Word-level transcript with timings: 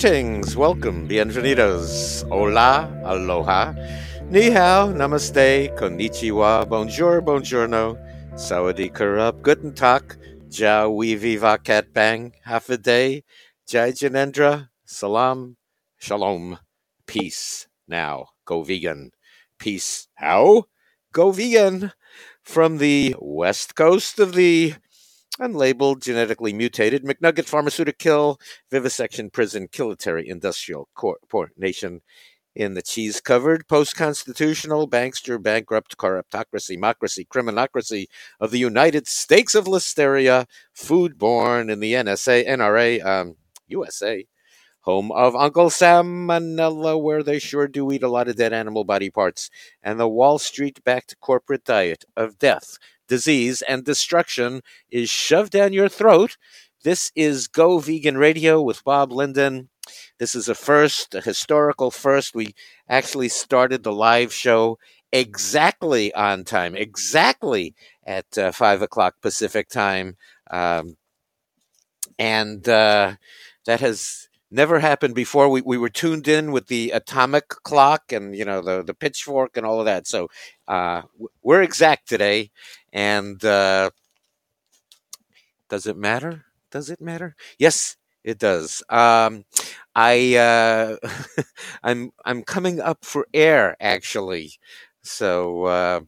Greetings, 0.00 0.56
welcome, 0.56 1.06
bienvenidos, 1.06 2.24
hola, 2.30 2.88
aloha, 3.04 3.74
ni 4.30 4.48
hao, 4.48 4.94
namaste, 4.94 5.76
konnichiwa, 5.76 6.66
bonjour, 6.66 7.20
buongiorno, 7.20 7.98
sawadee 8.32 8.88
karup, 8.88 9.42
guten 9.42 9.74
tag, 9.74 10.16
ja 10.48 10.88
we 10.88 11.14
viva 11.16 11.58
cat 11.58 11.92
bang, 11.92 12.32
half 12.44 12.70
a 12.70 12.78
day, 12.78 13.24
jai 13.68 13.92
janendra, 13.92 14.70
salam, 14.86 15.58
shalom, 15.98 16.56
peace. 17.06 17.68
Now, 17.86 18.28
go 18.46 18.62
vegan. 18.62 19.10
Peace. 19.58 20.08
How? 20.14 20.64
Go 21.12 21.30
vegan. 21.30 21.92
From 22.42 22.78
the 22.78 23.14
west 23.20 23.74
coast 23.74 24.18
of 24.18 24.32
the 24.32 24.76
unlabeled, 25.40 26.02
genetically 26.02 26.52
mutated 26.52 27.04
McNugget 27.04 27.46
pharmaceutical 27.46 28.38
vivisection 28.70 29.30
prison 29.30 29.68
kilitary 29.70 30.28
industrial 30.28 30.88
corp 30.94 31.20
nation. 31.56 32.02
In 32.54 32.74
the 32.74 32.82
cheese 32.82 33.20
covered 33.20 33.68
post 33.68 33.96
constitutional 33.96 34.88
bankster 34.88 35.40
bankrupt 35.40 35.96
corruptocracy 35.96 36.74
democracy 36.74 37.24
criminocracy 37.24 38.06
of 38.40 38.50
the 38.50 38.58
United 38.58 39.06
States 39.06 39.54
of 39.54 39.66
Listeria 39.66 40.46
foodborne 40.76 41.70
in 41.70 41.78
the 41.78 41.92
NSA 41.92 42.46
NRA 42.48 43.04
um, 43.06 43.36
USA 43.68 44.26
home 44.82 45.12
of 45.12 45.36
Uncle 45.36 45.70
Salmonella, 45.70 47.00
where 47.00 47.22
they 47.22 47.38
sure 47.38 47.68
do 47.68 47.90
eat 47.92 48.02
a 48.02 48.08
lot 48.08 48.28
of 48.28 48.36
dead 48.36 48.52
animal 48.52 48.84
body 48.84 49.10
parts, 49.10 49.50
and 49.82 50.00
the 50.00 50.08
Wall 50.08 50.38
Street 50.38 50.82
backed 50.84 51.20
corporate 51.20 51.64
diet 51.64 52.04
of 52.16 52.38
death, 52.38 52.78
disease, 53.08 53.62
and 53.62 53.84
destruction 53.84 54.62
is 54.90 55.10
shoved 55.10 55.52
down 55.52 55.72
your 55.72 55.88
throat. 55.88 56.36
This 56.82 57.12
is 57.14 57.46
Go 57.46 57.78
Vegan 57.78 58.16
Radio 58.16 58.62
with 58.62 58.84
Bob 58.84 59.12
Linden. 59.12 59.68
This 60.18 60.34
is 60.34 60.48
a 60.48 60.54
first, 60.54 61.14
a 61.14 61.20
historical 61.20 61.90
first. 61.90 62.34
We 62.34 62.54
actually 62.88 63.28
started 63.28 63.82
the 63.82 63.92
live 63.92 64.32
show 64.32 64.78
exactly 65.12 66.14
on 66.14 66.44
time, 66.44 66.74
exactly 66.74 67.74
at 68.06 68.38
uh, 68.38 68.52
five 68.52 68.80
o'clock 68.80 69.16
Pacific 69.20 69.68
time. 69.68 70.16
Um, 70.50 70.96
and 72.18 72.66
uh, 72.68 73.16
that 73.66 73.80
has 73.80 74.29
never 74.50 74.80
happened 74.80 75.14
before. 75.14 75.48
We 75.48 75.60
we 75.62 75.78
were 75.78 75.88
tuned 75.90 76.28
in 76.28 76.52
with 76.52 76.66
the 76.68 76.90
atomic 76.90 77.48
clock 77.48 78.12
and 78.12 78.34
you 78.36 78.44
know 78.44 78.60
the 78.62 78.82
the 78.82 78.94
pitchfork 78.94 79.56
and 79.56 79.66
all 79.66 79.80
of 79.80 79.86
that. 79.86 80.06
So 80.06 80.28
uh, 80.68 81.02
we're 81.42 81.62
exact 81.62 82.08
today. 82.08 82.50
And 82.92 83.44
uh, 83.44 83.90
does 85.68 85.86
it 85.86 85.96
matter? 85.96 86.44
Does 86.70 86.90
it 86.90 87.00
matter? 87.00 87.36
Yes, 87.58 87.96
it 88.24 88.38
does. 88.38 88.82
Um, 88.88 89.44
I 89.94 90.36
uh, 90.36 90.96
I'm 91.82 92.12
I'm 92.24 92.42
coming 92.42 92.80
up 92.80 93.04
for 93.04 93.26
air 93.32 93.76
actually. 93.80 94.52
So 95.02 95.64
uh, 95.64 96.00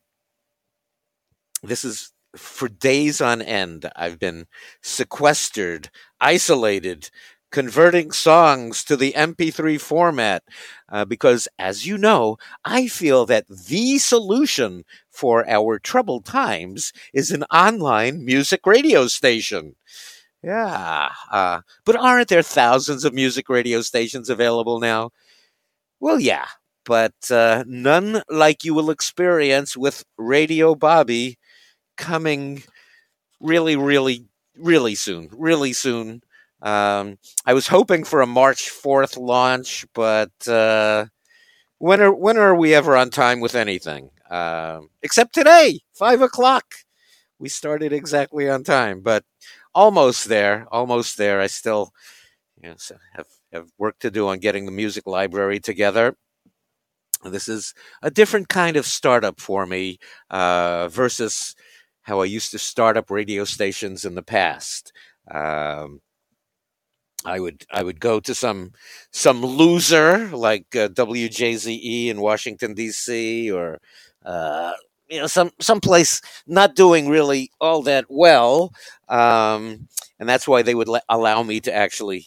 this 1.63 1.85
is 1.85 2.13
for 2.37 2.69
days 2.69 3.21
on 3.21 3.43
end. 3.43 3.91
I've 3.95 4.19
been 4.19 4.47
sequestered, 4.83 5.91
isolated, 6.21 7.11
converting 7.53 8.13
songs 8.13 8.85
to 8.85 8.97
the 8.97 9.13
MP3 9.17 9.79
format. 9.79 10.43
Uh, 10.91 11.05
because, 11.05 11.49
as 11.59 11.87
you 11.87 11.99
know, 11.99 12.39
I 12.65 12.89
feel 12.89 13.27
that 13.27 13.47
the 13.49 13.99
solution 13.99 14.85
for 15.11 15.49
our 15.49 15.79
troubled 15.79 16.25
times 16.27 16.93
is 17.15 17.31
an 17.31 17.45
online 17.45 18.25
music 18.25 18.67
radio 18.67 19.07
station. 19.09 19.77
Yeah. 20.43 21.11
Uh, 21.31 21.61
but 21.85 21.97
aren't 21.97 22.29
there 22.29 22.43
thousands 22.43 23.05
of 23.05 23.15
music 23.15 23.49
radio 23.49 23.83
stations 23.83 24.29
available 24.31 24.81
now? 24.81 25.11
Well, 26.01 26.21
yeah. 26.21 26.47
But 26.85 27.15
uh, 27.31 27.65
none 27.67 28.23
like 28.29 28.65
you 28.65 28.75
will 28.75 28.91
experience 28.91 29.77
with 29.77 30.05
Radio 30.19 30.75
Bobby 30.75 31.39
coming 31.97 32.65
really, 33.41 33.77
really, 33.77 34.27
really 34.57 34.95
soon. 34.95 35.29
Really 35.33 35.73
soon. 35.73 36.23
Um, 36.63 37.19
I 37.45 37.55
was 37.55 37.69
hoping 37.69 38.05
for 38.05 38.23
a 38.23 38.27
March 38.27 38.71
4th 38.71 39.19
launch, 39.19 39.85
but 39.95 40.33
uh, 40.49 41.07
when 41.79 42.01
are 42.01 42.15
when 42.15 42.39
are 42.39 42.55
we 42.55 42.75
ever 42.75 42.97
on 42.97 43.11
time 43.11 43.41
with 43.41 43.55
anything? 43.55 44.11
Uh, 44.31 44.81
except 45.03 45.35
today, 45.35 45.81
five 45.95 46.23
o'clock. 46.23 46.65
We 47.39 47.49
started 47.49 47.93
exactly 47.93 48.49
on 48.49 48.65
time, 48.65 49.01
but 49.03 49.25
almost 49.75 50.29
there, 50.29 50.67
almost 50.73 51.19
there. 51.19 51.41
I 51.41 51.49
still 51.49 51.93
you 52.63 52.71
know, 52.71 52.77
have 53.15 53.27
have 53.53 53.69
work 53.79 53.99
to 54.01 54.11
do 54.11 54.29
on 54.29 54.39
getting 54.39 54.67
the 54.67 54.73
music 54.73 55.07
library 55.07 55.61
together. 55.61 56.17
This 57.25 57.49
is 57.49 57.75
a 58.03 58.11
different 58.11 58.49
kind 58.49 58.77
of 58.77 58.87
startup 58.87 59.41
for 59.41 59.67
me 59.67 59.99
uh, 60.31 60.89
versus 60.89 61.55
how 62.03 62.21
I 62.21 62.25
used 62.25 62.51
to 62.53 62.59
start 62.59 62.97
up 62.97 63.11
radio 63.11 63.45
stations 63.45 64.05
in 64.05 64.15
the 64.17 64.23
past. 64.23 64.93
Um, 65.31 66.01
I 67.25 67.39
would 67.41 67.65
I 67.71 67.83
would 67.83 68.01
go 68.01 68.21
to 68.21 68.35
some 68.35 68.73
some 69.13 69.45
loser 69.45 70.29
like 70.29 70.75
uh, 70.75 70.89
WJZE 70.89 72.09
in 72.09 72.21
Washington 72.21 72.75
D.C. 72.75 73.51
or 73.51 73.79
uh, 74.25 74.73
you 75.09 75.21
know 75.21 75.27
some 75.29 75.51
some 75.61 75.81
place 75.81 76.21
not 76.47 76.75
doing 76.75 77.09
really 77.09 77.51
all 77.61 77.83
that 77.83 78.07
well, 78.09 78.73
um, 79.09 79.89
and 80.19 80.29
that's 80.29 80.49
why 80.49 80.63
they 80.63 80.75
would 80.75 80.89
allow 81.09 81.43
me 81.43 81.61
to 81.61 81.73
actually 81.75 82.27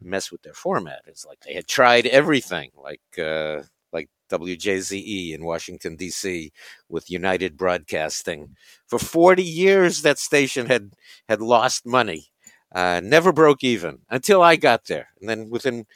mess 0.00 0.30
with 0.32 0.42
their 0.42 0.54
format. 0.54 1.02
It's 1.06 1.26
like 1.26 1.40
they 1.40 1.54
had 1.54 1.68
tried 1.68 2.06
everything, 2.06 2.70
like 2.76 3.02
uh, 3.18 3.62
like 3.92 4.08
WJZE 4.30 5.34
in 5.34 5.44
Washington 5.44 5.96
D.C. 5.96 6.52
with 6.88 7.10
United 7.10 7.56
Broadcasting 7.58 8.56
for 8.86 8.98
forty 8.98 9.44
years. 9.44 10.02
That 10.02 10.18
station 10.18 10.66
had 10.66 10.92
had 11.28 11.42
lost 11.42 11.86
money 11.86 12.30
uh, 12.74 13.00
never 13.02 13.32
broke 13.32 13.64
even 13.64 14.00
until 14.10 14.42
I 14.42 14.56
got 14.56 14.86
there. 14.86 15.08
And 15.20 15.28
then 15.28 15.50
within 15.50 15.86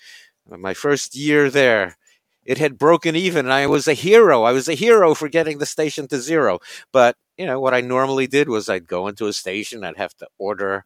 my 0.49 0.75
first 0.75 1.17
year 1.17 1.51
there, 1.51 1.97
it 2.45 2.59
had 2.59 2.79
broken 2.79 3.17
even. 3.17 3.47
And 3.47 3.53
I 3.53 3.67
was 3.67 3.87
a 3.89 3.95
hero. 3.95 4.43
I 4.45 4.53
was 4.53 4.69
a 4.69 4.75
hero 4.75 5.15
for 5.15 5.29
getting 5.29 5.59
the 5.59 5.67
station 5.67 6.09
to 6.09 6.21
zero. 6.21 6.59
But, 6.93 7.17
you 7.37 7.47
know, 7.47 7.61
what 7.61 7.75
I 7.75 7.81
normally 7.81 8.27
did 8.27 8.49
was 8.49 8.69
I'd 8.69 8.87
go 8.87 9.09
into 9.09 9.27
a 9.27 9.33
station, 9.33 9.85
I'd 9.85 9.97
have 9.99 10.15
to 10.19 10.29
order 10.39 10.85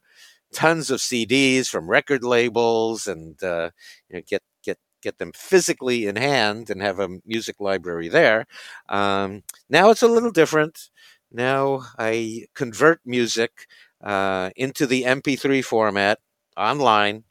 tons 0.53 0.89
of 0.89 0.99
CDs 0.99 1.67
from 1.67 1.89
record 1.89 2.23
labels 2.23 3.07
and 3.07 3.41
uh, 3.43 3.71
you 4.09 4.17
know, 4.17 4.21
get, 4.27 4.41
get, 4.63 4.77
get 5.01 5.17
them 5.17 5.31
physically 5.35 6.07
in 6.07 6.15
hand 6.15 6.69
and 6.69 6.81
have 6.81 6.99
a 6.99 7.09
music 7.25 7.57
library 7.59 8.07
there. 8.07 8.45
Um, 8.89 9.43
now 9.69 9.89
it's 9.89 10.01
a 10.03 10.07
little 10.07 10.31
different. 10.31 10.89
Now 11.31 11.81
I 11.99 12.45
convert 12.55 13.01
music 13.05 13.67
uh, 14.05 14.51
into 14.55 14.87
the 14.87 15.05
MP3 15.05 15.61
format 15.61 16.19
online. 16.57 17.25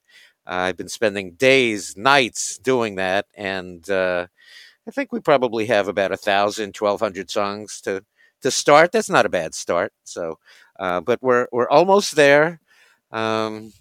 I've 0.47 0.77
been 0.77 0.89
spending 0.91 1.33
days, 1.35 1.97
nights 1.97 2.59
doing 2.59 2.97
that, 2.97 3.27
and 3.35 3.89
uh, 3.91 4.26
I 4.87 4.91
think 4.91 5.12
we 5.12 5.21
probably 5.21 5.67
have 5.67 5.88
about 5.88 6.12
a 6.12 6.17
thousand, 6.19 6.75
twelve 6.75 7.00
hundred 7.00 7.31
songs 7.31 7.81
to 7.82 8.05
to 8.43 8.50
start. 8.50 8.93
That's 8.93 9.11
not 9.11 9.26
a 9.26 9.31
bad 9.31 9.55
start. 9.55 9.93
So, 10.05 10.38
uh, 10.79 11.00
but 11.00 11.23
we're 11.23 11.49
we're 11.53 11.69
almost 11.71 12.17
there. 12.17 12.61
Um, 13.12 13.73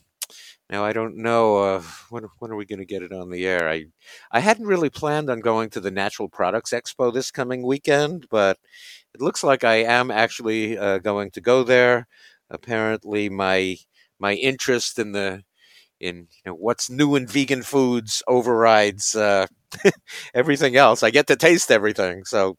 now 0.70 0.86
I 0.86 0.94
don't 0.94 1.18
know 1.18 1.58
uh, 1.58 1.84
when 2.10 2.26
when 2.40 2.52
are 2.52 2.56
we 2.56 2.66
going 2.66 2.80
to 2.80 2.86
get 2.86 3.04
it 3.04 3.12
on 3.14 3.30
the 3.30 3.46
air. 3.46 3.70
I 3.70 3.86
I 4.32 4.40
hadn't 4.40 4.68
really 4.68 4.90
planned 4.90 5.30
on 5.30 5.42
going 5.42 5.70
to 5.72 5.80
the 5.82 5.92
Natural 5.92 6.30
Products 6.30 6.72
Expo 6.72 7.14
this 7.14 7.32
coming 7.32 7.64
weekend, 7.64 8.28
but 8.30 8.58
it 9.14 9.22
looks 9.22 9.44
like 9.44 9.64
I 9.64 9.76
am 9.84 10.12
actually 10.12 10.78
uh, 10.78 11.00
going 11.00 11.32
to 11.32 11.42
go 11.42 11.64
there 11.64 12.08
apparently 12.54 13.30
my 13.30 13.78
my 14.20 14.34
interest 14.36 15.00
in 15.00 15.12
the 15.12 15.44
in 16.00 16.28
you 16.32 16.52
know 16.52 16.54
what's 16.54 16.90
new 16.90 17.16
in 17.16 17.28
vegan 17.28 17.64
foods 17.64 18.24
overrides 18.28 19.16
uh, 19.16 19.48
everything 20.34 20.76
else. 20.76 21.04
I 21.04 21.12
get 21.12 21.28
to 21.28 21.36
taste 21.36 21.72
everything. 21.72 22.26
So, 22.26 22.58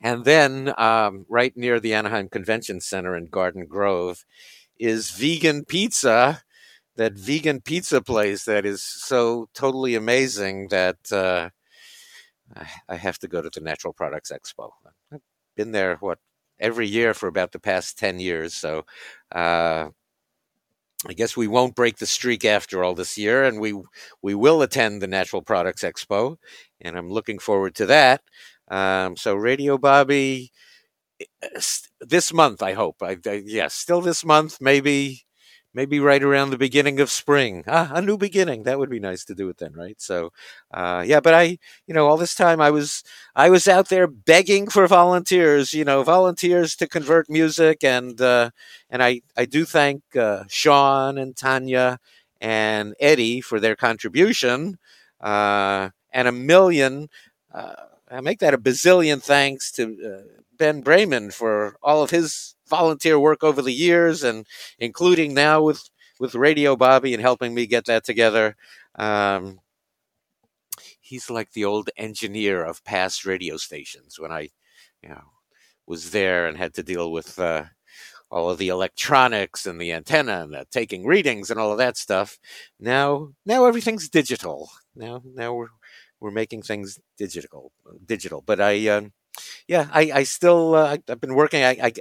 and 0.00 0.24
then 0.24 0.72
um, 0.78 1.26
right 1.28 1.56
near 1.56 1.80
the 1.80 1.94
Anaheim 1.94 2.28
Convention 2.28 2.80
Center 2.80 3.16
in 3.16 3.26
Garden 3.26 3.66
Grove 3.66 4.24
is 4.78 5.10
vegan 5.10 5.64
pizza. 5.64 6.42
That 6.96 7.14
vegan 7.14 7.62
pizza 7.62 8.02
place 8.02 8.44
that 8.44 8.66
is 8.66 8.82
so 8.82 9.48
totally 9.54 9.94
amazing 9.94 10.68
that 10.68 11.10
uh, 11.10 11.48
I 12.88 12.96
have 12.96 13.18
to 13.20 13.28
go 13.28 13.40
to 13.40 13.50
the 13.50 13.60
Natural 13.60 13.94
Products 13.94 14.30
Expo. 14.30 14.72
I've 15.10 15.20
been 15.56 15.72
there 15.72 15.96
what 15.96 16.18
every 16.62 16.88
year 16.88 17.14
for 17.14 17.28
about 17.28 17.52
the 17.52 17.60
past 17.60 17.98
10 17.98 18.20
years. 18.20 18.54
So 18.54 18.86
uh, 19.34 19.90
I 21.06 21.12
guess 21.14 21.36
we 21.36 21.48
won't 21.48 21.74
break 21.74 21.96
the 21.96 22.06
streak 22.06 22.44
after 22.44 22.84
all 22.84 22.94
this 22.94 23.18
year, 23.18 23.44
and 23.44 23.58
we 23.60 23.74
we 24.22 24.34
will 24.34 24.62
attend 24.62 25.02
the 25.02 25.08
Natural 25.08 25.42
Products 25.42 25.82
Expo, 25.82 26.36
and 26.80 26.96
I'm 26.96 27.10
looking 27.10 27.38
forward 27.40 27.74
to 27.76 27.86
that. 27.86 28.22
Um, 28.68 29.16
so 29.16 29.34
Radio 29.34 29.78
Bobby 29.78 30.52
eh, 31.42 31.60
this 32.00 32.32
month, 32.32 32.62
I 32.62 32.72
hope. 32.74 33.02
I, 33.02 33.18
I, 33.26 33.42
yeah, 33.46 33.68
still 33.68 34.00
this 34.00 34.24
month, 34.24 34.58
maybe 34.60 35.24
maybe 35.74 36.00
right 36.00 36.22
around 36.22 36.50
the 36.50 36.58
beginning 36.58 37.00
of 37.00 37.10
spring. 37.10 37.64
Ah, 37.66 37.90
a 37.94 38.02
new 38.02 38.16
beginning. 38.18 38.64
That 38.64 38.78
would 38.78 38.90
be 38.90 39.00
nice 39.00 39.24
to 39.26 39.34
do 39.34 39.48
it 39.48 39.58
then, 39.58 39.72
right? 39.74 40.00
So, 40.00 40.32
uh, 40.72 41.02
yeah. 41.06 41.20
But 41.20 41.34
I, 41.34 41.58
you 41.86 41.94
know, 41.94 42.06
all 42.06 42.16
this 42.16 42.34
time 42.34 42.60
I 42.60 42.70
was 42.70 43.02
I 43.34 43.50
was 43.50 43.68
out 43.68 43.88
there 43.88 44.06
begging 44.06 44.68
for 44.68 44.86
volunteers. 44.86 45.72
You 45.72 45.84
know, 45.84 46.02
volunteers 46.02 46.76
to 46.76 46.88
convert 46.88 47.30
music, 47.30 47.84
and 47.84 48.20
uh, 48.20 48.50
and 48.90 49.02
I 49.02 49.22
I 49.36 49.44
do 49.46 49.64
thank 49.64 50.02
uh, 50.16 50.44
Sean 50.48 51.18
and 51.18 51.36
Tanya 51.36 51.98
and 52.40 52.94
Eddie 53.00 53.40
for 53.40 53.60
their 53.60 53.76
contribution, 53.76 54.78
uh, 55.20 55.90
and 56.12 56.28
a 56.28 56.32
million. 56.32 57.08
Uh, 57.52 57.74
I 58.10 58.20
make 58.20 58.40
that 58.40 58.54
a 58.54 58.58
bazillion 58.58 59.22
thanks 59.22 59.72
to 59.72 59.84
uh, 59.84 60.40
Ben 60.58 60.82
Brayman 60.82 61.32
for 61.32 61.76
all 61.82 62.02
of 62.02 62.10
his 62.10 62.54
volunteer 62.72 63.18
work 63.18 63.44
over 63.44 63.62
the 63.62 63.72
years, 63.72 64.24
and 64.24 64.46
including 64.78 65.34
now 65.34 65.62
with 65.62 65.82
with 66.18 66.34
Radio 66.34 66.76
Bobby 66.76 67.14
and 67.14 67.22
helping 67.22 67.54
me 67.54 67.66
get 67.66 67.84
that 67.86 68.04
together. 68.04 68.56
Um, 68.96 69.60
he's 71.00 71.28
like 71.30 71.50
the 71.52 71.64
old 71.64 71.90
engineer 71.96 72.64
of 72.64 72.84
past 72.84 73.26
radio 73.26 73.56
stations 73.56 74.18
when 74.18 74.32
I, 74.32 74.42
you 75.02 75.10
know, 75.10 75.24
was 75.86 76.10
there 76.10 76.46
and 76.46 76.56
had 76.56 76.74
to 76.74 76.82
deal 76.82 77.12
with 77.12 77.38
uh, 77.38 77.64
all 78.30 78.48
of 78.48 78.58
the 78.58 78.68
electronics 78.68 79.66
and 79.66 79.80
the 79.80 79.92
antenna 79.92 80.42
and 80.42 80.54
the 80.54 80.64
taking 80.70 81.04
readings 81.04 81.50
and 81.50 81.60
all 81.60 81.72
of 81.72 81.78
that 81.78 81.96
stuff. 81.96 82.38
Now, 82.80 83.32
now 83.44 83.66
everything's 83.66 84.08
digital. 84.08 84.70
Now, 84.96 85.22
now 85.34 85.54
we're 85.54 85.74
we're 86.20 86.30
making 86.30 86.62
things 86.62 87.00
digital, 87.18 87.72
digital. 88.06 88.42
But 88.46 88.60
I, 88.60 88.88
uh, 88.88 89.02
yeah, 89.68 89.88
I, 89.92 90.10
I 90.14 90.22
still 90.24 90.74
uh, 90.74 90.96
I've 91.08 91.20
been 91.20 91.34
working. 91.34 91.62
I, 91.64 91.76
I, 91.82 91.92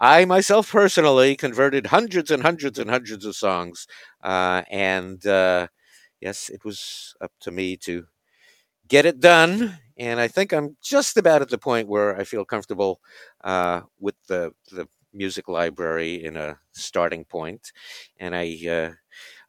I 0.00 0.24
myself 0.24 0.70
personally 0.72 1.36
converted 1.36 1.86
hundreds 1.88 2.30
and 2.30 2.42
hundreds 2.42 2.78
and 2.78 2.90
hundreds 2.90 3.24
of 3.24 3.36
songs, 3.36 3.86
uh, 4.22 4.62
and 4.70 5.24
uh, 5.26 5.68
yes, 6.20 6.48
it 6.50 6.64
was 6.64 7.14
up 7.20 7.32
to 7.42 7.50
me 7.50 7.76
to 7.78 8.06
get 8.88 9.06
it 9.06 9.20
done. 9.20 9.78
And 9.98 10.18
I 10.20 10.28
think 10.28 10.52
I'm 10.52 10.76
just 10.82 11.16
about 11.16 11.42
at 11.42 11.50
the 11.50 11.58
point 11.58 11.88
where 11.88 12.18
I 12.18 12.24
feel 12.24 12.44
comfortable 12.44 13.00
uh, 13.44 13.82
with 13.98 14.14
the 14.28 14.52
the 14.70 14.88
music 15.12 15.48
library 15.48 16.24
in 16.24 16.36
a 16.36 16.58
starting 16.72 17.24
point. 17.24 17.72
And 18.18 18.34
I 18.34 18.58
uh, 18.68 18.90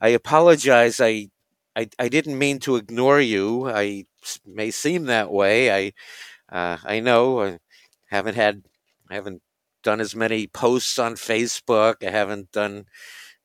I 0.01 0.09
apologize. 0.09 1.01
I, 1.01 1.29
I 1.75 1.89
I 1.99 2.09
didn't 2.09 2.37
mean 2.39 2.59
to 2.61 2.75
ignore 2.77 3.21
you. 3.21 3.69
I 3.69 4.05
may 4.45 4.71
seem 4.71 5.05
that 5.05 5.31
way. 5.31 5.71
I 5.73 5.93
uh, 6.51 6.77
I 6.83 6.99
know 6.99 7.41
I 7.43 7.59
haven't 8.09 8.35
had, 8.35 8.63
I 9.09 9.15
haven't 9.15 9.41
done 9.83 10.01
as 10.01 10.15
many 10.15 10.47
posts 10.47 10.99
on 10.99 11.15
Facebook. 11.15 12.05
I 12.05 12.11
haven't 12.11 12.51
done 12.51 12.85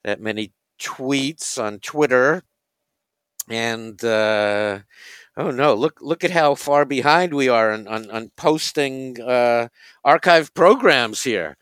that 0.04 0.20
many 0.20 0.52
tweets 0.80 1.62
on 1.62 1.78
Twitter. 1.80 2.42
And 3.48 4.02
uh, 4.04 4.80
oh 5.36 5.50
no, 5.50 5.74
look 5.74 6.00
look 6.00 6.24
at 6.24 6.32
how 6.32 6.54
far 6.56 6.84
behind 6.84 7.32
we 7.32 7.48
are 7.48 7.70
on 7.72 7.86
on, 7.86 8.10
on 8.10 8.30
posting 8.36 9.20
uh, 9.20 9.68
archive 10.04 10.52
programs 10.54 11.22
here. 11.22 11.56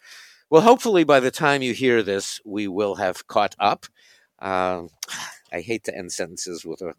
Well, 0.50 0.62
hopefully 0.62 1.04
by 1.04 1.20
the 1.20 1.30
time 1.30 1.62
you 1.62 1.74
hear 1.74 2.02
this, 2.02 2.40
we 2.44 2.68
will 2.68 2.94
have 2.96 3.26
caught 3.26 3.54
up. 3.58 3.86
Um, 4.38 4.88
I 5.52 5.60
hate 5.60 5.84
to 5.84 5.96
end 5.96 6.10
sentences 6.12 6.64
with 6.64 6.80
a 6.80 6.94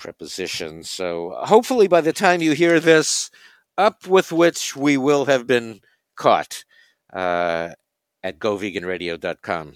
preposition. 0.00 0.82
So 0.84 1.36
hopefully, 1.44 1.88
by 1.88 2.00
the 2.00 2.12
time 2.12 2.42
you 2.42 2.52
hear 2.52 2.80
this, 2.80 3.30
up 3.78 4.06
with 4.06 4.32
which 4.32 4.76
we 4.76 4.96
will 4.96 5.26
have 5.26 5.46
been 5.46 5.80
caught 6.16 6.64
uh, 7.12 7.70
at 8.22 8.38
goveganradio.com 8.38 9.74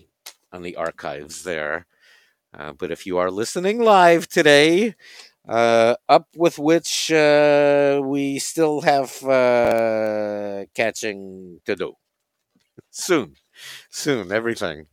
on 0.52 0.62
the 0.62 0.76
archives 0.76 1.44
there. 1.44 1.86
Uh, 2.56 2.72
but 2.72 2.90
if 2.90 3.06
you 3.06 3.18
are 3.18 3.30
listening 3.30 3.80
live 3.82 4.28
today, 4.28 4.94
uh, 5.48 5.96
up 6.08 6.28
with 6.36 6.58
which 6.58 7.10
uh, 7.12 8.00
we 8.04 8.38
still 8.38 8.82
have 8.82 9.22
uh, 9.24 10.64
catching 10.74 11.60
to 11.66 11.76
do. 11.76 11.94
soon, 12.90 13.36
soon, 13.90 14.32
everything. 14.32 14.86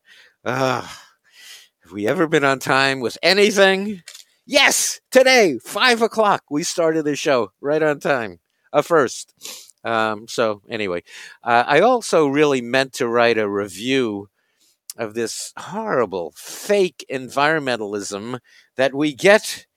Have 0.46 1.92
we 1.92 2.08
ever 2.08 2.28
been 2.28 2.44
on 2.44 2.60
time 2.60 3.00
with 3.00 3.18
anything? 3.24 4.04
Yes, 4.46 5.00
today, 5.12 5.60
five 5.64 6.02
o'clock, 6.02 6.44
we 6.50 6.64
started 6.64 7.06
the 7.06 7.16
show 7.16 7.52
right 7.62 7.82
on 7.82 8.00
time. 8.00 8.40
A 8.74 8.82
first. 8.82 9.34
Um, 9.84 10.28
so, 10.28 10.62
anyway, 10.70 11.04
uh, 11.44 11.64
I 11.68 11.82
also 11.82 12.28
really 12.28 12.62
meant 12.62 12.94
to 12.94 13.08
write 13.08 13.38
a 13.38 13.50
review 13.50 14.30
of 14.98 15.14
this 15.14 15.54
horrible 15.58 16.34
fake 16.38 17.06
environmentalism 17.12 18.40
that 18.78 18.94
we 18.96 19.14
get 19.14 19.68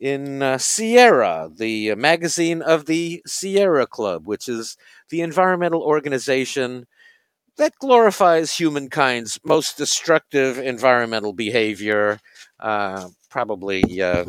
in 0.00 0.42
uh, 0.42 0.58
Sierra, 0.58 1.50
the 1.54 1.94
magazine 1.96 2.62
of 2.62 2.86
the 2.86 3.22
Sierra 3.26 3.86
Club, 3.86 4.26
which 4.26 4.48
is 4.48 4.76
the 5.10 5.22
environmental 5.22 5.82
organization 5.82 6.86
that 7.56 7.74
glorifies 7.78 8.56
humankind's 8.56 9.38
most 9.44 9.76
destructive 9.76 10.58
environmental 10.58 11.32
behavior. 11.32 12.20
Uh, 12.58 13.08
probably 13.34 14.00
uh, 14.00 14.24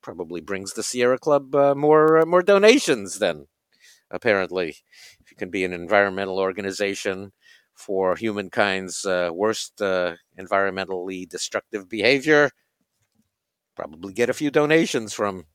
probably 0.00 0.40
brings 0.40 0.74
the 0.74 0.82
Sierra 0.84 1.18
Club 1.18 1.52
uh, 1.56 1.74
more 1.74 2.18
uh, 2.18 2.24
more 2.24 2.42
donations. 2.42 3.18
Then, 3.18 3.48
apparently, 4.08 4.68
if 5.20 5.32
you 5.32 5.36
can 5.36 5.50
be 5.50 5.64
an 5.64 5.72
environmental 5.72 6.38
organization 6.38 7.32
for 7.74 8.14
humankind's 8.14 9.04
uh, 9.04 9.30
worst 9.34 9.82
uh, 9.82 10.14
environmentally 10.38 11.28
destructive 11.28 11.88
behavior, 11.88 12.50
probably 13.74 14.12
get 14.12 14.30
a 14.30 14.38
few 14.40 14.52
donations 14.52 15.12
from 15.12 15.46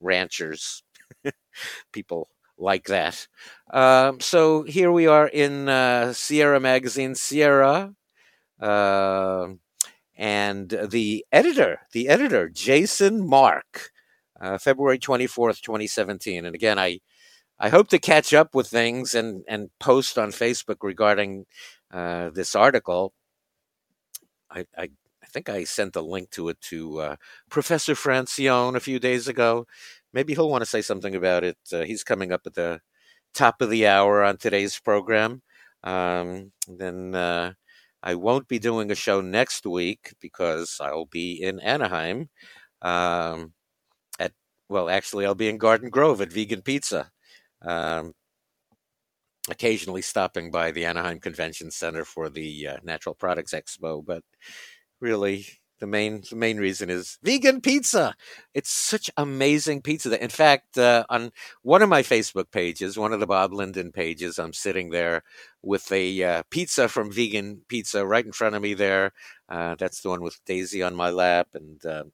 ranchers, 0.00 0.82
people 1.92 2.28
like 2.58 2.86
that. 2.86 3.28
Um, 3.72 4.18
so 4.18 4.64
here 4.64 4.90
we 4.90 5.06
are 5.06 5.28
in 5.28 5.68
uh, 5.68 6.12
Sierra 6.12 6.58
Magazine, 6.58 7.14
Sierra. 7.14 7.94
Uh, 8.60 9.50
and 10.18 10.76
the 10.90 11.24
editor, 11.30 11.82
the 11.92 12.08
editor, 12.08 12.48
Jason 12.48 13.26
Mark, 13.26 13.92
uh, 14.40 14.58
February 14.58 14.98
24th, 14.98 15.60
2017. 15.60 16.44
And 16.44 16.56
again, 16.56 16.76
I, 16.76 16.98
I 17.58 17.68
hope 17.68 17.88
to 17.88 18.00
catch 18.00 18.34
up 18.34 18.52
with 18.52 18.66
things 18.66 19.14
and, 19.14 19.44
and 19.46 19.70
post 19.78 20.18
on 20.18 20.30
Facebook 20.30 20.78
regarding 20.82 21.46
uh, 21.92 22.30
this 22.30 22.56
article. 22.56 23.14
I, 24.50 24.66
I, 24.76 24.90
I, 25.22 25.26
think 25.26 25.48
I 25.48 25.64
sent 25.64 25.94
a 25.94 26.00
link 26.00 26.30
to 26.30 26.48
it 26.48 26.60
to 26.62 27.00
uh, 27.00 27.16
Professor 27.48 27.94
Francione 27.94 28.74
a 28.74 28.80
few 28.80 28.98
days 28.98 29.28
ago. 29.28 29.66
Maybe 30.12 30.34
he'll 30.34 30.50
want 30.50 30.62
to 30.62 30.70
say 30.70 30.82
something 30.82 31.14
about 31.14 31.44
it. 31.44 31.58
Uh, 31.72 31.82
he's 31.82 32.02
coming 32.02 32.32
up 32.32 32.42
at 32.46 32.54
the 32.54 32.80
top 33.34 33.60
of 33.60 33.70
the 33.70 33.86
hour 33.86 34.24
on 34.24 34.36
today's 34.38 34.80
program. 34.80 35.42
Um, 35.84 36.52
then 36.66 37.14
uh, 37.14 37.52
I 38.08 38.14
won't 38.14 38.48
be 38.48 38.58
doing 38.58 38.90
a 38.90 38.94
show 38.94 39.20
next 39.20 39.66
week 39.66 40.14
because 40.18 40.78
I'll 40.80 41.04
be 41.04 41.42
in 41.42 41.60
Anaheim. 41.60 42.30
Um, 42.80 43.52
at 44.18 44.32
well, 44.70 44.88
actually, 44.88 45.26
I'll 45.26 45.34
be 45.34 45.50
in 45.50 45.58
Garden 45.58 45.90
Grove 45.90 46.22
at 46.22 46.32
Vegan 46.32 46.62
Pizza. 46.62 47.10
Um, 47.60 48.14
occasionally 49.50 50.00
stopping 50.00 50.50
by 50.50 50.70
the 50.70 50.86
Anaheim 50.86 51.20
Convention 51.20 51.70
Center 51.70 52.02
for 52.02 52.30
the 52.30 52.68
uh, 52.68 52.76
Natural 52.82 53.14
Products 53.14 53.52
Expo, 53.52 54.02
but 54.02 54.22
really 55.00 55.44
the 55.80 55.86
main 55.86 56.22
the 56.28 56.36
main 56.36 56.58
reason 56.58 56.90
is 56.90 57.18
vegan 57.22 57.60
pizza. 57.60 58.14
It's 58.54 58.70
such 58.70 59.10
amazing 59.16 59.82
pizza 59.82 60.08
that, 60.10 60.22
in 60.22 60.28
fact, 60.28 60.78
uh, 60.78 61.04
on 61.08 61.30
one 61.62 61.82
of 61.82 61.88
my 61.88 62.02
Facebook 62.02 62.50
pages, 62.50 62.98
one 62.98 63.12
of 63.12 63.20
the 63.20 63.26
Bob 63.26 63.52
Linden 63.52 63.92
pages, 63.92 64.38
I'm 64.38 64.52
sitting 64.52 64.90
there 64.90 65.22
with 65.62 65.90
a 65.92 66.22
uh, 66.22 66.42
pizza 66.50 66.88
from 66.88 67.12
Vegan 67.12 67.62
Pizza 67.68 68.06
right 68.06 68.24
in 68.24 68.32
front 68.32 68.56
of 68.56 68.62
me. 68.62 68.74
There, 68.74 69.12
uh, 69.48 69.76
that's 69.76 70.00
the 70.00 70.08
one 70.08 70.20
with 70.20 70.44
Daisy 70.44 70.82
on 70.82 70.94
my 70.94 71.10
lap, 71.10 71.48
and 71.54 71.84
uh, 71.84 72.04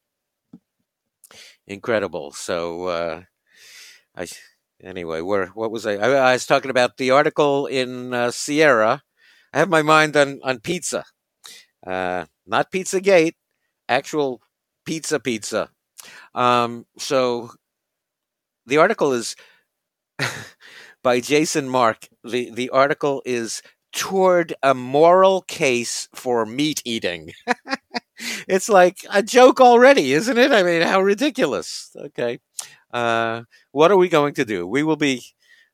incredible. 1.66 2.33
So, 2.33 2.87
uh, 2.87 3.23
I 4.16 4.26
anyway, 4.83 5.21
where 5.21 5.47
what 5.49 5.71
was 5.71 5.87
I? 5.87 5.94
I? 5.94 6.11
I? 6.30 6.33
was 6.35 6.47
talking 6.47 6.71
about 6.71 6.97
the 6.99 7.11
article 7.11 7.66
in 7.66 8.12
uh, 8.12 8.30
Sierra. 8.30 9.02
I 9.52 9.59
have 9.59 9.68
my 9.71 9.83
mind 9.83 10.16
on 10.16 10.40
on 10.42 10.61
pizza. 10.61 11.04
not 11.87 12.73
Pizzagate, 12.73 13.35
actual 13.88 14.40
pizza 14.84 15.20
pizza. 15.20 15.70
Um, 16.34 16.86
so 16.98 17.50
the 18.66 18.78
article 18.78 19.12
is 19.12 19.36
by 21.02 21.20
Jason 21.20 21.68
Mark. 21.68 22.08
The 22.24 22.50
the 22.50 22.70
article 22.70 23.22
is 23.24 23.62
toward 23.92 24.54
a 24.62 24.74
moral 24.74 25.42
case 25.42 26.08
for 26.14 26.44
meat 26.46 26.82
eating. 26.84 27.32
it's 28.48 28.68
like 28.68 28.98
a 29.10 29.22
joke 29.22 29.60
already, 29.60 30.12
isn't 30.12 30.38
it? 30.38 30.52
I 30.52 30.62
mean, 30.62 30.82
how 30.82 31.00
ridiculous. 31.00 31.90
Okay. 31.96 32.40
Uh, 32.92 33.42
what 33.72 33.90
are 33.90 33.96
we 33.96 34.08
going 34.08 34.34
to 34.34 34.44
do? 34.44 34.66
We 34.66 34.82
will 34.82 34.96
be 34.96 35.24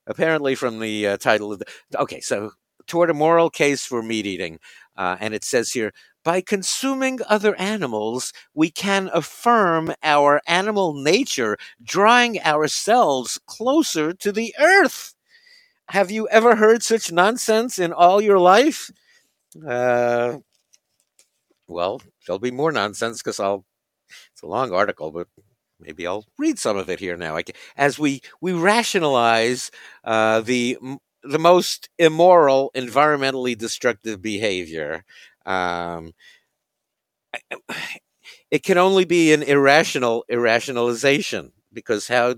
apparently 0.06 0.54
from 0.54 0.80
the 0.80 1.08
uh, 1.08 1.16
title 1.18 1.52
of 1.52 1.60
the 1.60 1.66
okay, 1.98 2.20
so 2.20 2.52
toward 2.86 3.10
a 3.10 3.14
moral 3.14 3.50
case 3.50 3.84
for 3.84 4.02
meat 4.02 4.26
eating. 4.26 4.58
Uh, 5.00 5.16
and 5.18 5.32
it 5.32 5.42
says 5.42 5.72
here 5.72 5.92
by 6.22 6.42
consuming 6.42 7.20
other 7.26 7.54
animals, 7.56 8.34
we 8.52 8.70
can 8.70 9.08
affirm 9.14 9.94
our 10.02 10.42
animal 10.46 10.92
nature, 10.92 11.56
drawing 11.82 12.38
ourselves 12.42 13.40
closer 13.46 14.12
to 14.12 14.30
the 14.30 14.54
earth. 14.60 15.14
Have 15.88 16.10
you 16.10 16.28
ever 16.28 16.56
heard 16.56 16.82
such 16.82 17.10
nonsense 17.10 17.78
in 17.78 17.94
all 17.94 18.20
your 18.20 18.38
life? 18.38 18.90
Uh, 19.66 20.40
well, 21.66 22.02
there'll 22.26 22.38
be 22.38 22.50
more 22.50 22.70
nonsense 22.70 23.22
because 23.22 23.40
I'll. 23.40 23.64
It's 24.32 24.42
a 24.42 24.46
long 24.46 24.70
article, 24.70 25.10
but 25.10 25.28
maybe 25.78 26.06
I'll 26.06 26.26
read 26.36 26.58
some 26.58 26.76
of 26.76 26.90
it 26.90 27.00
here 27.00 27.16
now. 27.16 27.38
As 27.74 27.98
we 27.98 28.20
we 28.42 28.52
rationalize 28.52 29.70
uh, 30.04 30.42
the 30.42 30.76
the 31.22 31.38
most 31.38 31.88
immoral, 31.98 32.70
environmentally 32.74 33.56
destructive 33.56 34.22
behavior. 34.22 35.04
Um, 35.46 36.12
it 38.50 38.62
can 38.62 38.78
only 38.78 39.04
be 39.04 39.32
an 39.32 39.42
irrational 39.42 40.24
irrationalization 40.30 41.52
because 41.72 42.08
how, 42.08 42.36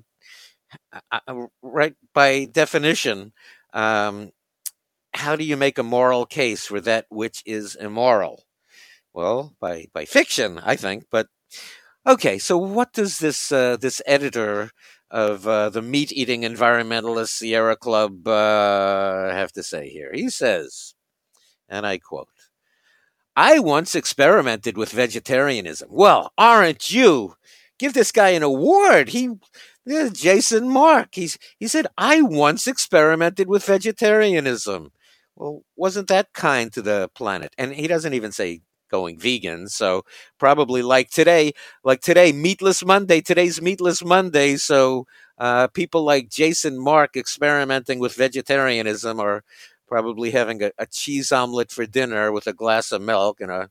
right 1.63 1.95
by 2.15 2.47
definition, 2.47 3.33
um, 3.73 4.31
how 5.15 5.37
do 5.37 5.45
you 5.45 5.57
make 5.57 5.79
a 5.79 5.83
moral 5.83 6.27
case 6.27 6.67
for 6.67 6.81
that 6.81 7.07
which 7.11 7.43
is 7.47 7.75
immoral? 7.75 8.45
Well, 9.13 9.55
by 9.61 9.87
by 9.93 10.05
fiction, 10.05 10.59
I 10.63 10.77
think. 10.77 11.07
But 11.11 11.29
okay, 12.07 12.39
so 12.39 12.57
what 12.59 12.93
does 12.93 13.19
this 13.19 13.53
uh, 13.53 13.77
this 13.77 14.01
editor 14.07 14.71
of 15.13 15.47
uh, 15.47 15.69
the 15.69 15.83
meat 15.83 16.11
eating 16.13 16.43
environmentalist 16.43 17.29
Sierra 17.29 17.77
Club 17.77 18.27
uh, 18.27 19.31
have 19.31 19.53
to 19.53 19.63
say 19.63 19.89
here? 19.89 20.11
He 20.13 20.31
says, 20.31 20.95
and 21.69 21.87
I 21.87 21.99
quote. 21.99 22.29
I 23.37 23.61
once 23.61 23.95
experimented 23.95 24.77
with 24.77 24.93
vegetarianism. 24.93 25.89
Well, 25.91 26.33
aren't 26.37 26.91
you? 26.91 27.37
Give 27.79 27.95
this 27.95 28.13
guy 28.13 28.31
an 28.31 28.43
award. 28.43 29.09
He 29.11 29.31
Jason 30.13 30.69
Mark. 30.69 31.09
He's 31.13 31.39
he 31.59 31.67
said 31.67 31.87
I 31.97 32.23
once 32.23 32.67
experimented 32.67 33.49
with 33.49 33.65
vegetarianism. 33.65 34.93
Well, 35.35 35.63
wasn't 35.77 36.09
that 36.09 36.33
kind 36.35 36.73
to 36.73 36.83
the 36.83 37.11
planet? 37.15 37.55
And 37.57 37.73
he 37.73 37.89
doesn't 37.89 38.15
even 38.15 38.33
say 38.33 38.61
going 38.93 39.19
vegan. 39.19 39.67
So 39.69 40.05
probably 40.39 40.83
like 40.83 41.11
today, 41.11 41.53
like 41.83 42.03
today, 42.03 42.31
Meatless 42.31 42.85
Monday. 42.85 43.21
Today's 43.21 43.61
Meatless 43.61 44.05
Monday. 44.05 44.57
So 44.57 45.07
uh, 45.39 45.67
people 45.69 46.05
like 46.05 46.29
Jason 46.29 46.79
Mark 46.79 47.17
experimenting 47.17 47.99
with 47.99 48.15
vegetarianism 48.15 49.19
are 49.19 49.43
probably 49.89 50.31
having 50.31 50.63
a, 50.63 50.71
a, 50.79 50.87
cheese 50.87 51.33
omelet 51.33 51.71
for 51.71 51.85
dinner 51.85 52.31
with 52.31 52.47
a 52.47 52.53
glass 52.53 52.93
of 52.93 53.03
milk 53.03 53.41
and 53.41 53.51
a 53.51 53.69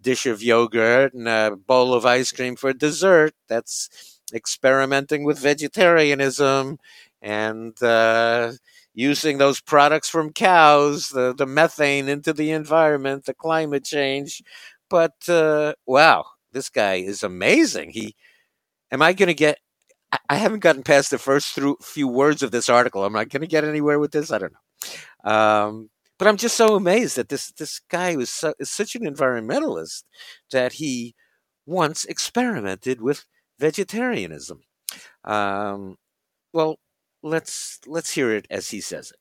dish 0.00 0.26
of 0.26 0.42
yogurt 0.42 1.14
and 1.14 1.28
a 1.28 1.56
bowl 1.56 1.94
of 1.94 2.04
ice 2.04 2.32
cream 2.32 2.56
for 2.56 2.72
dessert. 2.72 3.34
That's 3.48 4.18
experimenting 4.34 5.24
with 5.24 5.38
vegetarianism 5.38 6.78
and 7.22 7.82
uh, 7.82 8.52
using 8.96 9.36
those 9.36 9.60
products 9.60 10.08
from 10.08 10.32
cows, 10.32 11.10
the, 11.10 11.34
the 11.34 11.46
methane 11.46 12.08
into 12.08 12.32
the 12.32 12.50
environment, 12.50 13.26
the 13.26 13.34
climate 13.34 13.84
change. 13.84 14.42
But 14.88 15.28
uh, 15.28 15.74
wow, 15.86 16.24
this 16.52 16.70
guy 16.70 16.94
is 16.94 17.22
amazing. 17.22 17.90
He, 17.90 18.16
am 18.90 19.02
I 19.02 19.12
going 19.12 19.28
to 19.28 19.34
get? 19.34 19.58
I 20.30 20.36
haven't 20.36 20.60
gotten 20.60 20.82
past 20.82 21.10
the 21.10 21.18
first 21.18 21.54
through, 21.54 21.76
few 21.82 22.08
words 22.08 22.42
of 22.42 22.52
this 22.52 22.68
article. 22.68 23.04
Am 23.04 23.16
I 23.16 23.26
going 23.26 23.42
to 23.42 23.46
get 23.46 23.64
anywhere 23.64 23.98
with 23.98 24.12
this? 24.12 24.32
I 24.32 24.38
don't 24.38 24.54
know. 24.54 25.30
Um, 25.30 25.90
but 26.18 26.26
I'm 26.26 26.38
just 26.38 26.56
so 26.56 26.74
amazed 26.74 27.16
that 27.16 27.28
this 27.28 27.52
this 27.52 27.80
guy 27.90 28.16
was 28.16 28.30
so, 28.30 28.54
is 28.58 28.70
such 28.70 28.94
an 28.94 29.02
environmentalist 29.02 30.04
that 30.52 30.74
he 30.74 31.14
once 31.66 32.06
experimented 32.06 33.02
with 33.02 33.26
vegetarianism. 33.58 34.60
Um, 35.24 35.96
well, 36.54 36.78
let's 37.26 37.80
let's 37.86 38.12
hear 38.12 38.32
it 38.32 38.46
as 38.50 38.70
he 38.70 38.80
says 38.80 39.10
it. 39.10 39.18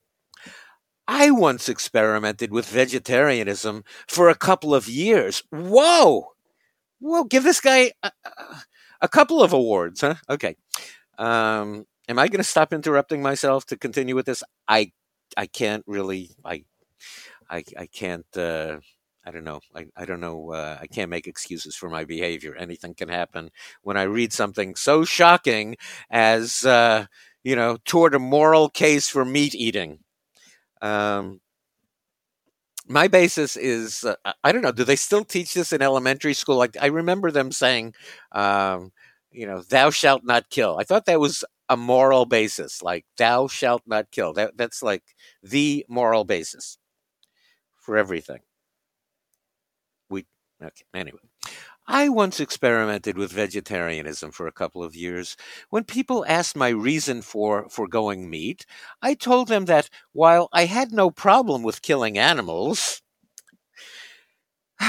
I 1.07 1.31
once 1.31 1.69
experimented 1.69 2.51
with 2.51 2.65
vegetarianism 2.67 3.83
for 4.07 4.29
a 4.29 4.35
couple 4.35 4.73
of 4.73 4.87
years. 4.87 5.43
Whoa! 5.51 6.27
Well, 6.99 7.23
give 7.23 7.43
this 7.43 7.61
guy 7.61 7.91
a, 8.01 8.11
a 9.01 9.07
couple 9.07 9.43
of 9.43 9.53
awards, 9.53 10.01
huh? 10.01 10.15
Okay. 10.29 10.55
Um, 11.17 11.85
am 12.09 12.19
I 12.19 12.27
going 12.27 12.39
to 12.39 12.43
stop 12.43 12.73
interrupting 12.73 13.21
myself 13.21 13.65
to 13.67 13.77
continue 13.77 14.15
with 14.15 14.25
this? 14.25 14.43
I 14.67 14.91
I 15.37 15.47
can't 15.47 15.83
really 15.87 16.31
I 16.43 16.63
I 17.49 17.63
I 17.77 17.85
can't 17.87 18.25
uh, 18.37 18.79
I 19.25 19.31
don't 19.31 19.43
know. 19.43 19.59
I, 19.75 19.87
I 19.97 20.05
don't 20.05 20.19
know. 20.19 20.51
Uh, 20.51 20.77
I 20.79 20.87
can't 20.87 21.09
make 21.09 21.27
excuses 21.27 21.75
for 21.75 21.89
my 21.89 22.05
behavior. 22.05 22.55
Anything 22.55 22.93
can 22.93 23.09
happen 23.09 23.49
when 23.81 23.97
I 23.97 24.03
read 24.03 24.31
something 24.33 24.75
so 24.75 25.03
shocking 25.03 25.77
as 26.11 26.63
uh, 26.63 27.07
you 27.45 27.55
know, 27.55 27.77
toward 27.85 28.15
a 28.15 28.19
moral 28.19 28.69
case 28.69 29.09
for 29.09 29.23
meat 29.23 29.55
eating. 29.55 29.99
Um, 30.81 31.41
my 32.87 33.07
basis 33.07 33.57
is 33.57 34.03
uh, 34.03 34.15
I 34.43 34.51
don't 34.51 34.61
know. 34.61 34.71
Do 34.71 34.83
they 34.83 34.95
still 34.95 35.25
teach 35.25 35.53
this 35.53 35.73
in 35.73 35.81
elementary 35.81 36.33
school? 36.33 36.57
Like 36.57 36.77
I 36.79 36.87
remember 36.87 37.31
them 37.31 37.51
saying, 37.51 37.93
um, 38.31 38.91
you 39.31 39.47
know, 39.47 39.61
"Thou 39.61 39.89
shalt 39.89 40.23
not 40.23 40.49
kill." 40.49 40.77
I 40.77 40.83
thought 40.83 41.05
that 41.05 41.19
was 41.19 41.43
a 41.69 41.77
moral 41.77 42.25
basis. 42.25 42.83
Like 42.83 43.05
"Thou 43.17 43.47
shalt 43.47 43.83
not 43.87 44.11
kill." 44.11 44.33
That 44.33 44.57
that's 44.57 44.83
like 44.83 45.03
the 45.41 45.85
moral 45.89 46.25
basis 46.25 46.77
for 47.77 47.97
everything. 47.97 48.41
We 50.09 50.25
okay. 50.61 50.85
Anyway, 50.93 51.19
I 51.87 52.09
once 52.09 52.39
experimented 52.39 53.17
with 53.17 53.31
vegetarianism 53.31 54.31
for 54.31 54.47
a 54.47 54.51
couple 54.51 54.83
of 54.83 54.95
years. 54.95 55.37
When 55.69 55.83
people 55.83 56.25
asked 56.27 56.55
my 56.55 56.69
reason 56.69 57.21
for 57.21 57.69
foregoing 57.69 58.29
meat, 58.29 58.65
I 59.01 59.13
told 59.13 59.49
them 59.49 59.65
that 59.65 59.89
while 60.11 60.49
I 60.51 60.65
had 60.65 60.91
no 60.91 61.11
problem 61.11 61.61
with 61.61 61.83
killing 61.83 62.17
animals, 62.17 63.01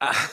uh, 0.00 0.26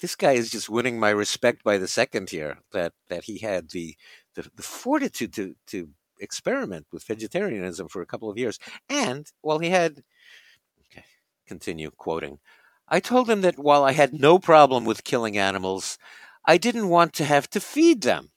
this 0.00 0.16
guy 0.16 0.32
is 0.32 0.50
just 0.50 0.68
winning 0.68 1.00
my 1.00 1.10
respect 1.10 1.64
by 1.64 1.78
the 1.78 1.88
second 1.88 2.30
here. 2.30 2.58
That 2.72 2.92
that 3.08 3.24
he 3.24 3.38
had 3.38 3.70
the 3.70 3.96
the, 4.34 4.50
the 4.54 4.62
fortitude 4.62 5.32
to 5.34 5.54
to 5.68 5.88
experiment 6.20 6.86
with 6.92 7.04
vegetarianism 7.04 7.88
for 7.88 8.02
a 8.02 8.06
couple 8.06 8.30
of 8.30 8.38
years, 8.38 8.58
and 8.88 9.26
while 9.40 9.56
well, 9.56 9.58
he 9.60 9.70
had 9.70 10.02
okay, 10.86 11.04
continue 11.46 11.90
quoting. 11.90 12.38
I 12.92 13.00
told 13.00 13.28
him 13.28 13.40
that 13.40 13.58
while 13.58 13.82
I 13.84 13.90
had 13.92 14.12
no 14.12 14.38
problem 14.38 14.84
with 14.84 15.02
killing 15.02 15.36
animals, 15.36 15.98
I 16.46 16.58
didn't 16.58 16.90
want 16.90 17.12
to 17.14 17.24
have 17.24 17.50
to 17.50 17.60
feed 17.60 18.02
them. 18.02 18.30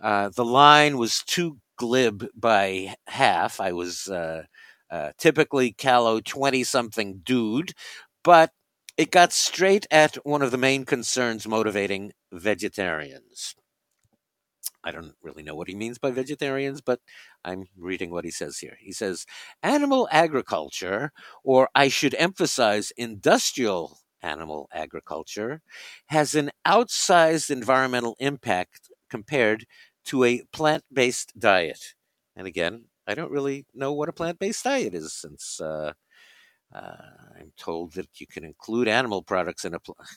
Uh, 0.00 0.30
the 0.30 0.44
line 0.46 0.98
was 0.98 1.22
too 1.26 1.58
glib 1.76 2.26
by 2.34 2.94
half. 3.08 3.60
I 3.60 3.72
was 3.72 4.08
uh, 4.08 4.44
uh, 4.90 5.12
typically 5.18 5.72
callow 5.72 6.20
20 6.20 6.64
something 6.64 7.20
dude, 7.24 7.72
but 8.24 8.52
it 8.96 9.10
got 9.10 9.32
straight 9.32 9.86
at 9.90 10.16
one 10.26 10.42
of 10.42 10.52
the 10.52 10.58
main 10.58 10.84
concerns 10.86 11.48
motivating 11.48 12.12
vegetarians. 12.32 13.56
I 14.82 14.90
don't 14.92 15.14
really 15.22 15.42
know 15.42 15.54
what 15.54 15.68
he 15.68 15.74
means 15.74 15.98
by 15.98 16.10
vegetarians, 16.10 16.80
but 16.80 17.00
I'm 17.44 17.64
reading 17.76 18.10
what 18.10 18.24
he 18.24 18.30
says 18.30 18.58
here. 18.58 18.76
He 18.80 18.92
says, 18.92 19.26
animal 19.62 20.08
agriculture, 20.10 21.12
or 21.44 21.68
I 21.74 21.88
should 21.88 22.14
emphasize 22.14 22.92
industrial 22.96 23.98
animal 24.22 24.68
agriculture, 24.72 25.60
has 26.06 26.34
an 26.34 26.50
outsized 26.66 27.50
environmental 27.50 28.16
impact 28.18 28.90
compared 29.10 29.66
to 30.06 30.24
a 30.24 30.42
plant 30.52 30.84
based 30.92 31.38
diet. 31.38 31.94
And 32.34 32.46
again, 32.46 32.84
I 33.06 33.14
don't 33.14 33.30
really 33.30 33.66
know 33.74 33.92
what 33.92 34.08
a 34.08 34.12
plant 34.12 34.38
based 34.38 34.64
diet 34.64 34.94
is 34.94 35.12
since 35.12 35.60
uh, 35.60 35.92
uh, 36.74 36.96
I'm 37.38 37.52
told 37.58 37.94
that 37.94 38.08
you 38.20 38.26
can 38.26 38.44
include 38.44 38.88
animal 38.88 39.22
products 39.22 39.64
in 39.64 39.74
a. 39.74 39.80
plant. 39.80 40.08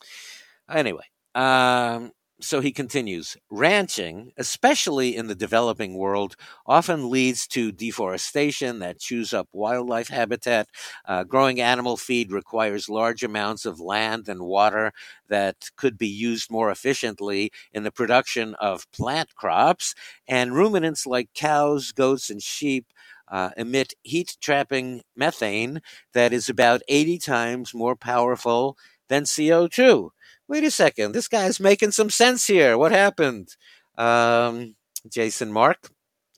anyway, 0.70 1.04
um, 1.34 2.12
so 2.42 2.60
he 2.60 2.72
continues 2.72 3.36
ranching, 3.50 4.32
especially 4.36 5.16
in 5.16 5.28
the 5.28 5.34
developing 5.34 5.94
world, 5.94 6.34
often 6.66 7.08
leads 7.08 7.46
to 7.48 7.70
deforestation 7.72 8.80
that 8.80 8.98
chews 8.98 9.32
up 9.32 9.48
wildlife 9.52 10.08
habitat. 10.08 10.68
Uh, 11.06 11.24
growing 11.24 11.60
animal 11.60 11.96
feed 11.96 12.32
requires 12.32 12.88
large 12.88 13.22
amounts 13.22 13.64
of 13.64 13.80
land 13.80 14.28
and 14.28 14.40
water 14.42 14.92
that 15.28 15.70
could 15.76 15.96
be 15.96 16.08
used 16.08 16.50
more 16.50 16.70
efficiently 16.70 17.52
in 17.72 17.84
the 17.84 17.92
production 17.92 18.54
of 18.56 18.90
plant 18.92 19.34
crops. 19.36 19.94
And 20.26 20.54
ruminants 20.54 21.06
like 21.06 21.32
cows, 21.34 21.92
goats, 21.92 22.28
and 22.30 22.42
sheep. 22.42 22.86
Uh, 23.28 23.48
emit 23.56 23.94
heat 24.02 24.36
trapping 24.42 25.00
methane 25.16 25.80
that 26.12 26.34
is 26.34 26.50
about 26.50 26.82
80 26.88 27.18
times 27.18 27.72
more 27.72 27.96
powerful 27.96 28.76
than 29.08 29.24
CO2 29.24 30.12
wait 30.48 30.64
a 30.64 30.70
second, 30.70 31.12
this 31.12 31.28
guy's 31.28 31.60
making 31.60 31.92
some 31.92 32.10
sense 32.10 32.46
here. 32.46 32.76
What 32.76 32.92
happened? 32.92 33.56
Um, 33.96 34.76
Jason 35.08 35.52
Mark, 35.52 35.90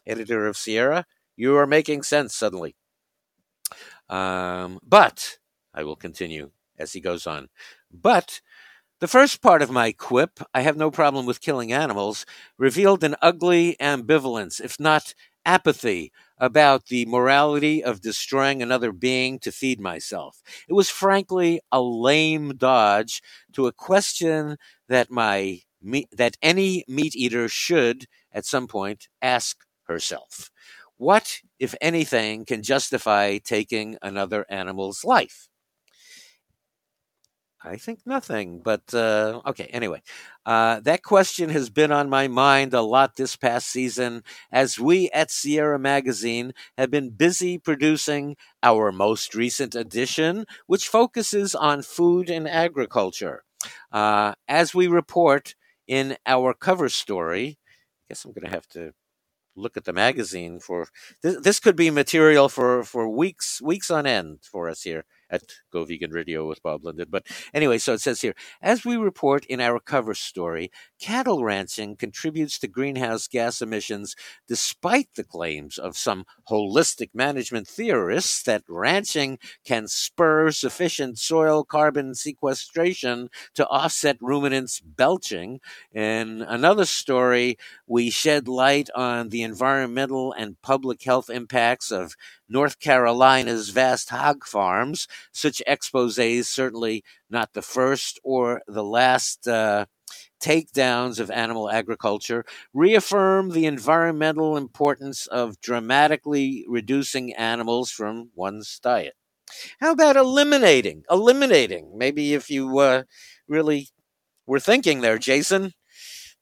editor 0.07 0.47
of 0.47 0.57
Sierra, 0.57 1.07
you 1.37 1.57
are 1.57 1.67
making 1.67 2.03
sense 2.03 2.35
suddenly. 2.35 2.77
Um, 4.09 4.79
but 4.83 5.39
I 5.73 5.83
will 5.83 5.97
continue 5.97 6.51
as 6.79 6.93
he 6.93 7.01
goes 7.01 7.27
on. 7.27 7.49
But 7.93 8.41
the 9.01 9.09
first 9.09 9.43
part 9.43 9.63
of 9.63 9.71
my 9.71 9.93
quip, 9.93 10.41
I 10.53 10.61
have 10.63 10.77
no 10.77 10.91
problem 10.91 11.27
with 11.27 11.41
killing 11.41 11.73
animals, 11.73 12.25
revealed 12.59 13.03
an 13.05 13.17
ugly 13.21 13.77
ambivalence, 13.81 14.61
if 14.61 14.79
not 14.79 15.15
apathy, 15.45 16.13
about 16.39 16.87
the 16.87 17.07
morality 17.07 17.83
of 17.83 18.01
destroying 18.01 18.63
another 18.63 18.93
being 18.93 19.39
to 19.41 19.53
feed 19.53 19.81
myself. 19.81 20.43
It 20.69 20.73
was 20.73 20.91
frankly 20.91 21.61
a 21.73 21.81
lame 21.81 22.57
dodge 22.57 23.23
to 23.53 23.67
a 23.67 23.73
question 23.73 24.57
that 24.89 25.11
my 25.11 25.61
that 26.13 26.37
any 26.43 26.85
meat 26.89 27.15
eater 27.15 27.47
should 27.49 28.07
at 28.33 28.47
some 28.47 28.67
point 28.67 29.09
ask 29.21 29.59
herself. 29.87 30.51
What, 30.97 31.41
if 31.59 31.75
anything, 31.81 32.45
can 32.47 32.63
justify 32.63 33.39
taking 33.39 33.99
another 34.01 34.47
animal's 34.49 35.05
life? 35.05 35.49
I 37.67 37.77
think 37.77 38.01
nothing, 38.05 38.61
but 38.63 38.93
uh, 38.93 39.41
okay, 39.47 39.65
anyway. 39.73 40.03
Uh, 40.45 40.81
that 40.81 41.03
question 41.03 41.49
has 41.49 41.71
been 41.71 41.91
on 41.91 42.11
my 42.11 42.29
mind 42.29 42.75
a 42.75 42.83
lot 42.83 43.17
this 43.17 43.37
past 43.37 43.69
season 43.69 44.23
as 44.53 44.79
we 44.79 45.09
at 45.11 45.31
Sierra 45.31 45.79
Magazine 45.79 46.53
have 46.77 46.91
been 46.91 47.09
busy 47.09 47.57
producing 47.57 48.37
our 48.63 48.93
most 48.93 49.35
recent 49.35 49.75
edition, 49.75 50.45
which 50.67 50.89
focuses 50.89 51.55
on 51.55 51.81
food 51.81 52.29
and 52.29 52.47
agriculture. 52.47 53.45
Uh, 53.91 54.35
as 54.47 54.75
we 54.75 54.87
report 54.87 55.55
in 55.87 56.19
our 56.27 56.53
cover 56.53 56.91
story, 56.91 57.59
I 57.59 58.05
guess 58.11 58.27
I'm 58.27 58.33
going 58.33 58.45
to 58.45 58.51
have 58.51 58.69
to 58.69 58.93
look 59.57 59.79
at 59.79 59.85
the 59.85 59.93
magazine 59.93 60.59
for 60.61 60.89
this, 61.23 61.41
this 61.41 61.61
could 61.61 61.77
be 61.77 61.89
material 61.91 62.49
for 62.49 62.83
for 62.83 63.09
weeks 63.09 63.63
weeks 63.63 63.91
on 63.91 64.05
end 64.07 64.41
for 64.43 64.69
us 64.69 64.83
here 64.83 65.05
at 65.31 65.43
Go 65.73 65.85
Vegan 65.85 66.11
Radio 66.11 66.47
with 66.49 66.63
Bob 66.63 66.85
Linden. 66.85 67.07
But 67.11 67.27
anyway, 67.53 67.79
so 67.79 67.95
it 67.95 68.01
says 68.01 68.21
here 68.21 68.35
as 68.63 68.85
we 68.85 68.97
report 68.97 69.45
in 69.47 69.61
our 69.61 69.81
cover 69.81 70.15
story, 70.15 70.71
cattle 71.01 71.45
ranching 71.45 71.97
contributes 71.97 72.59
to 72.59 72.69
greenhouse 72.69 73.29
gas 73.29 73.61
emissions 73.61 74.15
despite 74.49 75.09
the 75.17 75.25
claims 75.25 75.79
of 75.79 75.97
some 75.97 76.25
holistic 76.49 77.11
management 77.15 77.69
theorists 77.69 78.43
that 78.45 78.63
ranching 78.69 79.39
can 79.65 79.87
spur 79.89 80.51
sufficient 80.51 81.19
soil 81.19 81.65
carbon 81.65 82.15
sequestration 82.15 83.29
to 83.55 83.67
offset 83.69 84.17
ruminants 84.21 84.81
belching. 84.81 85.61
In 85.93 86.43
another 86.43 86.85
story, 86.85 87.57
we 87.87 88.11
shed 88.11 88.49
light 88.49 88.89
on 88.95 89.29
the 89.29 89.43
environmental 89.43 90.33
and 90.33 90.61
public 90.63 91.03
health 91.03 91.31
impacts 91.31 91.91
of 91.91 92.15
North 92.49 92.79
Carolina's 92.81 93.71
vast 93.71 94.11
hog 94.11 94.45
farms. 94.45 95.09
Such 95.33 95.63
exposes, 95.67 96.49
certainly 96.49 97.03
not 97.31 97.53
the 97.53 97.63
first 97.63 98.21
or 98.23 98.63
the 98.67 98.85
last 98.85 99.49
uh, 99.49 99.87
takedowns 100.41 101.19
of 101.19 101.31
animal 101.31 101.71
agriculture, 101.71 102.45
reaffirm 102.73 103.51
the 103.51 103.67
environmental 103.67 104.57
importance 104.57 105.27
of 105.27 105.61
dramatically 105.61 106.65
reducing 106.69 107.33
animals 107.35 107.91
from 107.91 108.31
one's 108.35 108.79
diet. 108.81 109.15
How 109.81 109.93
about 109.93 110.17
eliminating? 110.17 111.05
Eliminating. 111.11 111.93
Maybe 111.97 112.35
if 112.35 112.51
you 112.51 112.79
uh, 112.79 113.03
really 113.49 113.89
were 114.47 114.61
thinking 114.61 115.01
there, 115.01 115.19
Jason, 115.19 115.73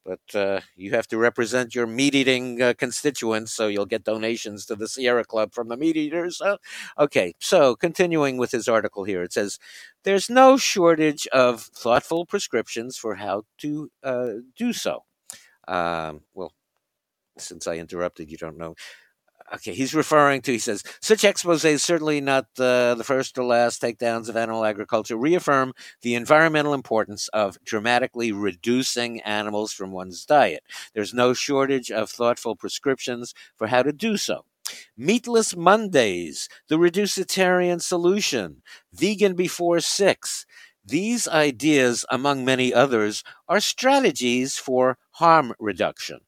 but 0.04 0.20
uh, 0.34 0.60
you 0.76 0.90
have 0.92 1.06
to 1.08 1.18
represent 1.18 1.74
your 1.74 1.86
meat 1.86 2.14
eating 2.14 2.60
uh, 2.60 2.74
constituents, 2.76 3.52
so 3.52 3.68
you'll 3.68 3.86
get 3.86 4.04
donations 4.04 4.66
to 4.66 4.74
the 4.74 4.88
Sierra 4.88 5.24
Club 5.24 5.52
from 5.52 5.68
the 5.68 5.76
meat 5.76 5.96
eaters. 5.96 6.40
Uh, 6.40 6.56
okay, 6.98 7.34
so 7.38 7.76
continuing 7.76 8.36
with 8.36 8.50
his 8.50 8.68
article 8.68 9.04
here, 9.04 9.22
it 9.22 9.32
says 9.32 9.58
there's 10.04 10.28
no 10.28 10.56
shortage 10.56 11.26
of 11.28 11.62
thoughtful 11.62 12.26
prescriptions 12.26 12.96
for 12.96 13.16
how 13.16 13.42
to 13.58 13.90
uh, 14.02 14.32
do 14.56 14.72
so. 14.72 15.04
Um, 15.68 16.22
well, 16.34 16.52
since 17.38 17.66
I 17.66 17.76
interrupted, 17.76 18.30
you 18.30 18.36
don't 18.36 18.58
know 18.58 18.74
okay, 19.54 19.74
he's 19.74 19.94
referring 19.94 20.40
to, 20.42 20.52
he 20.52 20.58
says, 20.58 20.82
such 21.00 21.24
expose 21.24 21.64
is 21.64 21.82
certainly 21.84 22.20
not 22.20 22.46
uh, 22.58 22.94
the 22.94 23.04
first 23.04 23.36
or 23.38 23.44
last 23.44 23.82
takedowns 23.82 24.28
of 24.28 24.36
animal 24.36 24.64
agriculture, 24.64 25.16
reaffirm 25.16 25.72
the 26.02 26.14
environmental 26.14 26.74
importance 26.74 27.28
of 27.28 27.58
dramatically 27.64 28.32
reducing 28.32 29.20
animals 29.22 29.72
from 29.72 29.92
one's 29.92 30.24
diet. 30.24 30.62
There's 30.94 31.14
no 31.14 31.34
shortage 31.34 31.90
of 31.90 32.10
thoughtful 32.10 32.56
prescriptions 32.56 33.34
for 33.56 33.66
how 33.66 33.82
to 33.82 33.92
do 33.92 34.16
so. 34.16 34.44
Meatless 34.96 35.56
Mondays, 35.56 36.48
the 36.68 36.78
reducetarian 36.78 37.80
solution, 37.82 38.62
vegan 38.92 39.34
before 39.34 39.80
six. 39.80 40.46
These 40.84 41.28
ideas, 41.28 42.04
among 42.10 42.44
many 42.44 42.72
others, 42.72 43.22
are 43.48 43.60
strategies 43.60 44.56
for 44.56 44.98
harm 45.12 45.54
reduction. 45.58 46.20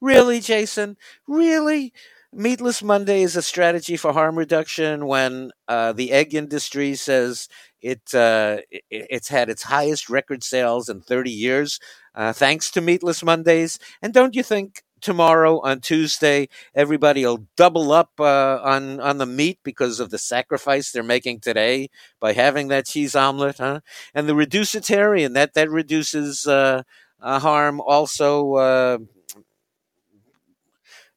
Really, 0.00 0.40
Jason? 0.40 0.96
Really? 1.26 1.92
Meatless 2.34 2.82
Monday 2.82 3.22
is 3.22 3.36
a 3.36 3.42
strategy 3.42 3.96
for 3.96 4.12
harm 4.12 4.36
reduction 4.36 5.06
when 5.06 5.52
uh, 5.68 5.92
the 5.92 6.10
egg 6.10 6.34
industry 6.34 6.96
says 6.96 7.48
it, 7.80 8.12
uh, 8.12 8.58
it, 8.70 8.82
it's 8.90 9.28
had 9.28 9.48
its 9.48 9.62
highest 9.62 10.10
record 10.10 10.42
sales 10.42 10.88
in 10.88 11.00
30 11.00 11.30
years 11.30 11.78
uh, 12.14 12.32
thanks 12.32 12.70
to 12.72 12.80
Meatless 12.80 13.22
Mondays. 13.22 13.78
And 14.02 14.12
don't 14.12 14.34
you 14.34 14.42
think 14.42 14.82
tomorrow 15.00 15.60
on 15.60 15.80
Tuesday 15.80 16.48
everybody 16.74 17.24
will 17.24 17.46
double 17.56 17.92
up 17.92 18.10
uh, 18.18 18.58
on 18.62 19.00
on 19.00 19.18
the 19.18 19.26
meat 19.26 19.58
because 19.62 20.00
of 20.00 20.10
the 20.10 20.18
sacrifice 20.18 20.90
they're 20.90 21.02
making 21.02 21.40
today 21.40 21.88
by 22.20 22.32
having 22.32 22.68
that 22.68 22.86
cheese 22.86 23.14
omelet, 23.14 23.58
huh? 23.58 23.80
And 24.14 24.28
the 24.28 24.32
reducetarian 24.34 25.34
that 25.34 25.54
that 25.54 25.70
reduces 25.70 26.46
uh, 26.46 26.82
harm 27.20 27.80
also 27.80 28.54
uh, 28.54 28.98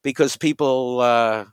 because 0.07 0.37
people 0.37 1.01
uh, 1.01 1.45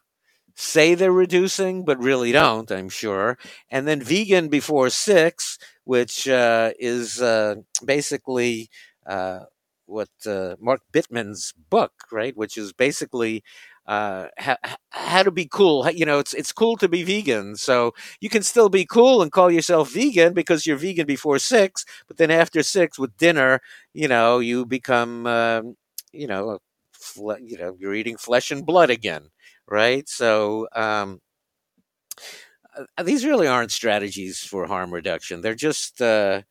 say 0.55 0.95
they're 0.95 1.13
reducing, 1.27 1.85
but 1.85 1.99
really 1.99 2.33
don't, 2.33 2.71
I'm 2.71 2.89
sure. 2.89 3.37
And 3.71 3.89
then 3.89 4.01
vegan 4.01 4.49
before 4.49 4.91
six, 4.91 5.59
which 5.85 6.29
uh, 6.29 6.71
is 6.79 7.21
uh, 7.21 7.57
basically 7.85 8.71
uh, 9.07 9.41
what 9.87 10.11
uh, 10.27 10.55
Mark 10.61 10.83
Bittman's 10.93 11.53
book, 11.69 11.93
right? 12.13 12.37
Which 12.37 12.57
is 12.57 12.73
basically 12.73 13.43
uh, 13.87 14.29
how, 14.39 14.57
how 14.91 15.23
to 15.25 15.33
be 15.33 15.47
cool. 15.47 15.91
You 15.91 16.07
know, 16.07 16.21
it's 16.21 16.35
it's 16.35 16.53
cool 16.53 16.77
to 16.79 16.89
be 16.89 17.03
vegan. 17.03 17.57
So 17.57 17.93
you 18.21 18.29
can 18.31 18.43
still 18.43 18.69
be 18.69 18.87
cool 18.87 19.21
and 19.23 19.33
call 19.33 19.51
yourself 19.51 19.93
vegan 19.93 20.33
because 20.33 20.67
you're 20.67 20.77
vegan 20.79 21.07
before 21.07 21.39
six, 21.39 21.85
but 22.09 22.17
then 22.17 22.31
after 22.31 22.63
six 22.63 22.99
with 22.99 23.17
dinner, 23.19 23.61
you 23.93 24.09
know, 24.09 24.39
you 24.39 24.65
become, 24.67 25.27
um, 25.27 25.77
you 26.13 26.27
know, 26.27 26.61
fle- 27.05 27.39
you 27.43 27.59
know 27.59 27.77
you're 27.79 27.95
eating 27.95 28.17
flesh 28.17 28.51
and 28.51 28.67
blood 28.67 28.91
again, 28.91 29.31
right? 29.69 30.09
So 30.09 30.69
um, 30.75 31.21
uh, 32.77 33.03
these 33.03 33.25
really 33.25 33.47
aren't 33.47 33.71
strategies 33.73 34.41
for 34.41 34.67
harm 34.67 34.93
reduction. 34.93 35.41
They're 35.41 35.55
just 35.55 36.01
uh, 36.01 36.43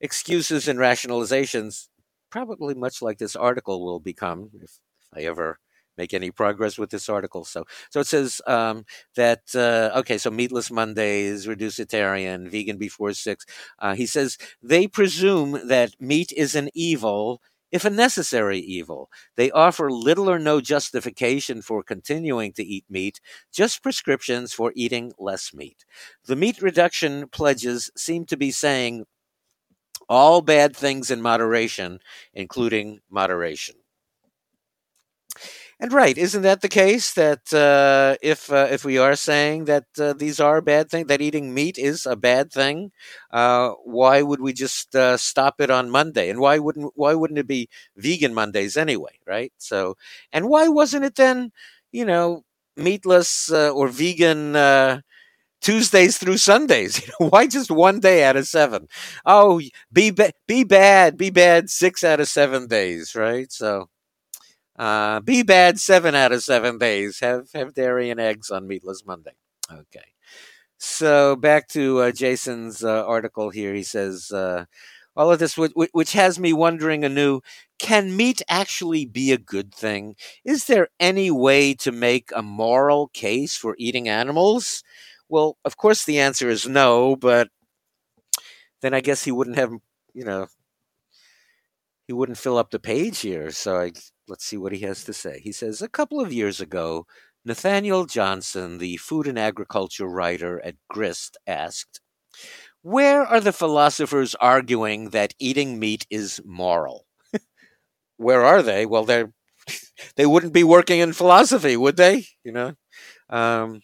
excuses 0.00 0.68
and 0.68 0.78
rationalizations, 0.78 1.88
probably 2.30 2.74
much 2.74 3.02
like 3.02 3.18
this 3.18 3.36
article 3.36 3.84
will 3.84 4.00
become 4.00 4.50
if, 4.62 4.78
I 5.14 5.22
ever 5.22 5.58
make 5.98 6.14
any 6.14 6.30
progress 6.30 6.78
with 6.78 6.90
this 6.90 7.08
article. 7.08 7.44
So, 7.44 7.64
so 7.90 8.00
it 8.00 8.06
says 8.08 8.40
um, 8.46 8.84
that 9.16 9.42
uh, 9.54 9.98
okay. 10.00 10.18
So, 10.18 10.30
meatless 10.30 10.70
Mondays, 10.70 11.46
reducetarian, 11.46 12.50
vegan 12.50 12.78
before 12.78 13.12
six. 13.14 13.46
Uh, 13.78 13.94
he 13.94 14.06
says 14.06 14.38
they 14.62 14.88
presume 14.88 15.68
that 15.68 15.92
meat 16.00 16.32
is 16.36 16.54
an 16.54 16.70
evil 16.74 17.42
if 17.74 17.84
a 17.84 17.90
necessary 17.90 18.58
evil. 18.60 19.10
They 19.36 19.50
offer 19.50 19.90
little 19.90 20.30
or 20.30 20.38
no 20.38 20.60
justification 20.62 21.60
for 21.62 21.82
continuing 21.82 22.52
to 22.54 22.64
eat 22.64 22.86
meat, 22.88 23.20
just 23.52 23.82
prescriptions 23.82 24.54
for 24.54 24.72
eating 24.76 25.12
less 25.18 25.52
meat. 25.52 25.84
The 26.26 26.36
meat 26.36 26.62
reduction 26.62 27.28
pledges 27.28 27.90
seem 27.96 28.26
to 28.26 28.36
be 28.38 28.52
saying 28.52 29.06
all 30.08 30.40
bad 30.40 30.74
things 30.74 31.10
in 31.10 31.20
moderation, 31.20 32.00
including 32.32 33.00
moderation. 33.10 33.74
And 35.80 35.92
right, 35.92 36.16
isn't 36.16 36.42
that 36.42 36.60
the 36.62 36.68
case? 36.68 37.12
That 37.14 37.52
uh, 37.52 38.16
if 38.22 38.50
uh, 38.52 38.68
if 38.70 38.84
we 38.84 38.98
are 38.98 39.16
saying 39.16 39.64
that 39.66 39.84
uh, 39.98 40.12
these 40.12 40.40
are 40.40 40.60
bad 40.60 40.90
things, 40.90 41.08
that 41.08 41.20
eating 41.20 41.52
meat 41.52 41.78
is 41.78 42.06
a 42.06 42.16
bad 42.16 42.52
thing, 42.52 42.92
uh, 43.32 43.70
why 43.84 44.22
would 44.22 44.40
we 44.40 44.52
just 44.52 44.94
uh, 44.94 45.16
stop 45.16 45.60
it 45.60 45.70
on 45.70 45.90
Monday? 45.90 46.30
And 46.30 46.38
why 46.40 46.58
wouldn't 46.58 46.92
why 46.94 47.14
wouldn't 47.14 47.38
it 47.38 47.46
be 47.48 47.68
vegan 47.96 48.34
Mondays 48.34 48.76
anyway? 48.76 49.18
Right. 49.26 49.52
So, 49.58 49.96
and 50.32 50.48
why 50.48 50.68
wasn't 50.68 51.04
it 51.04 51.16
then? 51.16 51.52
You 51.92 52.04
know, 52.04 52.44
meatless 52.76 53.50
uh, 53.52 53.70
or 53.70 53.88
vegan. 53.88 54.56
Tuesdays 55.62 56.18
through 56.18 56.36
Sundays. 56.36 57.00
why 57.18 57.46
just 57.46 57.70
one 57.70 58.00
day 58.00 58.24
out 58.24 58.36
of 58.36 58.46
seven? 58.46 58.88
Oh, 59.24 59.60
be 59.92 60.10
ba- 60.10 60.32
be 60.46 60.64
bad, 60.64 61.16
be 61.16 61.30
bad 61.30 61.70
six 61.70 62.04
out 62.04 62.20
of 62.20 62.28
seven 62.28 62.66
days, 62.66 63.14
right? 63.14 63.50
So 63.50 63.88
uh, 64.76 65.20
be 65.20 65.42
bad 65.42 65.78
seven 65.78 66.14
out 66.14 66.32
of 66.32 66.42
seven 66.42 66.78
days. 66.78 67.20
Have 67.20 67.52
have 67.54 67.74
dairy 67.74 68.10
and 68.10 68.20
eggs 68.20 68.50
on 68.50 68.66
meatless 68.66 69.04
Monday. 69.06 69.34
Okay. 69.70 70.04
So 70.78 71.36
back 71.36 71.68
to 71.68 72.00
uh, 72.00 72.10
Jason's 72.12 72.84
uh, 72.84 73.06
article 73.06 73.50
here. 73.50 73.72
He 73.72 73.82
says 73.82 74.30
uh, 74.32 74.66
all 75.16 75.30
of 75.30 75.38
this, 75.38 75.56
which, 75.56 75.72
which 75.92 76.12
has 76.12 76.38
me 76.38 76.52
wondering 76.52 77.04
anew: 77.04 77.40
Can 77.78 78.16
meat 78.16 78.42
actually 78.48 79.06
be 79.06 79.32
a 79.32 79.38
good 79.38 79.72
thing? 79.74 80.16
Is 80.44 80.66
there 80.66 80.88
any 80.98 81.30
way 81.30 81.74
to 81.74 81.92
make 81.92 82.30
a 82.34 82.42
moral 82.42 83.08
case 83.08 83.56
for 83.56 83.76
eating 83.78 84.08
animals? 84.08 84.82
Well, 85.28 85.56
of 85.64 85.76
course, 85.76 86.04
the 86.04 86.18
answer 86.18 86.48
is 86.50 86.68
no. 86.68 87.16
But 87.16 87.48
then 88.82 88.92
I 88.92 89.00
guess 89.00 89.24
he 89.24 89.32
wouldn't 89.32 89.56
have, 89.56 89.72
you 90.12 90.24
know, 90.24 90.48
he 92.06 92.12
wouldn't 92.12 92.38
fill 92.38 92.58
up 92.58 92.70
the 92.70 92.78
page 92.78 93.20
here. 93.20 93.50
So 93.50 93.80
I, 93.80 93.92
let's 94.28 94.44
see 94.44 94.56
what 94.56 94.72
he 94.72 94.80
has 94.80 95.04
to 95.04 95.12
say. 95.12 95.40
He 95.42 95.52
says 95.52 95.82
a 95.82 95.88
couple 95.88 96.20
of 96.20 96.32
years 96.32 96.60
ago. 96.60 97.06
Nathaniel 97.46 98.06
Johnson, 98.06 98.78
the 98.78 98.96
food 98.96 99.26
and 99.26 99.38
agriculture 99.38 100.06
writer 100.06 100.64
at 100.64 100.76
Grist, 100.88 101.36
asked, 101.46 102.00
Where 102.82 103.22
are 103.22 103.40
the 103.40 103.52
philosophers 103.52 104.34
arguing 104.36 105.10
that 105.10 105.34
eating 105.38 105.78
meat 105.78 106.06
is 106.08 106.40
moral? 106.44 107.04
Where 108.16 108.42
are 108.44 108.62
they? 108.62 108.86
Well, 108.86 109.04
they're 109.04 109.32
they 110.16 110.26
wouldn't 110.26 110.52
be 110.52 110.64
working 110.64 111.00
in 111.00 111.12
philosophy, 111.12 111.76
would 111.76 111.96
they? 111.96 112.26
You 112.44 112.52
know, 112.52 112.74
um, 113.30 113.80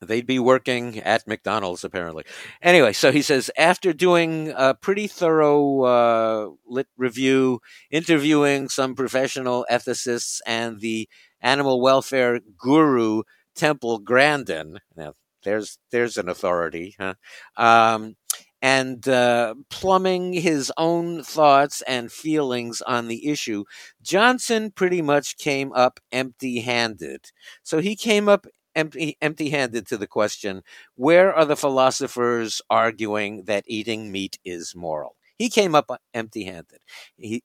they'd 0.00 0.26
be 0.26 0.38
working 0.38 0.98
at 1.00 1.26
McDonald's 1.26 1.84
apparently. 1.84 2.24
Anyway, 2.62 2.92
so 2.92 3.12
he 3.12 3.22
says 3.22 3.50
after 3.56 3.92
doing 3.92 4.52
a 4.56 4.74
pretty 4.74 5.06
thorough 5.06 5.82
uh, 5.82 6.48
lit 6.66 6.88
review, 6.96 7.60
interviewing 7.90 8.68
some 8.68 8.94
professional 8.94 9.66
ethicists 9.70 10.40
and 10.46 10.80
the 10.80 11.08
animal 11.40 11.80
welfare 11.80 12.40
guru 12.58 13.22
Temple 13.54 13.98
Grandin. 13.98 14.78
Now, 14.96 15.14
there's 15.44 15.78
there's 15.90 16.16
an 16.16 16.28
authority, 16.28 16.94
huh? 16.98 17.14
Um, 17.56 18.16
and 18.60 19.06
uh, 19.08 19.54
plumbing 19.70 20.32
his 20.32 20.72
own 20.76 21.22
thoughts 21.22 21.80
and 21.82 22.10
feelings 22.10 22.82
on 22.82 23.06
the 23.06 23.28
issue, 23.28 23.64
Johnson 24.02 24.72
pretty 24.72 25.00
much 25.00 25.36
came 25.36 25.72
up 25.72 26.00
empty-handed. 26.10 27.30
So 27.62 27.78
he 27.80 27.94
came 27.94 28.28
up 28.28 28.46
empty 28.78 29.16
empty-handed 29.20 29.86
to 29.88 29.96
the 29.96 30.06
question: 30.06 30.62
Where 30.94 31.34
are 31.34 31.44
the 31.44 31.56
philosophers 31.56 32.62
arguing 32.70 33.44
that 33.44 33.64
eating 33.66 34.12
meat 34.12 34.38
is 34.44 34.74
moral? 34.74 35.16
He 35.38 35.48
came 35.48 35.74
up 35.76 35.88
empty 36.14 36.44
handed. 36.44 36.80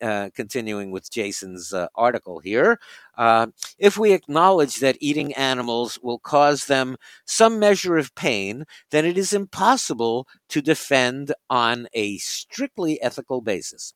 Uh, 0.02 0.30
continuing 0.34 0.90
with 0.92 1.12
Jason's 1.12 1.74
uh, 1.74 1.88
article 1.96 2.40
here, 2.40 2.80
uh, 3.18 3.48
if 3.78 3.98
we 3.98 4.14
acknowledge 4.14 4.80
that 4.80 4.98
eating 5.00 5.34
animals 5.34 6.00
will 6.02 6.18
cause 6.18 6.66
them 6.66 6.98
some 7.26 7.60
measure 7.60 7.98
of 7.98 8.16
pain, 8.16 8.66
then 8.90 9.06
it 9.06 9.18
is 9.18 9.32
impossible 9.32 10.28
to 10.50 10.62
defend 10.62 11.34
on 11.52 11.88
a 11.94 12.18
strictly 12.18 13.00
ethical 13.02 13.42
basis. 13.42 13.94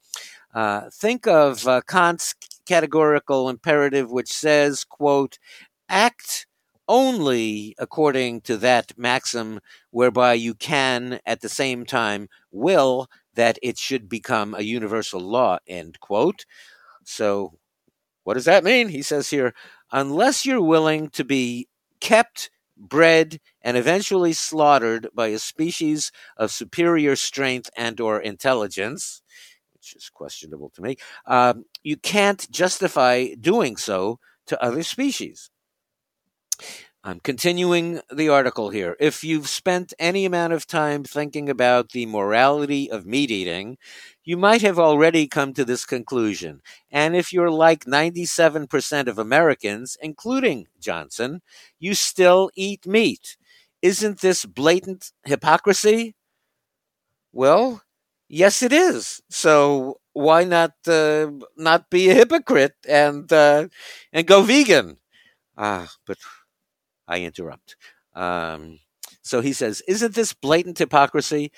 Uh, 0.53 0.89
think 0.93 1.25
of 1.25 1.67
uh, 1.67 1.81
Kant's 1.87 2.35
categorical 2.67 3.49
imperative, 3.49 4.11
which 4.11 4.31
says, 4.31 4.83
quote, 4.83 5.39
act 5.89 6.46
only 6.87 7.75
according 7.77 8.41
to 8.41 8.57
that 8.57 8.97
maxim 8.97 9.59
whereby 9.91 10.33
you 10.33 10.53
can 10.53 11.19
at 11.25 11.41
the 11.41 11.49
same 11.49 11.85
time 11.85 12.29
will 12.51 13.07
that 13.35 13.59
it 13.61 13.77
should 13.77 14.09
become 14.09 14.55
a 14.55 14.61
universal 14.61 15.21
law, 15.21 15.57
end 15.67 15.99
quote. 15.99 16.45
So, 17.03 17.53
what 18.23 18.33
does 18.35 18.45
that 18.45 18.63
mean? 18.63 18.89
He 18.89 19.01
says 19.01 19.29
here, 19.29 19.53
unless 19.91 20.45
you're 20.45 20.61
willing 20.61 21.09
to 21.11 21.23
be 21.23 21.67
kept, 22.01 22.49
bred, 22.75 23.39
and 23.61 23.77
eventually 23.77 24.33
slaughtered 24.33 25.07
by 25.13 25.27
a 25.27 25.39
species 25.39 26.11
of 26.37 26.51
superior 26.51 27.15
strength 27.15 27.69
and 27.77 27.99
or 28.01 28.19
intelligence, 28.19 29.21
which 29.73 29.95
is 29.95 30.09
questionable 30.09 30.69
to 30.75 30.81
me, 30.81 30.97
um, 31.25 31.65
you 31.83 31.97
can't 31.97 32.49
justify 32.51 33.27
doing 33.39 33.77
so 33.77 34.19
to 34.47 34.61
other 34.61 34.83
species. 34.83 35.49
I'm 37.03 37.19
continuing 37.21 38.01
the 38.11 38.27
article 38.29 38.69
here. 38.69 38.97
If 38.99 39.23
you've 39.23 39.47
spent 39.47 39.93
any 39.97 40.25
amount 40.25 40.51
of 40.53 40.67
time 40.67 41.03
thinking 41.03 41.47
about 41.49 41.91
the 41.91 42.05
morality 42.05 42.91
of 42.91 43.05
meat 43.05 43.31
eating, 43.31 43.77
you 44.25 44.35
might 44.35 44.61
have 44.61 44.77
already 44.77 45.27
come 45.27 45.53
to 45.53 45.63
this 45.63 45.85
conclusion. 45.85 46.61
And 46.91 47.15
if 47.15 47.31
you're 47.31 47.51
like 47.51 47.85
97% 47.85 49.07
of 49.07 49.17
Americans, 49.17 49.97
including 50.01 50.67
Johnson, 50.81 51.41
you 51.79 51.93
still 51.93 52.49
eat 52.55 52.85
meat. 52.85 53.37
Isn't 53.81 54.19
this 54.19 54.43
blatant 54.45 55.11
hypocrisy? 55.23 56.15
Well, 57.31 57.83
yes, 58.27 58.61
it 58.61 58.73
is. 58.73 59.21
So 59.29 59.99
why 60.13 60.43
not 60.43 60.73
uh, 60.87 61.31
not 61.55 61.89
be 61.89 62.09
a 62.09 62.13
hypocrite 62.13 62.75
and 62.87 63.31
uh, 63.31 63.67
and 64.11 64.27
go 64.27 64.41
vegan? 64.41 64.97
Ah, 65.57 65.91
but 66.07 66.17
I 67.07 67.21
interrupt. 67.21 67.75
Um, 68.15 68.79
so 69.21 69.41
he 69.41 69.53
says, 69.53 69.81
Isn't 69.87 70.15
this 70.15 70.33
blatant 70.33 70.77
hypocrisy? 70.77 71.51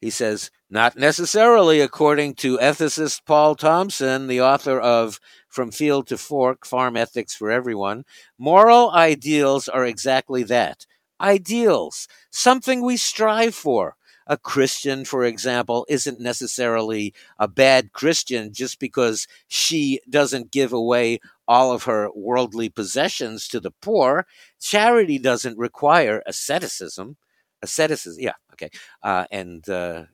He 0.00 0.10
says, 0.10 0.50
Not 0.70 0.96
necessarily, 0.96 1.80
according 1.80 2.34
to 2.36 2.58
ethicist 2.58 3.22
Paul 3.26 3.54
Thompson, 3.54 4.26
the 4.26 4.40
author 4.40 4.78
of 4.80 5.20
From 5.48 5.70
Field 5.70 6.06
to 6.08 6.18
Fork 6.18 6.64
Farm 6.64 6.96
Ethics 6.96 7.34
for 7.34 7.50
Everyone. 7.50 8.04
Moral 8.38 8.90
ideals 8.92 9.68
are 9.68 9.84
exactly 9.84 10.42
that 10.44 10.86
ideals, 11.20 12.08
something 12.30 12.82
we 12.82 12.96
strive 12.96 13.54
for. 13.54 13.96
A 14.26 14.36
Christian, 14.36 15.06
for 15.06 15.24
example, 15.24 15.86
isn't 15.88 16.20
necessarily 16.20 17.14
a 17.38 17.48
bad 17.48 17.92
Christian 17.92 18.52
just 18.52 18.78
because 18.78 19.26
she 19.48 20.00
doesn't 20.08 20.52
give 20.52 20.72
away 20.72 21.18
all 21.48 21.72
of 21.72 21.84
her 21.84 22.10
worldly 22.14 22.68
possessions 22.68 23.48
to 23.48 23.60
the 23.60 23.72
poor. 23.82 24.26
Charity 24.60 25.18
doesn't 25.18 25.58
require 25.58 26.22
asceticism. 26.26 27.16
Asceticism, 27.62 28.22
yeah, 28.22 28.34
okay. 28.52 28.70
Uh, 29.02 29.26
and 29.32 29.68
uh, 29.68 30.04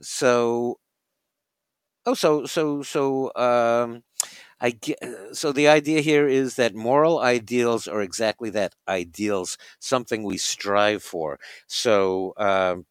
so, 0.00 0.78
oh, 2.06 2.14
so, 2.14 2.46
so, 2.46 2.82
so, 2.82 3.32
um, 3.36 4.02
I 4.60 4.70
get, 4.72 4.98
so 5.32 5.52
the 5.52 5.68
idea 5.68 6.00
here 6.02 6.28
is 6.28 6.56
that 6.56 6.74
moral 6.74 7.20
ideals 7.20 7.88
are 7.88 8.02
exactly 8.02 8.50
that 8.50 8.74
ideals, 8.88 9.58
something 9.80 10.24
we 10.24 10.38
strive 10.38 11.02
for. 11.02 11.40
So 11.68 12.34
um, 12.38 12.86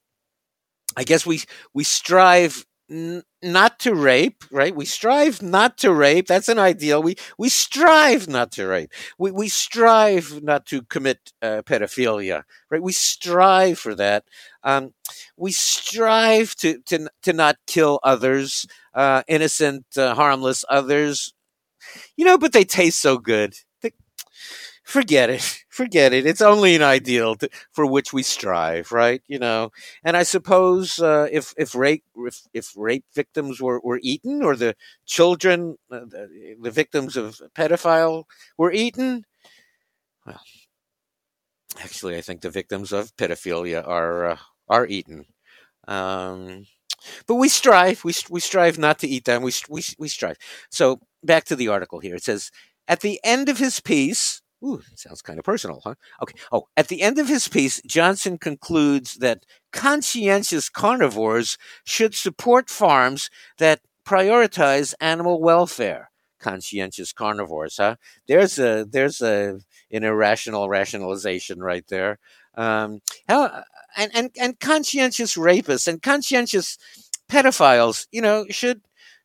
I 0.95 1.03
guess 1.03 1.25
we 1.25 1.41
we 1.73 1.83
strive 1.83 2.65
n- 2.89 3.23
not 3.43 3.79
to 3.79 3.93
rape, 3.93 4.43
right? 4.51 4.75
We 4.75 4.85
strive 4.85 5.41
not 5.41 5.77
to 5.79 5.93
rape. 5.93 6.27
That's 6.27 6.49
an 6.49 6.59
ideal. 6.59 7.01
We 7.03 7.15
we 7.37 7.49
strive 7.49 8.27
not 8.27 8.51
to 8.53 8.67
rape. 8.67 8.91
We 9.17 9.31
we 9.31 9.49
strive 9.49 10.43
not 10.43 10.65
to 10.67 10.81
commit 10.83 11.31
uh, 11.41 11.61
pedophilia, 11.65 12.43
right? 12.71 12.81
We 12.81 12.93
strive 12.93 13.79
for 13.79 13.95
that. 13.95 14.23
Um, 14.63 14.93
we 15.37 15.51
strive 15.51 16.55
to 16.57 16.79
to 16.87 17.09
to 17.23 17.33
not 17.33 17.57
kill 17.67 17.99
others, 18.03 18.65
uh, 18.93 19.23
innocent, 19.27 19.85
uh, 19.97 20.15
harmless 20.15 20.65
others. 20.69 21.33
You 22.17 22.25
know, 22.25 22.37
but 22.37 22.53
they 22.53 22.65
taste 22.65 23.01
so 23.01 23.17
good 23.17 23.55
forget 24.87 25.29
it 25.29 25.63
forget 25.69 26.13
it. 26.13 26.25
It's 26.25 26.41
only 26.41 26.75
an 26.75 26.81
ideal 26.81 27.35
to, 27.35 27.49
for 27.71 27.85
which 27.85 28.13
we 28.13 28.23
strive 28.23 28.91
right 28.91 29.21
you 29.27 29.39
know? 29.39 29.71
And 30.03 30.17
i 30.17 30.23
suppose 30.23 30.99
uh, 30.99 31.27
if 31.31 31.53
if 31.57 31.75
rape 31.75 32.03
if, 32.15 32.41
if 32.53 32.73
rape 32.75 33.05
victims 33.13 33.61
were, 33.61 33.79
were 33.83 33.99
eaten 34.01 34.41
or 34.41 34.55
the 34.55 34.75
children 35.05 35.77
uh, 35.91 35.99
the, 35.99 36.55
the, 36.61 36.71
victims 36.71 37.17
of 37.17 37.41
pedophile 37.55 38.23
were 38.57 38.71
eaten 38.71 39.25
well 40.25 40.41
actually 41.79 42.17
i 42.17 42.21
think 42.21 42.41
the 42.41 42.49
victims 42.49 42.91
of 42.91 43.15
pedophilia 43.17 43.87
are 43.87 44.25
uh, 44.31 44.37
are 44.69 44.87
eaten. 44.87 45.25
Um, 45.87 46.65
but 47.25 47.35
we 47.35 47.49
strive 47.49 48.03
we, 48.03 48.13
we 48.29 48.39
strive 48.39 48.77
not 48.77 48.99
to 48.99 49.07
eat 49.07 49.25
them. 49.25 49.43
We, 49.43 49.51
we, 49.69 49.83
we 49.97 50.07
strive. 50.07 50.37
So 50.69 50.99
back 51.23 51.45
to 51.45 51.55
the 51.55 51.67
article 51.67 51.99
here. 51.99 52.15
It 52.15 52.23
says 52.23 52.51
at 52.87 53.01
the 53.01 53.19
end 53.23 53.49
of 53.49 53.59
his 53.59 53.79
piece 53.79 54.41
Ooh, 54.63 54.81
sounds 54.95 55.21
kind 55.21 55.37
of 55.37 55.45
personal, 55.45 55.81
huh? 55.83 55.93
Okay. 56.21 56.33
Oh, 56.51 56.67
at 56.75 56.87
the 56.87 57.01
end 57.01 57.19
of 57.19 57.27
his 57.27 57.47
piece, 57.47 57.79
Johnson 57.85 58.37
concludes 58.39 59.15
that 59.15 59.45
conscientious 59.71 60.67
carnivores 60.69 61.57
should 61.85 62.15
support 62.15 62.69
farms 62.69 63.29
that 63.59 63.81
prioritize 64.05 64.95
animal 64.99 65.41
welfare. 65.41 66.09
Conscientious 66.39 67.13
carnivores, 67.13 67.77
huh? 67.77 67.95
There's 68.27 68.57
a 68.59 68.85
there's 68.89 69.21
a 69.21 69.59
an 69.91 70.03
irrational 70.03 70.69
rationalization 70.69 71.59
right 71.59 71.85
there. 71.87 72.19
Um, 72.55 72.99
how 73.27 73.63
and, 73.95 74.11
and 74.15 74.31
and 74.39 74.59
conscientious 74.59 75.35
rapists 75.35 75.87
and 75.87 76.01
conscientious 76.01 76.77
pedophiles, 77.29 78.07
you 78.11 78.21
know, 78.21 78.45
should 78.49 78.81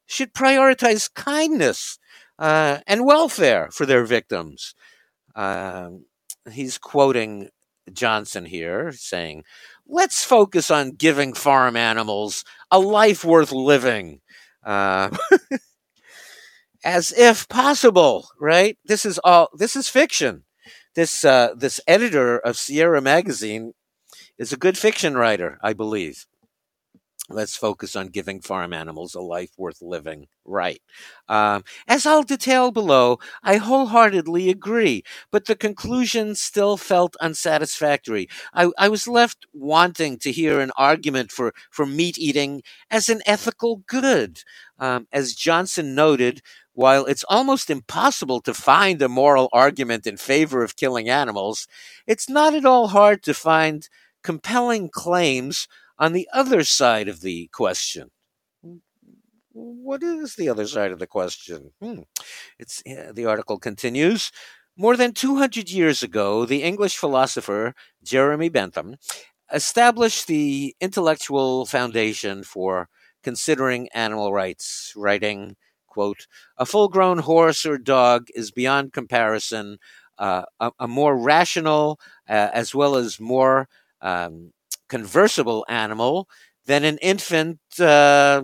should 0.07 0.33
prioritize 0.35 1.13
kindness 1.15 1.99
uh, 2.39 2.79
and 2.87 3.05
welfare 3.07 3.69
for 3.73 3.87
their 3.87 4.05
victims. 4.05 4.75
Um, 5.35 6.07
he's 6.51 6.79
quoting 6.79 7.51
Johnson 7.93 8.45
here 8.45 8.93
saying, 8.93 9.45
let's 9.87 10.25
focus 10.25 10.71
on 10.71 10.93
giving 10.93 11.33
farm 11.35 11.77
animals 11.77 12.45
a 12.71 12.79
life 12.79 13.25
worth 13.25 13.53
living. 13.53 14.21
Uh, 14.65 15.11
as 16.85 17.13
if 17.13 17.49
possible, 17.49 18.29
right? 18.41 18.77
This 18.85 19.05
is 19.05 19.19
all. 19.23 19.49
This 19.55 19.77
is 19.77 19.89
fiction. 19.89 20.45
This 20.95 21.25
uh, 21.25 21.55
this 21.57 21.81
editor 21.87 22.39
of 22.39 22.57
Sierra 22.57 23.01
magazine 23.01 23.73
is 24.39 24.53
a 24.53 24.57
good 24.57 24.77
fiction 24.77 25.15
writer, 25.15 25.59
I 25.63 25.73
believe. 25.73 26.27
Let's 27.29 27.57
focus 27.57 27.95
on 27.95 28.09
giving 28.09 28.41
farm 28.41 28.73
animals 28.73 29.15
a 29.15 29.21
life 29.21 29.51
worth 29.57 29.81
living. 29.81 30.27
Right. 30.45 30.83
Um, 31.29 31.63
as 31.87 32.05
I'll 32.05 32.25
detail 32.25 32.73
below, 32.73 33.21
I 33.45 33.57
wholeheartedly 33.57 34.51
agree, 34.51 35.05
but 35.31 35.47
the 35.47 35.55
conclusion 35.55 36.35
still 36.35 36.77
felt 36.77 37.15
unsatisfactory. 37.21 38.29
I, 38.53 38.71
I 38.77 38.89
was 38.89 39.07
left 39.07 39.47
wanting 39.53 40.19
to 40.19 40.33
hear 40.33 40.59
an 40.61 40.73
argument 40.77 41.31
for, 41.31 41.55
for 41.71 41.87
meat 41.87 42.19
eating 42.19 42.63
as 42.91 43.09
an 43.09 43.23
ethical 43.25 43.77
good. 43.87 44.41
Um, 44.79 45.07
as 45.13 45.35
Johnson 45.35 45.95
noted, 45.95 46.43
while 46.75 47.05
it's 47.07 47.25
almost 47.29 47.71
impossible 47.71 48.41
to 48.41 48.53
find 48.53 49.01
a 49.01 49.09
moral 49.09 49.49
argument 49.53 50.09
in 50.09 50.17
favor 50.17 50.65
of 50.65 50.77
killing 50.77 51.09
animals, 51.09 51.69
it's 52.07 52.29
not 52.29 52.55
at 52.55 52.65
all 52.67 52.89
hard 52.89 53.23
to 53.23 53.33
find 53.33 53.89
compelling 54.25 54.89
claims 54.89 55.69
on 55.99 56.13
the 56.13 56.29
other 56.33 56.65
side 56.65 57.09
of 57.09 57.21
the 57.21 57.49
question. 57.53 58.11
What 59.53 60.03
is 60.03 60.35
the 60.35 60.49
other 60.49 60.67
side 60.67 60.93
of 60.93 60.99
the 60.99 61.07
question? 61.07 61.73
Hmm. 61.81 62.01
It's 62.59 62.83
the 62.85 63.27
article 63.27 63.59
continues. 63.59 64.33
More 64.77 64.97
than 64.97 65.13
200 65.13 65.71
years 65.71 66.03
ago, 66.03 66.47
the 66.47 66.63
English 66.63 66.97
philosopher 66.97 67.75
Jeremy 68.03 68.49
Bentham 68.49 68.97
established 69.53 70.27
the 70.27 70.75
intellectual 70.81 71.67
foundation 71.67 72.43
for 72.43 72.89
considering 73.23 73.89
animal 73.95 74.33
rights, 74.33 74.95
writing, 74.97 75.57
quote, 75.87 76.27
a 76.57 76.65
full 76.65 76.89
grown 76.89 77.19
horse 77.19 77.67
or 77.67 77.77
dog 77.77 78.29
is 78.35 78.51
beyond 78.51 78.95
comparison 78.95 79.79
uh, 80.19 80.43
a, 80.61 80.71
a, 80.81 80.89
more 80.89 81.17
rational 81.17 81.99
uh, 82.29 82.49
as 82.53 82.75
well 82.75 82.97
as 82.97 83.19
more 83.19 83.69
um, 84.01 84.53
conversable 84.97 85.65
animal 85.69 86.29
than 86.67 86.85
an 86.85 86.99
infant 86.99 87.59
uh, 87.81 88.43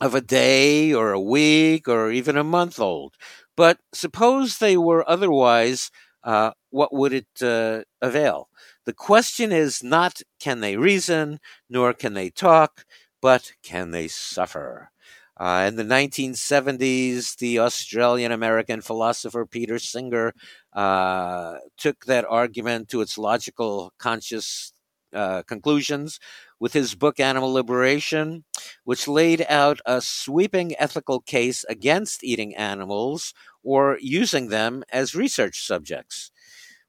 of 0.00 0.14
a 0.14 0.20
day 0.20 0.92
or 0.92 1.12
a 1.12 1.20
week 1.20 1.88
or 1.88 2.10
even 2.10 2.36
a 2.36 2.44
month 2.44 2.78
old. 2.78 3.14
But 3.56 3.78
suppose 3.92 4.58
they 4.58 4.76
were 4.76 5.08
otherwise, 5.08 5.90
uh, 6.24 6.52
what 6.70 6.92
would 6.92 7.12
it 7.12 7.42
uh, 7.42 7.82
avail? 8.00 8.48
The 8.86 8.92
question 8.92 9.52
is 9.52 9.82
not 9.82 10.22
can 10.40 10.60
they 10.60 10.76
reason, 10.76 11.40
nor 11.68 11.92
can 11.92 12.14
they 12.14 12.30
talk, 12.30 12.84
but 13.20 13.52
can 13.62 13.90
they 13.90 14.08
suffer? 14.08 14.90
Uh, 15.36 15.64
in 15.68 15.76
the 15.76 15.84
1970s, 15.84 17.36
the 17.36 17.58
Australian 17.58 18.32
American 18.32 18.80
philosopher 18.82 19.46
Peter 19.46 19.78
Singer 19.78 20.34
uh, 20.74 21.54
took 21.78 22.04
that 22.04 22.26
argument 22.28 22.88
to 22.90 23.00
its 23.00 23.16
logical, 23.16 23.92
conscious 23.98 24.72
uh, 25.14 25.42
conclusions 25.42 26.18
with 26.58 26.72
his 26.72 26.94
book 26.94 27.18
Animal 27.20 27.52
Liberation, 27.52 28.44
which 28.84 29.08
laid 29.08 29.44
out 29.48 29.80
a 29.86 30.00
sweeping 30.00 30.74
ethical 30.78 31.20
case 31.20 31.64
against 31.68 32.24
eating 32.24 32.54
animals 32.54 33.34
or 33.62 33.98
using 34.00 34.48
them 34.48 34.84
as 34.92 35.14
research 35.14 35.66
subjects. 35.66 36.30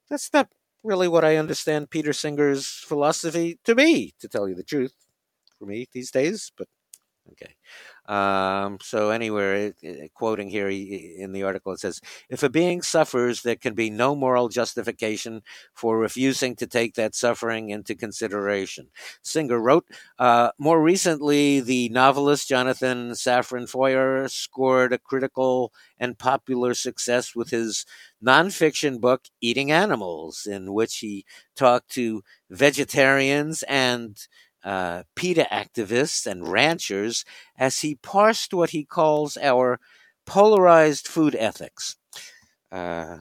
That's 0.10 0.32
not 0.34 0.50
really 0.84 1.08
what 1.08 1.24
I 1.24 1.38
understand 1.38 1.90
Peter 1.90 2.14
Singer's 2.14 2.68
philosophy 2.68 3.60
to 3.66 3.76
be, 3.76 4.14
to 4.20 4.28
tell 4.28 4.50
you 4.50 4.56
the 4.56 4.64
truth, 4.64 4.94
for 5.58 5.66
me 5.66 5.88
these 5.94 6.12
days, 6.12 6.52
but 6.58 6.68
okay. 7.32 7.56
Um, 8.08 8.78
so 8.82 9.12
anywhere, 9.12 9.74
quoting 10.14 10.50
here 10.50 10.70
in 10.70 11.32
the 11.34 11.44
article, 11.44 11.72
it 11.74 11.80
says, 11.80 12.02
"If 12.30 12.44
a 12.44 12.50
being 12.50 12.82
suffers, 12.82 13.44
there 13.44 13.56
can 13.56 13.74
be 13.76 13.90
no 13.90 14.16
moral 14.16 14.50
justification 14.50 15.42
for 15.74 15.98
refusing 15.98 16.56
to 16.58 16.68
take 16.68 16.96
that 16.96 17.16
suffering 17.16 17.70
into 17.70 17.96
consideration." 17.96 18.90
Singer 19.22 19.60
wrote. 19.60 19.86
Uh, 20.20 20.52
more 20.58 20.82
recently, 20.82 21.60
the 21.62 21.90
novelist 21.90 22.50
Jonathan 22.50 23.12
Safran 23.12 23.70
Foer 23.70 24.28
scored 24.28 24.94
a 24.94 24.98
critical 24.98 25.72
and 26.00 26.18
popular 26.18 26.74
success 26.74 27.36
with 27.36 27.52
his 27.52 27.86
nonfiction 28.24 29.00
book 29.00 29.26
"Eating 29.42 29.72
Animals," 29.72 30.48
in 30.50 30.74
which 30.74 30.98
he 30.98 31.26
talked 31.56 31.90
to 31.92 32.24
vegetarians 32.50 33.64
and 33.64 34.18
uh, 34.64 35.04
PETA 35.16 35.48
activists 35.52 36.26
and 36.26 36.48
ranchers 36.48 37.26
as 37.58 37.80
he 37.80 37.96
parsed 37.96 38.54
what 38.54 38.72
he 38.72 38.84
calls 38.86 39.38
our 39.38 39.80
polarized 40.26 41.08
food 41.08 41.36
ethics. 41.36 41.96
Uh, 42.72 43.20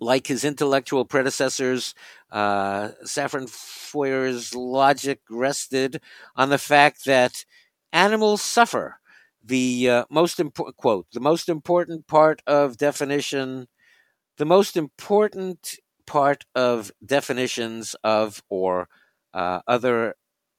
like 0.00 0.26
his 0.26 0.44
intellectual 0.44 1.04
predecessors, 1.04 1.94
uh, 2.30 2.88
Safran 3.04 3.48
Foer's 3.48 4.54
logic 4.54 5.20
rested 5.30 6.00
on 6.36 6.50
the 6.50 6.58
fact 6.58 7.04
that 7.04 7.44
animals 7.92 8.42
suffer. 8.42 8.98
The 9.42 9.90
uh, 9.90 10.04
most 10.10 10.40
important 10.40 10.76
quote: 10.76 11.06
the 11.12 11.20
most 11.20 11.48
important 11.48 12.06
part 12.06 12.42
of 12.46 12.76
definition, 12.78 13.68
the 14.38 14.46
most 14.46 14.76
important 14.76 15.76
part 16.06 16.44
of 16.54 16.92
definitions 17.04 17.96
of 18.04 18.42
or 18.50 18.88
uh, 19.34 19.60
other 19.68 20.16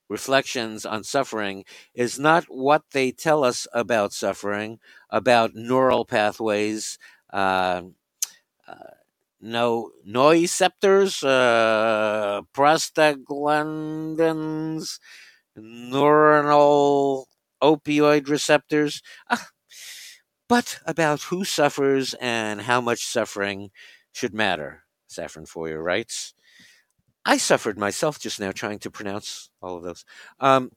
reflections 0.10 0.86
on 0.86 1.04
suffering 1.04 1.66
is 1.96 2.20
not 2.20 2.46
what 2.46 2.84
they 2.94 3.12
tell 3.12 3.44
us 3.46 3.68
about 3.74 4.14
suffering, 4.14 4.80
about 5.10 5.56
neural 5.56 6.06
pathways, 6.06 7.00
uh, 7.34 7.82
uh, 8.68 8.74
no 9.42 9.92
nociceptors, 10.08 11.24
uh, 11.24 12.42
prostaglandins, 12.54 15.00
neuronal 15.58 17.26
opioid 17.64 18.30
receptors, 18.30 19.02
ah, 19.30 19.48
but 20.48 20.80
about 20.86 21.24
who 21.24 21.44
suffers 21.44 22.14
and 22.16 22.62
how 22.64 22.82
much 22.82 23.06
suffering 23.06 23.72
should 24.14 24.34
matter. 24.34 24.84
Safran 25.10 25.48
Foer 25.48 25.82
writes. 25.82 26.35
I 27.26 27.38
suffered 27.38 27.78
myself 27.78 28.20
just 28.20 28.40
now 28.40 28.52
trying 28.52 28.80
to 28.80 28.92
pronounce 28.92 29.50
all 29.62 29.78
of 29.78 29.84
those. 29.84 30.06
Um, 30.40 30.72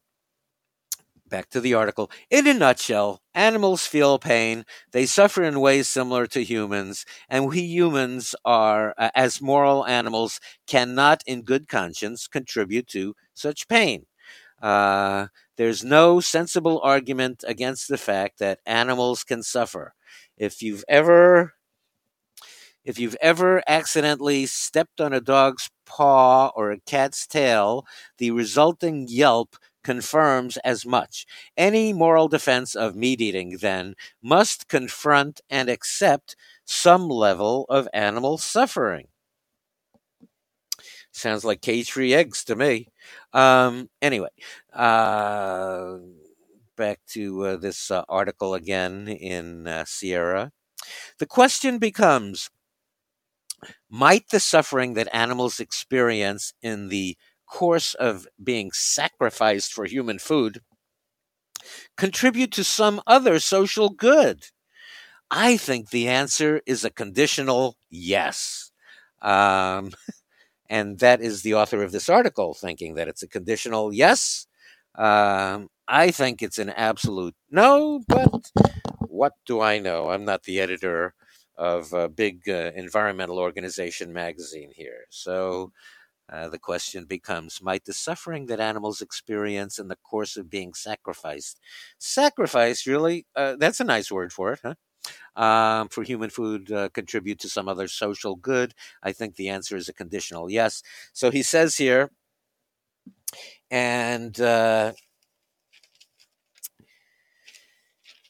back 1.28 1.50
to 1.50 1.60
the 1.60 1.74
article. 1.74 2.10
In 2.30 2.46
a 2.46 2.54
nutshell, 2.54 3.20
animals 3.34 3.86
feel 3.86 4.18
pain. 4.18 4.64
They 4.92 5.04
suffer 5.06 5.42
in 5.44 5.60
ways 5.60 5.86
similar 5.88 6.26
to 6.28 6.42
humans, 6.42 7.04
and 7.28 7.46
we 7.48 7.60
humans 7.60 8.34
are, 8.44 8.94
uh, 8.96 9.10
as 9.14 9.42
moral 9.42 9.86
animals, 9.86 10.40
cannot, 10.66 11.22
in 11.26 11.42
good 11.42 11.68
conscience, 11.68 12.26
contribute 12.28 12.86
to 12.88 13.14
such 13.34 13.68
pain. 13.68 14.06
Uh, 14.62 15.28
there's 15.56 15.84
no 15.84 16.20
sensible 16.20 16.80
argument 16.82 17.44
against 17.46 17.88
the 17.88 17.98
fact 17.98 18.38
that 18.38 18.60
animals 18.66 19.24
can 19.24 19.42
suffer. 19.42 19.94
If 20.36 20.62
you've 20.62 20.84
ever 20.88 21.54
if 22.84 22.98
you've 22.98 23.16
ever 23.20 23.62
accidentally 23.68 24.46
stepped 24.46 25.00
on 25.00 25.12
a 25.12 25.20
dog's 25.20 25.70
paw 25.88 26.50
or 26.54 26.70
a 26.70 26.80
cat's 26.80 27.26
tail, 27.26 27.84
the 28.18 28.30
resulting 28.30 29.06
yelp 29.08 29.56
confirms 29.82 30.58
as 30.58 30.84
much. 30.84 31.26
Any 31.56 31.92
moral 31.92 32.28
defense 32.28 32.74
of 32.74 32.94
meat 32.94 33.20
eating, 33.20 33.58
then, 33.60 33.94
must 34.22 34.68
confront 34.68 35.40
and 35.48 35.70
accept 35.70 36.36
some 36.66 37.08
level 37.08 37.64
of 37.70 37.88
animal 37.94 38.36
suffering. 38.38 39.08
Sounds 41.12 41.44
like 41.44 41.62
cage 41.62 41.90
free 41.90 42.14
eggs 42.14 42.44
to 42.44 42.54
me. 42.54 42.88
Um, 43.32 43.88
anyway, 44.02 44.28
uh, 44.72 45.96
back 46.76 47.00
to 47.08 47.44
uh, 47.46 47.56
this 47.56 47.90
uh, 47.90 48.04
article 48.08 48.54
again 48.54 49.08
in 49.08 49.66
uh, 49.66 49.84
Sierra. 49.86 50.52
The 51.18 51.26
question 51.26 51.78
becomes 51.78 52.50
might 53.90 54.28
the 54.30 54.40
suffering 54.40 54.94
that 54.94 55.14
animals 55.14 55.60
experience 55.60 56.52
in 56.62 56.88
the 56.88 57.16
course 57.46 57.94
of 57.94 58.26
being 58.42 58.70
sacrificed 58.72 59.72
for 59.72 59.86
human 59.86 60.18
food 60.18 60.60
contribute 61.96 62.52
to 62.52 62.64
some 62.64 63.00
other 63.06 63.38
social 63.38 63.90
good? 63.90 64.46
I 65.30 65.56
think 65.56 65.90
the 65.90 66.08
answer 66.08 66.60
is 66.66 66.84
a 66.84 66.90
conditional 66.90 67.76
yes. 67.90 68.70
Um, 69.20 69.92
and 70.70 70.98
that 71.00 71.20
is 71.20 71.42
the 71.42 71.54
author 71.54 71.82
of 71.82 71.92
this 71.92 72.08
article 72.08 72.54
thinking 72.54 72.94
that 72.94 73.08
it's 73.08 73.22
a 73.22 73.28
conditional 73.28 73.92
yes. 73.92 74.46
Um, 74.94 75.68
I 75.86 76.10
think 76.10 76.42
it's 76.42 76.58
an 76.58 76.70
absolute 76.70 77.34
no, 77.50 78.02
but 78.08 78.50
what 79.06 79.32
do 79.46 79.60
I 79.60 79.78
know? 79.78 80.10
I'm 80.10 80.24
not 80.24 80.42
the 80.44 80.60
editor 80.60 81.14
of 81.58 81.92
a 81.92 82.08
big 82.08 82.48
uh, 82.48 82.70
environmental 82.74 83.38
organization 83.38 84.12
magazine 84.12 84.70
here. 84.74 85.04
So 85.10 85.72
uh, 86.30 86.48
the 86.48 86.58
question 86.58 87.04
becomes 87.04 87.60
Might 87.60 87.84
the 87.84 87.92
suffering 87.92 88.46
that 88.46 88.60
animals 88.60 89.02
experience 89.02 89.78
in 89.78 89.88
the 89.88 89.96
course 89.96 90.36
of 90.36 90.48
being 90.48 90.72
sacrificed, 90.72 91.60
sacrifice 91.98 92.86
really, 92.86 93.26
uh, 93.34 93.56
that's 93.58 93.80
a 93.80 93.84
nice 93.84 94.10
word 94.10 94.32
for 94.32 94.52
it, 94.52 94.60
huh? 94.62 94.74
Um, 95.36 95.88
for 95.88 96.02
human 96.02 96.30
food 96.30 96.70
uh, 96.70 96.90
contribute 96.90 97.38
to 97.40 97.48
some 97.48 97.68
other 97.68 97.88
social 97.88 98.36
good? 98.36 98.74
I 99.02 99.12
think 99.12 99.36
the 99.36 99.48
answer 99.48 99.76
is 99.76 99.88
a 99.88 99.92
conditional 99.94 100.50
yes. 100.50 100.82
So 101.12 101.30
he 101.30 101.42
says 101.42 101.76
here, 101.76 102.10
and 103.70 104.38
uh, 104.40 104.92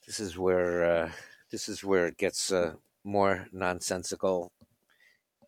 this 0.06 0.20
is 0.20 0.38
where 0.38 0.84
uh, 0.84 1.10
this 1.50 1.68
is 1.68 1.82
where 1.82 2.06
it 2.06 2.16
gets 2.16 2.52
uh, 2.52 2.74
more 3.08 3.46
nonsensical. 3.52 4.52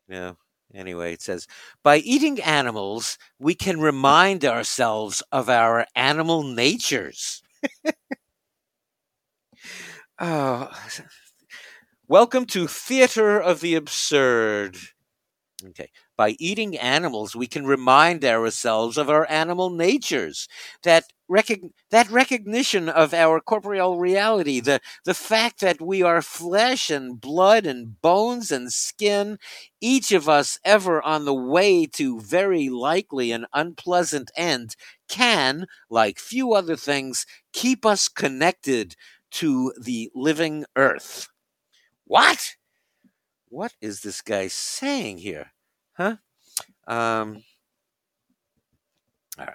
You 0.09 0.15
know, 0.15 0.37
anyway, 0.75 1.13
it 1.13 1.23
says 1.23 1.47
by 1.85 1.99
eating 1.99 2.41
animals, 2.41 3.19
we 3.39 3.55
can 3.55 3.81
remind 3.81 4.45
ourselves 4.45 5.23
of 5.31 5.49
our 5.49 5.87
animal 5.95 6.43
natures. 6.43 7.43
oh, 10.19 10.71
welcome 12.09 12.47
to 12.47 12.67
Theater 12.67 13.39
of 13.39 13.61
the 13.61 13.75
Absurd. 13.75 14.77
Okay. 15.69 15.91
By 16.21 16.37
eating 16.39 16.77
animals, 16.77 17.35
we 17.35 17.47
can 17.47 17.65
remind 17.67 18.27
ourselves 18.27 18.99
of 18.99 19.09
our 19.09 19.27
animal 19.31 19.71
natures. 19.71 20.49
That 20.83 21.05
recog- 21.31 21.73
that 21.91 22.11
recognition 22.11 22.91
of 22.91 23.15
our 23.15 23.41
corporeal 23.41 23.99
reality, 23.99 24.61
the, 24.61 24.81
the 25.07 25.15
fact 25.15 25.61
that 25.61 25.81
we 25.81 26.03
are 26.03 26.21
flesh 26.21 26.91
and 26.91 27.19
blood 27.19 27.65
and 27.65 27.99
bones 28.03 28.51
and 28.51 28.71
skin, 28.71 29.39
each 29.81 30.13
of 30.13 30.29
us 30.29 30.59
ever 30.63 31.01
on 31.01 31.25
the 31.25 31.41
way 31.55 31.87
to 31.87 32.21
very 32.21 32.69
likely 32.69 33.33
an 33.33 33.47
unpleasant 33.55 34.31
end, 34.37 34.77
can, 35.09 35.65
like 35.89 36.19
few 36.19 36.53
other 36.53 36.77
things, 36.77 37.25
keep 37.55 37.87
us 37.87 38.09
connected 38.09 38.95
to 39.41 39.73
the 39.81 40.11
living 40.15 40.67
earth. 40.77 41.31
What? 42.05 42.57
What 43.49 43.73
is 43.81 44.03
this 44.03 44.21
guy 44.21 44.49
saying 44.49 45.19
here? 45.19 45.53
Huh? 46.01 46.17
Um, 46.87 47.43
all 49.39 49.47
right. 49.47 49.55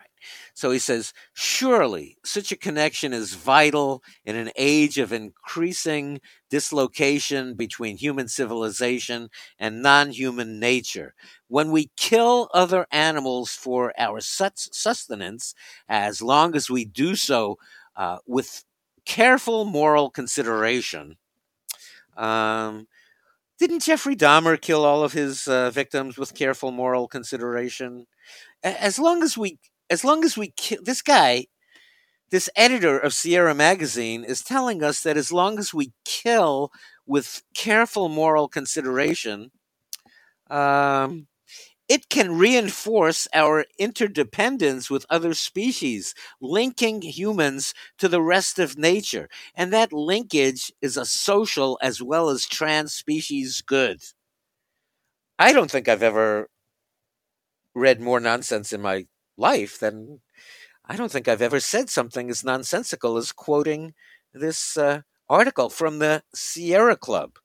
So 0.53 0.71
he 0.71 0.79
says, 0.79 1.13
surely 1.33 2.17
such 2.23 2.51
a 2.51 2.57
connection 2.57 3.13
is 3.13 3.35
vital 3.35 4.01
in 4.23 4.35
an 4.35 4.51
age 4.55 4.97
of 4.97 5.11
increasing 5.11 6.21
dislocation 6.49 7.55
between 7.55 7.97
human 7.97 8.27
civilization 8.27 9.29
and 9.59 9.81
non 9.83 10.11
human 10.11 10.59
nature. 10.59 11.13
When 11.47 11.71
we 11.71 11.91
kill 11.97 12.49
other 12.53 12.87
animals 12.91 13.51
for 13.51 13.93
our 13.97 14.21
sustenance, 14.21 15.53
as 15.89 16.21
long 16.21 16.55
as 16.55 16.69
we 16.69 16.85
do 16.85 17.15
so 17.15 17.57
uh, 17.95 18.19
with 18.25 18.63
careful 19.05 19.65
moral 19.65 20.09
consideration, 20.09 21.17
um, 22.17 22.87
didn't 23.59 23.83
Jeffrey 23.83 24.15
Dahmer 24.15 24.59
kill 24.59 24.85
all 24.85 25.03
of 25.03 25.13
his 25.13 25.47
uh, 25.47 25.69
victims 25.71 26.17
with 26.17 26.33
careful 26.33 26.71
moral 26.71 27.07
consideration? 27.07 28.05
As 28.63 28.99
long 28.99 29.23
as 29.23 29.37
we, 29.37 29.59
as 29.89 30.03
long 30.03 30.23
as 30.25 30.37
we 30.37 30.53
kill 30.57 30.79
this 30.83 31.01
guy, 31.01 31.45
this 32.31 32.49
editor 32.55 32.97
of 32.97 33.13
Sierra 33.13 33.53
Magazine 33.55 34.23
is 34.23 34.41
telling 34.41 34.83
us 34.83 35.01
that 35.01 35.17
as 35.17 35.31
long 35.31 35.59
as 35.59 35.73
we 35.73 35.93
kill 36.05 36.71
with 37.05 37.43
careful 37.53 38.09
moral 38.09 38.47
consideration, 38.47 39.51
um, 40.49 41.27
it 41.87 42.09
can 42.09 42.37
reinforce 42.37 43.27
our 43.33 43.65
interdependence 43.77 44.89
with 44.89 45.05
other 45.09 45.33
species, 45.33 46.15
linking 46.41 47.01
humans 47.01 47.73
to 47.99 48.07
the 48.07 48.21
rest 48.21 48.57
of 48.59 48.77
nature. 48.77 49.29
And 49.53 49.71
that 49.71 49.93
linkage 49.93 50.71
is 50.81 50.97
a 50.97 51.05
social 51.05 51.77
as 51.81 52.01
well 52.01 52.29
as 52.29 52.47
trans 52.47 52.93
species 52.93 53.61
good. 53.61 54.01
I 55.37 55.53
don't 55.53 55.69
think 55.69 55.87
I've 55.87 56.03
ever 56.03 56.49
read 57.73 57.99
more 57.99 58.19
nonsense 58.19 58.71
in 58.73 58.81
my 58.81 59.05
life 59.37 59.79
than 59.79 60.21
I 60.85 60.95
don't 60.95 61.11
think 61.11 61.27
I've 61.27 61.41
ever 61.41 61.59
said 61.59 61.89
something 61.89 62.29
as 62.29 62.43
nonsensical 62.43 63.17
as 63.17 63.31
quoting 63.31 63.93
this 64.33 64.77
uh, 64.77 65.01
article 65.29 65.69
from 65.69 65.99
the 65.99 66.23
Sierra 66.33 66.95
Club. 66.95 67.37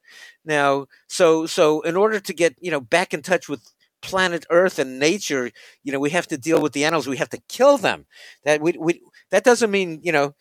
Now, 0.44 0.86
so 1.08 1.46
so 1.46 1.80
in 1.82 1.96
order 1.96 2.20
to 2.20 2.32
get 2.34 2.56
you 2.60 2.70
know 2.70 2.80
back 2.80 3.14
in 3.14 3.22
touch 3.22 3.48
with 3.48 3.72
planet 4.02 4.46
Earth 4.50 4.78
and 4.78 4.98
nature, 4.98 5.50
you 5.82 5.92
know, 5.92 6.00
we 6.00 6.10
have 6.10 6.26
to 6.28 6.38
deal 6.38 6.60
with 6.60 6.72
the 6.72 6.84
animals. 6.84 7.06
We 7.08 7.16
have 7.18 7.30
to 7.30 7.42
kill 7.48 7.78
them. 7.78 8.06
That 8.44 8.60
we, 8.60 8.72
we 8.78 9.02
that 9.30 9.44
doesn't 9.44 9.70
mean 9.70 10.00
you 10.02 10.12
know 10.12 10.34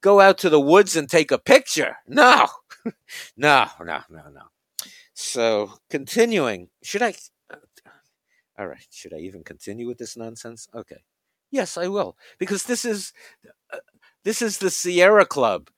go 0.00 0.20
out 0.20 0.38
to 0.38 0.50
the 0.50 0.60
woods 0.60 0.96
and 0.96 1.08
take 1.08 1.30
a 1.30 1.38
picture. 1.38 1.96
No, 2.06 2.46
no, 3.36 3.66
no, 3.80 4.00
no, 4.10 4.22
no. 4.32 4.42
So 5.14 5.74
continuing, 5.90 6.68
should 6.82 7.02
I? 7.02 7.14
Uh, 7.50 7.56
all 8.58 8.66
right, 8.68 8.86
should 8.90 9.14
I 9.14 9.18
even 9.18 9.42
continue 9.42 9.86
with 9.86 9.98
this 9.98 10.16
nonsense? 10.16 10.68
Okay, 10.74 11.02
yes, 11.50 11.76
I 11.78 11.88
will 11.88 12.16
because 12.38 12.64
this 12.64 12.84
is 12.84 13.12
uh, 13.72 13.78
this 14.24 14.42
is 14.42 14.58
the 14.58 14.70
Sierra 14.70 15.26
Club 15.26 15.70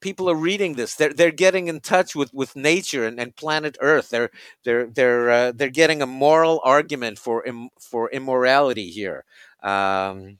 people 0.00 0.28
are 0.28 0.34
reading 0.34 0.74
this. 0.74 0.94
They're 0.94 1.12
they're 1.12 1.30
getting 1.30 1.68
in 1.68 1.80
touch 1.80 2.14
with, 2.14 2.32
with 2.34 2.56
nature 2.56 3.06
and, 3.06 3.18
and 3.20 3.36
planet 3.36 3.76
Earth. 3.80 4.10
They're 4.10 4.30
they're 4.64 4.86
they're 4.86 5.30
uh, 5.30 5.52
they're 5.52 5.70
getting 5.70 6.02
a 6.02 6.06
moral 6.06 6.60
argument 6.64 7.18
for 7.18 7.44
Im, 7.44 7.70
for 7.78 8.10
immorality 8.10 8.90
here, 8.90 9.24
um, 9.62 10.38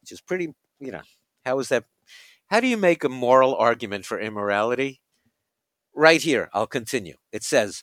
which 0.00 0.12
is 0.12 0.20
pretty. 0.20 0.54
You 0.80 0.92
know, 0.92 1.02
how 1.44 1.58
is 1.58 1.68
that? 1.68 1.84
How 2.48 2.60
do 2.60 2.66
you 2.66 2.76
make 2.76 3.04
a 3.04 3.08
moral 3.08 3.54
argument 3.54 4.06
for 4.06 4.18
immorality? 4.18 5.00
Right 5.94 6.22
here, 6.22 6.48
I'll 6.52 6.68
continue. 6.68 7.16
It 7.32 7.42
says, 7.42 7.82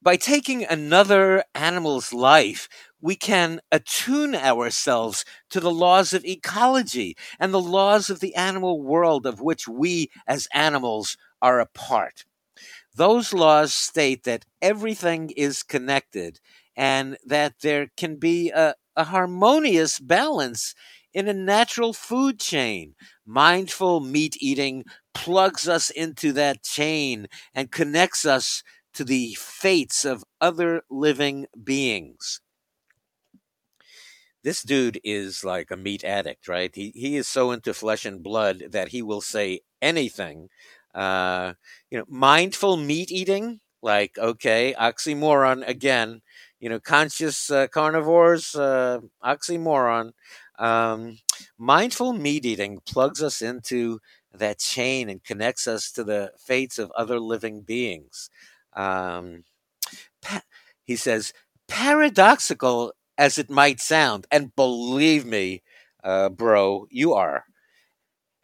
by 0.00 0.16
taking 0.16 0.64
another 0.64 1.44
animal's 1.54 2.12
life, 2.12 2.68
we 3.00 3.16
can 3.16 3.60
attune 3.72 4.34
ourselves 4.34 5.24
to 5.50 5.60
the 5.60 5.70
laws 5.70 6.12
of 6.12 6.24
ecology 6.24 7.16
and 7.38 7.52
the 7.52 7.60
laws 7.60 8.10
of 8.10 8.20
the 8.20 8.34
animal 8.34 8.82
world 8.82 9.26
of 9.26 9.40
which 9.40 9.66
we 9.68 10.10
as 10.26 10.48
animals 10.54 11.16
are 11.42 11.60
a 11.60 11.66
part. 11.66 12.24
Those 12.94 13.32
laws 13.32 13.72
state 13.72 14.24
that 14.24 14.44
everything 14.62 15.30
is 15.36 15.62
connected 15.62 16.40
and 16.76 17.16
that 17.24 17.54
there 17.62 17.88
can 17.96 18.16
be 18.16 18.50
a, 18.50 18.74
a 18.96 19.04
harmonious 19.04 19.98
balance 19.98 20.74
in 21.12 21.28
a 21.28 21.32
natural 21.32 21.92
food 21.92 22.38
chain. 22.38 22.94
Mindful 23.26 24.00
meat 24.00 24.36
eating 24.40 24.84
plugs 25.14 25.68
us 25.68 25.90
into 25.90 26.32
that 26.32 26.62
chain 26.62 27.26
and 27.54 27.70
connects 27.72 28.24
us 28.24 28.62
to 28.94 29.04
the 29.04 29.34
fates 29.34 30.04
of 30.04 30.24
other 30.40 30.82
living 30.90 31.46
beings 31.62 32.40
this 34.42 34.62
dude 34.62 35.00
is 35.04 35.44
like 35.44 35.70
a 35.70 35.76
meat 35.76 36.04
addict, 36.04 36.48
right? 36.48 36.74
He 36.74 36.92
he 36.94 37.16
is 37.16 37.28
so 37.28 37.50
into 37.52 37.74
flesh 37.74 38.04
and 38.04 38.22
blood 38.22 38.64
that 38.70 38.88
he 38.88 39.02
will 39.02 39.20
say 39.20 39.60
anything. 39.82 40.48
Uh, 40.94 41.54
you 41.90 41.98
know, 41.98 42.04
mindful 42.08 42.76
meat 42.76 43.10
eating, 43.10 43.60
like 43.82 44.18
okay, 44.18 44.74
oxymoron 44.78 45.66
again. 45.66 46.22
You 46.58 46.68
know, 46.70 46.80
conscious 46.80 47.50
uh, 47.50 47.68
carnivores, 47.68 48.54
uh, 48.54 49.00
oxymoron. 49.24 50.12
Um, 50.58 51.18
mindful 51.58 52.12
meat 52.12 52.44
eating 52.44 52.80
plugs 52.86 53.22
us 53.22 53.40
into 53.42 54.00
that 54.32 54.58
chain 54.58 55.08
and 55.08 55.24
connects 55.24 55.66
us 55.66 55.90
to 55.92 56.04
the 56.04 56.32
fates 56.38 56.78
of 56.78 56.90
other 56.92 57.18
living 57.18 57.62
beings. 57.62 58.28
Um, 58.74 59.44
pa- 60.22 60.42
he 60.84 60.96
says 60.96 61.32
paradoxical 61.68 62.92
as 63.20 63.38
it 63.38 63.50
might 63.50 63.80
sound. 63.80 64.26
And 64.32 64.56
believe 64.56 65.26
me, 65.26 65.62
uh, 66.04 66.30
bro, 66.30 66.88
you 66.90 67.14
are 67.14 67.44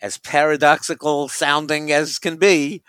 as 0.01 0.19
paradoxical 0.19 1.29
sounding 1.29 1.93
as 1.93 2.19
can 2.19 2.37
be. 2.37 2.83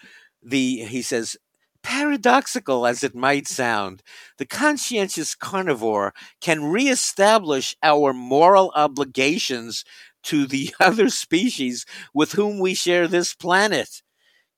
The 0.43 0.85
he 0.85 1.01
says, 1.01 1.35
paradoxical 1.83 2.85
as 2.85 3.03
it 3.03 3.15
might 3.15 3.47
sound, 3.47 4.03
the 4.37 4.45
conscientious 4.45 5.35
carnivore 5.35 6.13
can 6.41 6.65
reestablish 6.65 7.75
our 7.83 8.13
moral 8.13 8.71
obligations 8.75 9.83
to 10.23 10.45
the 10.47 10.73
other 10.79 11.09
species 11.09 11.85
with 12.13 12.33
whom 12.33 12.59
we 12.59 12.73
share 12.73 13.07
this 13.07 13.33
planet. 13.33 14.01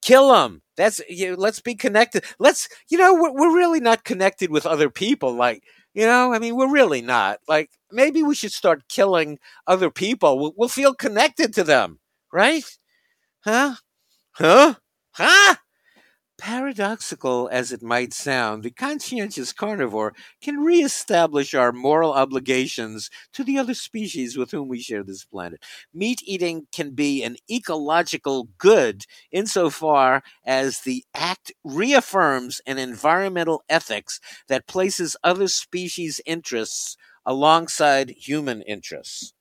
Kill 0.01 0.31
them. 0.31 0.61
That's 0.77 1.01
you 1.09 1.31
know, 1.31 1.35
let's 1.37 1.61
be 1.61 1.75
connected. 1.75 2.23
Let's 2.39 2.69
you 2.89 2.97
know 2.97 3.13
we're, 3.13 3.33
we're 3.33 3.55
really 3.57 3.81
not 3.81 4.05
connected 4.05 4.49
with 4.51 4.65
other 4.65 4.89
people 4.89 5.33
like 5.33 5.63
you 5.93 6.05
know, 6.05 6.33
I 6.33 6.39
mean, 6.39 6.55
we're 6.55 6.71
really 6.71 7.01
not. 7.01 7.39
Like, 7.47 7.71
maybe 7.91 8.23
we 8.23 8.35
should 8.35 8.51
start 8.51 8.87
killing 8.89 9.39
other 9.67 9.89
people. 9.91 10.39
We'll, 10.39 10.53
we'll 10.57 10.69
feel 10.69 10.93
connected 10.93 11.53
to 11.55 11.63
them, 11.63 11.99
right? 12.31 12.63
Huh? 13.43 13.75
Huh? 14.33 14.75
Huh? 15.13 15.55
Paradoxical 16.39 17.49
as 17.51 17.73
it 17.73 17.83
might 17.83 18.13
sound, 18.13 18.63
the 18.63 18.71
conscientious 18.71 19.51
carnivore 19.51 20.13
can 20.41 20.57
reestablish 20.61 21.53
our 21.53 21.73
moral 21.73 22.13
obligations 22.13 23.09
to 23.33 23.43
the 23.43 23.57
other 23.57 23.73
species 23.73 24.37
with 24.37 24.51
whom 24.51 24.69
we 24.69 24.79
share 24.79 25.03
this 25.03 25.25
planet. 25.25 25.61
Meat 25.93 26.21
eating 26.23 26.67
can 26.71 26.91
be 26.91 27.23
an 27.23 27.35
ecological 27.51 28.47
good 28.57 29.03
insofar 29.33 30.23
as 30.45 30.79
the 30.81 31.03
act 31.13 31.51
reaffirms 31.65 32.61
an 32.65 32.77
environmental 32.77 33.61
ethics 33.67 34.21
that 34.47 34.65
places 34.65 35.17
other 35.21 35.49
species' 35.49 36.21
interests 36.25 36.95
alongside 37.25 38.11
human 38.11 38.61
interests. 38.61 39.33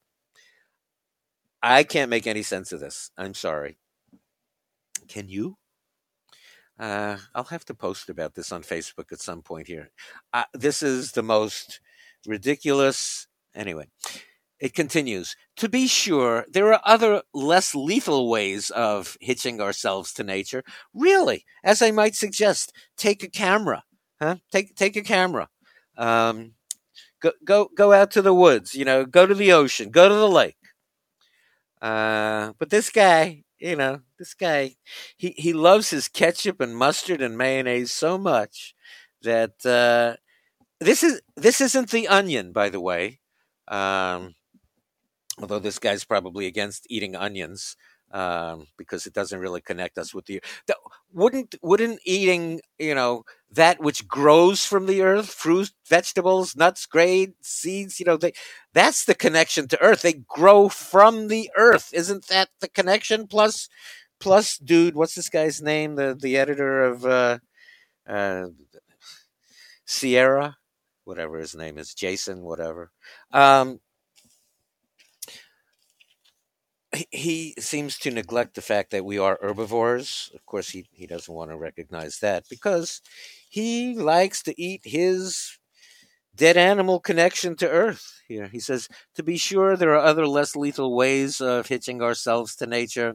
I 1.62 1.84
can't 1.84 2.10
make 2.10 2.26
any 2.26 2.42
sense 2.42 2.72
of 2.72 2.80
this. 2.80 3.12
I'm 3.16 3.34
sorry. 3.34 3.78
Can 5.06 5.28
you? 5.28 5.58
Uh, 6.78 7.16
I'll 7.34 7.44
have 7.44 7.64
to 7.66 7.74
post 7.74 8.08
about 8.08 8.34
this 8.34 8.52
on 8.52 8.62
Facebook 8.62 9.12
at 9.12 9.20
some 9.20 9.42
point 9.42 9.66
here. 9.66 9.90
Uh, 10.32 10.44
this 10.54 10.82
is 10.82 11.12
the 11.12 11.22
most 11.22 11.80
ridiculous. 12.26 13.26
Anyway, 13.54 13.88
it 14.60 14.74
continues. 14.74 15.34
To 15.56 15.68
be 15.68 15.88
sure, 15.88 16.44
there 16.48 16.72
are 16.72 16.80
other 16.84 17.22
less 17.34 17.74
lethal 17.74 18.28
ways 18.28 18.70
of 18.70 19.16
hitching 19.20 19.60
ourselves 19.60 20.12
to 20.14 20.24
nature. 20.24 20.62
Really, 20.94 21.44
as 21.64 21.82
I 21.82 21.90
might 21.90 22.14
suggest, 22.14 22.72
take 22.96 23.22
a 23.22 23.30
camera. 23.30 23.82
Huh? 24.20 24.36
Take 24.52 24.76
take 24.76 24.96
a 24.96 25.02
camera. 25.02 25.48
Um, 25.96 26.54
go 27.20 27.32
go 27.44 27.70
go 27.76 27.92
out 27.92 28.10
to 28.12 28.22
the 28.22 28.34
woods. 28.34 28.74
You 28.74 28.84
know, 28.84 29.04
go 29.04 29.26
to 29.26 29.34
the 29.34 29.52
ocean. 29.52 29.90
Go 29.90 30.08
to 30.08 30.14
the 30.14 30.28
lake. 30.28 30.56
Uh, 31.80 32.52
but 32.58 32.70
this 32.70 32.90
guy, 32.90 33.44
you 33.58 33.76
know, 33.76 34.00
this 34.18 34.34
guy, 34.34 34.76
he, 35.16 35.34
he 35.36 35.52
loves 35.52 35.90
his 35.90 36.08
ketchup 36.08 36.60
and 36.60 36.76
mustard 36.76 37.20
and 37.22 37.36
mayonnaise 37.36 37.92
so 37.92 38.18
much 38.18 38.74
that 39.22 39.64
uh, 39.66 40.16
this 40.80 41.02
is 41.02 41.20
this 41.36 41.60
isn't 41.60 41.90
the 41.90 42.08
onion, 42.08 42.52
by 42.52 42.68
the 42.70 42.80
way. 42.80 43.20
Um, 43.68 44.34
although 45.40 45.58
this 45.58 45.78
guy's 45.78 46.04
probably 46.04 46.46
against 46.46 46.86
eating 46.90 47.14
onions 47.16 47.76
um, 48.12 48.66
because 48.76 49.06
it 49.06 49.12
doesn't 49.12 49.40
really 49.40 49.60
connect 49.60 49.98
us 49.98 50.14
with 50.14 50.26
the, 50.26 50.40
wouldn't 51.12 51.54
wouldn't 51.62 52.00
eating 52.04 52.60
you 52.78 52.94
know 52.94 53.24
that 53.50 53.80
which 53.80 54.06
grows 54.06 54.64
from 54.64 54.86
the 54.86 55.02
earth 55.02 55.32
fruit 55.32 55.70
vegetables 55.88 56.54
nuts 56.56 56.86
grain 56.86 57.34
seeds 57.40 57.98
you 57.98 58.06
know 58.06 58.16
they 58.16 58.32
that's 58.74 59.04
the 59.06 59.14
connection 59.14 59.66
to 59.68 59.82
earth. 59.82 60.02
They 60.02 60.12
grow 60.28 60.68
from 60.68 61.28
the 61.28 61.50
earth. 61.56 61.90
Isn't 61.92 62.28
that 62.28 62.50
the 62.60 62.68
connection? 62.68 63.26
Plus 63.26 63.68
plus 64.20 64.56
dude 64.58 64.94
what's 64.94 65.14
this 65.14 65.28
guy's 65.28 65.60
name? 65.62 65.96
The 65.96 66.16
the 66.20 66.36
editor 66.36 66.84
of 66.84 67.04
uh, 67.04 67.38
uh, 68.06 68.46
sierra? 69.84 70.56
Whatever 71.04 71.38
his 71.38 71.54
name 71.54 71.78
is. 71.78 71.94
Jason 71.94 72.42
whatever. 72.42 72.90
Um, 73.32 73.80
he 77.10 77.54
seems 77.58 77.98
to 77.98 78.10
neglect 78.10 78.54
the 78.54 78.62
fact 78.62 78.90
that 78.90 79.04
we 79.04 79.18
are 79.18 79.38
herbivores. 79.42 80.30
Of 80.34 80.44
course, 80.46 80.70
he, 80.70 80.86
he 80.92 81.06
doesn't 81.06 81.32
want 81.32 81.50
to 81.50 81.56
recognize 81.56 82.18
that 82.20 82.44
because 82.48 83.02
he 83.48 83.94
likes 83.94 84.42
to 84.44 84.60
eat 84.60 84.82
his 84.84 85.58
dead 86.34 86.56
animal 86.56 87.00
connection 87.00 87.56
to 87.56 87.68
earth. 87.68 88.22
Here, 88.28 88.48
he 88.48 88.60
says, 88.60 88.88
to 89.14 89.22
be 89.22 89.36
sure, 89.36 89.76
there 89.76 89.94
are 89.94 90.04
other 90.04 90.26
less 90.26 90.54
lethal 90.54 90.94
ways 90.94 91.40
of 91.40 91.66
hitching 91.66 92.00
ourselves 92.02 92.54
to 92.56 92.66
nature. 92.66 93.14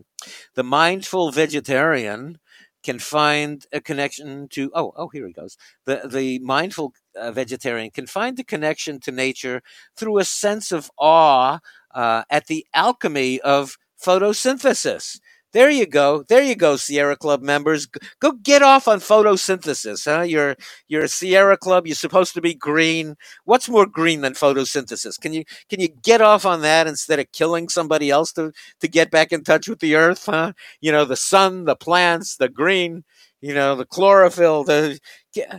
The 0.55 0.63
mindful 0.63 1.31
vegetarian 1.31 2.39
can 2.83 2.99
find 2.99 3.65
a 3.71 3.79
connection 3.79 4.47
to 4.49 4.69
oh 4.75 4.91
oh 4.97 5.07
here 5.07 5.25
he 5.25 5.33
goes 5.33 5.57
the 5.85 6.01
the 6.05 6.37
mindful 6.39 6.93
uh, 7.19 7.31
vegetarian 7.31 7.89
can 7.89 8.05
find 8.05 8.37
the 8.37 8.43
connection 8.43 8.99
to 8.99 9.11
nature 9.11 9.61
through 9.95 10.19
a 10.19 10.25
sense 10.25 10.71
of 10.71 10.91
awe 10.97 11.59
uh, 11.95 12.23
at 12.29 12.47
the 12.47 12.65
alchemy 12.73 13.41
of 13.41 13.77
photosynthesis. 14.03 15.19
There 15.53 15.71
you 15.71 15.87
go. 15.87 16.23
There 16.29 16.43
you 16.43 16.55
go, 16.55 16.77
Sierra 16.77 17.17
Club 17.17 17.41
members. 17.41 17.87
Go 18.21 18.33
get 18.33 18.61
off 18.61 18.87
on 18.87 18.99
photosynthesis, 18.99 20.05
huh? 20.05 20.23
You're 20.23 20.55
you're 20.87 21.05
a 21.05 21.09
Sierra 21.09 21.57
Club. 21.57 21.87
You're 21.87 21.95
supposed 21.95 22.35
to 22.35 22.41
be 22.41 22.53
green. 22.55 23.15
What's 23.45 23.69
more 23.69 23.87
green 23.87 24.21
than 24.21 24.33
photosynthesis? 24.33 25.19
Can 25.19 25.33
you 25.33 25.45
can 25.69 25.79
you 25.79 25.89
get 25.89 26.21
off 26.21 26.45
on 26.45 26.61
that 26.61 26.87
instead 26.87 27.19
of 27.19 27.31
killing 27.33 27.69
somebody 27.69 28.11
else 28.11 28.33
to 28.33 28.53
to 28.81 28.87
get 28.89 29.11
back 29.11 29.31
in 29.31 29.43
touch 29.43 29.67
with 29.69 29.79
the 29.79 29.95
earth, 29.95 30.27
huh? 30.27 30.53
You 30.81 30.91
know, 30.91 31.05
the 31.05 31.17
sun, 31.17 31.65
the 31.65 31.75
plants, 31.75 32.37
the 32.37 32.49
green, 32.49 33.03
you 33.41 33.55
know, 33.55 33.75
the 33.75 33.85
chlorophyll. 33.87 34.65
The 34.65 34.99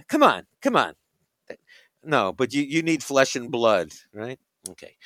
come 0.09 0.23
on, 0.23 0.47
come 0.63 0.77
on. 0.77 0.95
No, 2.05 2.33
but 2.33 2.55
you 2.55 2.63
you 2.63 2.83
need 2.83 3.03
flesh 3.05 3.37
and 3.37 3.51
blood, 3.53 3.91
right? 4.15 4.39
Okay. 4.71 4.97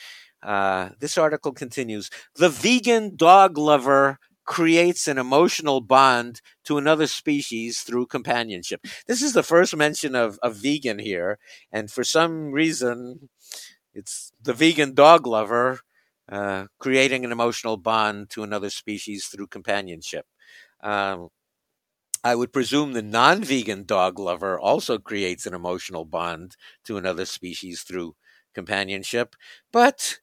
Uh, 0.48 0.88
this 0.98 1.18
article 1.18 1.52
continues 1.52 2.08
The 2.36 2.48
vegan 2.48 3.16
dog 3.16 3.58
lover 3.58 4.18
creates 4.46 5.06
an 5.06 5.18
emotional 5.18 5.82
bond 5.82 6.40
to 6.64 6.78
another 6.78 7.06
species 7.06 7.80
through 7.80 8.06
companionship. 8.06 8.80
This 9.06 9.20
is 9.20 9.34
the 9.34 9.42
first 9.42 9.76
mention 9.76 10.14
of 10.14 10.38
a 10.42 10.48
vegan 10.48 11.00
here, 11.00 11.38
and 11.70 11.90
for 11.90 12.02
some 12.02 12.50
reason, 12.50 13.28
it's 13.92 14.32
the 14.42 14.54
vegan 14.54 14.94
dog 14.94 15.26
lover 15.26 15.80
uh, 16.32 16.64
creating 16.78 17.26
an 17.26 17.32
emotional 17.32 17.76
bond 17.76 18.30
to 18.30 18.42
another 18.42 18.70
species 18.70 19.26
through 19.26 19.48
companionship. 19.48 20.24
Um, 20.82 21.28
I 22.24 22.34
would 22.34 22.54
presume 22.54 22.94
the 22.94 23.02
non 23.02 23.44
vegan 23.44 23.84
dog 23.84 24.18
lover 24.18 24.58
also 24.58 24.96
creates 24.96 25.44
an 25.44 25.52
emotional 25.52 26.06
bond 26.06 26.56
to 26.84 26.96
another 26.96 27.26
species 27.26 27.82
through 27.82 28.16
companionship, 28.54 29.36
but 29.70 30.20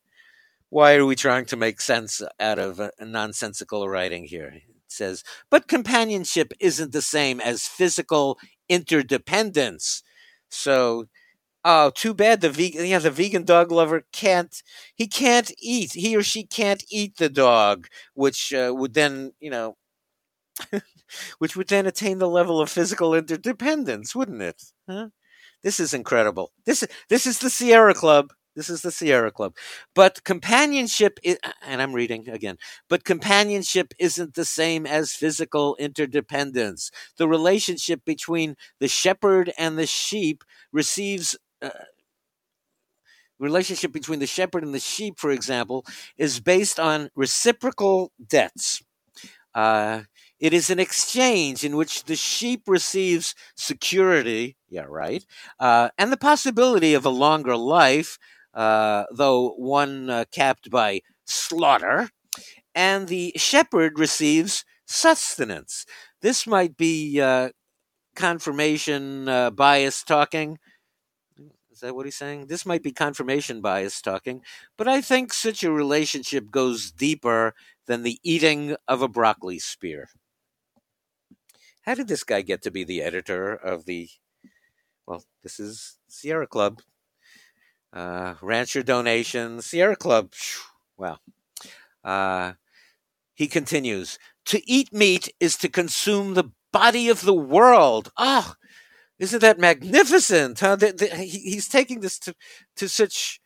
why 0.69 0.95
are 0.95 1.05
we 1.05 1.15
trying 1.15 1.45
to 1.45 1.55
make 1.55 1.81
sense 1.81 2.21
out 2.39 2.59
of 2.59 2.79
a, 2.79 2.91
nonsensical 2.99 3.87
writing 3.87 4.25
here? 4.25 4.53
It 4.55 4.63
says, 4.87 5.23
but 5.49 5.67
companionship 5.67 6.53
isn't 6.59 6.91
the 6.91 7.01
same 7.01 7.39
as 7.39 7.67
physical 7.67 8.39
interdependence. 8.69 10.03
So, 10.49 11.05
oh, 11.63 11.91
too 11.91 12.13
bad 12.13 12.41
the 12.41 12.49
vegan, 12.49 12.85
yeah, 12.85 12.99
the 12.99 13.11
vegan 13.11 13.43
dog 13.43 13.71
lover 13.71 14.05
can't, 14.11 14.55
he 14.95 15.07
can't 15.07 15.51
eat, 15.59 15.93
he 15.93 16.15
or 16.15 16.23
she 16.23 16.45
can't 16.45 16.83
eat 16.91 17.17
the 17.17 17.29
dog, 17.29 17.87
which 18.13 18.53
uh, 18.53 18.73
would 18.75 18.93
then, 18.93 19.33
you 19.39 19.49
know, 19.51 19.77
which 21.39 21.55
would 21.55 21.67
then 21.67 21.85
attain 21.85 22.19
the 22.19 22.29
level 22.29 22.61
of 22.61 22.69
physical 22.69 23.13
interdependence, 23.13 24.15
wouldn't 24.15 24.41
it? 24.41 24.61
Huh? 24.89 25.09
This 25.63 25.79
is 25.79 25.93
incredible. 25.93 26.51
This 26.65 26.85
this 27.09 27.25
is 27.25 27.39
the 27.39 27.49
Sierra 27.49 27.93
Club. 27.93 28.31
This 28.55 28.69
is 28.69 28.81
the 28.81 28.91
Sierra 28.91 29.31
Club. 29.31 29.55
But 29.93 30.23
companionship, 30.23 31.19
is, 31.23 31.37
and 31.61 31.81
I'm 31.81 31.93
reading 31.93 32.29
again, 32.29 32.57
but 32.89 33.03
companionship 33.03 33.93
isn't 33.99 34.35
the 34.35 34.45
same 34.45 34.85
as 34.85 35.13
physical 35.13 35.75
interdependence. 35.77 36.89
The 37.17 37.27
relationship 37.27 38.05
between 38.05 38.55
the 38.79 38.87
shepherd 38.87 39.51
and 39.57 39.77
the 39.77 39.87
sheep 39.87 40.43
receives. 40.71 41.37
Uh, 41.61 41.69
relationship 43.37 43.91
between 43.91 44.19
the 44.19 44.27
shepherd 44.27 44.63
and 44.63 44.73
the 44.73 44.79
sheep, 44.79 45.19
for 45.19 45.31
example, 45.31 45.85
is 46.17 46.39
based 46.39 46.79
on 46.79 47.09
reciprocal 47.15 48.11
debts. 48.25 48.81
Uh, 49.53 50.03
it 50.39 50.53
is 50.53 50.69
an 50.69 50.79
exchange 50.79 51.63
in 51.63 51.75
which 51.75 52.05
the 52.05 52.15
sheep 52.15 52.63
receives 52.67 53.35
security, 53.55 54.57
yeah, 54.69 54.85
right, 54.87 55.25
uh, 55.59 55.89
and 55.97 56.11
the 56.11 56.17
possibility 56.17 56.93
of 56.93 57.05
a 57.05 57.09
longer 57.09 57.55
life 57.55 58.17
though 58.55 59.53
one 59.57 60.09
uh, 60.09 60.25
capped 60.31 60.69
by 60.69 61.01
slaughter, 61.25 62.09
and 62.73 63.07
the 63.07 63.33
shepherd 63.35 63.99
receives 63.99 64.63
sustenance. 64.85 65.85
This 66.21 66.47
might 66.47 66.77
be 66.77 67.19
uh, 67.19 67.49
confirmation 68.15 69.27
uh, 69.27 69.51
bias 69.51 70.03
talking. 70.03 70.57
Is 71.71 71.81
that 71.81 71.95
what 71.95 72.05
he's 72.05 72.15
saying? 72.15 72.47
This 72.47 72.65
might 72.65 72.83
be 72.83 72.93
confirmation 72.93 73.59
bias 73.59 74.01
talking, 74.01 74.41
but 74.77 74.87
I 74.87 75.01
think 75.01 75.33
such 75.33 75.61
a 75.61 75.71
relationship 75.71 76.49
goes 76.49 76.89
deeper 76.89 77.53
than 77.85 78.03
the 78.03 78.17
eating 78.23 78.77
of 78.87 79.01
a 79.01 79.09
broccoli 79.09 79.59
spear. 79.59 80.07
How 81.81 81.93
did 81.93 82.07
this 82.07 82.23
guy 82.23 82.41
get 82.41 82.61
to 82.63 82.71
be 82.71 82.83
the 82.83 83.03
editor 83.03 83.53
of 83.53 83.85
the? 83.85 84.09
Well, 85.05 85.23
this 85.43 85.59
is 85.59 85.97
Sierra 86.07 86.47
Club 86.47 86.79
uh, 87.95 88.35
rancher 88.41 88.83
donations, 88.83 89.65
Sierra 89.65 89.95
Club. 89.95 90.33
Well, 90.97 91.19
uh, 92.03 92.53
he 93.33 93.47
continues 93.47 94.19
to 94.45 94.61
eat 94.69 94.93
meat 94.93 95.33
is 95.39 95.57
to 95.57 95.69
consume 95.69 96.33
the 96.33 96.51
body 96.71 97.09
of 97.09 97.21
the 97.21 97.33
world. 97.33 98.11
Oh, 98.17 98.53
isn't 99.17 99.39
that 99.39 99.59
magnificent? 99.59 100.59
Huh? 100.59 100.75
The, 100.75 100.91
the, 100.91 101.07
he, 101.15 101.39
he's 101.39 101.67
taking 101.67 102.01
this 102.01 102.19
to, 102.19 102.35
to 102.75 102.87
such 102.87 103.39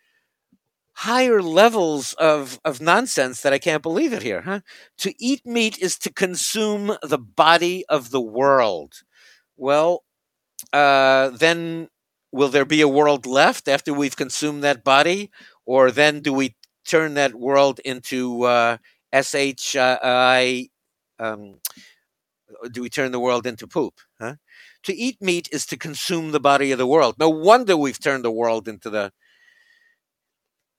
higher 0.93 1.41
levels 1.41 2.13
of, 2.13 2.59
of 2.65 2.81
nonsense 2.81 3.41
that 3.41 3.53
I 3.53 3.59
can't 3.59 3.83
believe 3.83 4.11
it 4.11 4.23
here. 4.23 4.41
Huh? 4.41 4.61
To 4.99 5.13
eat 5.17 5.45
meat 5.45 5.77
is 5.77 5.97
to 5.99 6.11
consume 6.11 6.97
the 7.01 7.19
body 7.19 7.85
of 7.87 8.11
the 8.11 8.21
world. 8.21 9.03
well, 9.55 10.03
uh, 10.73 11.29
then 11.29 11.87
will 12.31 12.49
there 12.49 12.65
be 12.65 12.81
a 12.81 12.87
world 12.87 13.25
left 13.25 13.67
after 13.67 13.93
we've 13.93 14.15
consumed 14.15 14.63
that 14.63 14.83
body, 14.83 15.31
or 15.65 15.91
then 15.91 16.21
do 16.21 16.33
we 16.33 16.55
turn 16.85 17.13
that 17.15 17.35
world 17.35 17.79
into 17.85 18.43
uh, 18.43 18.77
SHI? 19.13 20.69
Um, 21.19 21.55
do 22.71 22.81
we 22.81 22.89
turn 22.89 23.11
the 23.11 23.19
world 23.19 23.45
into 23.45 23.67
poop? 23.67 23.95
Huh? 24.19 24.35
To 24.83 24.95
eat 24.95 25.21
meat 25.21 25.49
is 25.51 25.65
to 25.67 25.77
consume 25.77 26.31
the 26.31 26.39
body 26.39 26.71
of 26.71 26.77
the 26.77 26.87
world. 26.87 27.15
No 27.19 27.29
wonder 27.29 27.75
we've 27.75 27.99
turned 27.99 28.23
the 28.23 28.31
world 28.31 28.67
into 28.67 28.89
the 28.89 29.11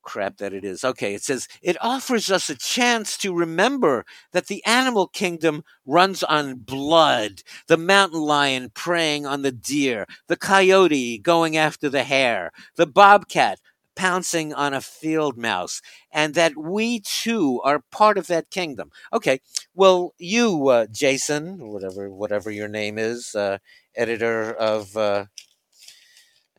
crap 0.02 0.38
that 0.38 0.52
it 0.52 0.64
is. 0.64 0.84
Okay, 0.84 1.14
it 1.14 1.22
says 1.22 1.48
it 1.62 1.76
offers 1.80 2.30
us 2.30 2.48
a 2.50 2.56
chance 2.56 3.16
to 3.18 3.34
remember 3.34 4.04
that 4.32 4.46
the 4.46 4.64
animal 4.64 5.06
kingdom 5.08 5.64
runs 5.86 6.22
on 6.22 6.56
blood. 6.56 7.42
The 7.68 7.76
mountain 7.76 8.20
lion 8.20 8.70
preying 8.74 9.26
on 9.26 9.42
the 9.42 9.52
deer, 9.52 10.06
the 10.28 10.36
coyote 10.36 11.18
going 11.18 11.56
after 11.56 11.88
the 11.88 12.04
hare, 12.04 12.52
the 12.76 12.86
bobcat 12.86 13.58
pouncing 13.96 14.54
on 14.54 14.72
a 14.72 14.80
field 14.80 15.36
mouse, 15.36 15.82
and 16.12 16.34
that 16.34 16.56
we 16.56 17.00
too 17.00 17.60
are 17.64 17.82
part 17.90 18.16
of 18.16 18.26
that 18.28 18.50
kingdom. 18.50 18.90
Okay, 19.12 19.40
well, 19.74 20.14
you, 20.18 20.68
uh, 20.68 20.86
Jason, 20.90 21.68
whatever 21.68 22.08
whatever 22.10 22.50
your 22.50 22.68
name 22.68 22.98
is, 22.98 23.34
uh, 23.34 23.58
editor 23.96 24.52
of. 24.52 24.96
Uh, 24.96 25.26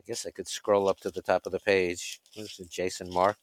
I 0.01 0.03
guess 0.07 0.25
I 0.25 0.31
could 0.31 0.47
scroll 0.47 0.89
up 0.89 0.99
to 1.01 1.11
the 1.11 1.21
top 1.21 1.45
of 1.45 1.51
the 1.51 1.59
page. 1.59 2.19
This 2.35 2.59
is 2.59 2.67
Jason 2.67 3.13
Mark. 3.13 3.37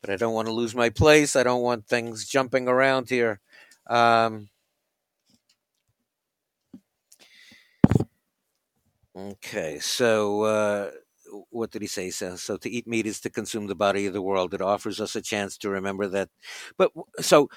But 0.00 0.10
I 0.10 0.16
don't 0.16 0.34
want 0.34 0.48
to 0.48 0.52
lose 0.52 0.74
my 0.74 0.90
place. 0.90 1.36
I 1.36 1.44
don't 1.44 1.62
want 1.62 1.86
things 1.86 2.26
jumping 2.26 2.66
around 2.66 3.08
here. 3.08 3.38
Um, 3.88 4.48
okay, 9.16 9.78
so 9.78 10.42
uh, 10.42 10.90
what 11.50 11.70
did 11.70 11.82
he 11.82 11.88
say? 11.88 12.10
So, 12.10 12.34
so 12.34 12.56
to 12.56 12.68
eat 12.68 12.88
meat 12.88 13.06
is 13.06 13.20
to 13.20 13.30
consume 13.30 13.68
the 13.68 13.76
body 13.76 14.06
of 14.06 14.14
the 14.14 14.22
world. 14.22 14.52
It 14.52 14.60
offers 14.60 15.00
us 15.00 15.14
a 15.14 15.22
chance 15.22 15.56
to 15.58 15.70
remember 15.70 16.08
that. 16.08 16.28
But 16.76 16.90
so 17.20 17.48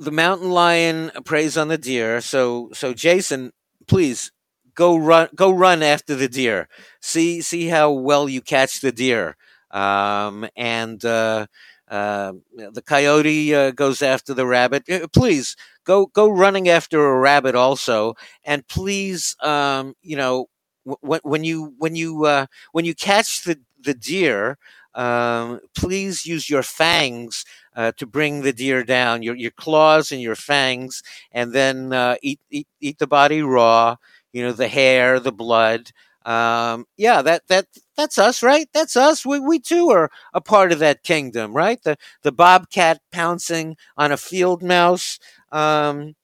the 0.00 0.10
mountain 0.10 0.50
lion 0.50 1.12
preys 1.24 1.56
on 1.56 1.68
the 1.68 1.78
deer. 1.78 2.20
So, 2.20 2.70
so 2.72 2.92
Jason, 2.92 3.52
please 3.86 4.32
go 4.76 4.96
run 4.96 5.28
go 5.34 5.50
run 5.50 5.82
after 5.82 6.14
the 6.14 6.28
deer. 6.28 6.68
See 7.00 7.42
see 7.42 7.68
how 7.68 7.90
well 7.92 8.28
you 8.28 8.42
catch 8.42 8.80
the 8.80 8.92
deer. 8.92 9.36
Um, 9.72 10.48
and 10.56 11.04
uh, 11.04 11.46
uh, 11.88 12.32
the 12.72 12.82
coyote 12.86 13.54
uh, 13.54 13.70
goes 13.72 14.02
after 14.02 14.34
the 14.34 14.46
rabbit. 14.46 14.88
Uh, 14.90 15.08
please 15.14 15.56
go 15.84 16.06
go 16.06 16.28
running 16.28 16.68
after 16.68 17.04
a 17.06 17.18
rabbit 17.18 17.54
also. 17.56 18.14
And 18.44 18.66
please 18.68 19.36
um, 19.42 19.94
you 20.02 20.16
know 20.16 20.46
when 20.84 21.44
you 21.44 21.74
when 21.78 21.96
you 21.96 22.24
uh, 22.24 22.46
when 22.72 22.84
you 22.84 22.94
catch 22.94 23.44
the 23.44 23.58
the 23.80 23.94
deer 23.94 24.58
um, 24.94 25.60
please 25.76 26.24
use 26.24 26.48
your 26.48 26.62
fangs 26.62 27.44
uh, 27.74 27.92
to 27.98 28.06
bring 28.06 28.40
the 28.40 28.52
deer 28.54 28.82
down, 28.82 29.22
your, 29.22 29.36
your 29.36 29.50
claws 29.50 30.10
and 30.10 30.22
your 30.22 30.34
fangs, 30.34 31.02
and 31.32 31.52
then 31.52 31.92
uh, 31.92 32.16
eat, 32.22 32.40
eat, 32.50 32.66
eat 32.80 32.98
the 32.98 33.06
body 33.06 33.42
raw 33.42 33.96
you 34.36 34.42
know, 34.44 34.52
the 34.52 34.68
hair, 34.68 35.18
the 35.18 35.32
blood. 35.32 35.92
Um, 36.26 36.84
yeah, 36.98 37.22
that 37.22 37.44
that 37.48 37.66
that's 37.96 38.18
us, 38.18 38.42
right? 38.42 38.68
That's 38.74 38.96
us. 38.96 39.24
We 39.24 39.40
we 39.40 39.58
too 39.60 39.90
are 39.90 40.10
a 40.34 40.42
part 40.42 40.72
of 40.72 40.78
that 40.80 41.02
kingdom, 41.04 41.54
right? 41.54 41.82
The 41.82 41.96
the 42.22 42.32
bobcat 42.32 43.00
pouncing 43.12 43.76
on 43.96 44.12
a 44.12 44.18
field 44.18 44.62
mouse. 44.62 45.18
Um, 45.52 46.14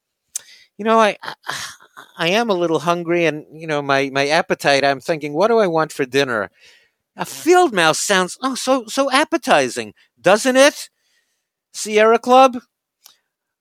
you 0.78 0.84
know, 0.84 0.98
I, 0.98 1.16
I 1.22 1.64
I 2.18 2.28
am 2.30 2.50
a 2.50 2.54
little 2.54 2.80
hungry, 2.80 3.26
and 3.26 3.46
you 3.52 3.66
know, 3.66 3.82
my 3.82 4.10
my 4.12 4.28
appetite. 4.28 4.84
I'm 4.84 5.00
thinking, 5.00 5.32
what 5.34 5.48
do 5.48 5.58
I 5.58 5.66
want 5.66 5.92
for 5.92 6.04
dinner? 6.04 6.50
A 7.16 7.24
field 7.26 7.72
mouse 7.74 8.00
sounds 8.00 8.38
oh 8.42 8.54
so 8.56 8.86
so 8.88 9.10
appetizing, 9.12 9.94
doesn't 10.20 10.56
it? 10.56 10.90
Sierra 11.72 12.18
Club. 12.18 12.58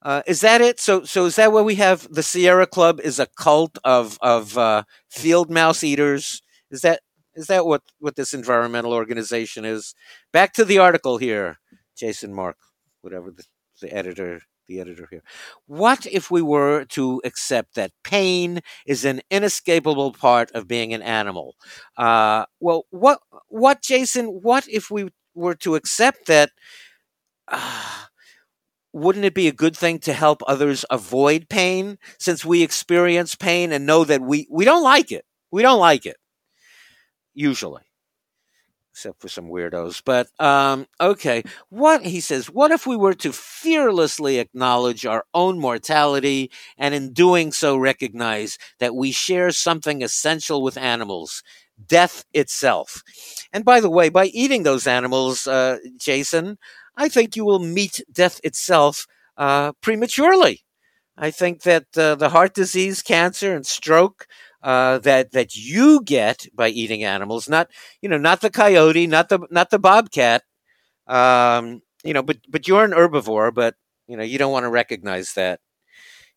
Uh, 0.02 0.22
is 0.26 0.40
that 0.40 0.60
it? 0.60 0.80
So, 0.80 1.04
so 1.04 1.26
is 1.26 1.36
that 1.36 1.52
what 1.52 1.64
we 1.64 1.76
have? 1.76 2.08
The 2.12 2.22
Sierra 2.22 2.66
Club 2.66 3.00
is 3.00 3.18
a 3.18 3.26
cult 3.38 3.78
of 3.84 4.18
of 4.20 4.58
uh, 4.58 4.82
field 5.08 5.50
mouse 5.50 5.84
eaters. 5.84 6.42
Is 6.70 6.82
that 6.82 7.00
is 7.34 7.46
that 7.46 7.66
what 7.66 7.82
what 8.00 8.16
this 8.16 8.34
environmental 8.34 8.92
organization 8.92 9.64
is? 9.64 9.94
Back 10.32 10.54
to 10.54 10.64
the 10.64 10.78
article 10.78 11.18
here, 11.18 11.58
Jason 11.96 12.34
Mark, 12.34 12.56
whatever 13.02 13.30
the, 13.30 13.44
the 13.80 13.92
editor 13.92 14.40
the 14.66 14.80
editor 14.80 15.06
here. 15.10 15.22
What 15.66 16.06
if 16.06 16.30
we 16.30 16.42
were 16.42 16.84
to 16.86 17.20
accept 17.24 17.74
that 17.76 17.92
pain 18.02 18.60
is 18.86 19.04
an 19.04 19.20
inescapable 19.30 20.12
part 20.12 20.50
of 20.52 20.66
being 20.66 20.92
an 20.94 21.02
animal? 21.02 21.54
Uh, 21.96 22.46
well, 22.58 22.86
what 22.90 23.20
what 23.48 23.82
Jason? 23.82 24.26
What 24.26 24.66
if 24.68 24.90
we 24.90 25.10
were 25.34 25.54
to 25.56 25.76
accept 25.76 26.26
that? 26.26 26.50
Uh, 27.46 28.06
wouldn't 28.92 29.24
it 29.24 29.34
be 29.34 29.48
a 29.48 29.52
good 29.52 29.76
thing 29.76 29.98
to 30.00 30.12
help 30.12 30.42
others 30.46 30.84
avoid 30.90 31.48
pain 31.48 31.98
since 32.18 32.44
we 32.44 32.62
experience 32.62 33.34
pain 33.34 33.72
and 33.72 33.86
know 33.86 34.04
that 34.04 34.20
we, 34.20 34.46
we 34.50 34.64
don't 34.64 34.82
like 34.82 35.10
it? 35.12 35.24
We 35.50 35.62
don't 35.62 35.80
like 35.80 36.06
it, 36.06 36.16
usually, 37.34 37.82
except 38.90 39.20
for 39.20 39.28
some 39.28 39.48
weirdos. 39.48 40.02
But, 40.04 40.28
um, 40.40 40.86
okay, 41.00 41.42
what, 41.68 42.04
he 42.04 42.20
says, 42.20 42.50
what 42.50 42.70
if 42.70 42.86
we 42.86 42.96
were 42.96 43.14
to 43.14 43.32
fearlessly 43.32 44.38
acknowledge 44.38 45.04
our 45.06 45.24
own 45.34 45.58
mortality 45.58 46.50
and 46.78 46.94
in 46.94 47.12
doing 47.12 47.52
so 47.52 47.76
recognize 47.76 48.58
that 48.78 48.94
we 48.94 49.12
share 49.12 49.50
something 49.50 50.02
essential 50.02 50.62
with 50.62 50.76
animals? 50.76 51.42
Death 51.86 52.24
itself. 52.32 53.02
And 53.52 53.64
by 53.64 53.80
the 53.80 53.90
way, 53.90 54.08
by 54.08 54.26
eating 54.26 54.62
those 54.62 54.86
animals, 54.86 55.46
uh, 55.46 55.78
Jason, 55.98 56.58
I 56.96 57.08
think 57.08 57.36
you 57.36 57.44
will 57.44 57.58
meet 57.58 58.02
death 58.12 58.40
itself 58.44 59.06
uh, 59.36 59.72
prematurely. 59.80 60.62
I 61.16 61.30
think 61.30 61.62
that 61.62 61.86
uh, 61.96 62.14
the 62.16 62.30
heart 62.30 62.54
disease, 62.54 63.02
cancer, 63.02 63.54
and 63.54 63.66
stroke 63.66 64.26
uh, 64.62 64.98
that 64.98 65.32
that 65.32 65.56
you 65.56 66.02
get 66.04 66.46
by 66.54 66.68
eating 66.68 67.04
animals, 67.04 67.48
not 67.48 67.70
you 68.00 68.08
know, 68.08 68.18
not 68.18 68.40
the 68.40 68.50
coyote, 68.50 69.06
not 69.06 69.28
the 69.28 69.40
not 69.50 69.70
the 69.70 69.78
bobcat, 69.78 70.42
um, 71.06 71.82
you 72.04 72.14
know, 72.14 72.22
but 72.22 72.38
but 72.48 72.68
you're 72.68 72.84
an 72.84 72.92
herbivore, 72.92 73.54
but 73.54 73.76
you 74.08 74.16
know, 74.16 74.24
you 74.24 74.38
don't 74.38 74.52
want 74.52 74.64
to 74.64 74.70
recognize 74.70 75.34
that. 75.34 75.60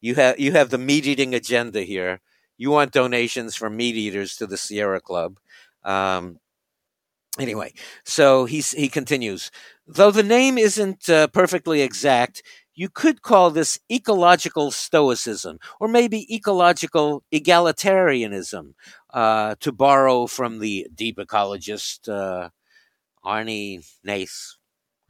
You 0.01 0.15
have 0.15 0.39
you 0.39 0.51
have 0.53 0.69
the 0.69 0.77
meat 0.77 1.05
eating 1.07 1.33
agenda 1.35 1.81
here. 1.81 2.21
You 2.57 2.71
want 2.71 2.91
donations 2.93 3.55
from 3.55 3.77
meat 3.77 3.95
eaters 3.95 4.35
to 4.37 4.47
the 4.47 4.57
Sierra 4.57 5.01
Club. 5.01 5.37
Um, 5.83 6.39
Anyway, 7.39 7.73
so 8.05 8.45
he 8.45 8.61
he 8.61 8.87
continues. 8.87 9.51
Though 9.87 10.11
the 10.11 10.23
name 10.23 10.57
isn't 10.57 11.09
uh, 11.09 11.27
perfectly 11.27 11.81
exact, 11.81 12.41
you 12.73 12.89
could 12.89 13.21
call 13.21 13.51
this 13.51 13.77
ecological 13.91 14.71
stoicism, 14.71 15.59
or 15.79 15.87
maybe 15.89 16.33
ecological 16.33 17.23
egalitarianism, 17.33 18.73
uh, 19.13 19.55
to 19.59 19.71
borrow 19.73 20.27
from 20.27 20.59
the 20.59 20.87
deep 20.95 21.17
ecologist 21.17 22.07
uh, 22.07 22.49
Arne 23.23 23.81
Naess. 24.05 24.55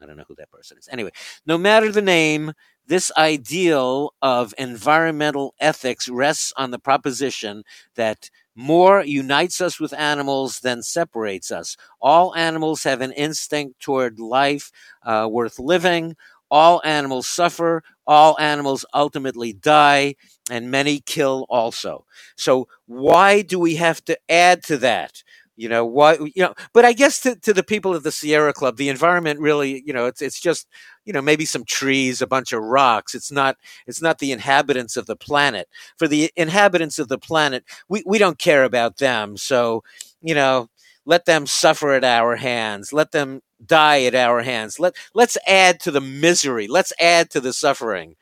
I 0.01 0.05
don't 0.05 0.17
know 0.17 0.25
who 0.27 0.35
that 0.35 0.51
person 0.51 0.77
is. 0.77 0.87
Anyway, 0.91 1.11
no 1.45 1.57
matter 1.57 1.91
the 1.91 2.01
name, 2.01 2.53
this 2.87 3.11
ideal 3.17 4.13
of 4.21 4.53
environmental 4.57 5.55
ethics 5.59 6.09
rests 6.09 6.53
on 6.57 6.71
the 6.71 6.79
proposition 6.79 7.63
that 7.95 8.29
more 8.55 9.03
unites 9.03 9.61
us 9.61 9.79
with 9.79 9.93
animals 9.93 10.59
than 10.61 10.81
separates 10.83 11.51
us. 11.51 11.75
All 12.01 12.35
animals 12.35 12.83
have 12.83 13.01
an 13.01 13.11
instinct 13.11 13.79
toward 13.81 14.19
life 14.19 14.71
uh, 15.03 15.27
worth 15.29 15.59
living. 15.59 16.15
All 16.49 16.81
animals 16.85 17.27
suffer. 17.27 17.83
All 18.07 18.39
animals 18.39 18.85
ultimately 18.93 19.51
die, 19.51 20.15
and 20.51 20.69
many 20.69 20.99
kill 20.99 21.45
also. 21.49 22.05
So, 22.37 22.67
why 22.85 23.41
do 23.41 23.59
we 23.59 23.75
have 23.77 24.03
to 24.05 24.17
add 24.29 24.63
to 24.65 24.77
that? 24.77 25.23
You 25.57 25.69
know 25.69 25.85
what? 25.85 26.19
You 26.19 26.43
know, 26.43 26.53
but 26.73 26.83
I 26.83 26.93
guess 26.93 27.21
to, 27.21 27.35
to 27.37 27.53
the 27.53 27.63
people 27.63 27.95
of 27.95 28.03
the 28.03 28.11
Sierra 28.11 28.53
Club, 28.53 28.75
the 28.75 28.89
environment 28.89 29.39
really, 29.39 29.83
you 29.85 29.93
know, 29.93 30.05
it's 30.05 30.21
it's 30.21 30.39
just, 30.39 30.67
you 31.05 31.13
know, 31.13 31.21
maybe 31.21 31.45
some 31.45 31.63
trees, 31.63 32.21
a 32.21 32.27
bunch 32.27 32.51
of 32.51 32.61
rocks. 32.61 33.15
It's 33.15 33.31
not 33.31 33.57
it's 33.87 34.01
not 34.01 34.19
the 34.19 34.31
inhabitants 34.33 34.97
of 34.97 35.05
the 35.05 35.15
planet. 35.15 35.69
For 35.97 36.07
the 36.07 36.31
inhabitants 36.35 36.99
of 36.99 37.07
the 37.07 37.17
planet, 37.17 37.63
we 37.87 38.03
we 38.05 38.17
don't 38.17 38.37
care 38.37 38.63
about 38.65 38.97
them. 38.97 39.37
So, 39.37 39.83
you 40.21 40.35
know, 40.35 40.69
let 41.05 41.25
them 41.25 41.45
suffer 41.47 41.91
at 41.93 42.03
our 42.03 42.35
hands. 42.35 42.91
Let 42.91 43.11
them 43.11 43.41
die 43.65 44.03
at 44.03 44.15
our 44.15 44.41
hands. 44.41 44.79
Let 44.79 44.95
let's 45.13 45.37
add 45.47 45.79
to 45.81 45.91
the 45.91 46.01
misery. 46.01 46.67
Let's 46.67 46.91
add 46.99 47.29
to 47.31 47.39
the 47.39 47.53
suffering. 47.53 48.15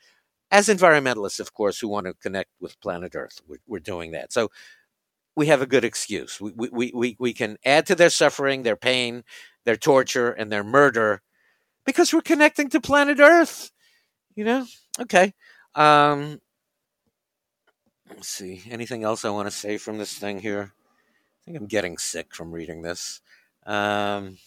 As 0.51 0.69
environmentalists, 0.69 1.39
of 1.39 1.53
course, 1.55 1.79
who 1.79 1.87
want 1.87 2.05
to 2.05 2.13
connect 2.13 2.51
with 2.61 2.79
planet 2.79 3.15
Earth, 3.15 3.41
we're, 3.47 3.57
we're 3.67 3.79
doing 3.79 4.11
that. 4.11 4.31
So 4.31 4.51
we 5.35 5.47
have 5.47 5.61
a 5.61 5.67
good 5.67 5.83
excuse. 5.83 6.39
We, 6.39 6.51
we, 6.55 6.91
we, 6.93 7.15
we 7.19 7.33
can 7.33 7.57
add 7.65 7.85
to 7.87 7.95
their 7.95 8.09
suffering, 8.09 8.63
their 8.63 8.75
pain, 8.75 9.23
their 9.65 9.77
torture, 9.77 10.31
and 10.31 10.51
their 10.51 10.63
murder 10.63 11.21
because 11.85 12.13
we're 12.13 12.21
connecting 12.21 12.69
to 12.69 12.81
planet 12.81 13.19
Earth. 13.19 13.71
You 14.35 14.45
know? 14.45 14.65
Okay. 14.99 15.33
Um, 15.75 16.39
Let's 18.15 18.27
see. 18.27 18.61
Anything 18.69 19.03
else 19.03 19.25
I 19.25 19.31
want 19.31 19.47
to 19.47 19.55
say 19.55 19.77
from 19.77 19.97
this 19.97 20.13
thing 20.13 20.39
here? 20.39 20.71
I 20.71 21.45
think 21.45 21.57
I'm 21.57 21.65
getting 21.65 21.97
sick 21.97 22.35
from 22.35 22.51
reading 22.51 22.81
this. 22.81 23.21
Um, 23.65 24.37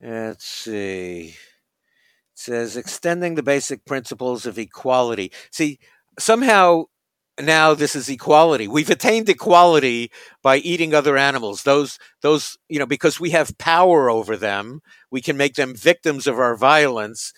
let's 0.00 0.44
see. 0.44 1.28
It 1.28 1.36
says 2.34 2.76
extending 2.76 3.36
the 3.36 3.42
basic 3.42 3.84
principles 3.84 4.46
of 4.46 4.58
equality. 4.58 5.30
See, 5.50 5.78
somehow 6.18 6.84
now 7.40 7.74
this 7.74 7.96
is 7.96 8.08
equality. 8.08 8.68
We've 8.68 8.90
attained 8.90 9.28
equality 9.28 10.10
by 10.42 10.58
eating 10.58 10.94
other 10.94 11.16
animals. 11.16 11.62
Those 11.62 11.98
those 12.22 12.58
you 12.68 12.78
know 12.78 12.86
because 12.86 13.20
we 13.20 13.30
have 13.30 13.56
power 13.58 14.10
over 14.10 14.36
them, 14.36 14.80
we 15.10 15.20
can 15.20 15.36
make 15.36 15.54
them 15.54 15.74
victims 15.74 16.26
of 16.26 16.38
our 16.38 16.56
violence. 16.56 17.32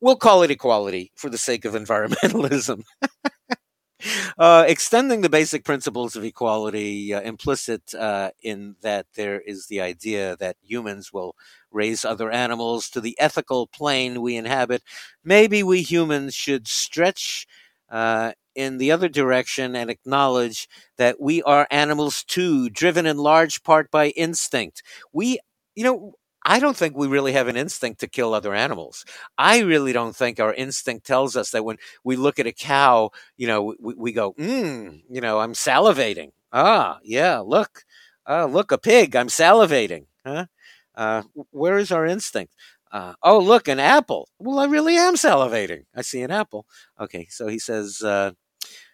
We'll 0.00 0.16
call 0.16 0.42
it 0.42 0.50
equality 0.50 1.12
for 1.16 1.30
the 1.30 1.38
sake 1.38 1.64
of 1.64 1.74
environmentalism. 1.74 2.82
uh, 4.38 4.64
extending 4.66 5.20
the 5.20 5.28
basic 5.28 5.64
principles 5.64 6.16
of 6.16 6.24
equality, 6.24 7.14
uh, 7.14 7.20
implicit 7.20 7.94
uh, 7.94 8.30
in 8.42 8.76
that 8.82 9.06
there 9.14 9.40
is 9.40 9.66
the 9.66 9.80
idea 9.80 10.36
that 10.38 10.56
humans 10.62 11.12
will 11.12 11.34
raise 11.70 12.04
other 12.04 12.30
animals 12.30 12.90
to 12.90 13.00
the 13.00 13.16
ethical 13.18 13.66
plane 13.66 14.20
we 14.20 14.36
inhabit. 14.36 14.82
Maybe 15.24 15.62
we 15.62 15.82
humans 15.82 16.34
should 16.34 16.68
stretch 16.68 17.46
uh, 17.90 18.32
in 18.54 18.78
the 18.78 18.90
other 18.92 19.08
direction 19.08 19.74
and 19.76 19.90
acknowledge 19.90 20.68
that 20.98 21.20
we 21.20 21.42
are 21.42 21.66
animals 21.70 22.24
too, 22.24 22.70
driven 22.70 23.06
in 23.06 23.16
large 23.18 23.62
part 23.62 23.90
by 23.90 24.08
instinct. 24.10 24.82
We, 25.12 25.38
you 25.74 25.84
know, 25.84 26.14
I 26.44 26.58
don't 26.58 26.76
think 26.76 26.96
we 26.96 27.06
really 27.06 27.32
have 27.32 27.46
an 27.48 27.56
instinct 27.56 28.00
to 28.00 28.08
kill 28.08 28.34
other 28.34 28.52
animals. 28.54 29.04
I 29.38 29.60
really 29.60 29.92
don't 29.92 30.16
think 30.16 30.40
our 30.40 30.52
instinct 30.52 31.06
tells 31.06 31.36
us 31.36 31.50
that 31.50 31.64
when 31.64 31.76
we 32.02 32.16
look 32.16 32.38
at 32.38 32.46
a 32.48 32.52
cow, 32.52 33.10
you 33.36 33.46
know, 33.46 33.74
we, 33.78 33.94
we 33.94 34.12
go, 34.12 34.32
mmm, 34.34 35.02
you 35.08 35.20
know, 35.20 35.38
I'm 35.38 35.52
salivating. 35.54 36.30
Ah, 36.52 36.98
yeah, 37.04 37.38
look, 37.38 37.84
uh, 38.28 38.46
look, 38.46 38.72
a 38.72 38.78
pig, 38.78 39.14
I'm 39.14 39.28
salivating. 39.28 40.06
Huh? 40.26 40.46
Uh, 40.94 41.22
where 41.50 41.78
is 41.78 41.92
our 41.92 42.04
instinct? 42.06 42.54
Uh, 42.92 43.14
oh, 43.22 43.38
look, 43.38 43.68
an 43.68 43.80
apple. 43.80 44.28
Well, 44.38 44.58
I 44.58 44.66
really 44.66 44.96
am 44.96 45.14
salivating. 45.14 45.84
I 45.96 46.02
see 46.02 46.20
an 46.22 46.30
apple. 46.30 46.66
Okay, 47.00 47.26
so 47.30 47.48
he 47.48 47.58
says, 47.58 48.02
uh, 48.02 48.32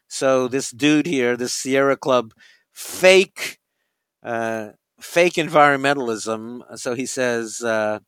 so 0.07 0.49
this 0.49 0.71
dude 0.71 1.07
here, 1.07 1.37
this 1.37 1.53
Sierra 1.53 1.97
Club 1.97 2.33
fake 2.73 3.59
uh, 4.23 4.71
fake 5.01 5.35
environmentalism. 5.35 6.63
So 6.79 6.95
he 6.95 7.07
says, 7.07 7.61
uh, 7.63 7.99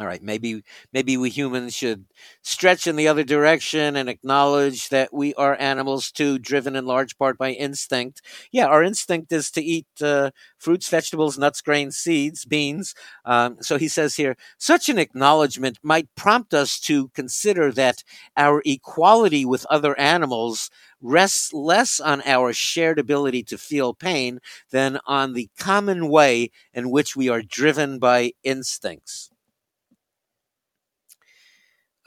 all 0.00 0.06
right, 0.06 0.22
maybe 0.22 0.62
maybe 0.94 1.18
we 1.18 1.28
humans 1.28 1.74
should 1.74 2.06
stretch 2.42 2.86
in 2.86 2.96
the 2.96 3.06
other 3.06 3.22
direction 3.22 3.96
and 3.96 4.08
acknowledge 4.08 4.88
that 4.88 5.12
we 5.12 5.34
are 5.34 5.56
animals 5.60 6.10
too, 6.10 6.38
driven 6.38 6.74
in 6.74 6.86
large 6.86 7.18
part 7.18 7.36
by 7.36 7.50
instinct. 7.52 8.22
Yeah, 8.50 8.66
our 8.66 8.82
instinct 8.82 9.30
is 9.30 9.50
to 9.52 9.62
eat 9.62 9.86
uh, 10.02 10.30
fruits, 10.58 10.88
vegetables, 10.88 11.38
nuts, 11.38 11.60
grains, 11.60 11.98
seeds, 11.98 12.46
beans. 12.46 12.94
Um, 13.26 13.58
so 13.60 13.76
he 13.76 13.88
says 13.88 14.16
here, 14.16 14.36
such 14.58 14.88
an 14.88 14.98
acknowledgement 14.98 15.78
might 15.82 16.08
prompt 16.16 16.54
us 16.54 16.80
to 16.80 17.08
consider 17.10 17.70
that 17.72 18.02
our 18.38 18.62
equality 18.64 19.44
with 19.44 19.66
other 19.66 19.98
animals 19.98 20.70
rests 21.00 21.52
less 21.52 22.00
on 22.00 22.22
our 22.26 22.52
shared 22.52 22.98
ability 22.98 23.42
to 23.44 23.58
feel 23.58 23.94
pain 23.94 24.38
than 24.70 24.98
on 25.06 25.32
the 25.32 25.48
common 25.58 26.08
way 26.08 26.50
in 26.72 26.90
which 26.90 27.16
we 27.16 27.28
are 27.28 27.42
driven 27.42 27.98
by 27.98 28.32
instincts. 28.42 29.30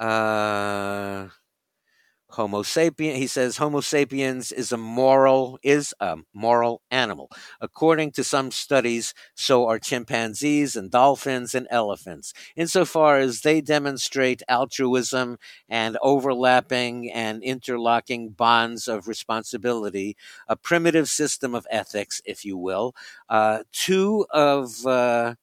Uh, 0.03 1.29
Homo 2.31 2.63
sapien, 2.63 3.15
he 3.15 3.27
says, 3.27 3.57
Homo 3.57 3.79
sapiens 3.79 4.51
is 4.51 4.71
a 4.71 4.77
moral 4.77 5.59
is 5.61 5.93
a 5.99 6.17
moral 6.33 6.81
animal. 6.89 7.29
According 7.61 8.11
to 8.13 8.23
some 8.23 8.49
studies, 8.49 9.13
so 9.35 9.67
are 9.67 9.77
chimpanzees 9.77 10.75
and 10.75 10.89
dolphins 10.89 11.53
and 11.53 11.67
elephants, 11.69 12.33
insofar 12.55 13.19
as 13.19 13.41
they 13.41 13.61
demonstrate 13.61 14.41
altruism 14.49 15.37
and 15.69 15.95
overlapping 16.01 17.11
and 17.11 17.43
interlocking 17.43 18.29
bonds 18.31 18.87
of 18.87 19.07
responsibility, 19.07 20.17
a 20.47 20.55
primitive 20.55 21.09
system 21.09 21.53
of 21.53 21.67
ethics, 21.69 22.19
if 22.25 22.43
you 22.43 22.57
will. 22.57 22.95
Uh, 23.29 23.59
two 23.71 24.25
of 24.31 24.85
uh, 24.87 25.35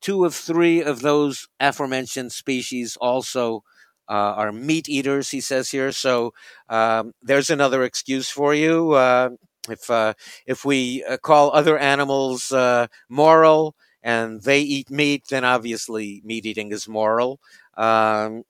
two 0.00 0.24
of 0.24 0.34
three 0.34 0.82
of 0.82 1.00
those 1.00 1.48
aforementioned 1.60 2.32
species 2.32 2.96
also 3.00 3.64
uh, 4.08 4.34
are 4.36 4.52
meat 4.52 4.88
eaters, 4.88 5.30
he 5.30 5.40
says 5.40 5.70
here. 5.70 5.92
So 5.92 6.32
um, 6.68 7.12
there's 7.22 7.50
another 7.50 7.84
excuse 7.84 8.30
for 8.30 8.54
you. 8.54 8.92
Uh, 8.92 9.30
if 9.68 9.90
uh, 9.90 10.14
if 10.46 10.64
we 10.64 11.04
uh, 11.04 11.18
call 11.18 11.50
other 11.52 11.78
animals 11.78 12.50
uh, 12.52 12.86
moral 13.08 13.74
and 14.02 14.42
they 14.42 14.60
eat 14.60 14.90
meat, 14.90 15.24
then 15.30 15.44
obviously 15.44 16.22
meat 16.24 16.46
eating 16.46 16.72
is 16.72 16.88
moral. 16.88 17.40
Um, 17.76 18.44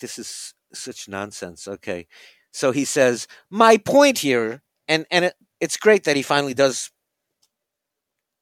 this 0.00 0.18
is 0.18 0.54
such 0.72 1.08
nonsense. 1.08 1.68
Okay, 1.68 2.06
so 2.52 2.72
he 2.72 2.84
says 2.84 3.26
my 3.50 3.76
point 3.76 4.18
here, 4.18 4.62
and 4.88 5.06
and 5.10 5.26
it, 5.26 5.34
it's 5.60 5.76
great 5.76 6.04
that 6.04 6.16
he 6.16 6.22
finally 6.22 6.54
does 6.54 6.90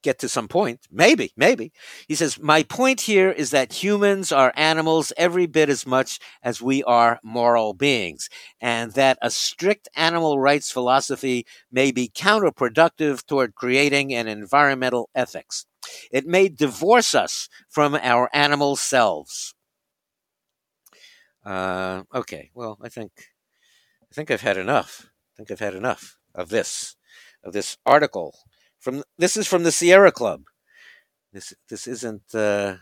get 0.03 0.19
to 0.21 0.29
some 0.29 0.49
point. 0.49 0.81
Maybe, 0.91 1.33
maybe. 1.37 1.73
He 2.09 2.15
says, 2.15 2.39
My 2.39 2.63
point 2.63 3.03
here 3.03 3.31
is 3.31 3.51
that 3.51 3.83
humans 3.83 4.33
are 4.33 4.53
animals 4.57 5.13
every 5.17 5.47
bit 5.47 5.69
as 5.69 5.87
much 5.87 6.19
as 6.43 6.61
we 6.61 6.83
are 6.85 7.21
moral 7.23 7.75
beings, 7.75 8.29
and 8.61 8.93
that 8.93 9.19
a 9.23 9.31
strict 9.31 9.89
animal 9.97 10.39
rights 10.39 10.71
philosophy 10.71 11.47
may 11.71 11.93
be 11.93 12.09
counterproductive 12.09 13.25
toward 13.27 13.55
creating 13.55 14.13
an 14.15 14.29
environmental 14.29 15.09
ethics. 15.15 15.67
It 16.11 16.27
may 16.27 16.49
divorce 16.49 17.15
us 17.15 17.49
from 17.69 17.95
our 17.95 18.29
animal 18.33 18.77
selves. 18.77 19.55
Uh, 21.45 22.03
okay, 22.15 22.51
well, 22.55 22.79
I 22.83 22.89
think 22.89 23.11
I 24.03 24.15
think 24.15 24.31
I've 24.31 24.43
had 24.43 24.57
enough. 24.57 25.07
I 25.07 25.33
think 25.37 25.51
I've 25.51 25.59
had 25.59 25.75
enough 25.75 26.19
of 26.35 26.51
this 26.51 26.97
of 27.43 27.53
this 27.53 27.77
article 27.85 28.37
from 28.83 29.03
this 29.17 29.37
is 29.37 29.47
from 29.47 29.63
the 29.63 29.73
Sierra 29.73 30.13
Club. 30.13 30.43
This 31.33 31.55
this 31.71 31.87
isn't 31.87 32.35
uh, 32.35 32.77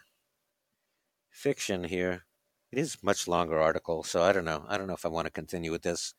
fiction 1.31 1.85
here. 1.85 2.25
It 2.73 2.79
is 2.79 2.99
much 3.03 3.29
longer 3.29 3.59
article, 3.61 4.03
so 4.03 4.23
I 4.23 4.33
don't 4.33 4.45
know. 4.45 4.65
I 4.69 4.79
don't 4.79 4.87
know 4.87 4.95
if 4.95 5.05
I 5.05 5.09
want 5.09 5.27
to 5.27 5.33
continue 5.33 5.71
with 5.71 5.83
this. 5.83 6.15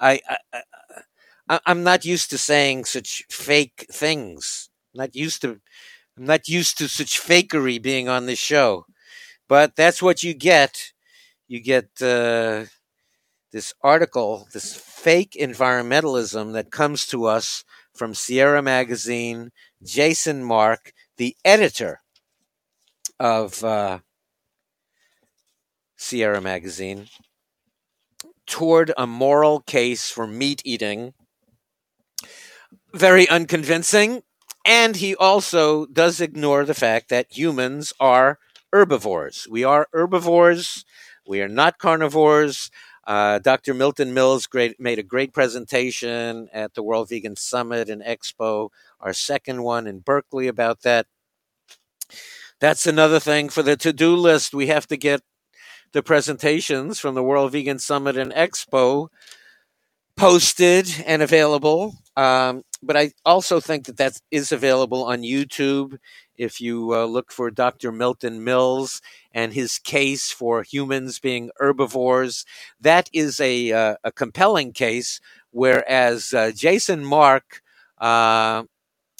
I, 0.00 0.20
I, 0.52 0.62
I 1.48 1.60
I'm 1.66 1.82
not 1.82 2.04
used 2.04 2.30
to 2.30 2.38
saying 2.38 2.86
such 2.86 3.24
fake 3.30 3.86
things. 3.92 4.68
I'm 4.94 4.98
not 4.98 5.14
used 5.14 5.42
to 5.42 5.60
I'm 6.18 6.26
not 6.26 6.48
used 6.48 6.76
to 6.78 6.88
such 6.88 7.20
fakery 7.20 7.80
being 7.80 8.08
on 8.08 8.26
this 8.26 8.38
show. 8.38 8.86
But 9.48 9.76
that's 9.76 10.02
what 10.02 10.22
you 10.22 10.34
get. 10.34 10.92
You 11.48 11.60
get 11.60 11.86
uh, 12.02 12.66
this 13.52 13.74
article, 13.82 14.48
this 14.52 14.74
fake 14.74 15.36
environmentalism 15.40 16.52
that 16.54 16.70
comes 16.70 17.06
to 17.08 17.26
us 17.26 17.64
from 18.00 18.14
Sierra 18.14 18.62
Magazine, 18.62 19.50
Jason 19.82 20.42
Mark, 20.42 20.94
the 21.18 21.36
editor 21.44 22.00
of 23.18 23.62
uh, 23.62 23.98
Sierra 25.98 26.40
Magazine, 26.40 27.08
toward 28.46 28.90
a 28.96 29.06
moral 29.06 29.60
case 29.60 30.08
for 30.08 30.26
meat 30.26 30.62
eating. 30.64 31.12
Very 32.94 33.28
unconvincing. 33.28 34.22
And 34.64 34.96
he 34.96 35.14
also 35.14 35.84
does 35.84 36.22
ignore 36.22 36.64
the 36.64 36.72
fact 36.72 37.10
that 37.10 37.26
humans 37.28 37.92
are 38.00 38.38
herbivores. 38.72 39.46
We 39.50 39.62
are 39.62 39.88
herbivores. 39.92 40.86
We 41.28 41.42
are 41.42 41.48
not 41.48 41.76
carnivores. 41.76 42.70
Uh, 43.10 43.40
Dr. 43.40 43.74
Milton 43.74 44.14
Mills 44.14 44.46
great, 44.46 44.78
made 44.78 45.00
a 45.00 45.02
great 45.02 45.32
presentation 45.32 46.48
at 46.52 46.74
the 46.74 46.82
World 46.84 47.08
Vegan 47.08 47.34
Summit 47.34 47.90
and 47.90 48.00
Expo, 48.02 48.68
our 49.00 49.12
second 49.12 49.64
one 49.64 49.88
in 49.88 49.98
Berkeley 49.98 50.46
about 50.46 50.82
that. 50.82 51.08
That's 52.60 52.86
another 52.86 53.18
thing 53.18 53.48
for 53.48 53.64
the 53.64 53.76
to 53.78 53.92
do 53.92 54.14
list. 54.14 54.54
We 54.54 54.68
have 54.68 54.86
to 54.86 54.96
get 54.96 55.22
the 55.90 56.04
presentations 56.04 57.00
from 57.00 57.16
the 57.16 57.24
World 57.24 57.50
Vegan 57.50 57.80
Summit 57.80 58.16
and 58.16 58.30
Expo 58.30 59.08
posted 60.16 61.02
and 61.04 61.20
available. 61.20 61.96
Um, 62.16 62.62
but 62.82 62.96
I 62.96 63.12
also 63.24 63.60
think 63.60 63.86
that 63.86 63.96
that 63.98 64.20
is 64.30 64.52
available 64.52 65.04
on 65.04 65.22
YouTube 65.22 65.98
if 66.36 66.60
you 66.60 66.94
uh, 66.94 67.04
look 67.04 67.30
for 67.30 67.50
Dr. 67.50 67.92
Milton 67.92 68.42
Mills 68.42 69.02
and 69.32 69.52
his 69.52 69.78
case 69.78 70.30
for 70.30 70.62
humans 70.62 71.18
being 71.18 71.50
herbivores, 71.58 72.46
that 72.80 73.10
is 73.12 73.38
a, 73.40 73.72
uh, 73.72 73.96
a 74.02 74.10
compelling 74.10 74.72
case. 74.72 75.20
Whereas 75.50 76.32
uh, 76.32 76.52
Jason 76.54 77.04
Mark, 77.04 77.62
uh, 77.98 78.64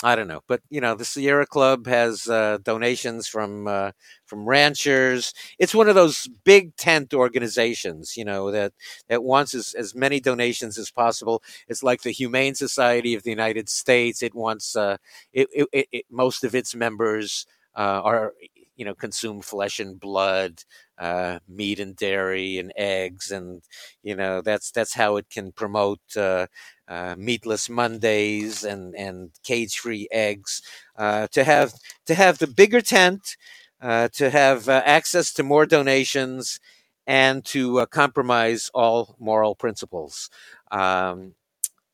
I 0.03 0.17
don't 0.17 0.29
know, 0.29 0.41
but 0.47 0.63
you 0.71 0.81
know, 0.81 0.95
the 0.95 1.05
Sierra 1.05 1.45
Club 1.47 1.87
has 1.87 2.27
uh, 2.27 2.57
donations 2.63 3.29
from 3.29 3.69
uh, 3.69 3.91
from 4.25 4.47
ranchers. 4.49 5.35
It's 5.59 5.75
one 5.75 5.91
of 5.91 5.95
those 5.95 6.27
big 6.45 6.75
tent 6.77 7.13
organizations, 7.13 8.17
you 8.17 8.25
know, 8.25 8.51
that 8.51 8.73
that 9.09 9.23
wants 9.23 9.55
as, 9.55 9.75
as 9.75 9.95
many 9.95 10.19
donations 10.19 10.79
as 10.79 10.91
possible. 10.91 11.43
It's 11.69 11.83
like 11.83 12.01
the 12.01 12.13
Humane 12.13 12.55
Society 12.55 13.15
of 13.15 13.25
the 13.25 13.31
United 13.31 13.69
States. 13.69 14.23
It 14.23 14.35
wants 14.35 14.75
uh, 14.75 14.97
it, 15.35 15.49
it, 15.53 15.89
it, 15.93 16.05
most 16.11 16.45
of 16.45 16.55
its 16.55 16.75
members 16.75 17.45
uh, 17.77 18.01
are 18.03 18.33
you 18.77 18.87
know 18.87 18.95
consume 18.95 19.43
flesh 19.43 19.79
and 19.81 20.01
blood 20.01 20.65
uh, 21.01 21.41
meat 21.49 21.81
and 21.81 21.97
dairy 21.97 22.59
and 22.59 22.73
eggs 22.77 23.33
and 23.33 23.63
you 24.03 24.15
know 24.15 24.43
that's 24.43 24.71
that's 24.71 24.95
how 24.95 25.17
it 25.17 25.27
can 25.31 25.53
promote 25.53 26.01
uh, 26.17 26.47
uh, 26.89 27.15
meatless 27.19 27.69
Mondays 27.71 28.65
and 28.65 28.95
and 28.97 29.31
cage 29.45 29.79
free 29.79 30.09
eggs 30.13 30.63
uh, 30.97 31.27
to 31.33 31.45
have 31.45 31.73
to 32.07 32.15
have 32.15 32.39
the 32.39 32.47
bigger 32.47 32.83
tent 32.83 33.37
uh, 33.81 34.09
to 34.15 34.31
have 34.31 34.69
uh, 34.69 34.83
access 34.85 35.33
to 35.35 35.43
more 35.43 35.67
donations 35.67 36.61
and 37.07 37.45
to 37.47 37.85
compromise 37.87 38.71
all 38.75 39.17
moral 39.19 39.55
principles 39.55 40.31
um, 40.71 41.35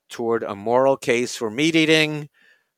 toward 0.09 0.43
a 0.43 0.55
moral 0.55 0.97
case 0.97 1.37
for 1.37 1.51
meat 1.51 1.77
eating 1.77 2.29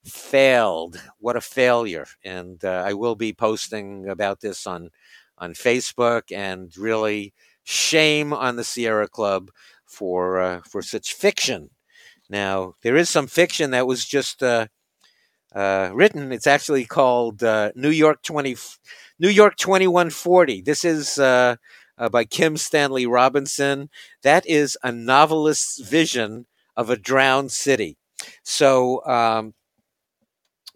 failed. 0.05 1.01
What 1.20 1.37
a 1.37 1.43
failure! 1.43 2.07
And 2.24 2.64
uh, 2.64 2.85
I 2.87 2.95
will 2.95 3.16
be 3.16 3.33
posting 3.35 4.09
about 4.09 4.41
this 4.41 4.66
on 4.66 4.91
on 5.39 5.55
Facebook. 5.55 6.32
And 6.32 6.72
really, 6.76 7.32
shame 7.64 8.32
on 8.32 8.57
the 8.57 8.64
Sierra 8.64 9.09
Club 9.09 9.51
for 9.84 10.41
uh, 10.41 10.61
for 10.68 10.82
such 10.82 11.12
fiction. 11.12 11.70
Now 12.30 12.74
there 12.82 12.97
is 12.97 13.09
some 13.11 13.26
fiction 13.26 13.70
that 13.72 13.86
was 13.86 14.05
just 14.05 14.43
uh, 14.43 14.66
uh 15.55 15.91
written. 15.93 16.32
It's 16.32 16.47
actually 16.47 16.84
called 16.86 17.43
uh, 17.43 17.72
New 17.74 17.91
York 17.91 18.22
twenty 18.22 18.57
New 19.18 19.28
York 19.28 19.57
twenty 19.57 19.86
one 19.86 20.11
forty. 20.11 20.62
This 20.62 20.84
is. 20.84 21.18
Uh, 21.18 21.57
by 22.12 22.24
Kim 22.24 22.57
Stanley 22.57 23.07
Robinson. 23.07 23.91
That 24.22 24.47
is 24.47 24.78
a 24.84 24.93
novelist's 24.93 25.80
vision 25.80 26.47
of 26.76 26.91
a 26.91 26.97
drowned 26.97 27.51
city. 27.51 27.97
So 28.45 29.05
um, 29.05 29.55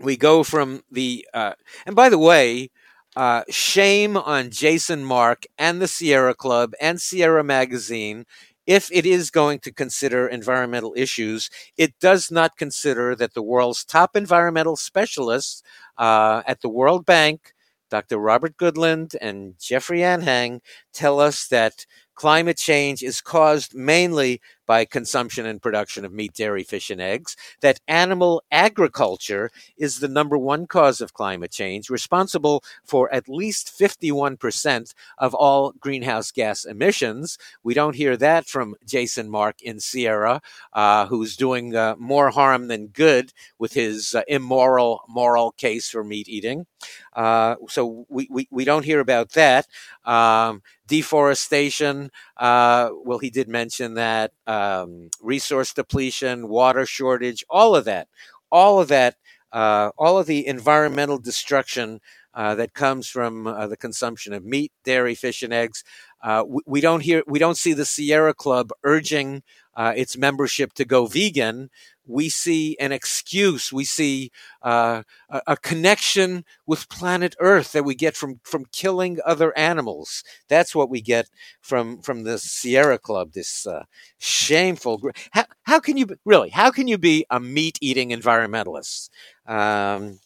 we 0.00 0.16
go 0.16 0.42
from 0.42 0.82
the 0.90 1.26
uh, 1.32 1.52
and 1.86 1.94
by 1.94 2.08
the 2.08 2.18
way 2.18 2.70
uh, 3.16 3.42
shame 3.50 4.16
on 4.16 4.50
jason 4.50 5.04
mark 5.04 5.44
and 5.58 5.80
the 5.82 5.88
sierra 5.88 6.34
club 6.34 6.72
and 6.80 7.00
sierra 7.00 7.44
magazine 7.44 8.24
if 8.66 8.88
it 8.92 9.04
is 9.04 9.30
going 9.30 9.58
to 9.58 9.72
consider 9.72 10.28
environmental 10.28 10.94
issues. 10.96 11.50
It 11.76 11.94
does 12.00 12.30
not 12.30 12.56
consider 12.56 13.16
that 13.16 13.34
the 13.34 13.42
world's 13.42 13.84
top 13.84 14.14
environmental 14.14 14.76
specialists 14.76 15.64
uh, 15.98 16.42
at 16.46 16.60
the 16.60 16.68
world 16.68 17.04
bank 17.04 17.52
dr 17.90 18.16
robert 18.16 18.56
goodland 18.56 19.14
and 19.20 19.54
jeffrey 19.60 19.98
anhang 20.00 20.60
tell 20.94 21.20
us 21.20 21.46
that 21.48 21.84
climate 22.14 22.56
change 22.56 23.02
is 23.02 23.20
caused 23.20 23.74
mainly 23.74 24.40
by 24.66 24.84
consumption 24.84 25.46
and 25.46 25.62
production 25.62 26.04
of 26.04 26.12
meat, 26.12 26.34
dairy, 26.34 26.62
fish, 26.62 26.90
and 26.90 27.00
eggs, 27.00 27.36
that 27.60 27.80
animal 27.88 28.42
agriculture 28.50 29.50
is 29.76 30.00
the 30.00 30.08
number 30.08 30.38
one 30.38 30.66
cause 30.66 31.00
of 31.00 31.14
climate 31.14 31.50
change, 31.50 31.90
responsible 31.90 32.62
for 32.84 33.12
at 33.12 33.28
least 33.28 33.72
51% 33.78 34.94
of 35.18 35.34
all 35.34 35.72
greenhouse 35.80 36.30
gas 36.30 36.64
emissions. 36.64 37.38
We 37.62 37.74
don't 37.74 37.96
hear 37.96 38.16
that 38.16 38.46
from 38.46 38.74
Jason 38.86 39.28
Mark 39.28 39.62
in 39.62 39.80
Sierra, 39.80 40.40
uh, 40.72 41.06
who's 41.06 41.36
doing 41.36 41.74
uh, 41.74 41.96
more 41.98 42.30
harm 42.30 42.68
than 42.68 42.88
good 42.88 43.32
with 43.58 43.72
his 43.72 44.14
uh, 44.14 44.22
immoral 44.28 45.02
moral 45.08 45.52
case 45.52 45.90
for 45.90 46.04
meat 46.04 46.28
eating. 46.28 46.66
Uh, 47.14 47.56
so 47.68 48.06
we, 48.08 48.26
we, 48.30 48.48
we, 48.50 48.64
don't 48.64 48.84
hear 48.84 49.00
about 49.00 49.32
that. 49.32 49.66
Um, 50.04 50.62
deforestation, 50.86 52.10
uh, 52.42 52.90
well, 53.04 53.18
he 53.18 53.30
did 53.30 53.46
mention 53.46 53.94
that 53.94 54.32
um, 54.48 55.10
resource 55.20 55.72
depletion, 55.72 56.48
water 56.48 56.84
shortage, 56.84 57.44
all 57.48 57.76
of 57.76 57.84
that, 57.84 58.08
all 58.50 58.80
of 58.80 58.88
that, 58.88 59.14
uh, 59.52 59.90
all 59.96 60.18
of 60.18 60.26
the 60.26 60.44
environmental 60.48 61.18
destruction 61.18 62.00
uh, 62.34 62.56
that 62.56 62.74
comes 62.74 63.06
from 63.06 63.46
uh, 63.46 63.68
the 63.68 63.76
consumption 63.76 64.32
of 64.32 64.44
meat, 64.44 64.72
dairy, 64.82 65.14
fish, 65.14 65.44
and 65.44 65.52
eggs. 65.52 65.84
Uh, 66.20 66.42
we, 66.66 66.80
don't 66.80 67.04
hear, 67.04 67.22
we 67.28 67.38
don't 67.38 67.56
see 67.56 67.74
the 67.74 67.84
Sierra 67.84 68.34
Club 68.34 68.72
urging 68.82 69.44
its 69.78 70.18
membership 70.18 70.72
to 70.72 70.84
go 70.84 71.06
vegan 71.06 71.70
we 72.06 72.28
see 72.28 72.76
an 72.80 72.92
excuse, 72.92 73.72
we 73.72 73.84
see 73.84 74.30
uh, 74.62 75.02
a, 75.30 75.42
a, 75.48 75.56
connection 75.56 76.44
with 76.66 76.88
planet 76.88 77.34
Earth 77.38 77.72
that 77.72 77.84
we 77.84 77.94
get 77.94 78.16
from 78.16 78.40
from 78.44 78.64
killing 78.72 79.18
other 79.24 79.56
animals. 79.56 80.24
That's 80.48 80.74
what 80.74 80.90
we 80.90 81.00
get 81.00 81.28
from 81.60 82.00
from 82.02 82.24
the 82.24 82.38
Sierra 82.38 82.98
Club. 82.98 83.32
This 83.32 83.66
uh, 83.66 83.84
shameful. 84.18 85.00
How, 85.32 85.44
how 85.62 85.80
can 85.80 85.96
you 85.96 86.06
really? 86.24 86.50
How 86.50 86.70
can 86.70 86.88
you 86.88 86.98
be 86.98 87.24
a 87.30 87.38
meat 87.40 87.78
eating 87.80 88.10
environmentalist? 88.10 89.10
Um, 89.46 90.18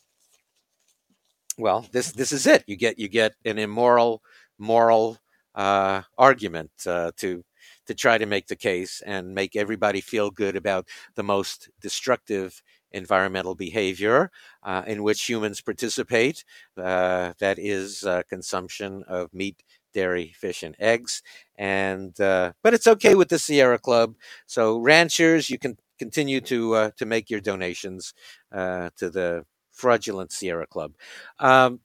well, 1.58 1.86
this 1.92 2.12
this 2.12 2.32
is 2.32 2.46
it. 2.46 2.64
You 2.66 2.76
get 2.76 2.98
you 2.98 3.08
get 3.08 3.34
an 3.44 3.58
immoral 3.58 4.22
moral 4.58 5.18
uh, 5.54 6.02
argument 6.18 6.70
uh, 6.86 7.12
to 7.16 7.44
to 7.86 7.94
try 7.94 8.18
to 8.18 8.26
make 8.26 8.48
the 8.48 8.56
case 8.56 9.02
and 9.04 9.34
make 9.34 9.56
everybody 9.56 10.00
feel 10.00 10.30
good 10.30 10.56
about 10.56 10.88
the 11.14 11.22
most 11.22 11.68
destructive 11.80 12.62
environmental 12.92 13.54
behavior 13.54 14.30
uh, 14.62 14.82
in 14.86 15.02
which 15.02 15.28
humans 15.28 15.60
participate. 15.60 16.44
Uh, 16.76 17.32
that 17.38 17.58
is 17.58 18.04
uh, 18.04 18.22
consumption 18.28 19.04
of 19.06 19.32
meat, 19.32 19.62
dairy, 19.92 20.32
fish, 20.36 20.62
and 20.62 20.76
eggs. 20.78 21.22
And 21.56 22.18
uh, 22.20 22.52
but 22.62 22.74
it's 22.74 22.86
okay 22.86 23.14
with 23.14 23.28
the 23.28 23.38
Sierra 23.38 23.78
Club. 23.78 24.14
So 24.46 24.78
ranchers, 24.78 25.50
you 25.50 25.58
can 25.58 25.76
continue 25.98 26.40
to 26.42 26.74
uh, 26.74 26.90
to 26.96 27.06
make 27.06 27.30
your 27.30 27.40
donations 27.40 28.14
uh, 28.52 28.90
to 28.96 29.10
the 29.10 29.44
fraudulent 29.72 30.32
Sierra 30.32 30.66
Club. 30.66 30.92
Um, 31.38 31.80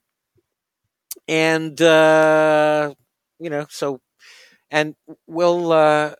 and 1.28 1.78
you 3.38 3.50
know, 3.50 3.66
so 3.68 4.00
and 4.72 4.96
we'll 5.26 5.70
uh, 5.70 6.14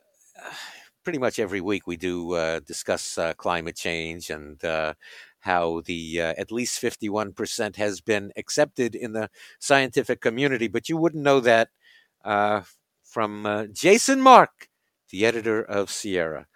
pretty 1.03 1.19
much 1.19 1.39
every 1.39 1.59
week 1.59 1.87
we 1.87 1.97
do 1.97 2.33
uh, 2.33 2.59
discuss 2.61 3.17
uh, 3.17 3.33
climate 3.33 3.75
change 3.75 4.29
and 4.29 4.63
uh, 4.63 4.93
how 5.39 5.81
the 5.85 6.21
uh, 6.21 6.33
at 6.37 6.51
least 6.51 6.81
51% 6.81 7.75
has 7.75 7.99
been 7.99 8.31
accepted 8.37 8.95
in 8.95 9.11
the 9.13 9.29
scientific 9.59 10.21
community. 10.21 10.69
But 10.69 10.87
you 10.87 10.95
wouldn't 10.95 11.23
know 11.23 11.41
that 11.41 11.69
uh, 12.23 12.61
from 13.03 13.67
Jason 13.73 14.21
Mark, 14.21 14.69
the 15.09 15.25
editor 15.25 15.61
of 15.61 15.91
Sierra. 15.91 16.47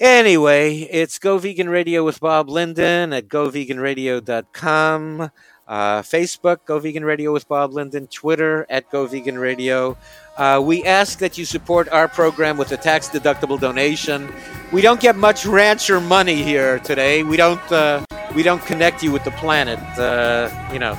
Anyway, 0.00 0.78
it's 0.90 1.20
Go 1.20 1.38
Vegan 1.38 1.68
Radio 1.68 2.04
with 2.04 2.18
Bob 2.18 2.50
Linden 2.50 3.12
at 3.12 3.28
goveganradio.com. 3.28 5.30
Uh, 5.66 6.02
Facebook, 6.02 6.58
Go 6.66 6.78
Vegan 6.78 7.04
Radio 7.04 7.32
with 7.32 7.48
Bob 7.48 7.72
Linden, 7.72 8.06
Twitter 8.08 8.66
at 8.68 8.90
Go 8.90 9.06
Vegan 9.06 9.38
Radio. 9.38 9.96
Uh, 10.36 10.60
we 10.62 10.84
ask 10.84 11.18
that 11.20 11.38
you 11.38 11.44
support 11.44 11.88
our 11.88 12.08
program 12.08 12.56
with 12.56 12.72
a 12.72 12.76
tax 12.76 13.08
deductible 13.08 13.58
donation. 13.58 14.32
We 14.72 14.82
don't 14.82 15.00
get 15.00 15.16
much 15.16 15.46
rancher 15.46 16.00
money 16.00 16.42
here 16.42 16.80
today. 16.80 17.22
We 17.22 17.36
don't 17.36 17.72
uh, 17.72 18.04
we 18.34 18.42
don't 18.42 18.64
connect 18.66 19.02
you 19.02 19.12
with 19.12 19.24
the 19.24 19.30
planet, 19.32 19.78
uh, 19.98 20.50
you 20.72 20.78
know, 20.78 20.98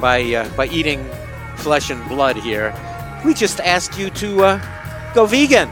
by 0.00 0.22
uh, 0.34 0.48
by 0.56 0.66
eating 0.68 1.04
flesh 1.56 1.90
and 1.90 2.02
blood 2.08 2.36
here. 2.36 2.74
We 3.24 3.34
just 3.34 3.60
ask 3.60 3.98
you 3.98 4.10
to 4.10 4.44
uh, 4.44 5.12
go 5.14 5.26
vegan. 5.26 5.70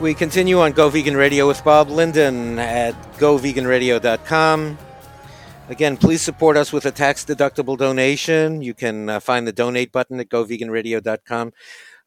We 0.00 0.14
continue 0.14 0.60
on 0.60 0.72
Go 0.72 0.88
Vegan 0.90 1.16
Radio 1.16 1.48
with 1.48 1.64
Bob 1.64 1.90
Linden 1.90 2.60
at 2.60 2.94
goveganradio.com. 3.14 4.78
Again, 5.68 5.96
please 5.96 6.22
support 6.22 6.56
us 6.56 6.72
with 6.72 6.86
a 6.86 6.92
tax 6.92 7.24
deductible 7.24 7.76
donation. 7.76 8.62
You 8.62 8.74
can 8.74 9.08
uh, 9.08 9.18
find 9.18 9.44
the 9.44 9.52
donate 9.52 9.90
button 9.90 10.20
at 10.20 10.28
goveganradio.com. 10.28 11.52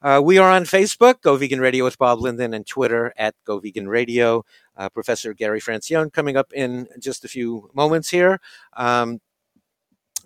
Uh, 0.01 0.21
we 0.23 0.37
are 0.37 0.49
on 0.49 0.63
Facebook, 0.63 1.19
Go 1.21 1.35
Vegan 1.35 1.59
Radio 1.59 1.83
with 1.83 1.97
Bob 1.97 2.21
Linden, 2.21 2.53
and 2.53 2.65
Twitter 2.65 3.13
at 3.17 3.35
Go 3.43 3.59
Vegan 3.59 3.89
Radio. 3.89 4.45
Uh, 4.77 4.87
Professor 4.87 5.33
Gary 5.33 5.59
Francione 5.59 6.13
coming 6.13 6.37
up 6.37 6.53
in 6.53 6.87
just 6.97 7.25
a 7.25 7.27
few 7.27 7.69
moments 7.73 8.09
here. 8.09 8.39
Um, 8.77 9.19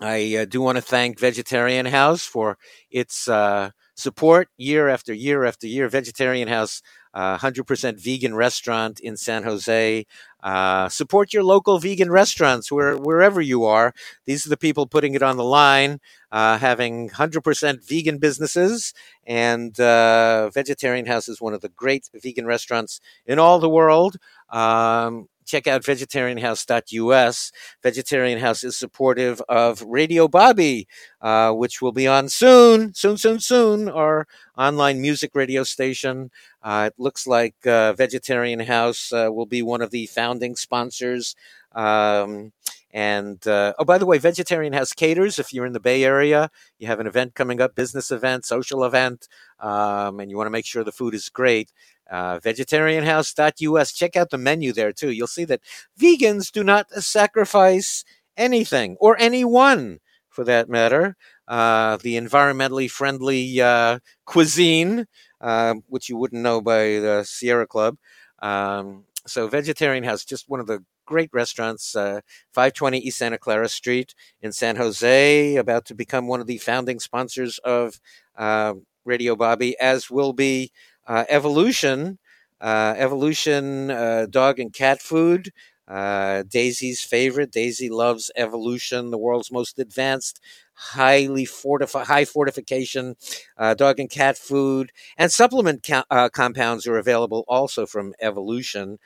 I 0.00 0.36
uh, 0.36 0.44
do 0.44 0.60
want 0.60 0.76
to 0.76 0.82
thank 0.82 1.18
Vegetarian 1.18 1.86
House 1.86 2.24
for 2.24 2.58
its 2.92 3.26
uh, 3.28 3.70
support 3.96 4.48
year 4.56 4.88
after 4.88 5.12
year 5.12 5.44
after 5.44 5.66
year. 5.66 5.88
Vegetarian 5.88 6.48
House 6.48 6.80
uh, 7.16 7.38
100% 7.38 7.98
vegan 7.98 8.34
restaurant 8.34 9.00
in 9.00 9.16
San 9.16 9.42
Jose. 9.42 10.04
Uh, 10.42 10.88
support 10.90 11.32
your 11.32 11.42
local 11.42 11.78
vegan 11.78 12.10
restaurants 12.10 12.70
where, 12.70 12.94
wherever 12.94 13.40
you 13.40 13.64
are. 13.64 13.94
These 14.26 14.44
are 14.44 14.50
the 14.50 14.56
people 14.58 14.86
putting 14.86 15.14
it 15.14 15.22
on 15.22 15.38
the 15.38 15.42
line, 15.42 15.98
uh, 16.30 16.58
having 16.58 17.08
100% 17.08 17.88
vegan 17.88 18.18
businesses. 18.18 18.92
And 19.26 19.80
uh, 19.80 20.50
Vegetarian 20.50 21.06
House 21.06 21.26
is 21.26 21.40
one 21.40 21.54
of 21.54 21.62
the 21.62 21.70
great 21.70 22.10
vegan 22.12 22.44
restaurants 22.44 23.00
in 23.24 23.38
all 23.38 23.60
the 23.60 23.70
world. 23.70 24.18
Um, 24.50 25.28
check 25.46 25.66
out 25.66 25.82
vegetarianhouse.us. 25.82 27.52
Vegetarian 27.82 28.38
House 28.38 28.64
is 28.64 28.76
supportive 28.76 29.40
of 29.48 29.82
Radio 29.82 30.28
Bobby, 30.28 30.88
uh, 31.20 31.52
which 31.52 31.80
will 31.80 31.92
be 31.92 32.06
on 32.06 32.28
soon, 32.28 32.92
soon, 32.92 33.16
soon, 33.16 33.40
soon, 33.40 33.88
our 33.88 34.26
online 34.58 35.00
music 35.00 35.30
radio 35.34 35.62
station. 35.62 36.30
Uh, 36.62 36.90
it 36.92 36.94
looks 37.00 37.26
like 37.26 37.54
uh, 37.66 37.92
Vegetarian 37.94 38.60
House 38.60 39.12
uh, 39.12 39.28
will 39.32 39.46
be 39.46 39.62
one 39.62 39.80
of 39.80 39.90
the 39.90 40.06
founding 40.06 40.56
sponsors. 40.56 41.36
Um, 41.72 42.52
and 42.92 43.46
uh, 43.46 43.74
oh, 43.78 43.84
by 43.84 43.98
the 43.98 44.06
way, 44.06 44.16
Vegetarian 44.16 44.72
House 44.72 44.94
caters. 44.94 45.38
If 45.38 45.52
you're 45.52 45.66
in 45.66 45.74
the 45.74 45.80
Bay 45.80 46.02
Area, 46.02 46.50
you 46.78 46.86
have 46.86 46.98
an 46.98 47.06
event 47.06 47.34
coming 47.34 47.60
up, 47.60 47.74
business 47.74 48.10
event, 48.10 48.46
social 48.46 48.84
event, 48.84 49.28
um, 49.60 50.18
and 50.18 50.30
you 50.30 50.36
want 50.38 50.46
to 50.46 50.50
make 50.50 50.64
sure 50.64 50.82
the 50.82 50.92
food 50.92 51.14
is 51.14 51.28
great 51.28 51.70
uh, 52.10 52.38
vegetarianhouse.us. 52.40 53.92
Check 53.92 54.16
out 54.16 54.30
the 54.30 54.38
menu 54.38 54.72
there 54.72 54.92
too. 54.92 55.10
You'll 55.10 55.26
see 55.26 55.44
that 55.46 55.60
vegans 55.98 56.50
do 56.50 56.62
not 56.62 56.90
sacrifice 56.92 58.04
anything 58.36 58.96
or 59.00 59.16
anyone 59.18 59.98
for 60.28 60.44
that 60.44 60.68
matter. 60.68 61.16
Uh, 61.48 61.96
the 61.98 62.16
environmentally 62.16 62.90
friendly 62.90 63.60
uh, 63.60 63.98
cuisine, 64.24 65.06
uh, 65.40 65.74
which 65.88 66.08
you 66.08 66.16
wouldn't 66.16 66.42
know 66.42 66.60
by 66.60 66.98
the 66.98 67.24
Sierra 67.24 67.66
Club. 67.66 67.96
Um, 68.40 69.04
so, 69.26 69.48
Vegetarian 69.48 70.04
House, 70.04 70.24
just 70.24 70.48
one 70.48 70.60
of 70.60 70.66
the 70.66 70.84
great 71.06 71.30
restaurants, 71.32 71.94
uh, 71.94 72.20
520 72.52 72.98
East 72.98 73.18
Santa 73.18 73.38
Clara 73.38 73.68
Street 73.68 74.14
in 74.42 74.52
San 74.52 74.76
Jose, 74.76 75.56
about 75.56 75.84
to 75.86 75.94
become 75.94 76.26
one 76.26 76.40
of 76.40 76.46
the 76.46 76.58
founding 76.58 76.98
sponsors 77.00 77.58
of 77.58 78.00
Radio 79.04 79.36
Bobby, 79.36 79.78
as 79.80 80.10
will 80.10 80.32
be 80.32 80.72
evolution, 81.28 82.18
uh, 82.60 82.94
evolution, 82.96 83.90
uh, 83.90 84.26
dog 84.28 84.58
and 84.58 84.72
cat 84.72 85.00
food. 85.00 85.50
Uh, 85.88 86.42
Daisy's 86.48 87.00
favorite. 87.00 87.52
Daisy 87.52 87.88
loves 87.88 88.30
evolution, 88.36 89.10
the 89.10 89.18
world's 89.18 89.52
most 89.52 89.78
advanced, 89.78 90.40
highly 90.74 91.44
fortified, 91.44 92.08
high 92.08 92.24
fortification 92.24 93.14
uh, 93.56 93.74
dog 93.74 94.00
and 94.00 94.10
cat 94.10 94.36
food, 94.36 94.90
and 95.16 95.30
supplement 95.30 95.88
uh, 96.10 96.28
compounds 96.28 96.88
are 96.88 96.98
available 96.98 97.44
also 97.46 97.86
from 97.86 98.14
Evolution, 98.20 98.98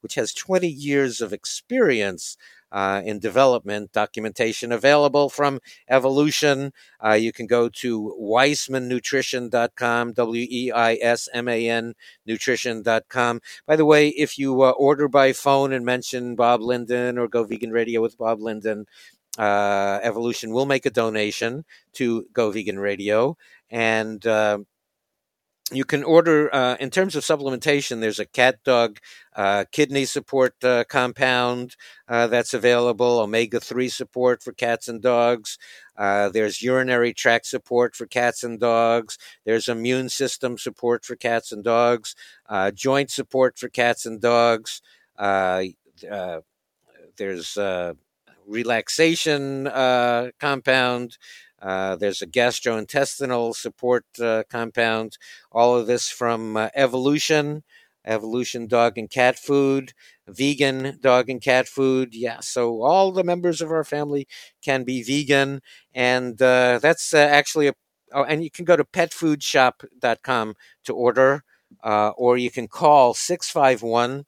which 0.00 0.14
has 0.14 0.32
20 0.32 0.68
years 0.68 1.20
of 1.20 1.32
experience 1.32 2.36
uh, 2.72 3.02
in 3.04 3.20
development. 3.20 3.92
Documentation 3.92 4.72
available 4.72 5.28
from 5.28 5.60
Evolution. 5.88 6.72
Uh, 7.04 7.12
you 7.12 7.32
can 7.32 7.46
go 7.46 7.68
to 7.68 8.16
weismannutrition.com, 8.20 10.12
W 10.14 10.46
E 10.50 10.72
I 10.72 10.94
S 10.94 11.28
M 11.32 11.48
A 11.48 11.68
N 11.68 11.94
nutrition.com. 12.26 13.40
By 13.66 13.76
the 13.76 13.84
way, 13.84 14.08
if 14.08 14.38
you 14.38 14.62
uh, 14.62 14.70
order 14.70 15.06
by 15.06 15.32
phone 15.32 15.72
and 15.72 15.84
mention 15.84 16.34
Bob 16.34 16.60
Linden 16.62 17.18
or 17.18 17.28
Go 17.28 17.44
Vegan 17.44 17.70
Radio 17.70 18.00
with 18.00 18.18
Bob 18.18 18.40
Linden, 18.40 18.86
uh, 19.38 20.00
Evolution 20.02 20.52
will 20.52 20.66
make 20.66 20.86
a 20.86 20.90
donation 20.90 21.64
to 21.94 22.26
Go 22.32 22.50
Vegan 22.50 22.78
Radio. 22.78 23.36
And 23.70 24.26
uh, 24.26 24.58
you 25.72 25.84
can 25.84 26.04
order 26.04 26.54
uh, 26.54 26.76
in 26.80 26.90
terms 26.90 27.16
of 27.16 27.22
supplementation 27.24 28.00
there's 28.00 28.18
a 28.18 28.26
cat 28.26 28.62
dog 28.64 28.98
uh, 29.34 29.64
kidney 29.72 30.04
support 30.04 30.54
uh, 30.62 30.84
compound 30.88 31.76
uh, 32.08 32.26
that's 32.26 32.54
available 32.54 33.20
omega-3 33.20 33.90
support 33.90 34.42
for 34.42 34.52
cats 34.52 34.88
and 34.88 35.02
dogs 35.02 35.58
uh, 35.96 36.28
there's 36.28 36.62
urinary 36.62 37.12
tract 37.12 37.46
support 37.46 37.94
for 37.96 38.06
cats 38.06 38.44
and 38.44 38.60
dogs 38.60 39.18
there's 39.44 39.68
immune 39.68 40.08
system 40.08 40.58
support 40.58 41.04
for 41.04 41.16
cats 41.16 41.52
and 41.52 41.64
dogs 41.64 42.14
uh, 42.48 42.70
joint 42.70 43.10
support 43.10 43.58
for 43.58 43.68
cats 43.68 44.06
and 44.06 44.20
dogs 44.20 44.82
there's 47.16 47.58
relaxation 48.46 49.64
compound 50.38 51.16
uh, 51.62 51.96
there's 51.96 52.20
a 52.22 52.26
gastrointestinal 52.26 53.54
support 53.54 54.04
uh, 54.20 54.42
compound. 54.50 55.16
All 55.52 55.76
of 55.76 55.86
this 55.86 56.08
from 56.10 56.56
uh, 56.56 56.68
Evolution, 56.74 57.62
Evolution 58.04 58.66
dog 58.66 58.98
and 58.98 59.08
cat 59.08 59.38
food, 59.38 59.92
vegan 60.26 60.98
dog 61.00 61.30
and 61.30 61.40
cat 61.40 61.68
food. 61.68 62.14
Yeah, 62.14 62.40
so 62.40 62.82
all 62.82 63.12
the 63.12 63.22
members 63.22 63.60
of 63.60 63.70
our 63.70 63.84
family 63.84 64.26
can 64.62 64.82
be 64.82 65.02
vegan, 65.04 65.60
and 65.94 66.40
uh, 66.42 66.80
that's 66.82 67.14
uh, 67.14 67.18
actually 67.18 67.68
a. 67.68 67.74
Oh, 68.14 68.24
and 68.24 68.42
you 68.44 68.50
can 68.50 68.64
go 68.66 68.76
to 68.76 68.84
petfoodshop.com 68.84 70.54
to 70.84 70.92
order, 70.92 71.44
or 71.82 72.36
you 72.36 72.50
can 72.50 72.68
call 72.68 73.14
651 73.14 74.24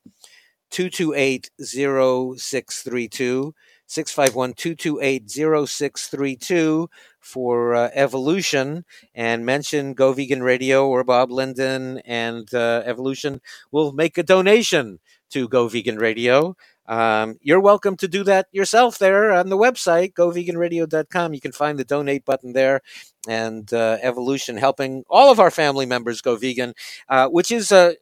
228 0.71 1.51
0632. 1.61 3.55
651 3.87 4.55
228 4.55 5.31
0632 5.31 6.89
for 7.21 7.75
uh, 7.75 7.91
Evolution 7.95 8.85
and 9.15 9.47
mention 9.47 9.95
Go 9.95 10.13
Vegan 10.13 10.43
Radio 10.43 10.89
or 10.89 11.05
Bob 11.05 11.31
Linden 11.31 11.99
and 12.05 12.53
uh, 12.55 12.83
Evolution 12.85 13.41
will 13.71 13.93
make 13.93 14.19
a 14.19 14.23
donation 14.23 14.99
to 15.31 15.49
Go 15.49 15.69
Vegan 15.69 15.97
Radio. 15.97 16.57
Um, 16.87 17.39
you're 17.41 17.61
welcome 17.61 17.97
to 17.97 18.09
do 18.09 18.25
that 18.25 18.47
yourself 18.53 18.99
there 18.99 19.33
on 19.33 19.49
the 19.49 19.57
website, 19.57 20.13
goveganradio.com. 20.13 21.33
You 21.33 21.41
can 21.41 21.53
find 21.53 21.79
the 21.79 21.85
donate 21.85 22.25
button 22.25 22.53
there 22.53 22.83
and 23.27 23.73
uh, 23.73 23.99
Evolution 24.03 24.59
helping 24.59 25.05
all 25.09 25.31
of 25.31 25.41
our 25.41 25.51
family 25.51 25.87
members 25.87 26.21
go 26.21 26.37
vegan, 26.37 26.75
uh, 27.09 27.29
which 27.29 27.51
is 27.51 27.73
a 27.73 27.97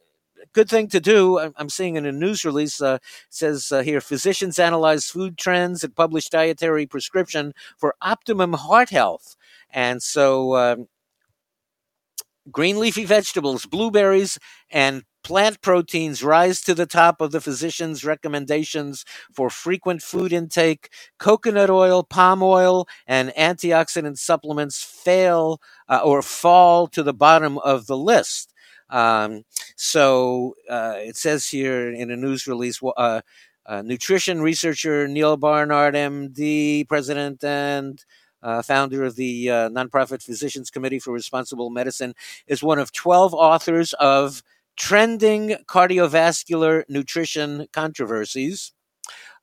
good 0.53 0.69
thing 0.69 0.87
to 0.89 0.99
do. 0.99 1.39
I'm 1.39 1.69
seeing 1.69 1.95
in 1.95 2.05
a 2.05 2.11
news 2.11 2.45
release 2.45 2.81
uh, 2.81 2.99
says 3.29 3.71
uh, 3.71 3.81
here 3.81 4.01
physicians 4.01 4.59
analyze 4.59 5.05
food 5.07 5.37
trends 5.37 5.83
and 5.83 5.95
publish 5.95 6.29
dietary 6.29 6.85
prescription 6.85 7.53
for 7.77 7.95
optimum 8.01 8.53
heart 8.53 8.89
health. 8.89 9.35
And 9.71 10.01
so, 10.01 10.55
um, 10.55 10.87
green 12.51 12.79
leafy 12.79 13.05
vegetables, 13.05 13.65
blueberries, 13.65 14.37
and 14.69 15.03
plant 15.23 15.61
proteins 15.61 16.23
rise 16.23 16.61
to 16.61 16.75
the 16.75 16.85
top 16.85 17.21
of 17.21 17.31
the 17.31 17.39
physician's 17.41 18.03
recommendations 18.03 19.05
for 19.31 19.49
frequent 19.49 20.01
food 20.01 20.33
intake. 20.33 20.89
Coconut 21.17 21.69
oil, 21.69 22.03
palm 22.03 22.43
oil, 22.43 22.87
and 23.07 23.29
antioxidant 23.37 24.17
supplements 24.17 24.83
fail 24.83 25.61
uh, 25.87 26.01
or 26.03 26.21
fall 26.21 26.87
to 26.87 27.03
the 27.03 27.13
bottom 27.13 27.57
of 27.59 27.87
the 27.87 27.97
list. 27.97 28.52
Um, 28.93 29.43
so 29.75 30.55
uh, 30.69 30.93
it 30.97 31.17
says 31.17 31.47
here 31.47 31.91
in 31.91 32.11
a 32.11 32.15
news 32.15 32.45
release, 32.45 32.79
uh, 32.95 33.21
uh, 33.65 33.81
nutrition 33.81 34.39
researcher 34.41 35.07
Neil 35.07 35.35
Barnard, 35.35 35.95
MD, 35.95 36.87
president 36.87 37.43
and 37.43 38.03
uh, 38.43 38.61
founder 38.61 39.03
of 39.03 39.15
the 39.15 39.49
uh, 39.49 39.69
nonprofit 39.69 40.21
Physicians 40.21 40.69
Committee 40.69 40.99
for 40.99 41.11
Responsible 41.11 41.71
Medicine, 41.71 42.13
is 42.45 42.61
one 42.61 42.77
of 42.77 42.91
12 42.91 43.33
authors 43.33 43.93
of 43.93 44.43
Trending 44.75 45.55
Cardiovascular 45.67 46.83
Nutrition 46.87 47.67
Controversies. 47.73 48.73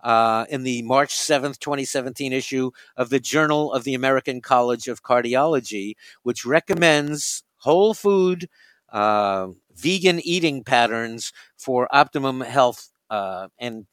Uh, 0.03 0.46
in 0.48 0.62
the 0.62 0.80
March 0.82 1.14
7th, 1.14 1.59
2017 1.59 2.32
issue 2.32 2.70
of 2.96 3.11
the 3.11 3.20
Journal 3.20 3.70
of 3.74 3.84
the 3.84 3.92
American 3.94 4.40
College 4.40 4.88
of 4.88 5.03
Cardiology, 5.03 5.94
which 6.22 6.46
recommends 6.46 7.42
whole 7.59 7.92
food 7.92 8.48
uh, 8.93 9.49
vegan 9.74 10.20
eating 10.20 10.64
patterns 10.64 11.32
for 11.57 11.88
optimum 11.95 12.41
health. 12.41 12.88
Uh, 13.09 13.49
and 13.59 13.86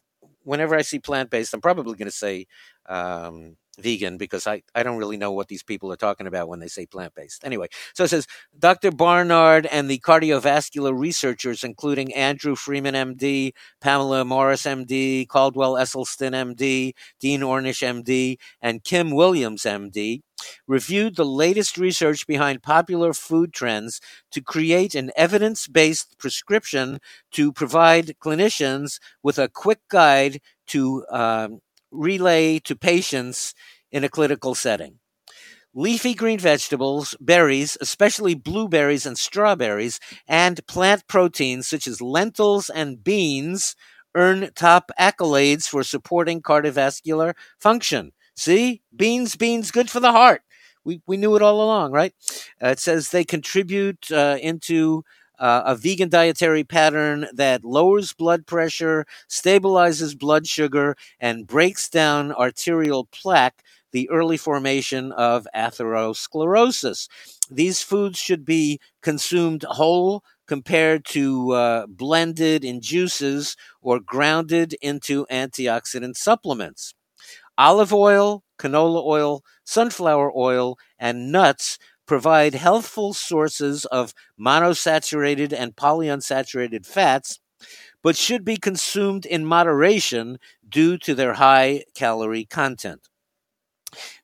whenever 0.43 0.75
I 0.75 0.81
see 0.81 0.99
plant 0.99 1.29
based, 1.29 1.53
I'm 1.53 1.61
probably 1.61 1.95
going 1.95 2.09
to 2.09 2.11
say 2.11 2.47
um, 2.87 3.57
vegan 3.79 4.17
because 4.17 4.47
I, 4.47 4.63
I 4.73 4.83
don't 4.83 4.97
really 4.97 5.17
know 5.17 5.31
what 5.31 5.47
these 5.47 5.63
people 5.63 5.91
are 5.91 5.97
talking 5.97 6.27
about 6.27 6.47
when 6.47 6.59
they 6.59 6.67
say 6.67 6.85
plant 6.85 7.13
based. 7.15 7.43
Anyway, 7.43 7.67
so 7.93 8.03
it 8.03 8.09
says 8.09 8.27
Dr. 8.57 8.91
Barnard 8.91 9.65
and 9.67 9.89
the 9.89 9.99
cardiovascular 9.99 10.97
researchers, 10.97 11.63
including 11.63 12.13
Andrew 12.13 12.55
Freeman, 12.55 12.95
MD, 12.95 13.51
Pamela 13.81 14.25
Morris, 14.25 14.63
MD, 14.63 15.27
Caldwell 15.27 15.73
Esselstyn, 15.73 16.33
MD, 16.33 16.93
Dean 17.19 17.41
Ornish, 17.41 17.81
MD, 17.81 18.37
and 18.61 18.83
Kim 18.83 19.11
Williams, 19.11 19.63
MD, 19.63 20.21
reviewed 20.67 21.15
the 21.15 21.25
latest 21.25 21.77
research 21.77 22.27
behind 22.27 22.61
popular 22.63 23.13
food 23.13 23.53
trends 23.53 23.99
to 24.31 24.41
create 24.41 24.95
an 24.95 25.11
evidence 25.15 25.67
based 25.67 26.17
prescription 26.17 26.99
to 27.31 27.51
provide 27.51 28.15
clinicians 28.23 28.99
with 29.23 29.37
a 29.39 29.49
quick 29.49 29.79
guide 29.89 30.39
to 30.67 31.05
um, 31.09 31.59
relay 31.91 32.59
to 32.59 32.75
patients 32.75 33.53
in 33.91 34.03
a 34.03 34.09
clinical 34.09 34.55
setting. 34.55 34.99
Leafy 35.73 36.13
green 36.15 36.39
vegetables, 36.39 37.15
berries, 37.19 37.77
especially 37.79 38.33
blueberries 38.33 39.05
and 39.05 39.17
strawberries, 39.17 39.99
and 40.27 40.65
plant 40.65 41.07
proteins 41.07 41.67
such 41.67 41.85
as 41.85 42.01
lentils 42.01 42.69
and 42.69 43.03
beans 43.03 43.75
earn 44.15 44.49
top 44.55 44.91
accolades 44.99 45.67
for 45.67 45.83
supporting 45.83 46.41
cardiovascular 46.41 47.33
function. 47.59 48.11
See? 48.35 48.81
Beans, 48.95 49.35
beans, 49.35 49.69
good 49.69 49.89
for 49.89 49.99
the 49.99 50.11
heart. 50.11 50.41
We, 50.83 51.01
we 51.05 51.17
knew 51.17 51.35
it 51.35 51.41
all 51.41 51.61
along, 51.61 51.91
right? 51.91 52.13
Uh, 52.63 52.69
it 52.69 52.79
says 52.79 53.09
they 53.09 53.25
contribute 53.25 54.11
uh, 54.11 54.37
into 54.41 55.03
uh, 55.39 55.63
a 55.65 55.75
vegan 55.75 56.09
dietary 56.09 56.63
pattern 56.63 57.27
that 57.33 57.63
lowers 57.63 58.13
blood 58.13 58.45
pressure, 58.47 59.05
stabilizes 59.29 60.17
blood 60.17 60.47
sugar, 60.47 60.95
and 61.19 61.47
breaks 61.47 61.89
down 61.89 62.31
arterial 62.33 63.05
plaque, 63.11 63.61
the 63.91 64.09
early 64.09 64.37
formation 64.37 65.11
of 65.13 65.47
atherosclerosis. 65.55 67.07
These 67.49 67.81
foods 67.81 68.19
should 68.19 68.45
be 68.45 68.79
consumed 69.01 69.63
whole 69.67 70.23
compared 70.47 71.05
to 71.05 71.51
uh, 71.51 71.87
blended 71.87 72.63
in 72.63 72.81
juices 72.81 73.55
or 73.81 73.99
grounded 73.99 74.73
into 74.81 75.25
antioxidant 75.31 76.15
supplements. 76.17 76.93
Olive 77.57 77.93
oil, 77.93 78.43
canola 78.59 79.03
oil, 79.03 79.43
sunflower 79.63 80.31
oil, 80.35 80.77
and 80.99 81.31
nuts 81.31 81.77
provide 82.07 82.55
healthful 82.55 83.13
sources 83.13 83.85
of 83.85 84.13
monosaturated 84.39 85.53
and 85.53 85.75
polyunsaturated 85.75 86.85
fats, 86.85 87.39
but 88.03 88.15
should 88.17 88.45
be 88.45 88.57
consumed 88.57 89.25
in 89.25 89.45
moderation 89.45 90.39
due 90.67 90.97
to 90.99 91.13
their 91.15 91.33
high 91.33 91.83
calorie 91.95 92.45
content. 92.45 93.09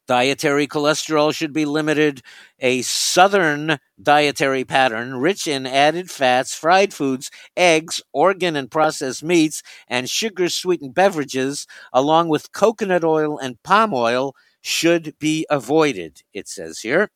Dietary 0.07 0.67
cholesterol 0.67 1.33
should 1.33 1.53
be 1.53 1.65
limited. 1.65 2.21
A 2.59 2.81
southern 2.81 3.77
dietary 4.01 4.65
pattern 4.65 5.15
rich 5.17 5.47
in 5.47 5.65
added 5.65 6.11
fats, 6.11 6.53
fried 6.53 6.93
foods, 6.93 7.31
eggs, 7.55 8.01
organ 8.11 8.55
and 8.55 8.69
processed 8.69 9.23
meats, 9.23 9.63
and 9.87 10.09
sugar 10.09 10.49
sweetened 10.49 10.93
beverages, 10.93 11.65
along 11.93 12.27
with 12.29 12.51
coconut 12.51 13.03
oil 13.05 13.37
and 13.37 13.61
palm 13.63 13.93
oil, 13.93 14.35
should 14.61 15.17
be 15.19 15.45
avoided, 15.49 16.21
it 16.33 16.47
says 16.47 16.79
here. 16.79 17.09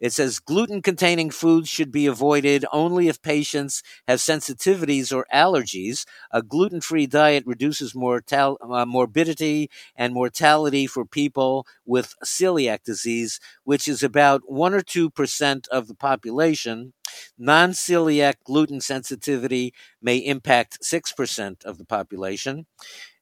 It 0.00 0.12
says 0.14 0.38
gluten 0.38 0.80
containing 0.82 1.30
foods 1.30 1.68
should 1.68 1.92
be 1.92 2.06
avoided 2.06 2.64
only 2.72 3.08
if 3.08 3.20
patients 3.20 3.82
have 4.08 4.18
sensitivities 4.18 5.14
or 5.14 5.26
allergies. 5.32 6.06
A 6.32 6.42
gluten 6.42 6.80
free 6.80 7.06
diet 7.06 7.44
reduces 7.46 7.94
mortal, 7.94 8.58
uh, 8.62 8.86
morbidity 8.86 9.70
and 9.94 10.14
mortality 10.14 10.86
for 10.86 11.04
people 11.04 11.66
with 11.84 12.14
celiac 12.24 12.82
disease, 12.82 13.40
which 13.64 13.86
is 13.86 14.02
about 14.02 14.50
1 14.50 14.72
or 14.74 14.80
2% 14.82 15.68
of 15.68 15.86
the 15.86 15.94
population. 15.94 16.94
Non 17.38 17.72
celiac 17.72 18.34
gluten 18.44 18.80
sensitivity 18.80 19.74
may 20.00 20.16
impact 20.18 20.78
6% 20.82 21.64
of 21.64 21.76
the 21.78 21.84
population. 21.84 22.66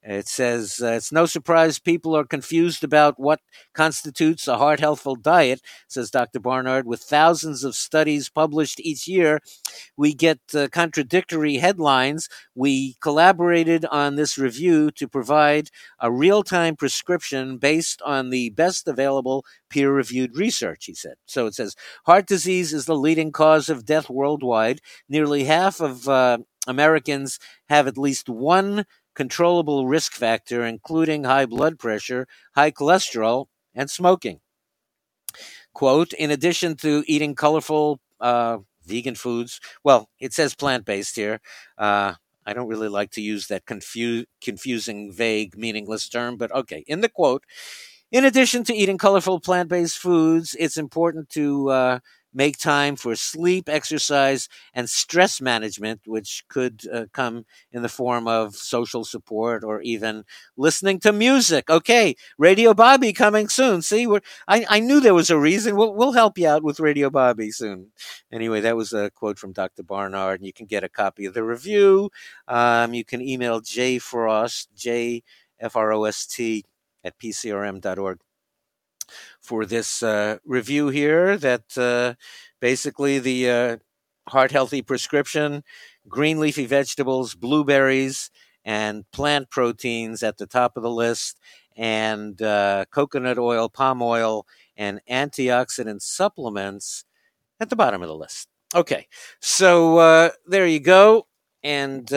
It 0.03 0.29
says 0.29 0.81
uh, 0.81 0.93
it's 0.93 1.11
no 1.11 1.27
surprise 1.27 1.81
people 1.81 2.17
are 2.17 2.25
confused 2.25 2.85
about 2.85 3.19
what 3.19 3.41
constitutes 3.75 4.47
a 4.47 4.57
heart 4.57 4.79
healthful 4.79 5.17
diet, 5.17 5.61
says 5.89 6.11
Dr. 6.11 6.39
Barnard. 6.39 6.87
With 6.87 7.01
thousands 7.03 7.65
of 7.65 7.75
studies 7.75 8.29
published 8.29 8.79
each 8.79 9.09
year, 9.09 9.41
we 9.97 10.15
get 10.15 10.39
uh, 10.55 10.69
contradictory 10.71 11.57
headlines. 11.57 12.29
We 12.55 12.97
collaborated 13.01 13.85
on 13.87 14.15
this 14.15 14.39
review 14.39 14.93
to 14.93 15.09
provide 15.09 15.69
a 15.99 16.13
real 16.13 16.45
time 16.45 16.77
prescription 16.77 17.59
based 17.59 18.01
on 18.03 18.31
the 18.31 18.51
best 18.51 18.87
available 18.87 19.45
peer 19.69 19.93
reviewed 19.93 20.37
research, 20.37 20.87
he 20.87 20.95
said. 20.95 21.15
So 21.27 21.47
it 21.47 21.55
says 21.55 21.75
heart 22.07 22.27
disease 22.27 22.73
is 22.73 22.87
the 22.87 22.97
leading 22.97 23.33
cause 23.33 23.69
of 23.69 23.85
death 23.85 24.09
worldwide. 24.09 24.81
Nearly 25.09 25.45
half 25.45 25.81
of 25.81 26.09
uh, 26.09 26.39
Americans 26.69 27.41
have 27.69 27.89
at 27.89 27.99
least 27.99 28.29
one 28.29 28.85
controllable 29.19 29.89
risk 29.89 30.13
factor, 30.15 30.65
including 30.65 31.25
high 31.25 31.45
blood 31.45 31.77
pressure, 31.77 32.29
high 32.55 32.71
cholesterol, 32.71 33.47
and 33.75 33.91
smoking. 33.91 34.39
Quote, 35.75 36.13
in 36.13 36.31
addition 36.31 36.77
to 36.77 37.03
eating 37.07 37.35
colorful 37.35 38.01
uh, 38.21 38.59
vegan 38.87 39.17
foods, 39.17 39.61
well, 39.85 40.09
it 40.21 40.33
says 40.33 40.55
plant 40.55 40.85
based 40.85 41.17
here. 41.17 41.41
Uh, 41.77 42.15
I 42.47 42.53
don't 42.55 42.69
really 42.69 42.89
like 42.89 43.11
to 43.13 43.21
use 43.21 43.49
that 43.49 43.67
confu- 43.67 44.25
confusing, 44.41 45.13
vague, 45.13 45.57
meaningless 45.57 46.09
term, 46.09 46.37
but 46.37 46.51
okay. 46.53 46.85
In 46.87 47.01
the 47.01 47.09
quote, 47.09 47.45
in 48.11 48.25
addition 48.25 48.65
to 48.65 48.75
eating 48.75 48.99
colorful 48.99 49.41
plant 49.41 49.69
based 49.69 49.99
foods, 49.99 50.57
it's 50.59 50.79
important 50.79 51.29
to 51.31 51.71
uh, 51.71 51.99
make 52.39 52.57
time 52.57 52.95
for 52.95 53.17
sleep, 53.17 53.69
exercise, 53.69 54.49
and 54.73 54.89
stress 54.89 55.41
management, 55.41 56.01
which 56.07 56.45
could 56.49 56.83
uh, 56.95 57.07
come 57.13 57.45
in 57.73 57.83
the 57.83 57.89
form 57.89 58.29
of 58.29 58.55
social 58.55 59.05
support 59.05 59.65
or 59.65 59.83
even 59.83 60.23
listening 60.57 61.01
to 61.01 61.13
music. 61.13 61.69
Okay, 61.69 62.15
Radio 62.39 62.73
Bobby 62.75 63.13
coming 63.13 63.49
soon. 63.49 63.83
See, 63.83 64.07
we're, 64.07 64.21
I, 64.47 64.65
I 64.69 64.79
knew 64.79 65.01
there 65.01 65.15
was 65.15 65.31
a 65.31 65.37
reason. 65.37 65.75
We'll, 65.75 65.93
we'll 65.95 66.13
help 66.13 66.39
you 66.39 66.47
out 66.47 66.63
with 66.63 66.79
Radio 66.79 67.11
Bobby 67.11 67.51
soon. 67.51 67.89
Anyway, 68.31 68.61
that 68.61 68.77
was 68.77 68.93
a 68.93 69.11
quote 69.11 69.41
from 69.41 69.53
Dr. 69.53 69.83
Barnard, 69.83 70.39
and 70.39 70.47
you 70.47 70.53
can 70.53 70.67
get 70.67 70.85
a 70.85 70.89
copy 70.89 71.27
of 71.27 71.35
the 71.35 71.43
review. 71.43 72.09
Um, 72.47 72.95
you 72.95 73.05
can 73.05 73.21
email 73.21 73.61
jfrost, 73.61 74.69
J 74.77 75.25
F 75.59 75.75
R 75.75 75.93
O 75.93 76.05
S 76.05 76.25
T, 76.25 76.65
at 77.03 77.19
pcrm.org 77.19 78.21
for 79.41 79.65
this 79.65 80.03
uh, 80.03 80.39
review 80.45 80.89
here 80.89 81.37
that 81.37 81.77
uh, 81.77 82.15
basically 82.61 83.19
the 83.19 83.51
uh, 83.51 83.77
heart 84.29 84.51
healthy 84.51 84.83
prescription 84.83 85.63
green 86.09 86.41
leafy 86.41 86.65
vegetables, 86.65 87.35
blueberries, 87.35 88.31
and 88.65 89.05
plant 89.13 89.51
proteins 89.51 90.23
at 90.23 90.39
the 90.39 90.47
top 90.47 90.77
of 90.77 90.83
the 90.83 90.91
list, 90.91 91.39
and 91.77 92.41
uh, 92.41 92.87
coconut 92.91 93.39
oil, 93.39 93.69
palm 93.69 94.01
oil, 94.01 94.47
and 94.77 95.01
antioxidant 95.11 96.01
supplements 96.01 97.05
at 97.61 97.69
the 97.69 97.77
bottom 97.77 98.01
of 98.01 98.09
the 98.09 98.17
list. 98.17 98.49
Okay, 98.75 99.07
so 99.41 100.33
there 100.47 100.67
you 100.67 100.81
go. 100.81 101.27
And 101.63 102.11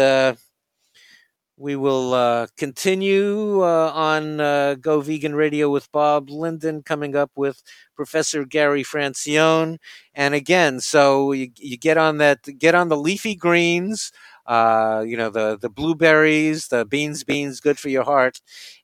we 1.61 1.75
will 1.75 2.15
uh, 2.15 2.47
continue 2.57 3.61
uh, 3.61 3.91
on 3.93 4.41
uh, 4.41 4.75
Go 4.81 4.99
Vegan 4.99 5.35
Radio 5.35 5.69
with 5.69 5.91
Bob 5.91 6.31
Linden, 6.31 6.81
coming 6.81 7.15
up 7.15 7.29
with 7.35 7.61
Professor 7.95 8.45
Gary 8.45 8.83
Francione. 8.83 9.77
And 10.15 10.33
again, 10.33 10.79
so 10.79 11.31
you, 11.31 11.51
you 11.57 11.77
get 11.77 11.99
on 11.99 12.17
that, 12.17 12.39
get 12.57 12.73
on 12.73 12.89
the 12.89 12.97
leafy 12.97 13.35
greens, 13.35 14.11
uh, 14.47 15.03
you 15.05 15.15
know, 15.15 15.29
the, 15.29 15.55
the 15.55 15.69
blueberries, 15.69 16.69
the 16.69 16.83
beans, 16.83 17.23
beans, 17.23 17.59
good 17.59 17.77
for 17.77 17.89
your 17.89 18.05
heart, 18.05 18.41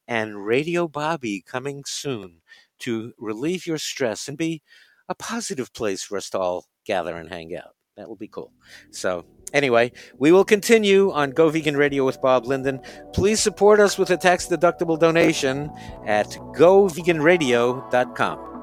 and 0.07 0.45
Radio 0.45 0.87
Bobby 0.87 1.43
coming 1.45 1.83
soon 1.87 2.41
to 2.79 3.11
relieve 3.17 3.65
your 3.65 3.79
stress 3.79 4.27
and 4.27 4.37
be 4.37 4.61
a 5.09 5.15
positive 5.15 5.73
place 5.73 6.03
for 6.03 6.15
us 6.15 6.29
to 6.29 6.37
all 6.37 6.65
gather 6.85 7.15
and 7.15 7.29
hang 7.29 7.55
out. 7.55 7.73
That 7.95 8.07
will 8.07 8.15
be 8.15 8.27
cool. 8.27 8.53
So, 8.91 9.25
Anyway, 9.53 9.91
we 10.17 10.31
will 10.31 10.43
continue 10.43 11.11
on 11.11 11.31
Go 11.31 11.49
Vegan 11.49 11.77
Radio 11.77 12.05
with 12.05 12.21
Bob 12.21 12.45
Linden. 12.45 12.81
Please 13.13 13.39
support 13.39 13.79
us 13.79 13.97
with 13.97 14.09
a 14.09 14.17
tax 14.17 14.47
deductible 14.47 14.99
donation 14.99 15.71
at 16.05 16.27
goveganradio.com. 16.55 18.56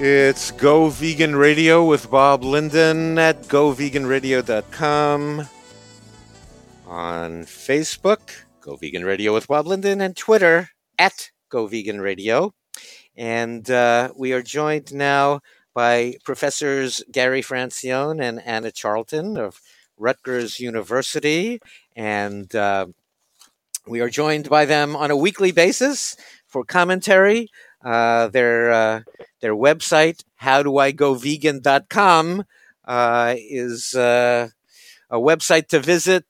It's 0.00 0.52
Go 0.52 0.90
Vegan 0.90 1.34
Radio 1.34 1.84
with 1.84 2.08
Bob 2.08 2.44
Linden 2.44 3.18
at 3.18 3.42
goveganradio.com. 3.48 5.48
On 6.86 7.42
Facebook, 7.42 8.20
Go 8.60 8.76
Vegan 8.76 9.04
Radio 9.04 9.34
with 9.34 9.48
Bob 9.48 9.66
Linden, 9.66 10.00
and 10.00 10.16
Twitter 10.16 10.70
at 11.00 11.32
Go 11.48 11.66
Vegan 11.66 12.00
Radio. 12.00 12.54
And 13.16 13.68
uh, 13.68 14.12
we 14.16 14.32
are 14.32 14.40
joined 14.40 14.94
now 14.94 15.40
by 15.74 16.14
Professors 16.22 17.02
Gary 17.10 17.42
Francione 17.42 18.22
and 18.22 18.40
Anna 18.42 18.70
Charlton 18.70 19.36
of 19.36 19.60
Rutgers 19.96 20.60
University. 20.60 21.58
And 21.96 22.54
uh, 22.54 22.86
we 23.88 24.00
are 24.00 24.10
joined 24.10 24.48
by 24.48 24.64
them 24.64 24.94
on 24.94 25.10
a 25.10 25.16
weekly 25.16 25.50
basis 25.50 26.16
for 26.46 26.64
commentary. 26.64 27.48
Uh, 27.84 28.28
their 28.28 28.72
uh, 28.72 29.00
their 29.40 29.54
website, 29.54 30.24
howdoigovegan.com, 30.42 32.44
uh, 32.84 33.34
is 33.36 33.94
uh, 33.94 34.48
a 35.10 35.18
website 35.18 35.68
to 35.68 35.78
visit 35.78 36.24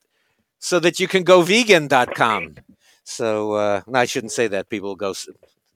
so 0.59 0.79
that 0.79 0.99
you 0.99 1.07
can 1.07 1.23
go 1.23 1.41
vegan.com. 1.41 2.55
So 3.03 3.53
uh, 3.53 3.81
no, 3.87 3.99
I 3.99 4.05
shouldn't 4.05 4.31
say 4.31 4.47
that. 4.47 4.69
People 4.69 4.95
go 4.95 5.15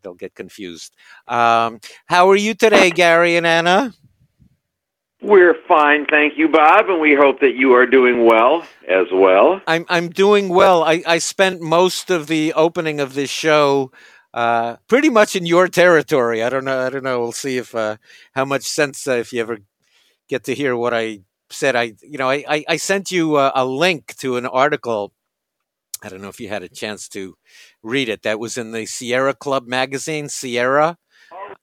they'll 0.04 0.14
get 0.14 0.36
confused. 0.36 0.94
Um, 1.28 1.80
how 2.06 2.30
are 2.30 2.36
you 2.36 2.54
today, 2.54 2.92
Gary 2.92 3.36
and 3.36 3.48
Anna? 3.48 3.94
We're 5.24 5.56
fine, 5.70 6.06
thank 6.06 6.38
you, 6.38 6.50
Bob, 6.50 6.90
and 6.90 7.00
we 7.00 7.16
hope 7.16 7.40
that 7.40 7.56
you 7.56 7.74
are 7.76 7.86
doing 7.86 8.26
well 8.26 8.68
as 8.90 9.08
well. 9.14 9.62
I'm 9.66 9.86
I'm 9.88 10.10
doing 10.10 10.50
well. 10.50 10.84
I, 10.84 11.02
I 11.08 11.20
spent 11.20 11.62
most 11.62 12.10
of 12.10 12.28
the 12.28 12.52
opening 12.54 13.00
of 13.00 13.14
this 13.14 13.30
show 13.30 13.90
uh, 14.34 14.78
pretty 14.88 15.10
much 15.10 15.36
in 15.36 15.46
your 15.46 15.68
territory. 15.68 16.44
I 16.44 16.50
don't 16.50 16.66
know. 16.66 16.86
I 16.86 16.90
don't 16.90 17.04
know. 17.04 17.20
We'll 17.20 17.32
see 17.32 17.58
if 17.58 17.76
uh, 17.76 17.98
how 18.34 18.46
much 18.46 18.64
sense 18.64 19.08
uh, 19.08 19.14
if 19.14 19.32
you 19.32 19.42
ever 19.42 19.60
get 20.28 20.44
to 20.46 20.56
hear 20.56 20.76
what 20.76 20.94
I 20.94 21.20
said. 21.50 21.76
I 21.76 21.94
you 22.02 22.18
know 22.18 22.30
I 22.30 22.44
I, 22.48 22.66
I 22.70 22.78
sent 22.78 23.12
you 23.12 23.38
a, 23.38 23.52
a 23.56 23.66
link 23.66 24.16
to 24.18 24.38
an 24.38 24.46
article. 24.46 25.14
I 26.04 26.10
don't 26.10 26.22
know 26.22 26.30
if 26.30 26.40
you 26.40 26.50
had 26.50 26.64
a 26.64 26.70
chance 26.70 27.08
to 27.10 27.38
read 27.82 28.10
it. 28.10 28.24
That 28.24 28.40
was 28.40 28.58
in 28.58 28.72
the 28.72 28.86
Sierra 28.86 29.34
Club 29.34 29.68
magazine, 29.68 30.28
Sierra. 30.28 30.98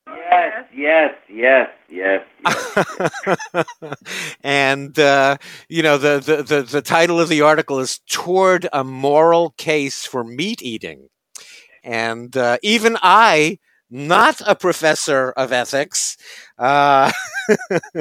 Yes, 0.07 0.65
yes, 0.73 1.13
yes, 1.29 1.69
yes. 1.89 2.25
yes. 2.45 3.65
and 4.43 4.97
uh, 4.97 5.37
you 5.67 5.83
know 5.83 5.97
the, 5.97 6.19
the, 6.19 6.43
the 6.43 6.61
the 6.63 6.81
title 6.81 7.19
of 7.19 7.29
the 7.29 7.41
article 7.41 7.79
is 7.79 7.99
"Toward 8.09 8.67
a 8.71 8.83
Moral 8.83 9.51
Case 9.57 10.05
for 10.05 10.23
Meat 10.23 10.61
Eating," 10.61 11.09
and 11.83 12.35
uh, 12.35 12.57
even 12.61 12.97
I, 13.01 13.59
not 13.89 14.41
a 14.45 14.55
professor 14.55 15.31
of 15.31 15.51
ethics, 15.51 16.17
uh, 16.57 17.11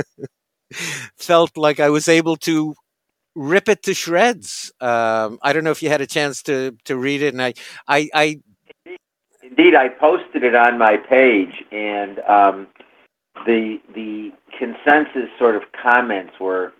felt 1.17 1.57
like 1.57 1.81
I 1.81 1.91
was 1.91 2.09
able 2.09 2.37
to 2.39 2.75
rip 3.35 3.69
it 3.69 3.83
to 3.85 3.95
shreds. 3.95 4.73
Um, 4.81 5.39
I 5.43 5.53
don't 5.53 5.65
know 5.65 5.71
if 5.71 5.83
you 5.83 5.89
had 5.89 6.01
a 6.01 6.07
chance 6.07 6.43
to 6.45 6.77
to 6.85 6.97
read 6.97 7.23
it, 7.23 7.35
and 7.35 7.43
I 7.43 7.55
I, 7.89 8.09
I 8.15 8.41
Indeed, 9.43 9.75
I 9.75 9.89
posted 9.89 10.45
it 10.45 10.55
on 10.55 10.79
my 10.79 10.97
page, 10.97 11.65
and 11.73 12.21
um, 12.21 12.69
the 13.47 13.81
the 13.95 14.31
consensus 14.57 15.29
sort 15.39 15.57
of 15.57 15.63
comments 15.73 16.35
were, 16.39 16.73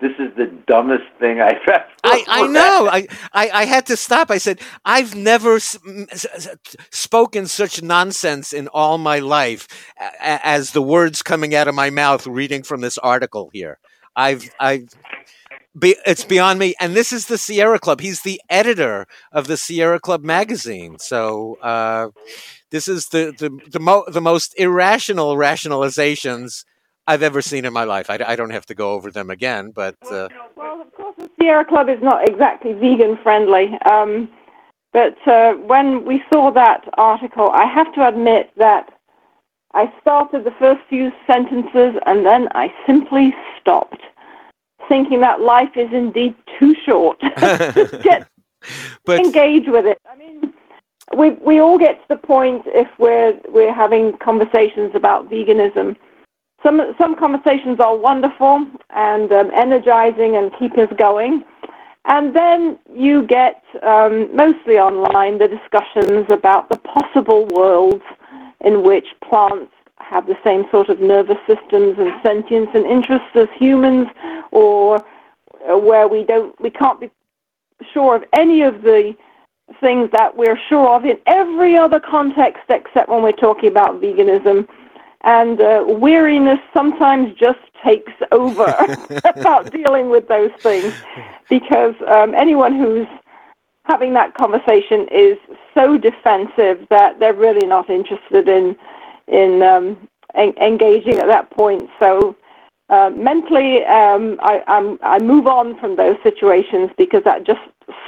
"This 0.00 0.12
is 0.18 0.34
the 0.36 0.46
dumbest 0.66 1.04
thing 1.18 1.40
I've 1.40 1.56
ever." 1.68 1.84
I, 2.04 2.24
I 2.28 2.46
know. 2.58 2.88
I, 2.90 3.06
I, 3.32 3.50
I 3.50 3.64
had 3.64 3.86
to 3.86 3.96
stop. 3.96 4.30
I 4.30 4.38
said, 4.38 4.60
"I've 4.84 5.14
never 5.14 5.56
s- 5.56 5.78
s- 6.10 6.48
spoken 6.90 7.46
such 7.46 7.82
nonsense 7.82 8.52
in 8.52 8.68
all 8.68 8.98
my 8.98 9.18
life 9.18 9.68
a- 9.98 10.46
as 10.46 10.72
the 10.72 10.82
words 10.82 11.22
coming 11.22 11.54
out 11.54 11.68
of 11.68 11.74
my 11.74 11.90
mouth 11.90 12.26
reading 12.26 12.62
from 12.62 12.80
this 12.80 12.98
article 12.98 13.50
here." 13.52 13.78
I've 14.16 14.50
I've 14.58 14.88
be, 15.78 15.94
it's 16.04 16.24
beyond 16.24 16.58
me. 16.58 16.74
And 16.80 16.94
this 16.94 17.12
is 17.12 17.26
the 17.26 17.38
Sierra 17.38 17.78
Club. 17.78 18.00
He's 18.00 18.22
the 18.22 18.40
editor 18.50 19.06
of 19.32 19.46
the 19.46 19.56
Sierra 19.56 20.00
Club 20.00 20.24
magazine. 20.24 20.98
So 20.98 21.58
uh, 21.62 22.08
this 22.70 22.88
is 22.88 23.06
the 23.08 23.32
the 23.38 23.56
the, 23.70 23.78
mo- 23.80 24.04
the, 24.08 24.20
most 24.20 24.54
irrational 24.58 25.36
rationalizations 25.36 26.64
I've 27.10 27.24
ever 27.24 27.42
seen 27.42 27.64
in 27.64 27.72
my 27.72 27.82
life. 27.82 28.08
I, 28.08 28.20
I 28.24 28.36
don't 28.36 28.50
have 28.50 28.66
to 28.66 28.74
go 28.74 28.92
over 28.92 29.10
them 29.10 29.30
again, 29.30 29.72
but 29.72 29.96
uh, 30.12 30.28
well, 30.54 30.80
of 30.80 30.92
course, 30.92 31.16
the 31.18 31.28
Sierra 31.40 31.64
Club 31.64 31.88
is 31.88 32.00
not 32.00 32.28
exactly 32.28 32.72
vegan 32.72 33.18
friendly. 33.20 33.76
Um, 33.84 34.28
but 34.92 35.16
uh, 35.26 35.54
when 35.54 36.04
we 36.04 36.22
saw 36.32 36.52
that 36.52 36.88
article, 36.94 37.50
I 37.50 37.64
have 37.64 37.92
to 37.94 38.06
admit 38.06 38.52
that 38.58 38.92
I 39.74 39.92
started 40.00 40.44
the 40.44 40.52
first 40.52 40.82
few 40.88 41.10
sentences 41.26 42.00
and 42.06 42.24
then 42.24 42.48
I 42.54 42.72
simply 42.86 43.34
stopped 43.60 44.02
thinking 44.88 45.20
that 45.20 45.40
life 45.40 45.76
is 45.76 45.92
indeed 45.92 46.36
too 46.60 46.76
short 46.84 47.18
to 47.20 48.00
get 48.04 48.28
but, 49.04 49.18
engage 49.18 49.66
with 49.66 49.84
it. 49.84 49.98
I 50.08 50.16
mean, 50.16 50.52
we 51.16 51.30
we 51.30 51.58
all 51.58 51.76
get 51.76 52.00
to 52.02 52.08
the 52.14 52.16
point 52.16 52.62
if 52.66 52.88
we're 53.00 53.36
we're 53.48 53.74
having 53.74 54.16
conversations 54.18 54.92
about 54.94 55.28
veganism. 55.28 55.96
Some 56.62 56.94
some 56.98 57.16
conversations 57.16 57.80
are 57.80 57.96
wonderful 57.96 58.66
and 58.90 59.32
um, 59.32 59.50
energizing 59.54 60.36
and 60.36 60.50
keep 60.58 60.76
us 60.76 60.92
going. 60.98 61.44
And 62.06 62.34
then 62.34 62.78
you 62.94 63.26
get 63.26 63.62
um, 63.82 64.34
mostly 64.34 64.78
online 64.78 65.38
the 65.38 65.48
discussions 65.48 66.26
about 66.30 66.68
the 66.68 66.78
possible 66.78 67.46
worlds 67.46 68.02
in 68.62 68.82
which 68.82 69.06
plants 69.22 69.72
have 69.98 70.26
the 70.26 70.36
same 70.42 70.64
sort 70.70 70.88
of 70.88 71.00
nervous 71.00 71.36
systems 71.46 71.96
and 71.98 72.12
sentience 72.22 72.68
and 72.74 72.84
interests 72.84 73.28
as 73.34 73.48
humans, 73.56 74.08
or 74.50 75.04
uh, 75.70 75.78
where 75.78 76.08
we 76.08 76.24
don't, 76.24 76.58
we 76.60 76.70
can't 76.70 77.00
be 77.00 77.10
sure 77.92 78.16
of 78.16 78.24
any 78.32 78.62
of 78.62 78.82
the 78.82 79.14
things 79.80 80.10
that 80.12 80.36
we're 80.36 80.58
sure 80.68 80.88
of 80.96 81.04
in 81.04 81.18
every 81.26 81.76
other 81.76 82.00
context 82.00 82.64
except 82.70 83.08
when 83.08 83.22
we're 83.22 83.32
talking 83.32 83.68
about 83.68 84.00
veganism. 84.00 84.66
And 85.22 85.60
uh, 85.60 85.84
weariness 85.86 86.60
sometimes 86.72 87.34
just 87.38 87.58
takes 87.84 88.12
over 88.32 88.74
about 89.24 89.70
dealing 89.72 90.10
with 90.10 90.28
those 90.28 90.50
things 90.62 90.94
because 91.48 91.94
um, 92.08 92.34
anyone 92.34 92.74
who's 92.76 93.06
having 93.84 94.12
that 94.14 94.34
conversation 94.34 95.06
is 95.10 95.36
so 95.74 95.98
defensive 95.98 96.86
that 96.90 97.18
they're 97.18 97.34
really 97.34 97.66
not 97.66 97.90
interested 97.90 98.48
in 98.48 98.76
in 99.26 99.62
um, 99.62 100.08
en- 100.34 100.56
engaging 100.58 101.18
at 101.18 101.26
that 101.26 101.50
point. 101.50 101.88
So 101.98 102.36
uh, 102.88 103.10
mentally, 103.14 103.84
um, 103.84 104.38
I, 104.42 104.96
I 105.02 105.18
move 105.20 105.46
on 105.46 105.78
from 105.78 105.96
those 105.96 106.16
situations 106.22 106.90
because 106.98 107.22
that 107.24 107.44
just 107.44 107.60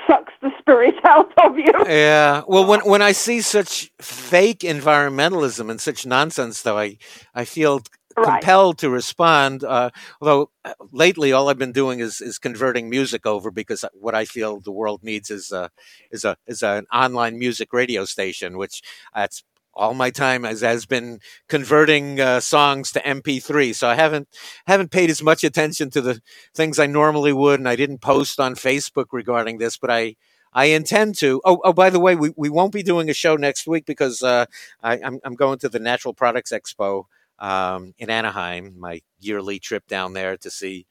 sucks 0.06 0.32
the 0.40 0.50
spirit 0.58 0.94
out 1.04 1.32
of 1.44 1.58
you. 1.58 1.72
Yeah. 1.86 2.42
Well, 2.46 2.66
when 2.66 2.80
when 2.80 3.02
I 3.02 3.12
see 3.12 3.40
such 3.40 3.90
fake 4.00 4.60
environmentalism 4.60 5.70
and 5.70 5.80
such 5.80 6.06
nonsense, 6.06 6.62
though, 6.62 6.78
I 6.78 6.98
I 7.34 7.44
feel 7.44 7.82
compelled 8.14 8.78
to 8.78 8.90
respond. 8.90 9.64
Uh, 9.64 9.90
although 10.20 10.50
uh, 10.64 10.74
lately, 10.92 11.32
all 11.32 11.48
I've 11.48 11.58
been 11.58 11.72
doing 11.72 12.00
is 12.00 12.20
is 12.20 12.38
converting 12.38 12.90
music 12.90 13.26
over 13.26 13.50
because 13.50 13.84
what 13.94 14.14
I 14.14 14.24
feel 14.24 14.60
the 14.60 14.72
world 14.72 15.02
needs 15.02 15.30
is 15.30 15.50
a 15.52 15.70
is 16.10 16.24
a 16.24 16.36
is 16.46 16.62
an 16.62 16.86
online 16.92 17.38
music 17.38 17.72
radio 17.72 18.04
station, 18.04 18.58
which 18.58 18.82
that's 19.14 19.44
all 19.74 19.94
my 19.94 20.10
time 20.10 20.44
has, 20.44 20.60
has 20.60 20.86
been 20.86 21.20
converting 21.48 22.20
uh, 22.20 22.40
songs 22.40 22.92
to 22.92 23.00
MP3. 23.00 23.74
So 23.74 23.88
I 23.88 23.94
haven't 23.94 24.28
haven't 24.66 24.90
paid 24.90 25.10
as 25.10 25.22
much 25.22 25.44
attention 25.44 25.90
to 25.90 26.00
the 26.00 26.20
things 26.54 26.78
I 26.78 26.86
normally 26.86 27.32
would, 27.32 27.60
and 27.60 27.68
I 27.68 27.76
didn't 27.76 28.00
post 28.00 28.40
on 28.40 28.54
Facebook 28.54 29.06
regarding 29.12 29.58
this, 29.58 29.76
but 29.76 29.90
I. 29.90 30.16
I 30.54 30.66
intend 30.66 31.16
to. 31.20 31.40
Oh, 31.46 31.62
oh! 31.64 31.72
By 31.72 31.88
the 31.88 31.98
way, 31.98 32.14
we, 32.14 32.30
we 32.36 32.50
won't 32.50 32.74
be 32.74 32.82
doing 32.82 33.08
a 33.08 33.14
show 33.14 33.36
next 33.36 33.66
week 33.66 33.86
because 33.86 34.22
uh, 34.22 34.44
I, 34.82 34.96
am 34.96 35.04
I'm, 35.04 35.20
I'm 35.24 35.34
going 35.34 35.58
to 35.60 35.70
the 35.70 35.78
Natural 35.78 36.12
Products 36.12 36.52
Expo 36.52 37.04
um, 37.38 37.94
in 37.96 38.10
Anaheim, 38.10 38.78
my 38.78 39.00
yearly 39.18 39.58
trip 39.58 39.86
down 39.86 40.12
there 40.12 40.36
to 40.36 40.50
see 40.50 40.84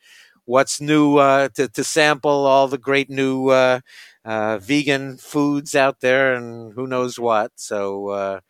what's 0.46 0.82
new, 0.82 1.18
uh, 1.18 1.50
to 1.50 1.68
to 1.68 1.84
sample 1.84 2.48
all 2.48 2.68
the 2.68 2.80
great 2.80 3.08
new 3.12 3.50
uh, 3.50 3.82
uh 4.26 4.58
vegan 4.58 5.18
foods 5.18 5.76
out 5.76 6.00
there, 6.02 6.34
and 6.34 6.74
who 6.74 6.88
knows 6.88 7.20
what. 7.20 7.52
So 7.56 8.42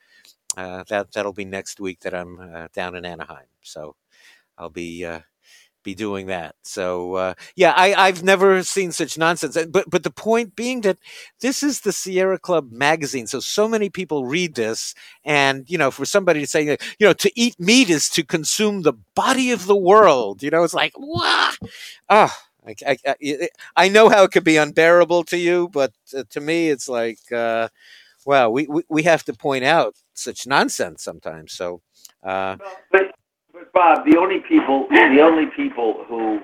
uh, 0.57 0.61
uh, 0.61 0.83
that 0.89 1.11
that'll 1.13 1.33
be 1.33 1.45
next 1.45 1.79
week 1.79 2.01
that 2.01 2.13
I'm 2.13 2.39
uh, 2.39 2.67
down 2.73 2.95
in 2.95 3.05
Anaheim. 3.05 3.47
So 3.61 3.95
I'll 4.57 4.69
be 4.69 5.05
uh, 5.05 5.21
be 5.83 5.95
doing 5.95 6.27
that. 6.27 6.55
So 6.63 7.15
uh, 7.15 7.33
yeah, 7.55 7.73
I, 7.75 7.93
I've 7.93 8.23
never 8.23 8.63
seen 8.63 8.91
such 8.91 9.17
nonsense. 9.17 9.57
But 9.69 9.89
but 9.89 10.03
the 10.03 10.11
point 10.11 10.55
being 10.55 10.81
that 10.81 10.97
this 11.39 11.63
is 11.63 11.81
the 11.81 11.91
Sierra 11.91 12.39
Club 12.39 12.71
magazine, 12.71 13.27
so 13.27 13.39
so 13.39 13.67
many 13.67 13.89
people 13.89 14.25
read 14.25 14.55
this, 14.55 14.93
and 15.23 15.69
you 15.69 15.77
know, 15.77 15.91
for 15.91 16.05
somebody 16.05 16.41
to 16.41 16.47
say 16.47 16.63
you 16.63 17.07
know 17.07 17.13
to 17.13 17.31
eat 17.35 17.59
meat 17.59 17.89
is 17.89 18.09
to 18.09 18.23
consume 18.23 18.81
the 18.81 18.93
body 19.15 19.51
of 19.51 19.67
the 19.67 19.75
world, 19.75 20.43
you 20.43 20.49
know, 20.49 20.63
it's 20.63 20.73
like 20.73 20.93
what? 20.95 21.57
Ah. 22.09 22.37
Oh, 22.37 22.47
I, 22.85 22.95
I, 23.07 23.49
I, 23.75 23.89
know 23.89 24.09
how 24.09 24.23
it 24.23 24.31
could 24.31 24.43
be 24.43 24.57
unbearable 24.57 25.23
to 25.25 25.37
you, 25.37 25.67
but 25.69 25.93
uh, 26.15 26.23
to 26.29 26.39
me, 26.39 26.69
it's 26.69 26.87
like, 26.87 27.19
uh, 27.31 27.69
wow, 28.31 28.49
we, 28.49 28.65
we, 28.67 28.83
we 28.89 29.03
have 29.03 29.23
to 29.25 29.33
point 29.33 29.65
out 29.65 29.93
such 30.13 30.47
nonsense 30.47 31.03
sometimes. 31.03 31.51
So, 31.51 31.81
uh, 32.23 32.55
but 32.91 33.13
but 33.51 33.73
Bob, 33.73 34.05
the 34.05 34.17
only 34.17 34.39
people, 34.39 34.87
the 34.89 35.21
only 35.21 35.47
people 35.47 36.05
who 36.07 36.39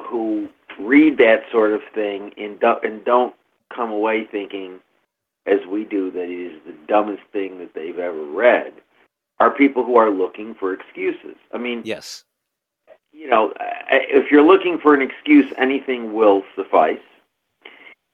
who 0.00 0.48
read 0.80 1.18
that 1.18 1.42
sort 1.52 1.72
of 1.72 1.82
thing 1.94 2.32
and 2.38 2.58
do, 2.60 2.76
and 2.82 3.04
don't 3.04 3.34
come 3.74 3.90
away 3.90 4.24
thinking, 4.24 4.80
as 5.46 5.60
we 5.70 5.84
do, 5.84 6.10
that 6.12 6.24
it 6.24 6.52
is 6.54 6.60
the 6.66 6.74
dumbest 6.88 7.22
thing 7.30 7.58
that 7.58 7.74
they've 7.74 7.98
ever 7.98 8.24
read, 8.24 8.72
are 9.38 9.50
people 9.50 9.84
who 9.84 9.96
are 9.96 10.10
looking 10.10 10.54
for 10.54 10.72
excuses. 10.72 11.36
I 11.52 11.58
mean, 11.58 11.82
Yes. 11.84 12.24
you 13.12 13.28
know, 13.28 13.52
if 13.90 14.30
you're 14.30 14.42
looking 14.42 14.78
for 14.78 14.94
an 14.94 15.02
excuse, 15.02 15.52
anything 15.58 16.14
will 16.14 16.42
suffice. 16.54 16.98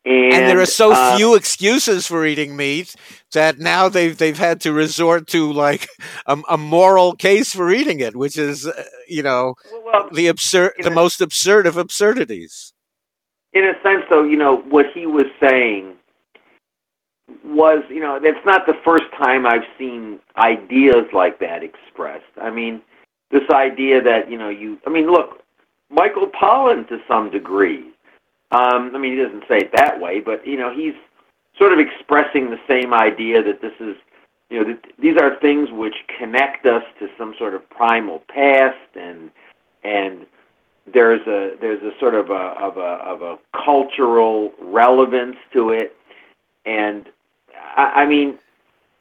And, 0.04 0.32
And 0.32 0.48
there 0.48 0.60
are 0.60 0.66
so 0.66 0.92
uh, 0.92 1.16
few 1.16 1.34
excuses 1.34 2.06
for 2.08 2.26
eating 2.26 2.56
meat 2.56 2.94
that 3.32 3.58
now 3.58 3.88
they've 3.88 4.16
they've 4.16 4.38
had 4.38 4.60
to 4.62 4.72
resort 4.72 5.28
to 5.28 5.52
like 5.52 5.88
a, 6.26 6.38
a 6.48 6.58
moral 6.58 7.14
case 7.14 7.54
for 7.54 7.70
eating 7.70 8.00
it, 8.00 8.16
which 8.16 8.36
is 8.36 8.66
uh, 8.66 8.84
you 9.08 9.22
know 9.22 9.54
well, 9.84 10.08
the 10.12 10.26
absurd, 10.28 10.72
the 10.82 10.90
Yeah. 10.90 10.94
most 10.94 11.20
absurd 11.20 11.66
of 11.66 11.76
absurdities. 11.76 12.72
in 13.52 13.64
a 13.64 13.74
sense, 13.82 14.04
though, 14.10 14.24
you 14.24 14.36
know, 14.36 14.56
what 14.70 14.86
he 14.94 15.06
was 15.06 15.26
saying 15.40 15.94
was, 17.44 17.82
you 17.88 18.00
know, 18.00 18.18
that's 18.22 18.44
not 18.46 18.66
the 18.66 18.74
first 18.84 19.04
time 19.16 19.46
I've 19.46 19.66
seen 19.78 20.18
ideas 20.36 21.06
like 21.12 21.38
that 21.40 21.62
expressed. 21.62 22.24
I 22.40 22.50
mean, 22.50 22.82
this 23.30 23.48
idea 23.50 24.02
that, 24.02 24.30
you 24.30 24.38
know, 24.38 24.48
you, 24.48 24.78
I 24.86 24.90
mean, 24.90 25.10
look, 25.10 25.42
Michael 25.90 26.28
Pollan 26.28 26.88
to 26.88 26.98
some 27.08 27.30
degree, 27.30 27.91
um, 28.52 28.94
I 28.94 28.98
mean, 28.98 29.16
he 29.16 29.22
doesn't 29.22 29.44
say 29.48 29.58
it 29.58 29.72
that 29.74 30.00
way, 30.00 30.20
but, 30.20 30.46
you 30.46 30.56
know, 30.56 30.74
he's 30.74 30.94
sort 31.58 31.72
of 31.72 31.78
expressing 31.78 32.50
the 32.50 32.60
same 32.68 32.94
idea 32.94 33.42
that 33.42 33.60
this 33.60 33.72
is, 33.80 33.96
you 34.50 34.60
know, 34.60 34.72
that 34.72 34.84
these 34.98 35.16
are 35.16 35.38
things 35.40 35.70
which 35.70 35.94
connect 36.18 36.66
us 36.66 36.84
to 36.98 37.08
some 37.18 37.34
sort 37.38 37.54
of 37.54 37.68
primal 37.70 38.22
past 38.28 38.76
and, 38.94 39.30
and, 39.82 40.26
there's 40.92 41.24
a 41.26 41.56
there's 41.60 41.82
a 41.82 41.92
sort 42.00 42.14
of 42.14 42.30
a 42.30 42.32
of 42.32 42.76
a 42.76 42.80
of 42.80 43.22
a 43.22 43.38
cultural 43.64 44.52
relevance 44.60 45.36
to 45.52 45.70
it, 45.70 45.96
and 46.66 47.08
I, 47.76 48.02
I 48.02 48.06
mean, 48.06 48.38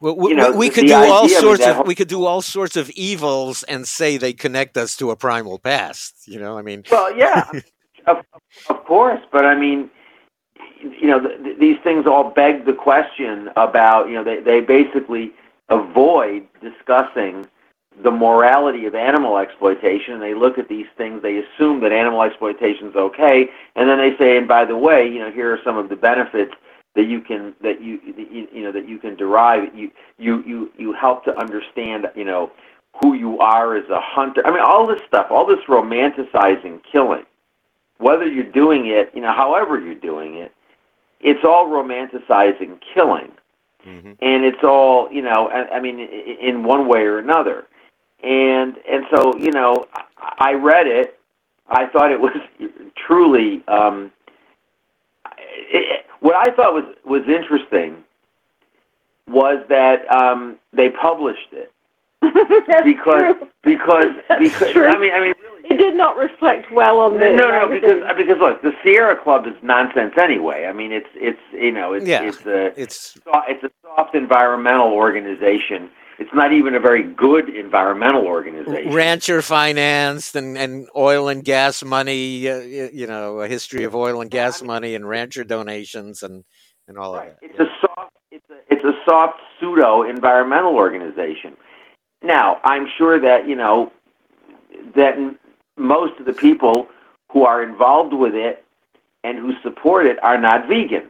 Well, 0.00 0.16
we, 0.16 0.30
You 0.30 0.36
know, 0.36 0.52
we, 0.52 0.70
could 0.70 0.86
do 0.86 0.94
all 0.94 1.24
idea 1.24 1.38
of 1.38 1.42
sorts 1.42 1.64
that 1.64 1.80
of 1.80 1.86
we 1.86 1.94
could 1.94 2.08
do 2.08 2.24
all 2.24 2.42
sorts 2.42 2.76
of 2.76 2.90
evils 2.90 3.62
and 3.64 3.86
say 3.86 4.16
they 4.16 4.32
connect 4.32 4.76
us 4.76 4.96
to 4.96 5.10
a 5.10 5.16
primal 5.16 5.58
past. 5.58 6.26
You 6.26 6.38
know, 6.38 6.56
I 6.56 6.62
mean, 6.62 6.84
well, 6.90 7.16
yeah, 7.16 7.50
of 8.06 8.24
of 8.68 8.84
course, 8.84 9.20
but 9.32 9.44
I 9.44 9.54
mean, 9.54 9.90
you 10.82 11.08
know, 11.08 11.20
th- 11.20 11.42
th- 11.42 11.58
these 11.58 11.78
things 11.84 12.06
all 12.06 12.30
beg 12.30 12.64
the 12.66 12.72
question 12.72 13.50
about 13.56 14.08
you 14.08 14.14
know 14.14 14.24
they 14.24 14.40
they 14.40 14.60
basically 14.60 15.32
avoid 15.68 16.46
discussing 16.60 17.46
the 18.02 18.10
morality 18.10 18.86
of 18.86 18.94
animal 18.94 19.38
exploitation. 19.38 20.20
They 20.20 20.34
look 20.34 20.58
at 20.58 20.68
these 20.68 20.86
things, 20.96 21.22
they 21.22 21.38
assume 21.38 21.80
that 21.80 21.92
animal 21.92 22.22
exploitation 22.22 22.88
is 22.88 22.96
okay, 22.96 23.48
and 23.76 23.88
then 23.88 23.98
they 23.98 24.16
say, 24.18 24.38
and 24.38 24.48
by 24.48 24.64
the 24.64 24.76
way, 24.76 25.06
you 25.08 25.18
know, 25.20 25.30
here 25.30 25.52
are 25.52 25.58
some 25.64 25.76
of 25.78 25.88
the 25.88 25.96
benefits 25.96 26.54
that 26.94 27.06
you 27.06 27.20
can 27.20 27.54
that 27.62 27.80
you, 27.82 28.00
you 28.52 28.62
know 28.64 28.72
that 28.72 28.88
you 28.88 28.98
can 28.98 29.16
derive. 29.16 29.74
You 29.76 29.90
you 30.18 30.42
you 30.46 30.72
you 30.78 30.92
help 30.92 31.24
to 31.24 31.38
understand, 31.38 32.06
you 32.16 32.24
know, 32.24 32.52
who 33.00 33.14
you 33.14 33.38
are 33.40 33.76
as 33.76 33.88
a 33.90 34.00
hunter. 34.00 34.46
I 34.46 34.50
mean, 34.50 34.60
all 34.60 34.86
this 34.86 35.00
stuff, 35.08 35.28
all 35.30 35.46
this 35.46 35.60
romanticizing 35.68 36.80
killing, 36.90 37.24
whether 38.02 38.26
you're 38.26 38.44
doing 38.44 38.86
it, 38.86 39.10
you 39.14 39.20
know, 39.20 39.32
however 39.32 39.78
you're 39.80 39.94
doing 39.94 40.36
it, 40.36 40.52
it's 41.22 41.44
all 41.44 41.68
romanticizing 41.68 42.80
killing 42.94 43.30
mhm. 43.86 44.16
and 44.20 44.44
it's 44.44 44.62
all 44.62 45.10
you 45.12 45.22
know 45.22 45.48
I, 45.48 45.76
I 45.76 45.80
mean 45.80 46.00
in 46.00 46.64
one 46.64 46.88
way 46.88 47.02
or 47.02 47.18
another 47.18 47.66
and 48.22 48.76
and 48.88 49.04
so 49.14 49.36
you 49.38 49.50
know 49.52 49.86
I, 49.94 50.50
I 50.50 50.52
read 50.54 50.86
it 50.86 51.18
i 51.68 51.86
thought 51.86 52.10
it 52.10 52.20
was 52.20 52.36
truly 52.96 53.62
um 53.68 54.10
it, 55.70 56.04
what 56.20 56.34
i 56.34 56.50
thought 56.54 56.74
was 56.74 56.84
was 57.04 57.22
interesting 57.28 58.02
was 59.28 59.64
that 59.68 60.10
um 60.12 60.56
they 60.72 60.90
published 60.90 61.52
it 61.52 61.72
That's 62.66 62.84
because 62.84 63.36
true. 63.36 63.48
because 63.62 64.06
That's 64.28 64.42
because 64.42 64.72
true. 64.72 64.86
i 64.86 64.98
mean 64.98 65.12
i 65.12 65.20
mean 65.20 65.34
really 65.42 65.51
It 65.64 65.76
did 65.78 65.94
not 65.94 66.16
reflect 66.16 66.70
well 66.72 66.98
on 66.98 67.14
the 67.14 67.30
no, 67.30 67.50
no, 67.50 67.68
because 67.68 68.02
because 68.16 68.38
look, 68.38 68.62
the 68.62 68.72
Sierra 68.82 69.16
Club 69.16 69.46
is 69.46 69.54
nonsense 69.62 70.14
anyway. 70.18 70.66
I 70.66 70.72
mean, 70.72 70.92
it's 70.92 71.08
it's 71.14 71.38
you 71.52 71.72
know, 71.72 71.92
it's 71.92 72.06
Yeah. 72.06 72.22
it's 72.22 72.44
a 72.46 72.80
it's 72.80 73.18
it's 73.48 73.64
a 73.64 73.70
soft 73.82 74.14
environmental 74.14 74.92
organization. 74.92 75.90
It's 76.18 76.32
not 76.34 76.52
even 76.52 76.74
a 76.74 76.80
very 76.80 77.02
good 77.02 77.48
environmental 77.48 78.26
organization. 78.26 78.92
rancher 78.92 79.42
financed 79.42 80.36
and, 80.36 80.56
and 80.58 80.86
oil 80.96 81.28
and 81.28 81.44
gas 81.44 81.82
money. 81.82 82.48
Uh, 82.48 82.58
you 82.60 83.06
know, 83.06 83.40
a 83.40 83.48
history 83.48 83.84
of 83.84 83.94
oil 83.94 84.20
and 84.20 84.30
gas 84.30 84.62
money 84.62 84.94
and 84.94 85.08
rancher 85.08 85.44
donations 85.44 86.22
and 86.22 86.44
and 86.88 86.98
all 86.98 87.14
Right. 87.16 87.28
of 87.30 87.34
that. 87.40 87.50
It's 87.50 87.58
a 87.60 87.68
soft 87.80 88.12
it's 88.30 88.50
a 88.50 88.56
it's 88.72 88.84
a 88.84 88.94
soft 89.04 89.38
pseudo 89.58 90.02
environmental 90.02 90.74
organization. 90.74 91.56
Now, 92.22 92.60
I'm 92.64 92.86
sure 92.98 93.18
that, 93.20 93.48
you 93.48 93.56
know, 93.56 93.90
that 94.94 95.14
m- 95.14 95.38
most 95.82 96.18
of 96.18 96.26
the 96.26 96.32
people 96.32 96.88
who 97.30 97.44
are 97.44 97.62
involved 97.62 98.12
with 98.12 98.34
it 98.34 98.64
and 99.24 99.38
who 99.38 99.52
support 99.62 100.06
it 100.06 100.22
are 100.22 100.38
not 100.38 100.68
vegan. 100.68 101.08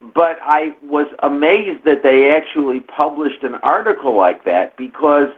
But 0.00 0.38
I 0.42 0.76
was 0.82 1.06
amazed 1.20 1.84
that 1.84 2.02
they 2.02 2.30
actually 2.30 2.80
published 2.80 3.42
an 3.42 3.56
article 3.56 4.14
like 4.14 4.44
that 4.44 4.76
because 4.76 5.30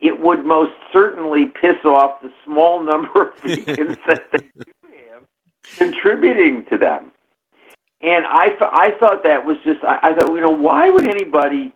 it 0.00 0.20
would 0.20 0.44
most 0.44 0.72
certainly 0.92 1.46
piss 1.46 1.82
off 1.84 2.20
the 2.20 2.32
small 2.44 2.82
number 2.90 3.28
of 3.28 3.34
vegans 3.42 3.98
that 4.06 4.30
they 4.32 4.38
do 4.38 4.72
have 5.10 5.22
contributing 5.76 6.66
to 6.66 6.76
them. 6.76 7.12
And 8.02 8.26
I, 8.26 8.48
th- 8.48 8.70
I 8.72 8.90
thought 8.98 9.22
that 9.22 9.46
was 9.46 9.56
just, 9.64 9.82
I, 9.84 9.98
I 10.02 10.14
thought, 10.14 10.34
you 10.34 10.40
know, 10.40 10.50
why 10.50 10.90
would 10.90 11.08
anybody, 11.08 11.72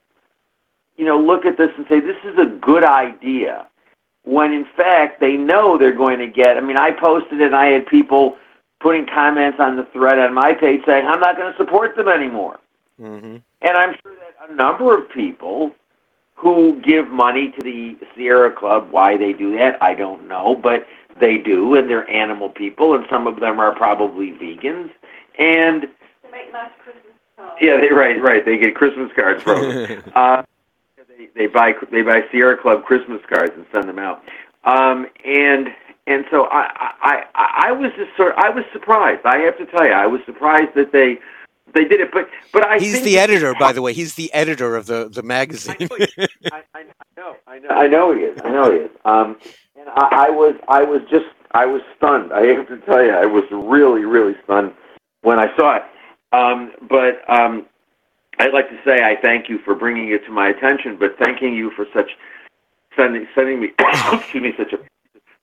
you 0.97 1.05
know, 1.05 1.18
look 1.18 1.47
at 1.47 1.56
this 1.56 1.70
and 1.77 1.86
say, 1.89 2.01
this 2.01 2.16
is 2.24 2.36
a 2.36 2.47
good 2.47 2.82
idea? 2.82 3.68
When 4.26 4.52
in 4.52 4.66
fact, 4.76 5.20
they 5.20 5.36
know 5.36 5.78
they're 5.78 5.92
going 5.94 6.18
to 6.18 6.26
get, 6.26 6.56
I 6.56 6.60
mean, 6.60 6.76
I 6.76 6.90
posted 6.90 7.40
it 7.40 7.46
and 7.46 7.56
I 7.56 7.66
had 7.66 7.86
people 7.86 8.36
putting 8.80 9.06
comments 9.06 9.58
on 9.60 9.76
the 9.76 9.84
thread 9.92 10.18
on 10.18 10.34
my 10.34 10.52
page 10.52 10.82
saying, 10.84 11.06
I'm 11.06 11.20
not 11.20 11.36
going 11.36 11.50
to 11.52 11.56
support 11.56 11.96
them 11.96 12.08
anymore. 12.08 12.58
hmm 13.00 13.36
And 13.62 13.76
I'm 13.76 13.94
sure 14.02 14.14
that 14.16 14.50
a 14.50 14.54
number 14.54 14.96
of 14.96 15.08
people 15.10 15.72
who 16.34 16.80
give 16.82 17.08
money 17.08 17.52
to 17.52 17.62
the 17.62 17.96
Sierra 18.14 18.52
Club, 18.52 18.90
why 18.90 19.16
they 19.16 19.32
do 19.32 19.56
that, 19.56 19.82
I 19.82 19.94
don't 19.94 20.28
know, 20.28 20.54
but 20.54 20.86
they 21.18 21.38
do, 21.38 21.74
and 21.76 21.88
they're 21.88 22.08
animal 22.10 22.50
people, 22.50 22.94
and 22.94 23.06
some 23.08 23.26
of 23.26 23.40
them 23.40 23.58
are 23.58 23.74
probably 23.74 24.32
vegans. 24.32 24.90
And 25.38 25.82
To 25.82 25.88
make 26.30 26.52
nice 26.52 26.70
Christmas 26.82 27.14
cards. 27.36 27.56
yeah, 27.60 27.80
they 27.80 27.88
right, 27.90 28.20
right. 28.20 28.44
They 28.44 28.58
get 28.58 28.74
Christmas 28.74 29.10
cards 29.14 29.42
from. 29.42 29.86
uh, 30.14 30.42
they 31.16 31.28
they 31.34 31.47
buy 31.47 31.72
they 31.90 32.02
buy 32.02 32.22
Sierra 32.30 32.56
Club 32.60 32.84
Christmas 32.84 33.20
cards 33.28 33.52
and 33.56 33.66
send 33.72 33.88
them 33.88 33.98
out. 33.98 34.22
Um, 34.64 35.06
and 35.24 35.68
and 36.06 36.24
so 36.30 36.44
I, 36.44 36.93
I 37.01 37.24
I 37.34 37.68
I 37.68 37.72
was 37.72 37.90
just 37.97 38.16
sort 38.16 38.32
of, 38.32 38.38
I 38.38 38.51
was 38.51 38.64
surprised. 38.72 39.24
I 39.24 39.38
have 39.38 39.56
to 39.59 39.66
tell 39.66 39.84
you, 39.86 39.93
I 39.93 40.06
was 40.06 40.20
surprised 40.26 40.74
that 40.74 40.93
they 40.93 41.18
they 41.74 41.84
did 41.84 42.01
it. 42.01 42.10
But 42.12 42.28
but 42.52 42.66
I 42.66 42.78
He's 42.78 43.02
the 43.02 43.18
editor, 43.18 43.55
by 43.59 43.72
the 43.72 43.82
way. 43.82 43.93
He's 43.93 44.14
the 44.14 44.32
editor 44.32 44.76
of 44.76 44.86
the 44.86 45.09
the 45.12 45.22
magazine. 45.22 45.76
I 45.80 45.84
know, 45.84 45.97
he- 45.97 46.26
I, 46.52 46.62
I 46.74 46.82
know, 47.16 47.36
I 47.47 47.59
know, 47.59 47.68
I 47.70 47.86
know 47.88 48.14
he 48.14 48.22
is. 48.22 48.38
I 48.44 48.51
know 48.51 48.70
he 48.72 48.78
is. 48.78 48.90
Um, 49.05 49.36
and 49.78 49.88
I, 49.90 50.26
I 50.26 50.30
was, 50.30 50.55
I 50.68 50.82
was 50.82 51.02
just, 51.10 51.26
I 51.52 51.66
was 51.66 51.82
stunned. 51.97 52.32
I 52.32 52.47
have 52.47 52.66
to 52.68 52.78
tell 52.78 53.05
you, 53.05 53.10
I 53.12 53.26
was 53.26 53.44
really, 53.51 54.05
really 54.05 54.34
stunned 54.44 54.72
when 55.22 55.38
I 55.38 55.55
saw 55.56 55.76
it. 55.76 55.82
Um, 56.32 56.72
but 56.88 57.22
um, 57.30 57.66
I'd 58.38 58.52
like 58.52 58.68
to 58.68 58.78
say 58.84 59.02
I 59.02 59.16
thank 59.20 59.48
you 59.48 59.58
for 59.58 59.74
bringing 59.74 60.10
it 60.10 60.24
to 60.26 60.30
my 60.30 60.48
attention, 60.48 60.96
but 60.98 61.16
thanking 61.18 61.54
you 61.54 61.70
for 61.70 61.86
such 61.94 62.10
sending 62.96 63.26
sending 63.34 63.60
me, 63.60 63.72
excuse 64.12 64.42
me, 64.42 64.52
such 64.56 64.72
a 64.72 64.78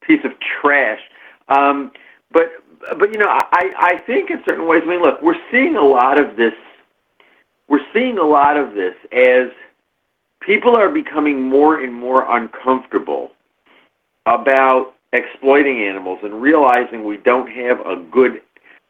piece 0.05 0.23
of 0.23 0.31
trash. 0.39 0.99
Um, 1.47 1.91
but 2.31 2.51
but 2.97 3.13
you 3.13 3.19
know, 3.19 3.27
I 3.29 3.71
I 3.77 3.97
think 4.05 4.29
in 4.29 4.43
certain 4.47 4.67
ways. 4.67 4.83
I 4.85 4.89
mean, 4.89 5.01
look, 5.01 5.21
we're 5.21 5.39
seeing 5.51 5.75
a 5.75 5.83
lot 5.83 6.19
of 6.19 6.35
this. 6.35 6.53
We're 7.67 7.85
seeing 7.93 8.17
a 8.17 8.23
lot 8.23 8.57
of 8.57 8.73
this 8.73 8.95
as 9.11 9.47
people 10.41 10.75
are 10.75 10.89
becoming 10.89 11.41
more 11.41 11.79
and 11.79 11.93
more 11.93 12.25
uncomfortable 12.37 13.31
about 14.25 14.93
exploiting 15.13 15.83
animals 15.83 16.19
and 16.23 16.41
realizing 16.41 17.03
we 17.03 17.17
don't 17.17 17.49
have 17.49 17.79
a 17.85 17.95
good 17.95 18.41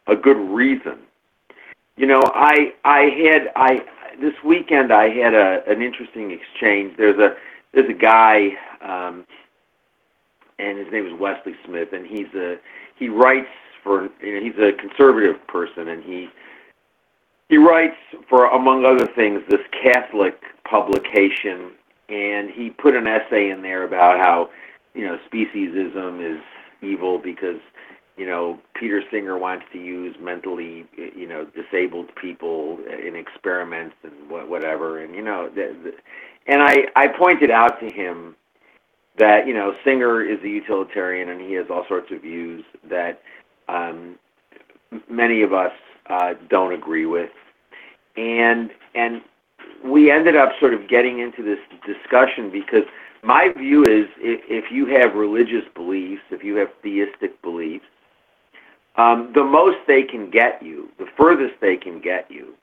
a 0.07 0.15
good 0.15 0.38
reason. 0.38 0.99
You 1.95 2.07
know, 2.07 2.23
I 2.34 2.73
I 2.84 3.01
had 3.01 3.51
I 3.55 3.85
this 4.22 4.34
weekend 4.44 4.91
I 4.91 5.10
had 5.10 5.34
a 5.34 5.64
an 5.68 5.81
interesting 5.81 6.31
exchange. 6.31 6.95
There's 6.98 7.19
a 7.19 7.35
there's 7.73 7.90
a 7.90 7.94
guy 7.94 8.52
um 8.81 9.26
and 10.60 10.77
his 10.77 10.91
name 10.91 11.07
is 11.07 11.14
Wesley 11.19 11.56
Smith 11.65 11.90
and 11.94 12.06
he's 12.06 12.34
a 12.35 12.57
he 12.98 13.10
writes 13.10 13.48
for 13.84 14.10
you 14.22 14.35
know, 14.35 14.41
he's 14.41 14.57
a 14.60 14.73
conservative 14.73 15.45
person 15.48 15.90
and 15.90 16.03
he 16.03 16.30
he 17.49 17.57
writes 17.57 17.98
for 18.30 18.45
among 18.48 18.85
other 18.85 19.07
things 19.15 19.41
this 19.49 19.61
Catholic 19.84 20.41
publication 20.64 21.72
and 22.10 22.49
he 22.49 22.69
put 22.69 22.95
an 22.95 23.07
essay 23.07 23.49
in 23.49 23.61
there 23.61 23.84
about 23.84 24.19
how 24.19 24.49
you 24.94 25.06
know 25.06 25.18
speciesism 25.31 26.35
is 26.35 26.41
evil 26.81 27.18
because 27.18 27.60
you 28.18 28.26
know 28.26 28.60
Peter 28.76 29.02
Singer 29.11 29.38
wants 29.38 29.65
to 29.73 29.80
use 29.80 30.15
mentally 30.19 30.85
you 30.98 31.27
know 31.27 31.45
disabled 31.45 32.10
people 32.15 32.77
in 32.88 33.15
experiments 33.15 33.95
and 34.03 34.30
whatever, 34.30 34.99
and 35.03 35.15
you 35.15 35.22
know, 35.22 35.49
the, 35.49 35.76
the, 35.84 35.91
and 36.52 36.61
I 36.61 36.85
I 36.95 37.07
pointed 37.07 37.52
out 37.52 37.80
to 37.80 37.90
him 37.90 38.35
that 39.18 39.48
you 39.48 39.53
know 39.53 39.73
Singer 39.84 40.22
is 40.23 40.40
a 40.44 40.49
utilitarian 40.49 41.30
and 41.30 41.41
he 41.41 41.53
has 41.53 41.68
all 41.69 41.85
sorts 41.88 42.11
of 42.11 42.22
views 42.22 42.64
that 42.90 43.22
um, 43.68 44.18
many 45.10 45.41
of 45.41 45.53
us 45.53 45.72
uh, 46.10 46.34
don't 46.49 46.73
agree 46.73 47.06
with, 47.06 47.31
and 48.15 48.69
and 48.95 49.22
we 49.84 50.11
ended 50.11 50.35
up 50.35 50.52
sort 50.60 50.73
of 50.73 50.88
getting 50.88 51.19
into 51.19 51.44
this 51.44 51.60
discussion 51.85 52.49
because 52.52 52.84
my 53.23 53.49
view 53.57 53.84
is 53.84 54.07
if 54.19 54.72
you 54.72 54.85
have 54.85 55.15
religious 55.15 55.64
beliefs, 55.76 56.22
if 56.30 56.44
you 56.44 56.56
have 56.56 56.68
theistic 56.81 57.41
beliefs, 57.41 57.85
um, 58.95 59.31
the 59.33 59.43
most 59.43 59.77
they 59.87 60.03
can 60.03 60.29
get 60.29 60.61
you, 60.61 60.89
the 60.99 61.07
furthest 61.17 61.55
they 61.61 61.77
can 61.77 61.99
get 61.99 62.29
you, 62.29 62.53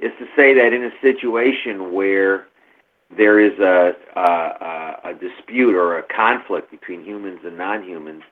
is 0.00 0.12
to 0.18 0.26
say 0.36 0.54
that 0.54 0.72
in 0.72 0.84
a 0.84 0.90
situation 1.00 1.92
where 1.92 2.46
there 3.16 3.38
is 3.38 3.58
a, 3.58 3.92
a, 4.16 5.10
a 5.10 5.14
dispute 5.14 5.74
or 5.74 5.98
a 5.98 6.02
conflict 6.02 6.70
between 6.70 7.04
humans 7.04 7.40
and 7.44 7.56
non-humans, 7.56 8.22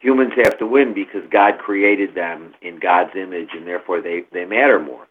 humans 0.00 0.32
have 0.42 0.58
to 0.58 0.66
win 0.66 0.92
because 0.92 1.22
God 1.30 1.58
created 1.58 2.14
them 2.14 2.54
in 2.62 2.78
God's 2.78 3.14
image 3.16 3.50
and 3.52 3.66
therefore 3.66 4.00
they, 4.00 4.24
they 4.32 4.44
matter 4.44 4.80
more. 4.80 5.06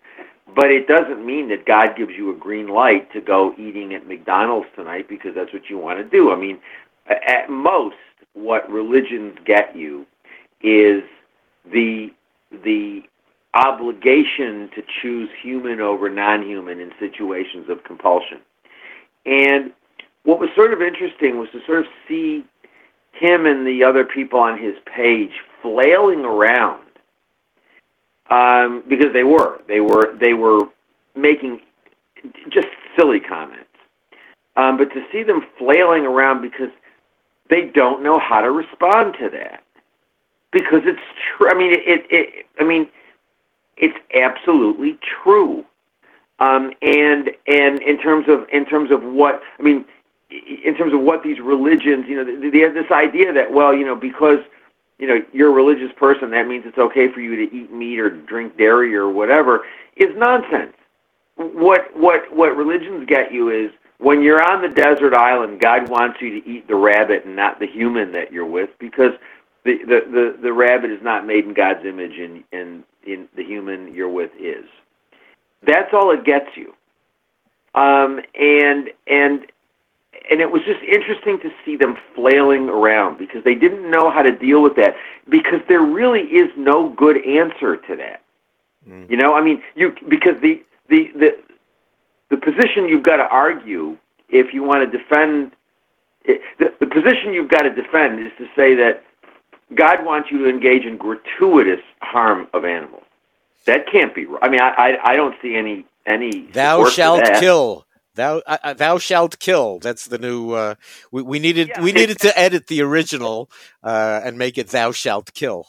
But 0.55 0.71
it 0.71 0.87
doesn't 0.87 1.25
mean 1.25 1.47
that 1.49 1.65
God 1.65 1.95
gives 1.95 2.11
you 2.17 2.35
a 2.35 2.37
green 2.37 2.67
light 2.67 3.11
to 3.13 3.21
go 3.21 3.53
eating 3.57 3.93
at 3.93 4.07
McDonald's 4.07 4.67
tonight 4.75 5.07
because 5.07 5.33
that's 5.35 5.53
what 5.53 5.69
you 5.69 5.77
want 5.77 5.99
to 5.99 6.03
do. 6.03 6.31
I 6.31 6.35
mean, 6.35 6.59
at 7.07 7.49
most, 7.49 7.95
what 8.33 8.69
religions 8.69 9.37
get 9.45 9.75
you 9.75 10.05
is 10.61 11.03
the 11.71 12.11
the 12.63 13.03
obligation 13.53 14.69
to 14.75 14.81
choose 15.01 15.29
human 15.41 15.79
over 15.79 16.09
non-human 16.09 16.79
in 16.79 16.91
situations 16.99 17.69
of 17.69 17.83
compulsion. 17.83 18.39
And 19.25 19.71
what 20.23 20.39
was 20.39 20.49
sort 20.55 20.73
of 20.73 20.81
interesting 20.81 21.37
was 21.37 21.49
to 21.51 21.59
sort 21.65 21.79
of 21.79 21.85
see 22.07 22.43
him 23.11 23.45
and 23.45 23.65
the 23.65 23.83
other 23.83 24.03
people 24.03 24.39
on 24.39 24.57
his 24.57 24.75
page 24.85 25.31
flailing 25.61 26.25
around 26.25 26.81
um, 28.29 28.83
because 28.87 29.13
they 29.13 29.23
were 29.23 29.61
they 29.67 29.79
were 29.79 30.17
they 30.19 30.33
were 30.33 30.69
making 31.15 31.59
just 32.49 32.67
silly 32.97 33.19
comments. 33.19 33.65
Um, 34.55 34.77
but 34.77 34.91
to 34.93 35.03
see 35.11 35.23
them 35.23 35.41
flailing 35.57 36.05
around 36.05 36.41
because 36.41 36.69
they 37.49 37.65
don't 37.65 38.03
know 38.03 38.19
how 38.19 38.41
to 38.41 38.51
respond 38.51 39.15
to 39.19 39.29
that 39.29 39.62
because 40.53 40.83
it's 40.85 41.01
true. 41.35 41.49
I 41.49 41.53
mean, 41.53 41.73
it, 41.73 41.81
it. 41.85 42.05
it 42.09 42.45
I 42.59 42.63
mean, 42.63 42.87
it's 43.77 43.97
absolutely 44.13 44.99
true. 45.23 45.65
Um, 46.39 46.73
and 46.81 47.31
and 47.47 47.81
in 47.81 47.97
terms 47.99 48.27
of 48.27 48.47
in 48.51 48.65
terms 48.65 48.91
of 48.91 49.03
what 49.03 49.41
I 49.59 49.63
mean, 49.63 49.85
in 50.29 50.75
terms 50.75 50.93
of 50.93 51.01
what 51.01 51.23
these 51.23 51.39
religions, 51.39 52.05
you 52.07 52.15
know, 52.15 52.23
they, 52.23 52.49
they 52.49 52.59
have 52.59 52.73
this 52.73 52.91
idea 52.91 53.33
that 53.33 53.51
well, 53.51 53.73
you 53.73 53.85
know, 53.85 53.95
because 53.95 54.39
you 54.99 55.07
know 55.07 55.23
you're 55.31 55.49
a 55.49 55.53
religious 55.53 55.91
person, 55.95 56.31
that 56.31 56.47
means 56.47 56.65
it's 56.65 56.77
okay 56.77 57.11
for 57.11 57.19
you 57.19 57.35
to 57.35 57.55
eat 57.55 57.71
meat 57.71 57.99
or 57.99 58.09
drink 58.09 58.57
dairy 58.57 58.95
or 58.95 59.09
whatever, 59.09 59.65
is 59.95 60.15
nonsense. 60.15 60.73
What 61.35 61.95
what 61.95 62.33
what 62.35 62.55
religions 62.55 63.05
get 63.07 63.33
you 63.33 63.49
is 63.49 63.71
when 63.99 64.21
you're 64.21 64.43
on 64.43 64.61
the 64.61 64.69
desert 64.69 65.13
island, 65.13 65.61
God 65.61 65.89
wants 65.89 66.21
you 66.21 66.41
to 66.41 66.49
eat 66.49 66.67
the 66.67 66.75
rabbit 66.75 67.25
and 67.25 67.35
not 67.35 67.59
the 67.59 67.67
human 67.67 68.11
that 68.11 68.31
you're 68.31 68.45
with 68.45 68.69
because 68.79 69.13
the, 69.65 69.77
the, 69.79 70.01
the, 70.11 70.37
the 70.41 70.53
rabbit 70.53 70.91
is 70.91 71.01
not 71.01 71.25
made 71.25 71.45
in 71.45 71.53
God's 71.53 71.85
image 71.85 72.17
and, 72.17 72.43
and 72.51 72.83
in 73.05 73.27
the 73.35 73.43
human 73.43 73.93
you're 73.93 74.09
with 74.09 74.31
is. 74.39 74.65
That's 75.65 75.93
all 75.93 76.11
it 76.11 76.25
gets 76.25 76.55
you. 76.55 76.73
Um, 77.75 78.19
and 78.39 78.89
and 79.07 79.47
and 80.29 80.41
it 80.41 80.51
was 80.51 80.61
just 80.63 80.81
interesting 80.83 81.39
to 81.39 81.51
see 81.65 81.75
them 81.75 81.97
flailing 82.15 82.69
around 82.69 83.17
because 83.17 83.43
they 83.43 83.55
didn't 83.55 83.89
know 83.89 84.11
how 84.11 84.21
to 84.21 84.31
deal 84.31 84.61
with 84.61 84.75
that 84.75 84.95
because 85.27 85.59
there 85.67 85.81
really 85.81 86.21
is 86.21 86.51
no 86.55 86.89
good 86.89 87.25
answer 87.25 87.77
to 87.77 87.95
that. 87.95 88.21
Mm. 88.87 89.09
You 89.09 89.17
know, 89.17 89.33
I 89.33 89.41
mean, 89.41 89.61
you 89.75 89.95
because 90.07 90.39
the 90.41 90.61
the 90.89 91.11
the 91.15 91.37
the 92.29 92.37
position 92.37 92.87
you've 92.87 93.03
got 93.03 93.17
to 93.17 93.27
argue 93.27 93.97
if 94.29 94.53
you 94.53 94.63
want 94.63 94.89
to 94.89 94.97
defend 94.97 95.53
it, 96.25 96.41
the, 96.59 96.73
the 96.79 96.87
position 96.87 97.33
you've 97.33 97.49
got 97.49 97.63
to 97.63 97.73
defend 97.73 98.19
is 98.19 98.31
to 98.37 98.45
say 98.55 98.75
that 98.75 99.03
God 99.75 100.05
wants 100.05 100.29
you 100.31 100.39
to 100.39 100.49
engage 100.49 100.85
in 100.85 100.97
gratuitous 100.97 101.81
harm 102.01 102.47
of 102.53 102.65
animals. 102.65 103.03
That 103.65 103.89
can't 103.89 104.13
be 104.13 104.25
right. 104.25 104.43
I 104.43 104.49
mean, 104.49 104.61
I, 104.61 104.69
I, 104.69 105.11
I 105.11 105.15
don't 105.15 105.35
see 105.41 105.55
any 105.55 105.85
any. 106.05 106.47
Thou 106.51 106.89
shalt 106.89 107.23
kill. 107.39 107.85
Thou 108.15 108.41
uh, 108.45 108.57
uh, 108.63 108.73
thou 108.73 108.97
shalt 108.97 109.39
kill. 109.39 109.79
That's 109.79 110.05
the 110.07 110.17
new. 110.17 110.51
Uh, 110.51 110.75
we, 111.11 111.21
we 111.21 111.39
needed 111.39 111.69
yeah, 111.69 111.81
we 111.81 111.91
needed 111.91 112.19
to 112.19 112.37
edit 112.37 112.67
the 112.67 112.81
original 112.81 113.49
uh, 113.83 114.21
and 114.23 114.37
make 114.37 114.57
it 114.57 114.69
thou 114.69 114.91
shalt 114.91 115.33
kill. 115.33 115.67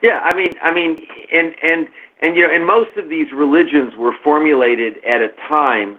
Yeah, 0.00 0.20
I 0.22 0.34
mean, 0.34 0.54
I 0.62 0.72
mean, 0.72 1.06
and 1.32 1.54
and 1.62 1.88
and 2.20 2.36
you 2.36 2.46
know, 2.46 2.54
and 2.54 2.66
most 2.66 2.96
of 2.96 3.08
these 3.08 3.32
religions 3.32 3.96
were 3.96 4.14
formulated 4.24 5.04
at 5.04 5.20
a 5.20 5.28
time 5.48 5.98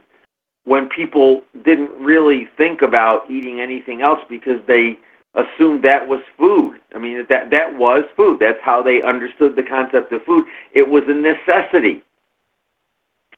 when 0.63 0.87
people 0.89 1.43
didn't 1.63 1.91
really 1.99 2.47
think 2.57 2.81
about 2.81 3.29
eating 3.29 3.59
anything 3.59 4.01
else 4.01 4.19
because 4.29 4.61
they 4.67 4.97
assumed 5.35 5.83
that 5.83 6.07
was 6.07 6.21
food. 6.37 6.79
I 6.93 6.97
mean, 6.97 7.25
that 7.29 7.49
that 7.51 7.77
was 7.77 8.03
food. 8.15 8.39
That's 8.39 8.59
how 8.61 8.81
they 8.81 9.01
understood 9.01 9.55
the 9.55 9.63
concept 9.63 10.11
of 10.11 10.23
food. 10.23 10.45
It 10.73 10.87
was 10.87 11.03
a 11.07 11.13
necessity. 11.13 12.03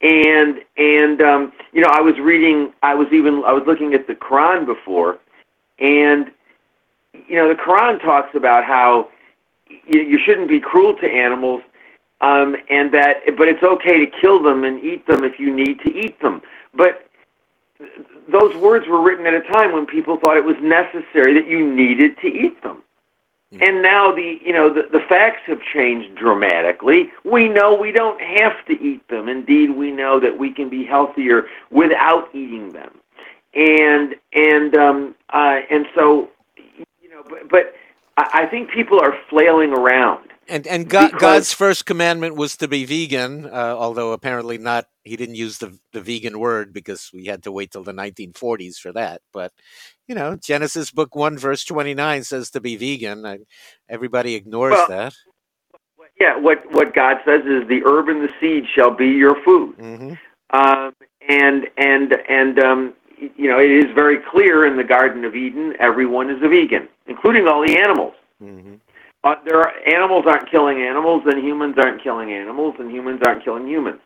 And 0.01 0.61
and 0.77 1.21
um, 1.21 1.53
you 1.73 1.81
know, 1.81 1.89
I 1.91 2.01
was 2.01 2.17
reading. 2.19 2.73
I 2.81 2.95
was 2.95 3.07
even 3.11 3.43
I 3.45 3.53
was 3.53 3.63
looking 3.67 3.93
at 3.93 4.07
the 4.07 4.15
Quran 4.15 4.65
before, 4.65 5.19
and 5.79 6.31
you 7.27 7.35
know, 7.35 7.47
the 7.47 7.55
Quran 7.55 8.01
talks 8.01 8.33
about 8.35 8.63
how 8.63 9.09
you, 9.67 10.01
you 10.01 10.19
shouldn't 10.25 10.47
be 10.47 10.59
cruel 10.59 10.95
to 10.95 11.07
animals, 11.07 11.61
um, 12.21 12.55
and 12.69 12.91
that 12.93 13.17
but 13.37 13.47
it's 13.47 13.63
okay 13.63 14.03
to 14.03 14.11
kill 14.19 14.41
them 14.41 14.63
and 14.63 14.83
eat 14.83 15.05
them 15.05 15.23
if 15.23 15.39
you 15.39 15.53
need 15.53 15.79
to 15.81 15.93
eat 15.93 16.19
them. 16.21 16.41
But 16.73 17.07
those 18.31 18.55
words 18.55 18.87
were 18.87 19.01
written 19.01 19.25
at 19.25 19.33
a 19.33 19.41
time 19.41 19.71
when 19.73 19.85
people 19.85 20.17
thought 20.17 20.37
it 20.37 20.45
was 20.45 20.57
necessary 20.61 21.33
that 21.33 21.47
you 21.47 21.71
needed 21.71 22.17
to 22.19 22.27
eat 22.27 22.61
them. 22.63 22.83
Mm-hmm. 23.53 23.63
And 23.63 23.81
now 23.81 24.11
the 24.13 24.39
you 24.43 24.53
know 24.53 24.73
the, 24.73 24.83
the 24.91 25.01
facts 25.09 25.41
have 25.47 25.59
changed 25.73 26.15
dramatically. 26.15 27.11
We 27.25 27.49
know 27.49 27.75
we 27.75 27.91
don't 27.91 28.21
have 28.21 28.65
to 28.67 28.81
eat 28.81 29.05
them. 29.09 29.27
Indeed, 29.27 29.71
we 29.71 29.91
know 29.91 30.19
that 30.19 30.37
we 30.37 30.53
can 30.53 30.69
be 30.69 30.85
healthier 30.85 31.47
without 31.69 32.33
eating 32.33 32.71
them. 32.71 32.97
And 33.53 34.15
and 34.33 34.75
um, 34.75 35.15
uh, 35.31 35.59
and 35.69 35.85
so 35.93 36.29
you 36.77 37.09
know, 37.09 37.23
but, 37.27 37.49
but 37.49 37.75
I 38.17 38.45
think 38.45 38.71
people 38.71 38.99
are 38.99 39.17
flailing 39.29 39.73
around 39.73 40.30
and 40.51 40.67
and 40.67 40.89
God, 40.89 41.17
God's 41.17 41.53
first 41.53 41.85
commandment 41.85 42.35
was 42.35 42.57
to 42.57 42.67
be 42.67 42.85
vegan, 42.85 43.45
uh, 43.45 43.75
although 43.77 44.11
apparently 44.11 44.57
not. 44.57 44.85
He 45.03 45.15
didn't 45.15 45.35
use 45.35 45.57
the 45.57 45.79
the 45.93 46.01
vegan 46.01 46.37
word 46.39 46.73
because 46.73 47.09
we 47.13 47.25
had 47.25 47.43
to 47.43 47.51
wait 47.51 47.71
till 47.71 47.83
the 47.83 47.93
1940s 47.93 48.77
for 48.77 48.91
that. 48.91 49.21
But 49.33 49.51
you 50.07 50.13
know, 50.13 50.35
Genesis 50.35 50.91
book 50.91 51.15
one 51.15 51.37
verse 51.37 51.63
29 51.63 52.23
says 52.23 52.51
to 52.51 52.59
be 52.59 52.75
vegan. 52.75 53.25
I, 53.25 53.39
everybody 53.89 54.35
ignores 54.35 54.73
well, 54.73 54.87
that. 54.89 55.13
Yeah, 56.19 56.37
what 56.37 56.63
what 56.71 56.93
God 56.93 57.17
says 57.25 57.41
is 57.45 57.67
the 57.67 57.81
herb 57.85 58.09
and 58.09 58.21
the 58.21 58.33
seed 58.39 58.65
shall 58.75 58.91
be 58.91 59.07
your 59.07 59.41
food. 59.43 59.77
Mm-hmm. 59.77 60.13
Um, 60.51 60.93
and 61.27 61.67
and 61.77 62.13
and 62.29 62.59
um, 62.59 62.93
you 63.35 63.49
know, 63.49 63.59
it 63.59 63.71
is 63.71 63.85
very 63.93 64.17
clear 64.17 64.65
in 64.65 64.77
the 64.77 64.83
Garden 64.83 65.23
of 65.25 65.35
Eden, 65.35 65.73
everyone 65.79 66.29
is 66.29 66.41
a 66.41 66.47
vegan, 66.47 66.87
including 67.07 67.47
all 67.47 67.65
the 67.65 67.77
animals. 67.77 68.13
Mm-hmm. 68.41 68.75
Uh, 69.23 69.35
there 69.45 69.59
are 69.59 69.71
animals 69.87 70.25
aren't 70.27 70.49
killing 70.49 70.81
animals, 70.81 71.21
and 71.25 71.43
humans 71.43 71.75
aren't 71.77 72.01
killing 72.01 72.31
animals, 72.31 72.75
and 72.79 72.91
humans 72.91 73.21
aren't 73.25 73.43
killing 73.43 73.67
humans. 73.67 73.99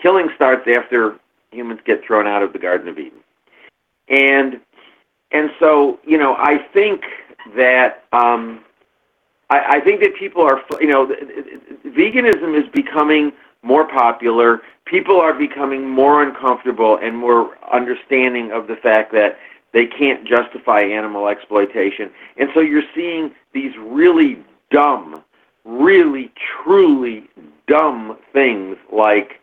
Killing 0.00 0.28
starts 0.34 0.66
after 0.68 1.18
humans 1.50 1.80
get 1.84 2.02
thrown 2.04 2.26
out 2.26 2.42
of 2.42 2.52
the 2.52 2.58
Garden 2.58 2.88
of 2.88 2.98
Eden, 2.98 3.20
and 4.08 4.60
and 5.32 5.50
so 5.60 6.00
you 6.06 6.16
know 6.16 6.34
I 6.38 6.58
think 6.72 7.02
that 7.54 8.04
um, 8.12 8.64
I, 9.50 9.76
I 9.76 9.80
think 9.80 10.00
that 10.00 10.16
people 10.16 10.42
are 10.42 10.62
you 10.80 10.88
know 10.88 11.06
veganism 11.86 12.58
is 12.58 12.68
becoming 12.72 13.32
more 13.62 13.86
popular. 13.86 14.62
People 14.86 15.20
are 15.20 15.34
becoming 15.34 15.88
more 15.88 16.22
uncomfortable 16.22 16.98
and 17.02 17.16
more 17.16 17.58
understanding 17.72 18.52
of 18.52 18.68
the 18.68 18.76
fact 18.76 19.12
that 19.12 19.38
they 19.72 19.86
can't 19.86 20.26
justify 20.26 20.80
animal 20.80 21.28
exploitation. 21.28 22.10
And 22.36 22.48
so 22.54 22.60
you're 22.60 22.82
seeing 22.94 23.32
these 23.52 23.72
really 23.78 24.42
dumb, 24.70 25.22
really 25.64 26.32
truly 26.62 27.24
dumb 27.66 28.18
things 28.32 28.76
like 28.92 29.40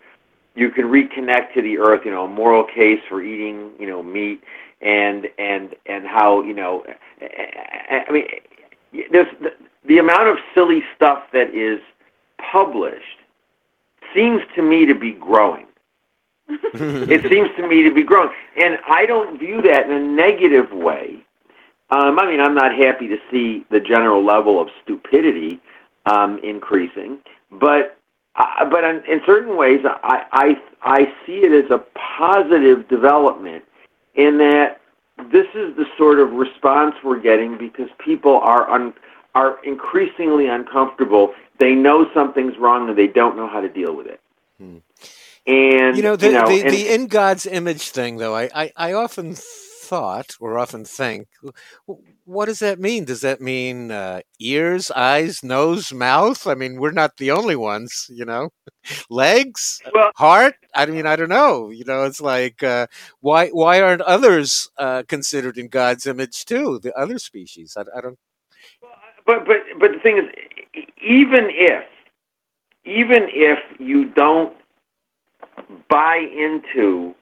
you 0.56 0.70
can 0.70 0.86
reconnect 0.86 1.54
to 1.54 1.62
the 1.62 1.78
earth. 1.78 2.02
You 2.06 2.12
know, 2.12 2.26
a 2.26 2.28
moral 2.28 2.64
case 2.64 3.02
for 3.08 3.22
eating, 3.22 3.72
you 3.80 3.88
know, 3.88 4.02
meat, 4.02 4.44
and 4.82 5.28
and 5.38 5.76
and 5.86 6.06
how 6.06 6.42
you 6.44 6.54
know, 6.54 6.86
I 7.22 8.12
mean, 8.12 8.28
there's 9.12 9.28
the, 9.42 9.54
the 9.86 9.98
amount 9.98 10.28
of 10.28 10.38
silly 10.54 10.84
stuff 10.96 11.24
that 11.34 11.54
is 11.54 11.80
published 12.52 13.20
seems 14.14 14.42
to 14.56 14.62
me 14.62 14.86
to 14.86 14.94
be 14.94 15.12
growing. 15.12 15.66
It 16.74 17.22
seems 17.32 17.50
to 17.58 17.68
me 17.68 17.84
to 17.84 17.94
be 17.94 18.04
growing, 18.04 18.30
and 18.58 18.78
I 18.88 19.06
don't 19.06 19.40
view 19.40 19.62
that 19.62 19.86
in 19.86 19.92
a 19.92 20.00
negative 20.00 20.72
way. 20.72 21.24
Um, 21.90 22.18
I 22.18 22.26
mean, 22.26 22.40
I'm 22.40 22.56
not 22.56 22.76
happy 22.76 23.08
to 23.08 23.18
see 23.30 23.66
the 23.70 23.80
general 23.80 24.26
level 24.26 24.60
of 24.62 24.70
stupidity 24.84 25.60
um, 26.06 26.40
increasing, 26.44 27.20
but 27.52 27.98
uh, 28.36 28.66
but 28.66 28.84
in, 28.84 29.04
in 29.06 29.22
certain 29.26 29.56
ways, 29.58 29.82
I, 29.86 30.26
I 30.32 30.62
I 30.82 31.14
see 31.26 31.44
it 31.44 31.66
as 31.66 31.70
a 31.70 31.84
positive 32.18 32.88
development 32.88 33.64
in 34.16 34.38
that 34.40 34.82
this 35.32 35.48
is 35.54 35.76
the 35.76 35.86
sort 35.98 36.20
of 36.20 36.32
response 36.32 36.96
we're 37.04 37.20
getting 37.20 37.58
because 37.58 37.90
people 38.00 38.38
are 38.40 38.70
un, 38.70 38.94
are 39.36 39.64
increasingly 39.64 40.48
uncomfortable. 40.48 41.34
They 41.60 41.76
know 41.76 42.10
something's 42.14 42.58
wrong 42.58 42.90
and 42.90 42.98
they 42.98 43.08
don't 43.08 43.38
know 43.38 43.48
how 43.48 43.62
to 43.62 43.70
deal 43.70 43.96
with 43.96 44.08
it. 44.08 44.20
Hmm. 44.58 44.78
And 45.46 45.98
you 45.98 46.04
know 46.04 46.16
the 46.16 46.28
you 46.28 46.32
know, 46.32 46.48
the, 46.48 46.62
and, 46.62 46.74
the 46.74 46.94
in 46.94 47.08
God's 47.08 47.46
image 47.46 47.90
thing, 47.90 48.18
though. 48.18 48.36
I, 48.36 48.50
I, 48.56 48.72
I 48.78 48.94
often 48.94 49.36
thought 49.36 50.36
or 50.40 50.58
often 50.58 50.86
think, 50.86 51.28
what 52.24 52.46
does 52.46 52.60
that 52.60 52.80
mean? 52.80 53.04
Does 53.04 53.22
that 53.22 53.42
mean 53.42 53.92
uh, 53.92 54.22
ears, 54.40 54.90
eyes, 54.92 55.44
nose, 55.44 55.92
mouth? 55.92 56.48
I 56.48 56.56
mean, 56.56 56.80
we're 56.80 56.92
not 56.92 57.18
the 57.18 57.32
only 57.32 57.58
ones, 57.58 58.08
you 58.10 58.24
know. 58.24 58.52
Legs, 59.10 59.82
well, 59.94 60.12
heart. 60.16 60.56
I 60.74 60.86
mean, 60.86 61.06
I 61.06 61.18
don't 61.18 61.30
know. 61.30 61.70
You 61.70 61.84
know, 61.84 62.06
it's 62.06 62.22
like 62.22 62.64
uh, 62.64 62.88
why 63.20 63.50
why 63.50 63.82
aren't 63.82 64.02
others 64.02 64.70
uh, 64.78 65.04
considered 65.10 65.58
in 65.58 65.68
God's 65.68 66.08
image 66.08 66.46
too? 66.46 66.80
The 66.82 66.94
other 66.98 67.20
species. 67.20 67.76
I, 67.78 67.82
I 67.98 68.02
don't. 68.02 68.18
But 69.26 69.46
but 69.46 69.58
but 69.80 69.92
the 69.92 70.00
thing 70.00 70.18
is, 70.18 70.86
even 71.02 71.48
if 71.50 71.84
even 72.86 73.28
if 73.30 73.60
you 73.80 74.06
don't 74.06 74.54
buy 75.90 76.18
into 76.18 77.14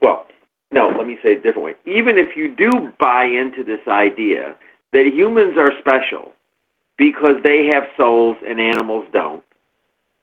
well 0.00 0.26
no 0.70 0.88
let 0.88 1.06
me 1.06 1.18
say 1.22 1.32
it 1.32 1.38
a 1.38 1.42
different 1.42 1.64
way 1.64 1.74
even 1.86 2.18
if 2.18 2.36
you 2.36 2.54
do 2.54 2.92
buy 2.98 3.24
into 3.24 3.64
this 3.64 3.80
idea 3.88 4.54
that 4.92 5.06
humans 5.06 5.56
are 5.56 5.72
special 5.78 6.32
because 6.96 7.36
they 7.42 7.66
have 7.66 7.84
souls 7.96 8.36
and 8.46 8.60
animals 8.60 9.06
don't 9.12 9.42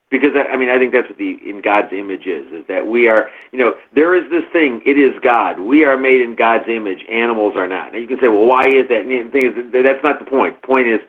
because 0.10 0.32
I 0.36 0.58
mean 0.58 0.70
I 0.70 0.78
think 0.78 0.92
that's 0.92 1.08
what 1.08 1.18
the 1.18 1.38
in 1.48 1.62
God's 1.62 1.94
image 1.94 2.26
is 2.26 2.52
is 2.52 2.66
that 2.68 2.86
we 2.86 3.08
are 3.08 3.30
you 3.52 3.60
know 3.60 3.76
there 3.94 4.16
is 4.16 4.30
this 4.30 4.44
thing 4.52 4.82
it 4.86 4.98
is 4.98 5.14
God. 5.22 5.60
We 5.60 5.86
are 5.86 5.98
made 5.98 6.22
in 6.22 6.36
God's 6.36 6.68
image. 6.68 7.06
Animals 7.10 7.56
are 7.56 7.68
not. 7.68 7.94
And 7.94 8.02
you 8.02 8.08
can 8.08 8.20
say 8.20 8.28
well 8.28 8.46
why 8.46 8.68
is 8.68 8.88
that? 8.90 9.02
And 9.06 9.12
the 9.12 9.32
thing 9.32 9.46
is 9.46 9.72
that's 9.72 10.04
not 10.04 10.20
the 10.20 10.26
point. 10.26 10.62
The 10.62 10.68
point 10.68 10.88
is 10.88 11.00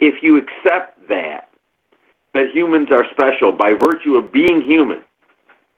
if 0.00 0.22
you 0.22 0.38
accept 0.38 1.08
that 1.08 1.50
that 2.34 2.50
humans 2.52 2.88
are 2.90 3.04
special 3.10 3.52
by 3.52 3.72
virtue 3.74 4.16
of 4.16 4.32
being 4.32 4.62
human 4.62 5.02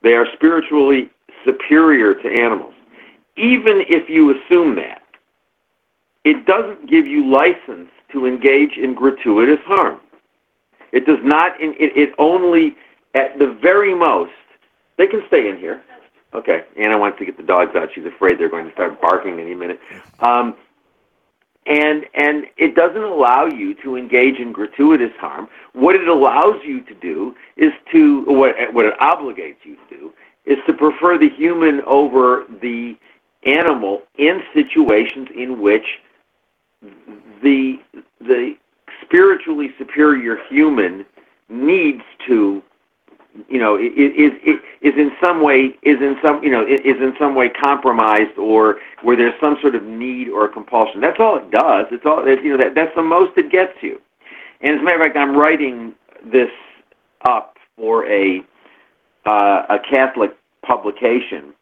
they 0.03 0.13
are 0.13 0.25
spiritually 0.33 1.09
superior 1.45 2.13
to 2.13 2.29
animals 2.29 2.73
even 3.37 3.83
if 3.87 4.09
you 4.09 4.31
assume 4.31 4.75
that 4.75 5.01
it 6.23 6.45
doesn't 6.45 6.89
give 6.89 7.07
you 7.07 7.25
license 7.31 7.89
to 8.11 8.25
engage 8.25 8.77
in 8.77 8.93
gratuitous 8.93 9.59
harm 9.65 9.99
it 10.91 11.05
does 11.05 11.19
not. 11.23 11.53
It, 11.59 11.75
it 11.79 12.13
only, 12.17 12.75
at 13.15 13.37
the 13.39 13.57
very 13.61 13.95
most, 13.95 14.31
they 14.97 15.07
can 15.07 15.21
stay 15.27 15.49
in 15.49 15.57
here. 15.57 15.81
Okay, 16.33 16.63
Anna 16.77 16.97
wants 16.97 17.19
to 17.19 17.25
get 17.25 17.35
the 17.35 17.43
dogs 17.43 17.75
out. 17.75 17.89
She's 17.93 18.05
afraid 18.05 18.39
they're 18.39 18.49
going 18.49 18.65
to 18.65 18.71
start 18.71 19.01
barking 19.01 19.39
any 19.39 19.55
minute. 19.55 19.79
Um, 20.19 20.55
and 21.67 22.05
and 22.15 22.45
it 22.57 22.75
doesn't 22.75 23.03
allow 23.03 23.45
you 23.45 23.75
to 23.83 23.95
engage 23.95 24.37
in 24.37 24.51
gratuitous 24.51 25.11
harm. 25.19 25.47
What 25.73 25.95
it 25.95 26.07
allows 26.07 26.61
you 26.65 26.81
to 26.81 26.93
do 26.95 27.35
is 27.55 27.71
to 27.91 28.23
what 28.25 28.55
what 28.73 28.85
it 28.85 28.97
obligates 28.99 29.63
you 29.63 29.75
to 29.75 29.97
do 29.97 30.13
is 30.45 30.57
to 30.65 30.73
prefer 30.73 31.17
the 31.17 31.29
human 31.29 31.81
over 31.85 32.45
the 32.61 32.97
animal 33.45 34.03
in 34.17 34.41
situations 34.53 35.27
in 35.35 35.61
which 35.61 35.85
the 37.43 37.79
the 38.19 38.55
spiritually 39.03 39.71
superior 39.77 40.37
human 40.49 41.05
needs 41.49 42.03
to 42.27 42.63
you 43.47 43.59
know 43.59 43.77
is 43.77 43.91
is 44.17 44.59
is 44.81 44.93
in 44.97 45.11
some 45.23 45.41
way 45.41 45.77
is 45.83 45.99
in 46.01 46.17
some 46.23 46.43
you 46.43 46.51
know 46.51 46.65
is 46.65 46.97
in 46.99 47.13
some 47.19 47.35
way 47.35 47.49
compromised 47.49 48.37
or 48.37 48.77
where 49.03 49.15
there's 49.15 49.39
some 49.41 49.57
sort 49.61 49.75
of 49.75 49.83
need 49.83 50.29
or 50.29 50.47
compulsion. 50.47 51.01
That's 51.01 51.19
all 51.19 51.37
it 51.37 51.49
does. 51.51 51.85
It's 51.91 52.05
all 52.05 52.27
it, 52.27 52.43
you 52.43 52.51
know 52.51 52.63
that 52.63 52.75
that's 52.75 52.95
the 52.95 53.03
most 53.03 53.37
it 53.37 53.51
gets 53.51 53.73
you. 53.81 54.01
And 54.61 54.75
as 54.75 54.81
a 54.81 54.83
matter 54.83 54.97
of 54.97 55.03
fact 55.03 55.17
i'm 55.17 55.35
writing 55.35 55.93
this 56.31 56.51
up 57.27 57.57
for 57.75 58.05
a 58.07 58.41
uh, 59.25 59.65
a 59.69 59.79
catholic 59.89 60.35
publication 60.65 61.53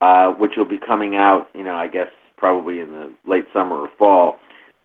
uh, 0.00 0.32
which 0.32 0.52
will 0.56 0.64
be 0.64 0.78
coming 0.78 1.16
out 1.16 1.48
you 1.54 1.64
know 1.64 1.74
i 1.74 1.86
guess 1.86 2.08
probably 2.38 2.80
in 2.80 2.92
the 2.92 3.12
late 3.26 3.46
summer 3.52 3.76
or 3.76 3.90
fall. 3.98 4.38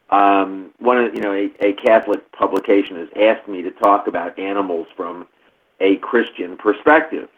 Um, 0.10 0.72
one 0.80 0.98
of 0.98 1.16
you 1.16 1.22
know 1.22 1.32
a, 1.32 1.52
a 1.66 1.74
Catholic 1.74 2.30
publication 2.34 2.98
has 2.98 3.08
asked 3.16 3.48
me 3.48 3.62
to 3.62 3.72
talk 3.72 4.08
about 4.08 4.38
animals 4.38 4.88
from 4.98 5.28
a 5.84 5.98
Christian 5.98 6.58
perspective, 6.58 7.30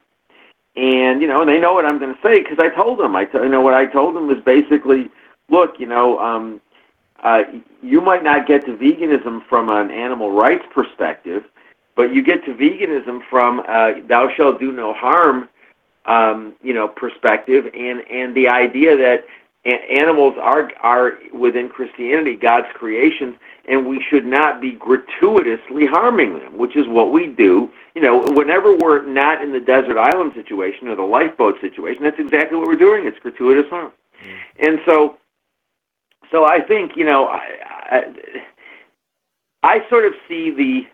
and 0.77 1.21
you 1.21 1.27
know, 1.27 1.41
and 1.41 1.49
they 1.49 1.59
know 1.59 1.73
what 1.73 1.85
I'm 1.85 1.99
going 1.99 2.15
to 2.15 2.21
say 2.21 2.41
because 2.41 2.59
I 2.59 2.69
told 2.69 2.99
them. 2.99 3.15
I 3.15 3.25
t- 3.25 3.37
you 3.39 3.49
know 3.49 3.61
what 3.61 3.73
I 3.73 3.85
told 3.85 4.15
them 4.15 4.27
was 4.27 4.37
basically, 4.45 5.09
look, 5.49 5.79
you 5.79 5.87
know, 5.87 6.19
um, 6.19 6.61
uh, 7.23 7.43
you 7.81 7.99
might 7.99 8.23
not 8.23 8.47
get 8.47 8.65
to 8.65 8.77
veganism 8.77 9.45
from 9.49 9.69
an 9.69 9.91
animal 9.91 10.31
rights 10.31 10.65
perspective, 10.73 11.43
but 11.95 12.13
you 12.13 12.23
get 12.23 12.45
to 12.45 12.53
veganism 12.53 13.21
from 13.29 13.61
uh, 13.67 13.93
"thou 14.07 14.29
shalt 14.35 14.59
do 14.59 14.71
no 14.71 14.93
harm," 14.93 15.49
um, 16.05 16.53
you 16.61 16.73
know, 16.73 16.87
perspective, 16.87 17.65
and 17.73 18.01
and 18.09 18.35
the 18.35 18.47
idea 18.47 18.95
that 18.95 19.25
animals 19.65 20.35
are 20.39 20.71
are 20.81 21.17
within 21.33 21.69
Christianity 21.69 22.35
God's 22.35 22.67
creations, 22.73 23.35
and 23.67 23.87
we 23.87 24.03
should 24.09 24.25
not 24.25 24.61
be 24.61 24.71
gratuitously 24.71 25.87
harming 25.87 26.39
them, 26.39 26.57
which 26.57 26.75
is 26.75 26.87
what 26.87 27.11
we 27.11 27.27
do. 27.27 27.71
You 27.95 28.01
know, 28.01 28.23
whenever 28.33 28.75
we're 28.75 29.05
not 29.05 29.41
in 29.41 29.51
the 29.51 29.59
desert 29.59 29.97
island 29.97 30.33
situation 30.35 30.87
or 30.87 30.95
the 30.95 31.03
lifeboat 31.03 31.59
situation, 31.61 32.03
that's 32.03 32.19
exactly 32.19 32.57
what 32.57 32.67
we're 32.67 32.75
doing. 32.75 33.07
It's 33.07 33.17
gratuitous 33.19 33.69
harm, 33.69 33.91
mm. 34.23 34.37
and 34.59 34.79
so, 34.85 35.17
so 36.31 36.45
I 36.45 36.61
think 36.61 36.95
you 36.95 37.05
know, 37.05 37.27
I, 37.27 37.41
I, 37.89 38.03
I 39.63 39.89
sort 39.89 40.05
of 40.05 40.13
see 40.27 40.51
the 40.51 40.87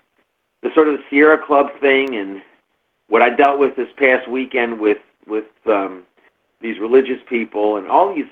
the 0.64 0.74
sort 0.74 0.88
of 0.88 0.98
the 0.98 1.04
Sierra 1.10 1.38
Club 1.38 1.72
thing 1.82 2.16
and 2.16 2.42
what 3.10 3.22
I 3.22 3.30
dealt 3.30 3.60
with 3.60 3.76
this 3.76 3.90
past 3.98 4.30
weekend 4.30 4.80
with 4.80 5.00
with 5.28 5.46
um, 5.66 6.04
these 6.62 6.80
religious 6.80 7.20
people 7.28 7.78
and 7.78 7.88
all 7.88 8.16
these 8.16 8.26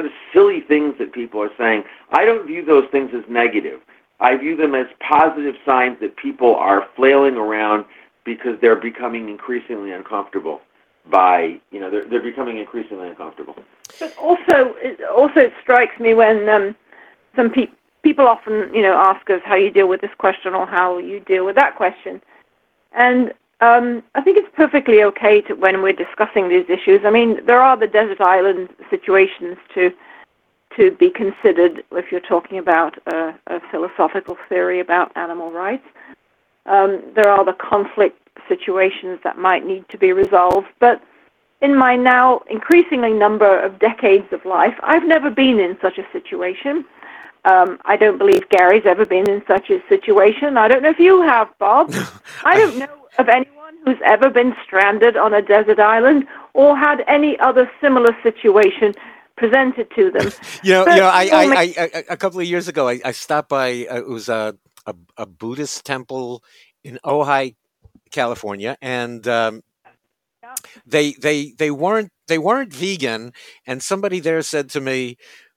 sort 0.00 0.06
of 0.06 0.12
silly 0.32 0.60
things 0.60 0.94
that 0.98 1.12
people 1.12 1.42
are 1.42 1.50
saying, 1.58 1.84
I 2.10 2.24
don't 2.24 2.46
view 2.46 2.64
those 2.64 2.84
things 2.90 3.10
as 3.14 3.22
negative. 3.28 3.80
I 4.18 4.36
view 4.36 4.56
them 4.56 4.74
as 4.74 4.86
positive 5.06 5.54
signs 5.66 5.98
that 6.00 6.16
people 6.16 6.54
are 6.56 6.88
flailing 6.96 7.36
around 7.36 7.84
because 8.24 8.58
they're 8.60 8.76
becoming 8.76 9.28
increasingly 9.28 9.92
uncomfortable 9.92 10.60
by 11.10 11.58
you 11.70 11.80
know 11.80 11.90
they're 11.90 12.04
they're 12.04 12.22
becoming 12.22 12.58
increasingly 12.58 13.08
uncomfortable. 13.08 13.56
But 13.98 14.16
also, 14.18 14.74
it 14.82 15.00
also 15.02 15.50
strikes 15.62 15.98
me 15.98 16.12
when 16.12 16.48
um, 16.48 16.76
some 17.34 17.50
pe- 17.50 17.72
people 18.02 18.26
often 18.26 18.72
you 18.74 18.82
know 18.82 18.92
ask 18.94 19.28
us 19.30 19.40
how 19.44 19.54
you 19.54 19.70
deal 19.70 19.88
with 19.88 20.02
this 20.02 20.10
question 20.18 20.54
or 20.54 20.66
how 20.66 20.98
you 20.98 21.20
deal 21.20 21.46
with 21.46 21.56
that 21.56 21.76
question, 21.76 22.20
and 22.92 23.32
um, 23.60 24.02
I 24.14 24.22
think 24.22 24.38
it's 24.38 24.48
perfectly 24.54 25.02
okay 25.04 25.42
to, 25.42 25.54
when 25.54 25.82
we're 25.82 25.92
discussing 25.92 26.48
these 26.48 26.64
issues. 26.68 27.00
I 27.04 27.10
mean, 27.10 27.44
there 27.44 27.60
are 27.60 27.76
the 27.76 27.86
desert 27.86 28.20
island 28.20 28.70
situations 28.88 29.56
to 29.74 29.92
to 30.76 30.92
be 30.92 31.10
considered 31.10 31.82
if 31.90 32.12
you're 32.12 32.20
talking 32.20 32.58
about 32.58 32.96
a, 33.08 33.34
a 33.48 33.60
philosophical 33.72 34.36
theory 34.48 34.78
about 34.78 35.10
animal 35.16 35.50
rights. 35.50 35.84
Um, 36.64 37.02
there 37.16 37.28
are 37.28 37.44
the 37.44 37.54
conflict 37.54 38.16
situations 38.48 39.18
that 39.24 39.36
might 39.36 39.66
need 39.66 39.88
to 39.88 39.98
be 39.98 40.12
resolved, 40.12 40.68
but 40.78 41.02
in 41.60 41.76
my 41.76 41.96
now 41.96 42.42
increasingly 42.48 43.12
number 43.12 43.58
of 43.58 43.80
decades 43.80 44.32
of 44.32 44.44
life, 44.44 44.74
I've 44.84 45.04
never 45.04 45.28
been 45.28 45.58
in 45.58 45.76
such 45.82 45.98
a 45.98 46.06
situation. 46.12 46.84
Um, 47.44 47.78
I 47.84 47.96
don't 47.96 48.18
believe 48.18 48.48
Gary's 48.50 48.86
ever 48.86 49.04
been 49.04 49.28
in 49.28 49.42
such 49.48 49.70
a 49.70 49.82
situation. 49.88 50.56
I 50.56 50.68
don't 50.68 50.82
know 50.82 50.90
if 50.90 51.00
you 51.00 51.20
have, 51.22 51.48
Bob. 51.58 51.92
I 52.44 52.56
don't 52.56 52.78
know 52.78 52.99
of 53.18 53.28
anyone 53.28 53.74
who's 53.84 53.98
ever 54.04 54.30
been 54.30 54.54
stranded 54.64 55.16
on 55.16 55.34
a 55.34 55.42
desert 55.42 55.78
island 55.78 56.26
or 56.54 56.76
had 56.76 57.04
any 57.08 57.38
other 57.40 57.70
similar 57.80 58.16
situation 58.22 58.94
presented 59.36 59.88
to 59.96 60.10
them. 60.10 60.30
you 60.62 60.72
know, 60.72 60.86
you 60.86 60.96
know, 60.96 61.06
I, 61.06 61.28
I, 61.32 61.44
I, 61.44 61.74
I, 61.76 62.04
a 62.10 62.16
couple 62.16 62.40
of 62.40 62.46
years 62.46 62.68
ago, 62.68 62.88
I, 62.88 63.00
I 63.04 63.12
stopped 63.12 63.48
by. 63.48 63.86
Uh, 63.90 63.96
it 63.96 64.08
was 64.08 64.28
a, 64.28 64.56
a, 64.86 64.94
a 65.16 65.26
Buddhist 65.26 65.84
temple 65.84 66.42
in 66.84 66.98
Ojai, 67.04 67.54
California, 68.10 68.76
and 68.82 69.26
um, 69.26 69.62
they 70.86 71.12
they 71.12 71.52
they 71.58 71.70
weren't 71.70 72.10
they 72.28 72.38
weren't 72.38 72.72
vegan, 72.72 73.32
and 73.66 73.82
somebody 73.82 74.20
there 74.20 74.42
said 74.42 74.68
to 74.70 74.80
me, 74.80 75.16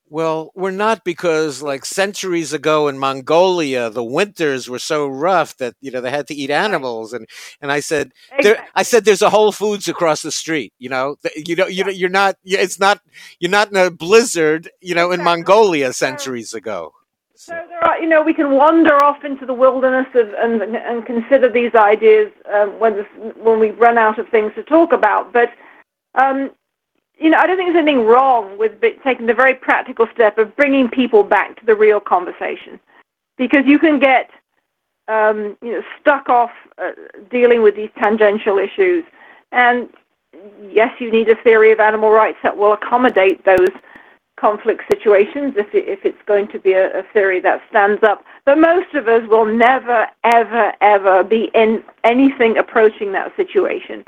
well, 0.10 0.52
we're 0.54 0.72
not 0.72 1.04
because 1.04 1.62
like 1.62 1.86
centuries 1.86 2.54
ago 2.54 2.88
in 2.88 2.98
Mongolia, 3.00 3.90
the 3.90 4.04
winters 4.04 4.70
were 4.70 4.80
so 4.80 5.08
rough 5.08 5.58
that 5.58 5.76
you 5.82 5.92
know 5.92 6.02
they 6.02 6.12
had 6.12 6.28
to 6.28 6.36
eat 6.36 6.52
animals, 6.52 7.14
and 7.14 7.28
and 7.62 7.72
I 7.72 7.80
said, 7.80 8.12
exactly. 8.32 8.44
there, 8.44 8.68
I 8.76 8.84
said, 8.84 9.06
there's 9.06 9.22
a 9.22 9.30
Whole 9.30 9.52
Foods 9.52 9.88
across 9.88 10.22
the 10.22 10.32
street. 10.32 10.74
You 10.78 10.90
know, 10.90 11.16
you 11.36 11.56
know, 11.56 11.68
you 11.68 11.84
know, 11.84 11.90
you're 11.90 12.10
not, 12.10 12.36
it's 12.44 12.80
not, 12.80 13.02
you're 13.40 13.52
not 13.52 13.72
in 13.72 13.78
a 13.78 13.90
blizzard. 13.90 14.70
You 14.82 14.96
know, 14.96 15.12
in 15.12 15.24
Mongolia 15.24 15.94
centuries 15.94 16.54
ago. 16.54 16.94
So 17.36 17.54
there 17.54 17.84
are, 17.84 18.00
you 18.00 18.08
know, 18.08 18.22
we 18.22 18.34
can 18.34 18.52
wander 18.52 18.96
off 19.04 19.24
into 19.26 19.46
the 19.46 19.54
wilderness 19.54 20.08
of, 20.14 20.34
and 20.38 20.62
and 20.62 21.06
consider 21.06 21.50
these 21.50 21.74
ideas 21.76 22.32
um, 22.54 22.80
when 22.80 22.96
this, 22.98 23.08
when 23.38 23.60
we 23.60 23.72
run 23.72 23.98
out 23.98 24.20
of 24.20 24.30
things 24.30 24.52
to 24.56 24.64
talk 24.64 24.94
about, 24.94 25.34
but. 25.34 25.50
Um, 26.16 26.52
you 27.20 27.30
know, 27.30 27.38
I 27.38 27.48
don't 27.48 27.58
think 27.58 27.74
there's 27.74 27.84
anything 27.84 28.06
wrong 28.06 28.58
with 28.58 28.82
taking 29.04 29.26
the 29.26 29.34
very 29.34 29.54
practical 29.54 30.08
step 30.14 30.38
of 30.38 30.56
bringing 30.56 30.90
people 30.90 31.24
back 31.24 31.60
to 31.60 31.66
the 31.66 31.76
real 31.76 32.00
conversation, 32.00 32.80
because 33.38 33.66
you 33.66 33.80
can 33.80 34.00
get, 34.00 34.30
um, 35.08 35.58
you 35.62 35.74
know, 35.74 35.84
stuck 36.00 36.30
off 36.30 36.52
uh, 36.78 36.92
dealing 37.30 37.62
with 37.62 37.76
these 37.76 37.90
tangential 37.98 38.58
issues, 38.58 39.04
and 39.52 39.90
yes, 40.72 40.92
you 41.00 41.12
need 41.12 41.30
a 41.30 41.36
theory 41.44 41.72
of 41.72 41.80
animal 41.80 42.10
rights 42.10 42.40
that 42.44 42.58
will 42.58 42.74
accommodate 42.74 43.46
those 43.46 43.70
conflict 44.36 44.82
situations 44.92 45.54
if, 45.56 45.68
if 45.74 46.04
it's 46.04 46.22
going 46.26 46.48
to 46.48 46.60
be 46.60 46.74
a, 46.74 47.00
a 47.00 47.04
theory 47.14 47.40
that 47.40 47.62
stands 47.70 48.02
up. 48.04 48.26
But 48.46 48.58
most 48.58 48.94
of 48.96 49.08
us 49.08 49.26
will 49.30 49.46
never, 49.46 50.08
ever, 50.24 50.74
ever 50.82 51.24
be 51.24 51.52
in 51.54 51.84
anything 52.04 52.58
approaching 52.58 53.12
that 53.14 53.34
situation. 53.38 54.04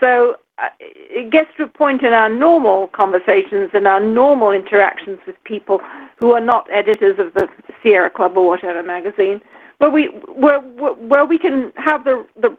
So 0.00 0.36
it 0.80 1.30
gets 1.30 1.50
to 1.56 1.64
a 1.64 1.68
point 1.68 2.02
in 2.02 2.12
our 2.12 2.28
normal 2.28 2.88
conversations 2.88 3.70
and 3.74 3.86
our 3.86 4.00
normal 4.00 4.50
interactions 4.50 5.18
with 5.26 5.36
people 5.44 5.80
who 6.16 6.32
are 6.32 6.40
not 6.40 6.68
editors 6.72 7.18
of 7.18 7.34
the 7.34 7.48
Sierra 7.82 8.10
Club 8.10 8.36
or 8.36 8.48
whatever 8.48 8.82
magazine, 8.82 9.40
where 9.78 9.90
we 9.90 10.06
where 10.34 10.60
where 10.60 11.24
we 11.24 11.38
can 11.38 11.72
have 11.76 12.04
the 12.04 12.26
the 12.36 12.56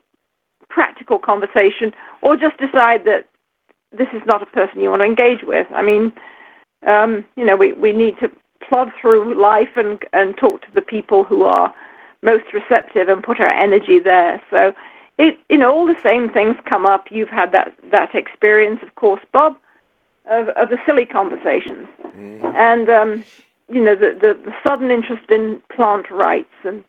practical 0.70 1.20
conversation, 1.20 1.94
or 2.22 2.38
just 2.38 2.58
decide 2.58 3.04
that 3.06 3.28
this 3.92 4.08
is 4.14 4.22
not 4.26 4.42
a 4.42 4.46
person 4.48 4.80
you 4.80 4.90
want 4.90 5.02
to 5.02 5.08
engage 5.08 5.44
with. 5.44 5.68
I 5.74 5.82
mean, 5.82 6.14
um, 6.88 7.26
you 7.36 7.46
know, 7.46 7.56
we 7.56 7.74
we 7.74 7.92
need 7.92 8.18
to 8.20 8.32
plod 8.68 8.92
through 9.00 9.40
life 9.40 9.76
and 9.76 10.00
and 10.14 10.38
talk 10.38 10.62
to 10.62 10.72
the 10.74 10.82
people 10.82 11.24
who 11.24 11.44
are 11.44 11.74
most 12.22 12.46
receptive 12.54 13.08
and 13.10 13.24
put 13.24 13.40
our 13.40 13.54
energy 13.54 14.00
there. 14.00 14.42
So 14.50 14.74
it, 15.20 15.38
you 15.50 15.58
know, 15.58 15.72
all 15.72 15.86
the 15.86 16.02
same 16.02 16.30
things 16.30 16.56
come 16.66 16.86
up. 16.86 17.12
You've 17.12 17.30
had 17.30 17.52
that 17.52 17.76
that 17.92 18.16
experience, 18.16 18.80
of 18.82 18.96
course, 18.96 19.22
Bob, 19.32 19.58
of, 20.26 20.48
of 20.50 20.70
the 20.70 20.80
silly 20.86 21.06
conversations, 21.06 21.88
mm. 22.02 22.44
and 22.56 22.90
um, 22.90 23.24
you 23.68 23.84
know, 23.84 23.96
the, 23.96 24.18
the, 24.20 24.34
the 24.46 24.56
sudden 24.66 24.90
interest 24.90 25.30
in 25.30 25.62
plant 25.76 26.10
rights, 26.10 26.56
and 26.64 26.84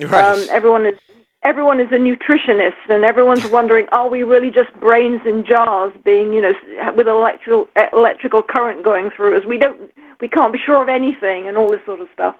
right. 0.00 0.24
um, 0.24 0.46
everyone 0.50 0.86
is 0.86 0.98
everyone 1.42 1.78
is 1.78 1.92
a 1.92 1.96
nutritionist, 1.96 2.88
and 2.88 3.04
everyone's 3.04 3.46
wondering, 3.46 3.86
are 3.92 4.08
we 4.08 4.22
really 4.22 4.50
just 4.50 4.72
brains 4.80 5.20
in 5.26 5.44
jars, 5.44 5.92
being, 6.02 6.32
you 6.32 6.40
know, 6.40 6.54
with 6.96 7.06
electrical 7.06 7.68
electrical 7.92 8.42
current 8.42 8.82
going 8.82 9.10
through 9.10 9.36
us? 9.36 9.44
We 9.44 9.58
don't, 9.58 9.92
we 10.22 10.28
can't 10.28 10.54
be 10.54 10.58
sure 10.58 10.82
of 10.82 10.88
anything, 10.88 11.48
and 11.48 11.58
all 11.58 11.70
this 11.70 11.84
sort 11.84 12.00
of 12.00 12.08
stuff. 12.14 12.36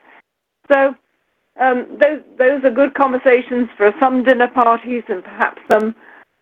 So 0.73 0.97
um, 1.61 1.87
those 2.01 2.21
those 2.37 2.65
are 2.65 2.71
good 2.71 2.95
conversations 2.95 3.69
for 3.77 3.95
some 4.01 4.25
dinner 4.25 4.49
parties 4.49 5.05
and 5.09 5.23
perhaps 5.23 5.63
some 5.71 5.95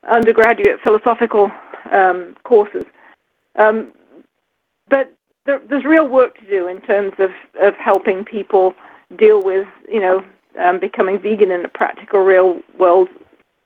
undergraduate 0.09 0.81
philosophical 0.83 1.51
um, 1.91 2.37
courses. 2.45 2.85
Um, 3.57 3.93
but 4.89 5.13
there, 5.45 5.61
there's 5.69 5.85
real 5.85 6.09
work 6.09 6.39
to 6.39 6.47
do 6.47 6.69
in 6.69 6.81
terms 6.81 7.13
of, 7.19 7.31
of 7.61 7.75
helping 7.77 8.25
people 8.25 8.75
deal 9.17 9.43
with, 9.43 9.67
you 9.89 10.01
know, 10.01 10.25
um, 10.59 10.79
becoming 10.79 11.21
vegan 11.21 11.51
in 11.51 11.65
a 11.65 11.69
practical, 11.69 12.21
real 12.21 12.61
world 12.79 13.09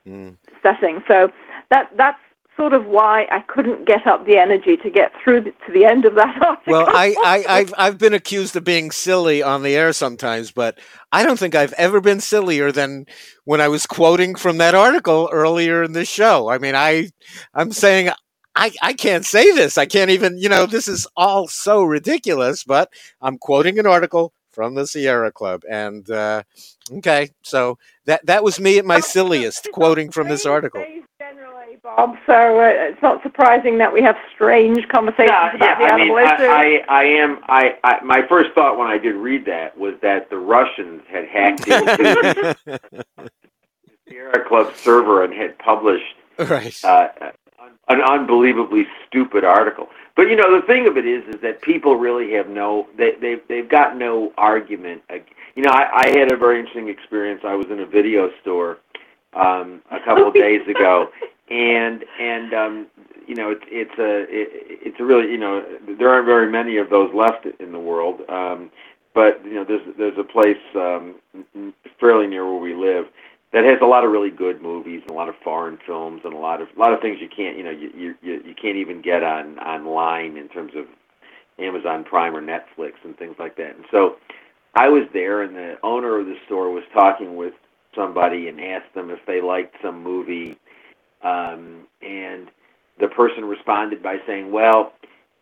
mm. 0.06 0.36
setting. 0.62 1.02
So 1.08 1.30
that 1.70 1.90
that's 1.96 2.18
sort 2.56 2.72
of 2.72 2.86
why 2.86 3.26
I 3.30 3.40
couldn't 3.40 3.86
get 3.86 4.06
up 4.06 4.26
the 4.26 4.38
energy 4.38 4.76
to 4.78 4.90
get 4.90 5.12
through 5.22 5.42
the, 5.42 5.50
to 5.66 5.72
the 5.72 5.84
end 5.84 6.04
of 6.04 6.14
that 6.14 6.42
article. 6.42 6.72
Well, 6.72 6.86
I, 6.88 7.14
I, 7.18 7.44
I've, 7.48 7.74
I've 7.76 7.98
been 7.98 8.14
accused 8.14 8.56
of 8.56 8.64
being 8.64 8.90
silly 8.90 9.42
on 9.42 9.62
the 9.62 9.76
air 9.76 9.92
sometimes, 9.92 10.52
but 10.52 10.78
I 11.12 11.22
don't 11.22 11.38
think 11.38 11.54
I've 11.54 11.74
ever 11.74 12.00
been 12.00 12.20
sillier 12.20 12.72
than 12.72 13.06
when 13.44 13.60
I 13.60 13.68
was 13.68 13.86
quoting 13.86 14.34
from 14.34 14.58
that 14.58 14.74
article 14.74 15.28
earlier 15.32 15.82
in 15.82 15.92
the 15.92 16.04
show. 16.04 16.48
I 16.48 16.58
mean, 16.58 16.74
I, 16.74 17.10
I'm 17.54 17.72
saying 17.72 18.10
I, 18.56 18.72
I 18.80 18.94
can't 18.94 19.24
say 19.24 19.52
this. 19.52 19.76
I 19.76 19.84
can't 19.84 20.10
even, 20.10 20.38
you 20.38 20.48
know, 20.48 20.64
this 20.64 20.88
is 20.88 21.06
all 21.14 21.46
so 21.46 21.84
ridiculous, 21.84 22.64
but 22.64 22.90
I'm 23.20 23.36
quoting 23.36 23.78
an 23.78 23.86
article 23.86 24.32
from 24.50 24.74
the 24.74 24.86
Sierra 24.86 25.30
Club. 25.30 25.62
And, 25.70 26.10
uh, 26.10 26.42
okay, 26.90 27.30
so 27.42 27.78
that, 28.06 28.24
that 28.24 28.42
was 28.42 28.58
me 28.58 28.78
at 28.78 28.86
my 28.86 29.00
silliest, 29.14 29.68
quoting 29.72 30.10
from 30.10 30.28
this 30.28 30.46
article. 30.46 30.82
Bob. 31.86 32.16
So 32.26 32.60
uh, 32.60 32.90
it's 32.90 33.00
not 33.00 33.22
surprising 33.22 33.78
that 33.78 33.92
we 33.92 34.02
have 34.02 34.16
strange 34.34 34.88
conversations 34.88 35.30
yeah, 35.30 35.54
about 35.54 35.60
yeah, 35.60 35.78
the 35.78 35.84
I 35.84 35.94
animal 35.94 36.16
mean, 36.16 36.26
issue. 36.26 36.42
I, 36.42 36.84
I, 36.88 37.02
I 37.02 37.04
am. 37.04 37.38
I, 37.44 37.78
I 37.84 38.04
my 38.04 38.26
first 38.28 38.50
thought 38.54 38.76
when 38.76 38.88
I 38.88 38.98
did 38.98 39.14
read 39.14 39.44
that 39.46 39.78
was 39.78 39.94
that 40.02 40.28
the 40.28 40.36
Russians 40.36 41.02
had 41.08 41.26
hacked 41.26 41.68
into 41.68 42.56
the 42.66 43.30
Sierra 44.08 44.48
Club 44.48 44.74
server 44.74 45.22
and 45.22 45.32
had 45.32 45.56
published 45.60 46.16
right. 46.38 46.84
uh, 46.84 47.08
an 47.88 48.00
unbelievably 48.00 48.88
stupid 49.06 49.44
article. 49.44 49.88
But 50.16 50.22
you 50.22 50.34
know, 50.34 50.60
the 50.60 50.66
thing 50.66 50.88
of 50.88 50.96
it 50.96 51.06
is, 51.06 51.22
is 51.32 51.40
that 51.42 51.62
people 51.62 51.94
really 51.94 52.32
have 52.32 52.48
no. 52.48 52.88
They 52.98 53.12
they've 53.20 53.42
they've 53.48 53.68
got 53.68 53.96
no 53.96 54.32
argument. 54.36 55.02
You 55.54 55.62
know, 55.62 55.70
I, 55.70 56.02
I 56.04 56.18
had 56.18 56.32
a 56.32 56.36
very 56.36 56.58
interesting 56.58 56.88
experience. 56.88 57.42
I 57.44 57.54
was 57.54 57.66
in 57.70 57.78
a 57.78 57.86
video 57.86 58.30
store 58.40 58.78
um, 59.34 59.82
a 59.92 60.00
couple 60.04 60.26
of 60.26 60.34
days 60.34 60.66
ago, 60.66 61.10
and 61.48 62.04
and 62.20 62.54
um, 62.54 62.86
you 63.26 63.34
know 63.34 63.50
it's 63.50 63.64
it's 63.68 63.98
a 63.98 64.22
it, 64.28 64.48
it's 64.86 65.00
a 65.00 65.04
really 65.04 65.30
you 65.30 65.38
know 65.38 65.64
there 65.98 66.08
aren't 66.10 66.26
very 66.26 66.50
many 66.50 66.76
of 66.78 66.90
those 66.90 67.12
left 67.14 67.46
in 67.60 67.72
the 67.72 67.78
world. 67.78 68.20
Um, 68.28 68.70
but 69.14 69.44
you 69.44 69.54
know 69.54 69.64
there's 69.64 69.82
there's 69.96 70.18
a 70.18 70.24
place 70.24 70.56
um, 70.74 71.16
fairly 71.98 72.26
near 72.26 72.44
where 72.44 72.60
we 72.60 72.74
live 72.74 73.06
that 73.52 73.64
has 73.64 73.78
a 73.80 73.86
lot 73.86 74.04
of 74.04 74.10
really 74.10 74.30
good 74.30 74.60
movies 74.60 75.00
and 75.02 75.10
a 75.10 75.14
lot 75.14 75.28
of 75.28 75.34
foreign 75.42 75.78
films 75.86 76.20
and 76.24 76.34
a 76.34 76.36
lot 76.36 76.60
of 76.60 76.68
a 76.76 76.80
lot 76.80 76.92
of 76.92 77.00
things 77.00 77.18
you 77.20 77.28
can't 77.28 77.56
you 77.56 77.64
know 77.64 77.70
you 77.70 77.90
you 78.22 78.42
you 78.44 78.54
can't 78.60 78.76
even 78.76 79.00
get 79.00 79.22
on 79.22 79.58
online 79.60 80.36
in 80.36 80.48
terms 80.48 80.72
of 80.76 80.86
Amazon 81.58 82.04
Prime 82.04 82.36
or 82.36 82.42
Netflix 82.42 82.92
and 83.04 83.16
things 83.16 83.36
like 83.38 83.56
that. 83.56 83.76
And 83.76 83.84
so 83.90 84.16
I 84.74 84.88
was 84.88 85.04
there 85.12 85.42
and 85.42 85.56
the 85.56 85.78
owner 85.82 86.18
of 86.18 86.26
the 86.26 86.36
store 86.44 86.70
was 86.70 86.84
talking 86.92 87.36
with 87.36 87.54
somebody 87.94 88.48
and 88.48 88.60
asked 88.60 88.94
them 88.94 89.10
if 89.10 89.20
they 89.26 89.40
liked 89.40 89.74
some 89.82 90.02
movie 90.02 90.58
um, 91.26 91.86
and 92.02 92.48
the 93.00 93.08
person 93.08 93.44
responded 93.44 94.02
by 94.02 94.18
saying, 94.26 94.52
"Well, 94.52 94.92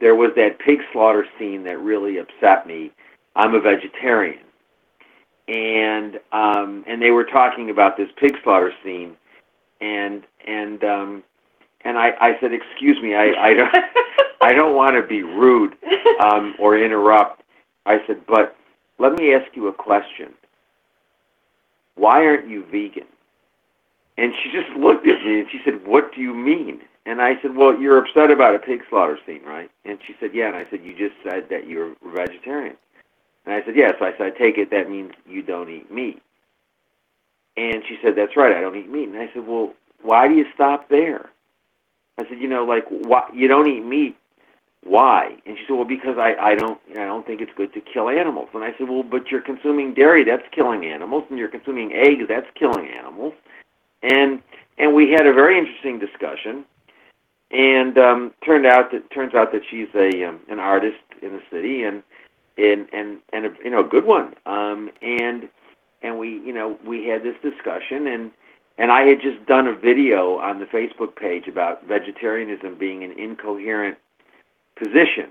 there 0.01 0.15
was 0.15 0.31
that 0.36 0.59
pig 0.59 0.81
slaughter 0.93 1.27
scene 1.39 1.62
that 1.65 1.78
really 1.78 2.19
upset 2.19 2.66
me. 2.66 2.90
I'm 3.36 3.55
a 3.55 3.61
vegetarian." 3.61 4.40
And 5.48 6.20
um, 6.32 6.85
and 6.86 7.02
they 7.02 7.11
were 7.11 7.24
talking 7.24 7.70
about 7.70 7.97
this 7.97 8.09
pig 8.16 8.35
slaughter 8.43 8.73
scene, 8.82 9.16
and 9.81 10.24
and 10.47 10.82
um, 10.85 11.23
and 11.85 11.98
I, 11.98 12.12
I 12.20 12.40
said, 12.40 12.52
"Excuse 12.52 13.01
me, 13.02 13.15
I, 13.15 13.51
I 13.51 13.55
don't 13.55 13.77
I 14.40 14.52
don't 14.55 14.74
want 14.82 14.94
to 14.97 15.02
be 15.06 15.23
rude 15.23 15.77
um, 16.20 16.55
or 16.59 16.78
interrupt." 16.78 17.43
I 17.85 17.98
said, 18.06 18.24
"But 18.27 18.56
let 18.98 19.12
me 19.12 19.35
ask 19.35 19.55
you 19.55 19.69
a 19.69 19.73
question. 19.73 20.32
Why 21.97 22.24
aren't 22.24 22.48
you 22.48 22.65
vegan?" 22.73 23.05
And 24.16 24.32
she 24.43 24.51
just 24.51 24.70
looked 24.77 25.07
at 25.07 25.24
me 25.24 25.41
and 25.41 25.49
she 25.51 25.61
said, 25.65 25.86
What 25.86 26.15
do 26.15 26.20
you 26.20 26.35
mean? 26.35 26.81
And 27.07 27.20
I 27.20 27.41
said, 27.43 27.57
Well, 27.57 27.78
you're 27.78 27.99
upset 27.99 28.31
about 28.31 28.55
a 28.55 28.59
pig 28.59 28.82
slaughter 28.89 29.19
scene, 29.27 29.43
right? 29.45 29.70
And 29.85 29.99
she 30.07 30.15
said, 30.20 30.31
Yeah. 30.35 30.49
And 30.49 30.57
I 30.57 30.66
said, 30.70 30.85
You 30.85 30.97
just 30.97 31.16
said 31.23 31.49
that 31.51 31.66
you're 31.66 31.95
vegetarian. 32.15 32.77
And 33.45 33.55
I 33.55 33.65
said, 33.65 33.77
Yes. 33.77 33.95
So 33.99 34.07
I 34.07 34.12
said, 34.12 34.23
I 34.23 34.31
take 34.31 34.57
it 34.59 34.70
that 34.70 34.91
means 34.91 35.12
you 35.27 35.43
don't 35.43 35.69
eat 35.69 35.91
meat. 35.91 36.23
And 37.57 37.82
she 37.89 37.99
said, 38.03 38.15
That's 38.16 38.36
right, 38.36 38.57
I 38.57 38.61
don't 38.61 38.77
eat 38.77 38.89
meat. 38.89 39.09
And 39.09 39.19
I 39.19 39.31
said, 39.35 39.47
Well, 39.47 39.74
why 40.03 40.28
do 40.28 40.35
you 40.35 40.47
stop 40.55 40.89
there? 40.89 41.31
I 42.19 42.23
said, 42.28 42.39
You 42.39 42.49
know, 42.49 42.65
like, 42.65 42.85
why, 42.89 43.28
you 43.35 43.49
don't 43.49 43.66
eat 43.66 43.85
meat. 43.85 44.16
Why? 44.85 45.36
And 45.45 45.59
she 45.59 45.65
said, 45.66 45.74
Well, 45.74 45.85
because 45.85 46.19
I, 46.19 46.36
I 46.41 46.55
don't 46.55 46.81
I 46.93 47.05
don't 47.05 47.27
think 47.27 47.41
it's 47.41 47.53
good 47.57 47.74
to 47.74 47.81
kill 47.81 48.09
animals. 48.09 48.51
And 48.55 48.62
I 48.62 48.70
said, 48.78 48.89
Well, 48.89 49.03
but 49.03 49.32
you're 49.32 49.41
consuming 49.41 49.93
dairy, 49.93 50.23
that's 50.23 50.47
killing 50.53 50.85
animals, 50.85 51.24
and 51.31 51.39
you're 51.39 51.49
consuming 51.49 51.93
eggs, 51.95 52.27
that's 52.28 52.47
killing 52.55 52.86
animals 52.86 53.35
and 54.05 54.43
and 54.79 54.95
we 54.95 55.11
had 55.11 55.27
a 55.27 55.33
very 55.33 55.59
interesting 55.59 55.99
discussion. 55.99 56.65
And 57.51 57.99
um, 57.99 58.35
turned 58.45 58.67
out 58.67 58.91
that 58.91 59.09
turns 59.11 59.35
out 59.35 59.53
that 59.53 59.63
she's 59.71 59.89
a 59.95 60.25
um, 60.25 60.41
an 60.49 60.59
artist 60.59 60.99
in 61.23 61.33
the 61.33 61.43
city, 61.51 61.85
and 61.85 62.03
and 62.59 62.89
and 62.93 63.19
and 63.33 63.47
a, 63.47 63.51
you 63.63 63.71
know 63.71 63.81
a 63.81 63.89
good 63.89 64.05
one. 64.05 64.35
Um, 64.47 64.91
and 65.03 65.49
and 66.03 66.19
we 66.19 66.31
you 66.41 66.53
know 66.53 66.79
we 66.85 67.07
had 67.07 67.23
this 67.23 67.37
discussion, 67.43 68.09
and 68.09 68.31
and 68.79 68.91
I 68.91 69.03
had 69.03 69.21
just 69.21 69.45
done 69.47 69.69
a 69.69 69.75
video 69.75 70.39
on 70.39 70.59
the 70.59 70.67
Facebook 70.67 71.15
page 71.15 71.47
about 71.47 71.87
vegetarianism 71.87 72.77
being 72.77 73.05
an 73.05 73.13
incoherent 73.19 73.99
position. 74.77 75.31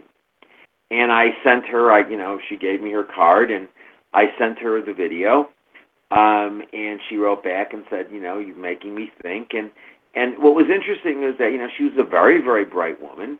And 0.92 1.12
I 1.12 1.32
sent 1.44 1.66
her, 1.66 1.92
I 1.92 2.08
you 2.08 2.18
know, 2.18 2.40
she 2.48 2.56
gave 2.56 2.82
me 2.82 2.92
her 2.92 3.04
card, 3.04 3.52
and 3.52 3.68
I 4.14 4.28
sent 4.38 4.60
her 4.60 4.82
the 4.82 4.94
video. 4.94 5.50
Um, 6.14 6.62
and 6.74 7.00
she 7.10 7.18
wrote 7.18 7.44
back 7.44 7.74
and 7.74 7.84
said, 7.90 8.08
you 8.12 8.22
know, 8.22 8.38
you're 8.38 8.56
making 8.56 8.94
me 8.94 9.12
think. 9.22 9.54
And 9.54 9.72
and 10.14 10.38
what 10.38 10.54
was 10.54 10.68
interesting 10.70 11.24
is 11.24 11.38
that 11.40 11.52
you 11.52 11.58
know 11.58 11.68
she 11.76 11.86
was 11.86 11.94
a 11.98 12.04
very 12.04 12.40
very 12.40 12.66
bright 12.66 13.02
woman, 13.02 13.40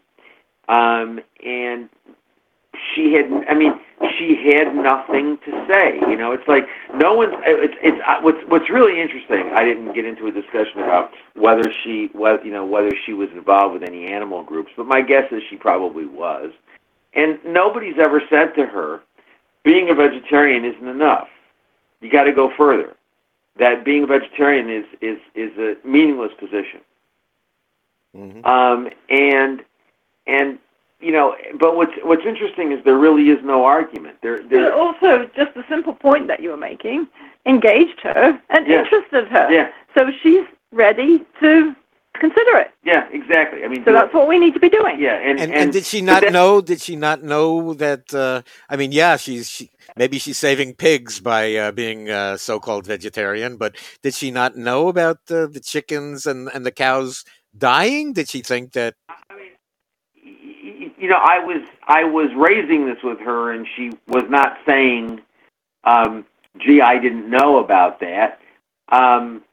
um, 0.68 1.20
and 1.46 1.88
she 2.96 3.14
had 3.14 3.26
i 3.48 3.54
mean 3.54 3.80
she 4.18 4.52
had 4.52 4.76
nothing 4.76 5.38
to 5.46 5.68
say. 5.72 6.00
You 6.00 6.18
know 6.18 6.32
it's 6.32 6.48
like 6.48 6.68
no 6.96 7.14
one's 7.14 7.34
it's 7.46 7.76
it's 7.84 8.02
uh, 8.08 8.22
what's 8.22 8.40
what's 8.48 8.72
really 8.72 9.00
interesting 9.00 9.52
i 9.54 9.64
didn't 9.64 9.94
get 9.94 10.06
into 10.06 10.26
a 10.26 10.32
discussion 10.32 10.80
about 10.80 11.12
whether 11.36 11.72
she 11.84 12.10
was 12.16 12.40
you 12.44 12.52
know 12.52 12.66
whether 12.66 12.92
she 13.06 13.14
was 13.14 13.30
involved 13.34 13.74
with 13.74 13.84
any 13.84 14.08
animal 14.08 14.42
groups 14.42 14.72
but 14.76 14.88
my 14.88 15.02
guess 15.02 15.32
is 15.32 15.44
she 15.50 15.58
probably 15.58 16.08
was. 16.08 16.52
And 17.16 17.38
nobody's 17.46 18.00
ever 18.00 18.24
said 18.28 18.56
to 18.56 18.66
her 18.66 19.02
being 19.64 19.92
a 19.92 19.94
vegetarian 19.94 20.66
isn't 20.66 20.88
enough 20.88 21.28
you 22.04 22.12
got 22.12 22.24
to 22.24 22.34
go 22.34 22.52
further 22.56 22.96
that 23.58 23.86
being 23.86 24.04
a 24.04 24.08
vegetarian 24.08 24.70
is 24.70 24.86
is 25.02 25.20
is 25.36 25.58
a 25.58 25.76
meaningless 25.88 26.32
position 26.40 26.82
mm-hmm. 28.16 28.46
um 28.46 28.90
and 29.10 29.64
and 30.28 30.60
you 31.04 31.12
know, 31.12 31.36
but 31.60 31.76
what's 31.76 31.92
what's 32.04 32.26
interesting 32.26 32.72
is 32.72 32.84
there 32.86 32.98
really 32.98 33.30
is 33.30 33.38
no 33.44 33.66
argument. 33.66 34.18
There, 34.24 34.42
there. 34.48 34.72
But 34.72 34.80
also, 34.80 35.30
just 35.36 35.54
the 35.54 35.64
simple 35.68 35.94
point 35.94 36.28
that 36.28 36.40
you 36.40 36.50
were 36.50 36.58
making 36.58 37.08
engaged 37.46 38.00
her 38.02 38.42
and 38.50 38.68
yeah. 38.68 38.84
interested 38.84 39.28
her. 39.28 39.52
Yeah. 39.52 39.70
So 39.96 40.10
she's 40.22 40.46
ready 40.72 41.26
to 41.42 41.76
consider 42.20 42.58
it. 42.58 42.72
Yeah, 42.84 43.08
exactly. 43.12 43.64
I 43.64 43.68
mean, 43.68 43.84
so 43.86 43.94
that's 43.94 44.14
what 44.14 44.28
we 44.28 44.40
need 44.40 44.54
to 44.54 44.60
be 44.60 44.70
doing. 44.70 45.00
Yeah, 45.00 45.16
and 45.16 45.40
and, 45.40 45.52
and, 45.52 45.54
and 45.54 45.74
did 45.74 45.86
she 45.86 46.02
not 46.02 46.32
know? 46.32 46.62
Did 46.62 46.82
she 46.82 46.96
not 46.96 47.24
know 47.24 47.74
that? 47.76 48.14
Uh, 48.14 48.42
I 48.70 48.76
mean, 48.76 48.92
yeah, 48.92 49.18
she's 49.18 49.50
she, 49.50 49.72
maybe 49.96 50.20
she's 50.20 50.38
saving 50.38 50.76
pigs 50.76 51.20
by 51.20 51.56
uh, 51.56 51.72
being 51.72 52.10
uh, 52.10 52.38
so-called 52.38 52.86
vegetarian, 52.86 53.58
but 53.58 53.76
did 54.02 54.14
she 54.14 54.32
not 54.32 54.56
know 54.56 54.88
about 54.88 55.18
uh, 55.30 55.48
the 55.48 55.62
chickens 55.64 56.26
and 56.26 56.50
and 56.54 56.66
the 56.66 56.72
cows 56.72 57.24
dying? 57.58 58.14
Did 58.14 58.30
she 58.30 58.42
think 58.42 58.74
that? 58.74 58.96
I 59.10 59.36
mean, 59.36 60.92
you 60.98 61.08
know, 61.08 61.20
I 61.20 61.40
was 61.40 61.64
I 61.88 62.04
was 62.04 62.30
raising 62.36 62.86
this 62.86 63.02
with 63.04 63.20
her, 63.20 63.52
and 63.52 63.68
she 63.76 63.92
was 64.08 64.24
not 64.30 64.58
saying, 64.66 65.22
um, 65.84 66.26
"Gee, 66.58 66.82
I 66.82 67.00
didn't 67.00 67.30
know 67.30 67.58
about 67.58 68.00
that." 68.02 68.40
Um, 68.90 69.44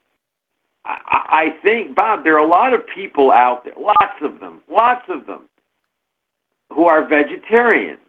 I, 0.85 1.55
I 1.55 1.63
think, 1.63 1.95
Bob, 1.95 2.25
there 2.25 2.35
are 2.35 2.45
a 2.45 2.49
lot 2.49 2.73
of 2.73 2.87
people 2.87 3.31
out 3.33 3.65
there, 3.65 3.75
lots 3.79 4.21
of 4.23 4.41
them, 4.41 4.63
lots 4.69 5.05
of 5.09 5.27
them, 5.27 5.49
who 6.73 6.87
are 6.87 7.07
vegetarians. 7.07 8.01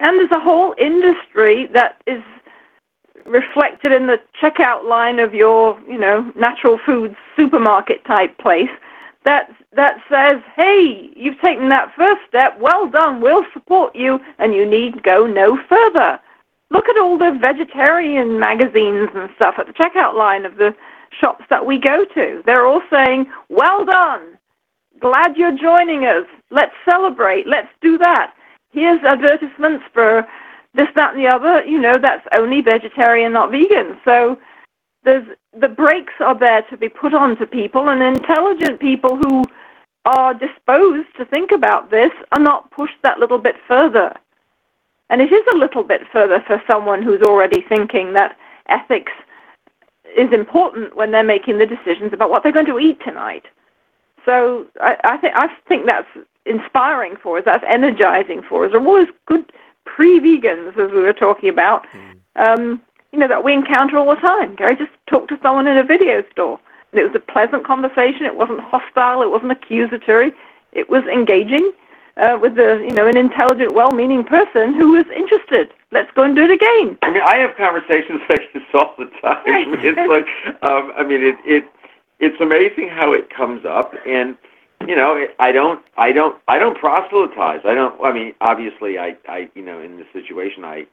And 0.00 0.18
there's 0.18 0.30
a 0.32 0.40
whole 0.40 0.74
industry 0.78 1.66
that 1.72 2.02
is 2.06 2.22
reflected 3.24 3.92
in 3.92 4.06
the 4.08 4.20
checkout 4.40 4.84
line 4.84 5.18
of 5.20 5.32
your, 5.32 5.80
you 5.88 5.98
know, 5.98 6.32
natural 6.34 6.78
foods 6.84 7.14
supermarket 7.36 8.04
type 8.04 8.36
place 8.38 8.70
that 9.24 9.50
that 9.72 10.02
says, 10.08 10.42
"Hey, 10.56 11.10
you've 11.14 11.40
taken 11.40 11.68
that 11.68 11.94
first 11.94 12.20
step. 12.28 12.58
Well 12.58 12.88
done. 12.88 13.20
We'll 13.20 13.46
support 13.52 13.94
you, 13.94 14.20
and 14.38 14.52
you 14.54 14.66
need 14.66 15.02
go 15.02 15.26
no 15.26 15.56
further." 15.68 16.18
Look 16.70 16.88
at 16.88 16.98
all 16.98 17.18
the 17.18 17.32
vegetarian 17.32 18.38
magazines 18.38 19.10
and 19.14 19.30
stuff 19.36 19.58
at 19.58 19.66
the 19.66 19.72
checkout 19.72 20.14
line 20.14 20.44
of 20.44 20.56
the 20.56 20.74
shops 21.20 21.44
that 21.50 21.64
we 21.64 21.78
go 21.78 22.04
to. 22.04 22.42
They're 22.46 22.66
all 22.66 22.82
saying, 22.90 23.30
"Well 23.48 23.84
done. 23.84 24.38
Glad 25.00 25.36
you're 25.36 25.56
joining 25.56 26.06
us. 26.06 26.26
Let's 26.50 26.74
celebrate. 26.84 27.46
Let's 27.46 27.72
do 27.80 27.98
that." 27.98 28.34
Here's 28.72 29.02
advertisements 29.04 29.84
for 29.92 30.26
this, 30.74 30.88
that, 30.94 31.14
and 31.14 31.22
the 31.22 31.28
other. 31.28 31.64
You 31.64 31.78
know, 31.78 31.94
that's 32.00 32.26
only 32.34 32.62
vegetarian, 32.62 33.32
not 33.32 33.50
vegan. 33.50 34.00
So 34.04 34.38
there's 35.04 35.26
the 35.52 35.68
brakes 35.68 36.14
are 36.20 36.38
there 36.38 36.62
to 36.62 36.76
be 36.76 36.88
put 36.88 37.14
on 37.14 37.36
to 37.36 37.46
people, 37.46 37.90
and 37.90 38.02
intelligent 38.02 38.80
people 38.80 39.16
who 39.16 39.44
are 40.04 40.34
disposed 40.34 41.08
to 41.16 41.24
think 41.26 41.52
about 41.52 41.90
this 41.90 42.10
are 42.32 42.40
not 42.40 42.70
pushed 42.70 43.00
that 43.02 43.18
little 43.18 43.38
bit 43.38 43.56
further. 43.68 44.12
And 45.10 45.20
it 45.20 45.30
is 45.30 45.44
a 45.52 45.58
little 45.58 45.84
bit 45.84 46.02
further 46.10 46.42
for 46.46 46.62
someone 46.66 47.02
who's 47.02 47.22
already 47.22 47.60
thinking 47.68 48.14
that 48.14 48.36
ethics 48.68 49.12
is 50.16 50.32
important 50.32 50.96
when 50.96 51.10
they're 51.10 51.22
making 51.22 51.58
the 51.58 51.66
decisions 51.66 52.12
about 52.12 52.30
what 52.30 52.42
they're 52.42 52.52
going 52.52 52.66
to 52.66 52.78
eat 52.78 53.00
tonight. 53.04 53.44
So 54.24 54.66
I, 54.80 54.96
I 55.04 55.16
think 55.16 55.34
I 55.36 55.48
think 55.68 55.86
that's 55.86 56.08
inspiring 56.46 57.16
for 57.22 57.38
us. 57.38 57.44
That's 57.44 57.64
energizing 57.68 58.42
for 58.42 58.64
us. 58.64 58.72
There 58.72 58.80
always 58.80 59.08
good 59.26 59.52
pre-vegans, 59.84 60.76
as 60.78 60.90
we 60.92 61.00
were 61.00 61.12
talking 61.12 61.48
about. 61.48 61.86
Mm. 61.92 62.16
Um, 62.36 62.82
you 63.12 63.18
know, 63.18 63.28
that 63.28 63.44
we 63.44 63.52
encounter 63.52 63.98
all 63.98 64.14
the 64.14 64.20
time. 64.20 64.54
Gary 64.54 64.74
just 64.74 64.90
talked 65.06 65.28
to 65.28 65.38
someone 65.42 65.66
in 65.66 65.76
a 65.76 65.84
video 65.84 66.24
store. 66.32 66.58
And 66.90 67.00
it 67.00 67.04
was 67.04 67.14
a 67.14 67.20
pleasant 67.20 67.66
conversation. 67.66 68.24
It 68.24 68.34
wasn't 68.34 68.60
hostile. 68.60 69.22
It 69.22 69.30
wasn't 69.30 69.52
accusatory. 69.52 70.32
It 70.72 70.88
was 70.88 71.04
engaging 71.04 71.72
uh, 72.16 72.38
with 72.40 72.54
the, 72.54 72.84
you 72.88 72.94
know, 72.94 73.06
an 73.06 73.18
intelligent, 73.18 73.74
well-meaning 73.74 74.24
person 74.24 74.72
who 74.74 74.92
was 74.92 75.04
interested. 75.14 75.74
Let's 75.92 76.10
go 76.12 76.22
and 76.22 76.34
do 76.34 76.44
it 76.44 76.50
again. 76.50 76.98
I 77.02 77.10
mean, 77.10 77.22
I 77.22 77.36
have 77.36 77.54
conversations 77.56 78.22
like 78.28 78.52
this 78.54 78.62
all 78.74 78.94
the 78.98 79.10
time. 79.20 79.44
Right. 79.46 79.66
it's 79.84 80.08
like, 80.08 80.26
um, 80.62 80.92
I 80.96 81.04
mean, 81.04 81.22
it, 81.22 81.36
it, 81.44 81.64
it's 82.18 82.40
amazing 82.40 82.88
how 82.88 83.12
it 83.12 83.28
comes 83.28 83.64
up, 83.66 83.92
and 84.06 84.36
you 84.88 84.96
know, 84.96 85.26
I 85.38 85.52
don't, 85.52 85.84
I 85.96 86.10
don't, 86.10 86.40
I 86.48 86.58
don't 86.58 86.76
proselytize. 86.78 87.60
I 87.64 87.74
don't. 87.74 88.02
I 88.02 88.12
mean, 88.12 88.34
obviously, 88.40 88.98
I, 88.98 89.16
I, 89.28 89.50
you 89.54 89.62
know, 89.62 89.80
in 89.80 89.98
this 89.98 90.06
situation, 90.12 90.64
I 90.64 90.86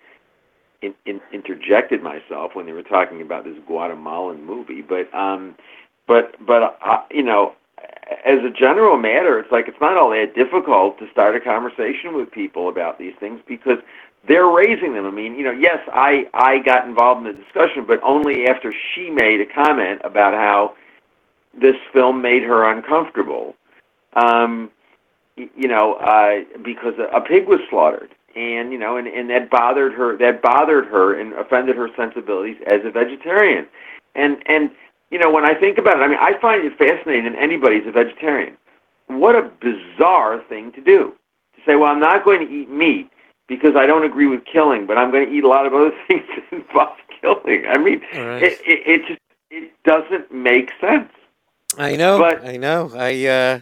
in, 0.81 0.93
in, 1.05 1.21
interjected 1.31 2.03
myself 2.03 2.55
when 2.55 2.65
they 2.65 2.73
were 2.73 2.83
talking 2.83 3.21
about 3.21 3.45
this 3.45 3.57
Guatemalan 3.67 4.45
movie, 4.45 4.81
but 4.81 5.13
um, 5.13 5.55
but 6.07 6.35
but 6.45 6.77
uh, 6.83 7.03
you 7.11 7.23
know, 7.23 7.55
as 8.25 8.39
a 8.43 8.49
general 8.49 8.97
matter, 8.97 9.39
it's 9.39 9.51
like 9.51 9.67
it's 9.67 9.79
not 9.81 9.97
all 9.97 10.09
that 10.11 10.35
difficult 10.35 10.99
to 10.99 11.09
start 11.11 11.35
a 11.35 11.39
conversation 11.39 12.15
with 12.15 12.31
people 12.31 12.69
about 12.69 12.99
these 12.99 13.13
things 13.19 13.41
because 13.47 13.77
they're 14.27 14.47
raising 14.47 14.93
them. 14.93 15.05
I 15.05 15.11
mean, 15.11 15.35
you 15.35 15.43
know, 15.43 15.51
yes, 15.51 15.79
I 15.93 16.27
I 16.33 16.59
got 16.59 16.87
involved 16.87 17.25
in 17.25 17.33
the 17.33 17.41
discussion, 17.41 17.85
but 17.87 18.01
only 18.03 18.47
after 18.47 18.73
she 18.93 19.09
made 19.09 19.41
a 19.41 19.45
comment 19.45 20.01
about 20.03 20.33
how 20.33 20.75
this 21.59 21.75
film 21.93 22.21
made 22.21 22.43
her 22.43 22.69
uncomfortable. 22.69 23.55
Um, 24.13 24.71
you 25.35 25.67
know, 25.67 25.93
uh, 25.95 26.41
because 26.63 26.95
a, 27.13 27.21
pig 27.21 27.47
was 27.47 27.59
slaughtered, 27.69 28.13
and 28.35 28.71
you 28.71 28.77
know, 28.77 28.97
and, 28.97 29.07
and 29.07 29.29
that 29.29 29.49
bothered 29.49 29.93
her. 29.93 30.17
That 30.17 30.41
bothered 30.41 30.85
her 30.87 31.19
and 31.19 31.33
offended 31.33 31.77
her 31.77 31.89
sensibilities 31.95 32.57
as 32.67 32.81
a 32.83 32.91
vegetarian. 32.91 33.67
And 34.15 34.43
and 34.47 34.71
you 35.11 35.17
know, 35.17 35.31
when 35.31 35.45
I 35.45 35.53
think 35.53 35.77
about 35.77 35.99
it, 35.99 36.03
I 36.03 36.07
mean, 36.07 36.19
I 36.19 36.37
find 36.39 36.65
it 36.65 36.77
fascinating 36.77 37.31
that 37.31 37.41
anybody's 37.41 37.87
a 37.87 37.91
vegetarian. 37.91 38.57
What 39.07 39.35
a 39.35 39.49
bizarre 39.61 40.43
thing 40.49 40.71
to 40.73 40.81
do 40.81 41.13
to 41.55 41.61
say, 41.65 41.75
well, 41.75 41.91
I'm 41.91 41.99
not 41.99 42.23
going 42.23 42.45
to 42.45 42.53
eat 42.53 42.69
meat 42.69 43.09
because 43.49 43.75
I 43.75 43.85
don't 43.85 44.05
agree 44.05 44.27
with 44.27 44.45
killing, 44.45 44.85
but 44.85 44.97
I'm 44.97 45.11
going 45.11 45.27
to 45.27 45.33
eat 45.33 45.43
a 45.43 45.47
lot 45.47 45.65
of 45.65 45.73
other 45.73 45.91
things 46.07 46.23
that 46.29 46.57
involve 46.57 46.95
killing. 47.19 47.65
I 47.67 47.77
mean, 47.77 48.01
right. 48.13 48.43
it, 48.43 48.59
it 48.65 48.87
it 48.87 49.07
just 49.07 49.21
it 49.49 49.71
doesn't 49.83 50.31
make 50.31 50.71
sense. 50.79 51.11
I 51.77 51.95
know. 51.95 52.19
But, 52.19 52.45
I 52.45 52.55
know. 52.55 52.91
I. 52.95 53.25
uh 53.25 53.59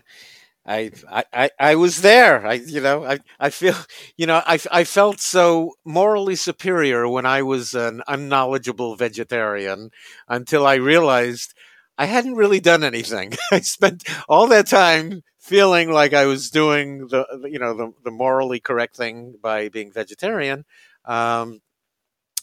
I, 0.69 0.91
I, 1.31 1.49
I 1.57 1.75
was 1.75 2.01
there. 2.01 2.45
I, 2.45 2.55
you 2.55 2.81
know, 2.81 3.05
I, 3.05 3.19
I 3.39 3.49
feel, 3.51 3.73
you 4.17 4.25
know, 4.25 4.41
I, 4.45 4.59
I 4.69 4.83
felt 4.83 5.21
so 5.21 5.75
morally 5.85 6.35
superior 6.35 7.07
when 7.07 7.25
I 7.25 7.41
was 7.41 7.73
an 7.73 8.03
unknowledgeable 8.05 8.97
vegetarian 8.97 9.91
until 10.27 10.67
I 10.67 10.75
realized 10.75 11.53
I 11.97 12.05
hadn't 12.05 12.35
really 12.35 12.59
done 12.59 12.83
anything. 12.83 13.33
I 13.51 13.61
spent 13.61 14.03
all 14.29 14.47
that 14.47 14.67
time 14.67 15.21
feeling 15.39 15.91
like 15.91 16.13
I 16.13 16.25
was 16.25 16.49
doing 16.49 17.07
the, 17.07 17.25
you 17.49 17.59
know, 17.59 17.73
the, 17.75 17.91
the 18.03 18.11
morally 18.11 18.59
correct 18.59 18.95
thing 18.95 19.35
by 19.41 19.69
being 19.69 19.91
vegetarian. 19.91 20.65
Um, 21.05 21.61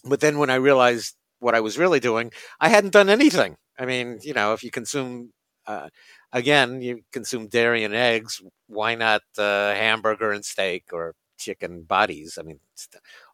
but 0.05 0.21
then 0.21 0.39
when 0.39 0.51
I 0.51 0.57
realized 0.57 1.15
what 1.39 1.55
I 1.55 1.61
was 1.61 1.79
really 1.79 2.01
doing, 2.01 2.33
I 2.61 2.69
hadn't 2.69 2.93
done 2.93 3.09
anything. 3.09 3.57
I 3.79 3.87
mean, 3.87 4.19
you 4.23 4.35
know, 4.35 4.53
if 4.53 4.63
you 4.63 4.71
consume 4.71 5.33
uh, 5.67 5.89
again, 6.33 6.83
you 6.83 7.03
consume 7.13 7.49
dairy 7.49 7.85
and 7.85 7.95
eggs. 7.95 8.43
Why 8.67 8.95
not 8.95 9.23
uh, 9.39 9.75
hamburger 9.75 10.31
and 10.33 10.45
steak 10.45 10.85
or 10.93 11.15
chicken 11.45 11.83
bodies? 11.83 12.39
I 12.39 12.43
mean, 12.43 12.61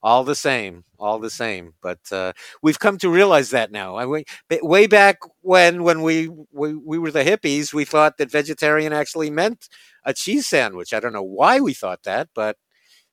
all 0.02 0.24
the 0.24 0.34
same, 0.34 0.84
all 0.98 1.18
the 1.18 1.30
same. 1.30 1.74
But 1.82 2.00
uh, 2.12 2.32
we've 2.62 2.78
come 2.78 2.98
to 2.98 3.08
realize 3.08 3.50
that 3.50 3.70
now. 3.70 3.96
I 3.96 4.06
mean, 4.06 4.24
way 4.62 4.86
back 4.86 5.18
when, 5.42 5.82
when 5.82 6.02
we, 6.02 6.28
we 6.52 6.74
we 6.74 6.98
were 6.98 7.10
the 7.10 7.24
hippies, 7.24 7.72
we 7.72 7.84
thought 7.84 8.18
that 8.18 8.30
vegetarian 8.30 8.92
actually 8.92 9.30
meant 9.30 9.68
a 10.04 10.12
cheese 10.12 10.46
sandwich. 10.46 10.92
I 10.92 11.00
don't 11.00 11.12
know 11.12 11.22
why 11.22 11.60
we 11.60 11.74
thought 11.74 12.02
that, 12.04 12.28
but 12.34 12.56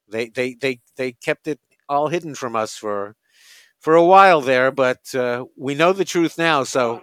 they 0.09 0.29
they 0.29 0.55
they 0.55 0.79
they 0.95 1.11
kept 1.11 1.47
it 1.47 1.59
all 1.87 2.07
hidden 2.07 2.35
from 2.35 2.55
us 2.55 2.73
for 2.73 3.15
for 3.79 3.95
a 3.95 4.05
while 4.05 4.41
there. 4.41 4.71
But 4.71 5.13
uh, 5.13 5.45
we 5.55 5.75
know 5.75 5.93
the 5.93 6.05
truth 6.05 6.37
now, 6.37 6.63
so. 6.63 7.01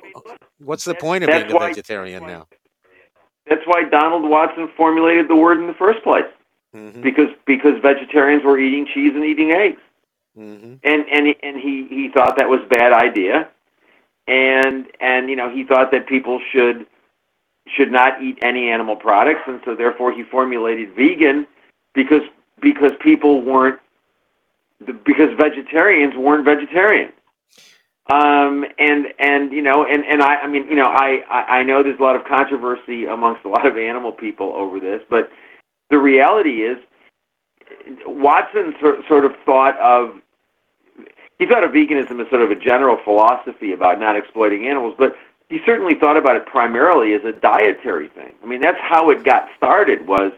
What's 0.59 0.85
the 0.85 0.95
point 0.95 1.25
of 1.25 1.31
being 1.31 1.51
a 1.51 1.59
vegetarian 1.59 2.23
why- 2.23 2.31
now? 2.31 2.47
That's 3.47 3.67
why 3.67 3.85
Donald 3.91 4.29
Watson 4.29 4.71
formulated 4.77 5.29
the 5.29 5.37
word 5.37 5.61
in 5.61 5.67
the 5.67 5.75
first 5.75 6.03
place 6.03 6.25
hmm 6.75 7.03
because 7.03 7.29
because 7.47 7.81
vegetarians 7.83 8.45
were 8.45 8.59
eating 8.59 8.87
cheese 8.93 9.13
and 9.15 9.25
eating 9.25 9.53
eggs. 9.53 9.81
hmm 10.37 10.75
and 10.85 11.07
and 11.11 11.27
he- 11.29 11.39
and 11.43 11.57
he 11.59 11.87
he 11.89 12.11
thought 12.11 12.37
that 12.39 12.49
was 12.49 12.61
a 12.63 12.69
bad 12.69 12.93
idea, 12.93 13.49
and 14.29 14.87
and 15.01 15.31
you 15.31 15.37
know 15.37 15.49
he 15.51 15.65
thought 15.65 15.91
that 15.93 16.07
people 16.07 16.41
should 16.53 16.87
should 17.69 17.93
not 17.93 18.23
eat 18.23 18.39
any 18.43 18.71
animal 18.71 18.97
products, 18.97 19.43
and 19.47 19.61
so 19.65 19.75
therefore 19.75 20.13
he 20.13 20.23
formulated 20.25 20.95
vegan 20.95 21.47
because 21.95 22.23
because 22.61 22.93
people 23.01 23.43
weren't 23.43 23.81
because 25.05 25.31
vegetarians 25.39 26.15
weren't 26.17 26.45
vegetarian. 26.45 27.13
Um, 28.11 28.67
and 28.79 29.07
and 29.19 29.53
you 29.53 29.63
know 29.63 29.87
and 29.87 30.05
and 30.05 30.23
I 30.23 30.37
I 30.37 30.47
mean 30.49 30.69
you 30.69 30.77
know 30.77 30.89
I 30.89 31.23
I 31.31 31.59
I 31.61 31.63
know 31.63 31.83
there's 31.83 31.99
a 31.99 32.03
lot 32.03 32.17
of 32.17 32.25
controversy 32.27 33.07
amongst 33.07 33.45
a 33.45 33.49
lot 33.49 33.67
of 33.67 33.79
animal 33.79 34.13
people 34.13 34.53
over 34.55 34.79
this, 34.81 35.01
but 35.09 35.31
the 35.91 35.99
reality 35.99 36.63
is 36.63 36.79
Watson 38.07 38.75
sort 38.81 39.07
sort 39.09 39.25
of 39.25 39.33
thought 39.45 39.79
of 39.79 40.17
he 41.39 41.47
thought 41.47 41.65
of 41.65 41.73
veganism 41.73 42.21
as 42.23 42.29
sort 42.31 42.43
of 42.43 42.51
a 42.51 42.57
general 42.57 42.97
philosophy 43.05 43.73
about 43.73 43.99
not 43.99 44.17
exploiting 44.17 44.67
animals, 44.69 44.95
but 44.97 45.17
he 45.49 45.61
certainly 45.67 45.95
thought 45.95 46.17
about 46.17 46.37
it 46.37 46.47
primarily 46.47 47.13
as 47.15 47.25
a 47.25 47.33
dietary 47.33 48.09
thing. 48.09 48.33
I 48.43 48.47
mean, 48.47 48.61
that's 48.61 48.79
how 48.81 49.11
it 49.11 49.25
got 49.25 49.49
started 49.57 50.07
was 50.07 50.33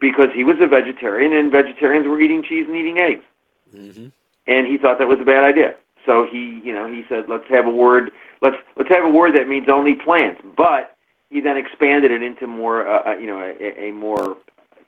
because 0.00 0.28
he 0.34 0.44
was 0.44 0.56
a 0.60 0.66
vegetarian 0.66 1.32
and 1.32 1.52
vegetarians 1.52 2.06
were 2.06 2.20
eating 2.20 2.42
cheese 2.42 2.66
and 2.66 2.76
eating 2.76 2.98
eggs, 2.98 3.24
hmm 3.72 4.08
and 4.46 4.66
he 4.66 4.78
thought 4.78 4.98
that 4.98 5.06
was 5.06 5.20
a 5.20 5.24
bad 5.24 5.44
idea. 5.44 5.76
So 6.06 6.26
he, 6.26 6.60
you 6.64 6.72
know, 6.72 6.90
he 6.90 7.04
said, 7.08 7.28
let's 7.28 7.46
have 7.50 7.66
a 7.66 7.70
word, 7.70 8.10
let's 8.40 8.56
let's 8.76 8.88
have 8.88 9.04
a 9.04 9.10
word 9.10 9.36
that 9.36 9.46
means 9.48 9.68
only 9.68 9.94
plants. 9.94 10.40
But 10.56 10.96
he 11.28 11.40
then 11.40 11.56
expanded 11.56 12.10
it 12.10 12.22
into 12.22 12.46
more, 12.46 12.88
uh, 12.88 13.10
uh, 13.12 13.16
you 13.16 13.26
know, 13.26 13.38
a, 13.38 13.88
a 13.88 13.92
more 13.92 14.38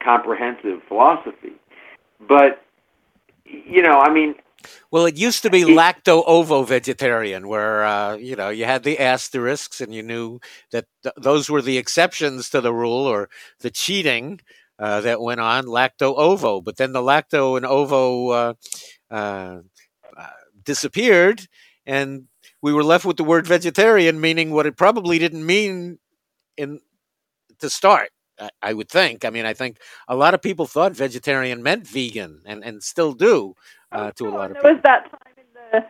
comprehensive 0.05 0.81
philosophy. 0.89 1.53
But 2.29 2.63
you 3.45 3.83
know, 3.83 4.01
I 4.01 4.13
mean, 4.13 4.35
Well, 4.91 5.07
it 5.07 5.17
used 5.17 5.43
to 5.43 5.51
be 5.51 5.65
lacto 5.65 6.23
ovo 6.27 6.63
vegetarian, 6.63 7.49
where 7.49 7.85
uh, 7.85 8.17
you 8.17 8.37
know 8.37 8.51
you 8.51 8.65
had 8.65 8.85
the 8.85 8.99
asterisks, 8.99 9.81
and 9.81 9.95
you 9.95 10.03
knew 10.03 10.41
that 10.73 10.87
th- 11.03 11.15
those 11.17 11.51
were 11.51 11.63
the 11.63 11.79
exceptions 11.79 12.51
to 12.51 12.61
the 12.61 12.73
rule 12.73 13.07
or 13.07 13.29
the 13.61 13.71
cheating 13.71 14.41
uh, 14.79 15.01
that 15.03 15.21
went 15.21 15.41
on 15.41 15.65
lacto 15.67 16.15
ovo. 16.17 16.61
But 16.61 16.77
then 16.77 16.93
the 16.93 17.01
lacto 17.03 17.57
and 17.57 17.67
ovo 17.67 18.29
uh, 18.31 18.55
uh, 19.11 19.61
uh, 20.17 20.27
disappeared, 20.65 21.49
and 21.87 22.29
we 22.63 22.73
were 22.73 22.85
left 22.85 23.05
with 23.05 23.17
the 23.17 23.25
word 23.25 23.47
vegetarian, 23.47 24.21
meaning 24.21 24.51
what 24.53 24.67
it 24.67 24.77
probably 24.77 25.19
didn't 25.19 25.45
mean 25.45 25.99
in 26.57 26.81
to 27.61 27.71
start. 27.71 28.12
I, 28.41 28.51
I 28.63 28.73
would 28.73 28.89
think. 28.89 29.25
I 29.25 29.31
mean, 29.31 29.47
I 29.47 29.55
think 29.55 29.79
a 30.09 30.17
lot 30.17 30.35
of 30.35 30.43
people 30.43 30.67
thought 30.67 30.93
vegetarian 30.93 31.63
meant 31.63 31.87
vegan, 31.87 32.43
and, 32.47 32.65
and 32.65 32.83
still 32.83 33.13
do 33.13 33.55
uh, 33.93 34.13
to 34.13 34.29
a 34.29 34.31
lot 34.31 34.51
of 34.51 34.57
there 34.57 34.63
people. 34.63 34.75
was 34.75 34.83
that 34.85 35.11
time 35.11 35.35
in 35.37 35.45
the 35.55 35.87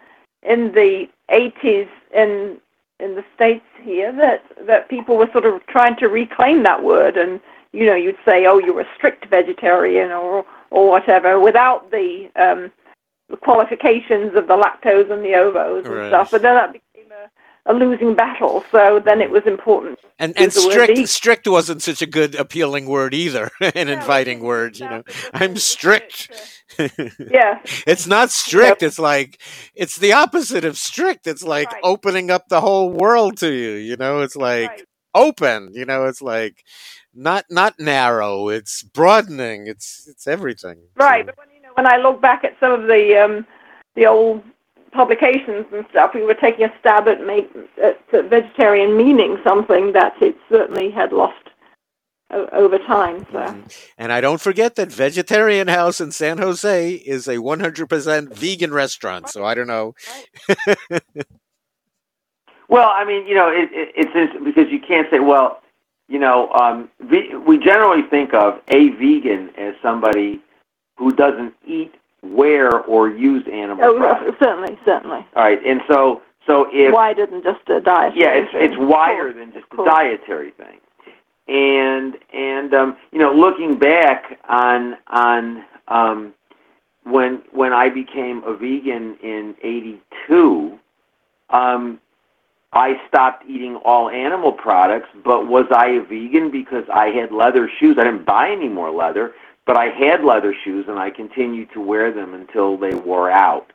in 0.53 0.73
the 0.73 1.09
80s 1.31 1.89
in 2.15 2.59
in 3.01 3.15
the 3.17 3.25
states 3.35 3.65
here 3.83 4.13
that 4.13 4.45
that 4.67 4.89
people 4.89 5.17
were 5.17 5.29
sort 5.33 5.45
of 5.47 5.65
trying 5.67 5.97
to 5.97 6.09
reclaim 6.09 6.63
that 6.65 6.83
word, 6.83 7.17
and 7.17 7.41
you 7.73 7.87
know 7.87 7.95
you'd 7.95 8.19
say, 8.25 8.47
oh, 8.47 8.59
you're 8.59 8.81
a 8.81 8.89
strict 8.97 9.27
vegetarian 9.31 10.11
or 10.13 10.45
or 10.71 10.89
whatever, 10.91 11.41
without 11.41 11.91
the 11.91 12.29
um, 12.37 12.71
the 13.29 13.37
qualifications 13.37 14.35
of 14.37 14.47
the 14.47 14.57
lactose 14.57 15.11
and 15.11 15.25
the 15.25 15.31
ovos 15.31 15.89
and 15.91 15.95
Right. 15.97 16.09
stuff. 16.09 16.31
But 16.31 16.43
then 16.43 16.55
that 16.55 16.73
became 16.73 16.83
a, 17.67 17.73
losing 17.75 18.15
battle. 18.15 18.65
So 18.73 19.01
then 19.05 19.21
it 19.21 19.31
was 19.31 19.43
important. 19.47 19.99
And 20.19 20.33
and 20.39 20.53
strict 20.53 21.09
strict 21.09 21.47
wasn't 21.49 21.83
such 21.83 22.03
a 22.03 22.07
good 22.07 22.35
appealing 22.35 22.87
word 22.87 23.15
either, 23.15 23.51
an 23.61 23.89
inviting 23.89 24.43
word. 24.51 24.79
You 24.79 24.89
know. 24.89 25.03
I'm 25.33 25.57
strict. 25.57 26.31
Yeah. 26.79 27.61
it's 27.87 28.07
not 28.07 28.31
strict. 28.31 28.83
It's 28.83 28.99
like 28.99 29.39
it's 29.75 29.99
the 29.99 30.15
opposite 30.15 30.65
of 30.65 30.79
strict. 30.79 31.27
It's 31.27 31.43
like 31.43 31.71
Right. 31.71 31.81
opening 31.85 32.31
up 32.31 32.49
the 32.49 32.63
whole 32.63 32.89
world 32.91 33.37
to 33.39 33.53
you. 33.53 33.73
You 33.73 33.97
know, 33.99 34.23
it's 34.23 34.37
like 34.37 34.71
Right. 34.71 34.85
open. 35.15 35.71
You 35.75 35.85
know, 35.85 36.07
it's 36.07 36.23
like 36.23 36.65
not 37.15 37.45
not 37.51 37.79
narrow. 37.79 38.49
It's 38.49 38.83
broadening. 38.83 39.67
It's 39.67 40.07
it's 40.09 40.27
everything. 40.27 40.79
Right, 40.97 41.27
So- 41.27 41.27
but 41.27 41.37
when 41.39 41.49
you 41.55 41.61
know 41.61 41.73
when 41.75 41.87
I 41.87 41.99
look 41.99 42.23
back 42.23 42.43
at 42.43 42.57
some 42.59 42.73
of 42.73 42.87
the 42.87 43.17
um, 43.23 43.47
the 43.95 44.07
old 44.07 44.43
publications 44.93 45.67
and 45.73 45.85
stuff, 45.91 46.13
we 46.15 46.23
were 46.23 46.35
taking 46.35 46.65
a 46.67 46.73
stab 46.81 47.09
at 47.09 47.27
make 47.27 47.51
at 47.83 48.01
uh, 48.13 48.23
vegetarian 48.29 48.97
meaning 48.97 49.39
something 49.45 49.93
that 49.93 50.15
it 50.23 50.37
certainly 50.51 50.91
had 50.91 51.13
lost 51.13 51.51
o- 52.33 52.49
over 52.53 52.79
time. 52.79 53.27
So 53.33 53.39
Mhm. 53.39 53.91
And 53.99 54.13
I 54.13 54.21
don't 54.21 54.41
forget 54.41 54.77
that 54.77 54.93
Vegetarian 54.93 55.69
House 55.69 56.01
in 56.01 56.13
San 56.13 56.39
Jose 56.39 56.93
is 56.95 57.29
a 57.29 57.39
100% 57.39 58.35
vegan 58.35 58.73
restaurant. 58.75 59.29
So 59.29 59.45
I 59.45 59.55
don't 59.55 59.69
know. 59.69 59.95
Well, 62.69 62.91
I 62.95 63.05
mean, 63.05 63.27
you 63.27 63.35
know, 63.35 63.49
it, 63.49 63.69
it, 63.73 63.93
it's 63.95 64.15
interesting 64.15 64.45
because 64.45 64.71
you 64.73 64.81
can't 64.81 65.09
say, 65.11 65.19
well, 65.21 65.61
you 66.09 66.19
know, 66.19 66.51
um, 66.53 66.91
ve- 67.01 67.35
we 67.47 67.59
generally 67.59 68.03
think 68.09 68.33
of 68.35 68.61
a 68.69 68.89
vegan 68.91 69.51
as 69.59 69.75
somebody 69.83 70.41
who 70.97 71.13
doesn't 71.15 71.55
eat, 71.67 71.95
wear, 72.23 72.81
or 72.83 73.11
use 73.11 73.45
animal 73.53 73.85
oh, 73.85 73.99
products. 73.99 74.39
certainly, 74.39 74.79
certainly. 74.85 75.27
All 75.35 75.43
right, 75.43 75.61
and 75.65 75.81
so, 75.89 76.23
so 76.47 76.69
if 76.73 76.93
Wider 76.93 77.27
than 77.27 77.43
just 77.43 77.69
a 77.69 77.81
diet. 77.81 78.15
yeah, 78.17 78.31
it's 78.31 78.51
it's 78.55 78.77
wider 78.79 79.33
than 79.33 79.53
just 79.53 79.67
a 79.73 79.85
dietary 79.85 80.53
thing. 80.53 80.79
And 81.49 82.17
and 82.33 82.73
um, 82.73 82.97
you 83.11 83.19
know, 83.19 83.33
looking 83.35 83.77
back 83.79 84.39
on 84.49 84.97
on 85.09 85.65
um, 85.89 86.35
when 87.05 87.43
when 87.51 87.73
I 87.73 87.89
became 87.89 88.43
a 88.45 88.55
vegan 88.55 89.17
in 89.23 89.57
'82, 89.63 90.79
um, 91.51 92.01
I 92.73 93.01
stopped 93.09 93.45
eating 93.49 93.77
all 93.77 94.09
animal 94.09 94.53
products. 94.53 95.09
But 95.25 95.49
was 95.49 95.67
I 95.75 95.89
a 95.89 96.01
vegan 96.03 96.51
because 96.51 96.85
I 96.93 97.09
had 97.09 97.33
leather 97.33 97.69
shoes? 97.81 97.97
I 97.99 98.05
didn't 98.05 98.25
buy 98.25 98.51
any 98.51 98.69
more 98.69 98.91
leather, 98.93 99.35
but 99.67 99.77
I 99.77 99.87
had 99.87 100.25
leather 100.25 100.55
shoes, 100.65 100.87
and 100.89 100.99
I 100.99 101.11
continued 101.11 101.71
to 101.73 101.81
wear 101.81 102.13
them 102.13 102.35
until 102.35 102.77
they 102.77 102.95
wore 102.95 103.31
out. 103.31 103.73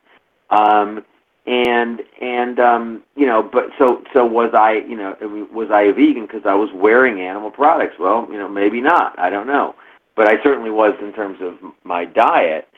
Um, 0.50 1.04
and 1.46 2.02
and 2.20 2.60
um, 2.60 3.02
you 3.16 3.26
know, 3.26 3.42
but 3.42 3.70
so 3.78 4.04
so 4.12 4.26
was 4.26 4.52
I, 4.52 4.84
you 4.86 4.96
know, 4.96 5.16
was 5.50 5.70
I 5.70 5.82
a 5.82 5.92
vegan 5.92 6.26
because 6.26 6.42
I 6.44 6.54
was 6.54 6.68
wearing 6.74 7.20
animal 7.20 7.50
products? 7.50 7.96
Well, 7.98 8.28
you 8.30 8.38
know, 8.38 8.48
maybe 8.48 8.80
not. 8.80 9.18
I 9.18 9.30
don't 9.30 9.46
know, 9.46 9.74
but 10.14 10.28
I 10.28 10.42
certainly 10.42 10.70
was 10.70 10.94
in 11.00 11.12
terms 11.12 11.38
of 11.40 11.56
my 11.84 12.04
diet. 12.04 12.68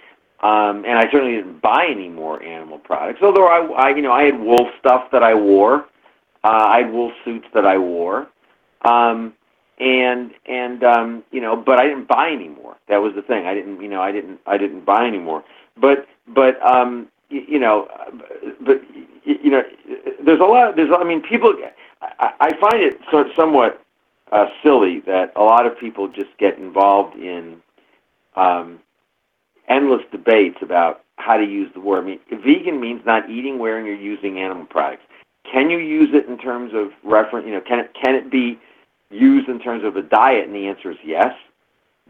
Um, 0.43 0.87
and 0.87 0.99
I 0.99 1.03
certainly 1.11 1.37
didn't 1.37 1.61
buy 1.61 1.87
any 1.87 2.09
more 2.09 2.43
animal 2.43 2.79
products. 2.79 3.21
Although 3.23 3.47
I, 3.47 3.89
I 3.89 3.89
you 3.91 4.03
know, 4.03 4.13
I 4.13 4.23
had 4.23 4.41
wool 4.41 4.71
stuff 4.79 5.11
that 5.13 5.23
I 5.23 5.35
wore. 5.35 5.87
Uh, 6.43 6.49
I 6.69 6.83
had 6.83 6.93
wool 6.93 7.13
suits 7.25 7.47
that 7.53 7.67
I 7.67 7.77
wore. 7.77 8.29
Um, 8.83 9.35
and 9.81 10.31
and 10.47 10.85
um, 10.85 11.25
you 11.33 11.41
know, 11.41 11.57
but 11.57 11.79
I 11.79 11.87
didn't 11.89 12.07
buy 12.07 12.31
anymore. 12.31 12.77
That 12.89 12.99
was 12.99 13.15
the 13.15 13.23
thing. 13.23 13.47
I 13.47 13.55
didn't, 13.55 13.81
you 13.81 13.89
know, 13.89 14.03
I 14.03 14.13
didn't 14.13 14.39
I 14.47 14.59
didn't 14.59 14.85
buy 14.85 15.07
anymore. 15.07 15.43
But 15.77 16.07
but 16.29 16.65
um, 16.65 17.09
you, 17.31 17.43
you 17.49 17.59
know, 17.59 17.89
but 18.61 18.83
you 19.25 19.51
know, 19.51 19.63
there's 20.25 20.41
a 20.41 20.45
lot. 20.45 20.77
There's 20.77 20.91
I 20.97 21.03
mean, 21.05 21.23
people. 21.23 21.55
I, 22.03 22.33
I 22.41 22.51
find 22.61 22.83
it 22.83 22.99
sort 23.11 23.29
somewhat 23.35 23.83
uh, 24.33 24.47
silly 24.63 25.01
that 25.01 25.33
a 25.37 25.43
lot 25.43 25.67
of 25.67 25.79
people 25.79 26.09
just 26.09 26.31
get 26.39 26.59
involved 26.59 27.17
in 27.17 27.61
um, 28.37 28.81
endless 29.69 30.03
debates 30.13 30.59
about 30.63 31.03
how 31.17 31.37
to 31.37 31.45
use 31.45 31.71
the 31.75 31.81
word. 31.81 32.05
I 32.05 32.07
mean, 32.07 32.21
vegan 32.45 32.81
means 32.81 33.03
not 33.05 33.29
eating, 33.31 33.59
wearing, 33.59 33.87
or 33.87 33.95
using 33.95 34.39
animal 34.41 34.67
products. 34.67 35.03
Can 35.51 35.71
you 35.71 35.79
use 35.79 36.11
it 36.13 36.27
in 36.27 36.39
terms 36.39 36.73
of 36.75 36.91
reference? 37.03 37.47
You 37.47 37.55
know, 37.55 37.61
can 37.61 37.79
it 37.79 37.95
can 37.95 38.15
it 38.15 38.31
be 38.31 38.59
used 39.11 39.49
in 39.49 39.59
terms 39.61 39.85
of 39.85 39.97
a 39.97 40.03
diet? 40.03 40.47
And 40.47 40.55
the 40.55 40.67
answer 40.69 40.91
is 40.91 40.99
yes. 41.05 41.35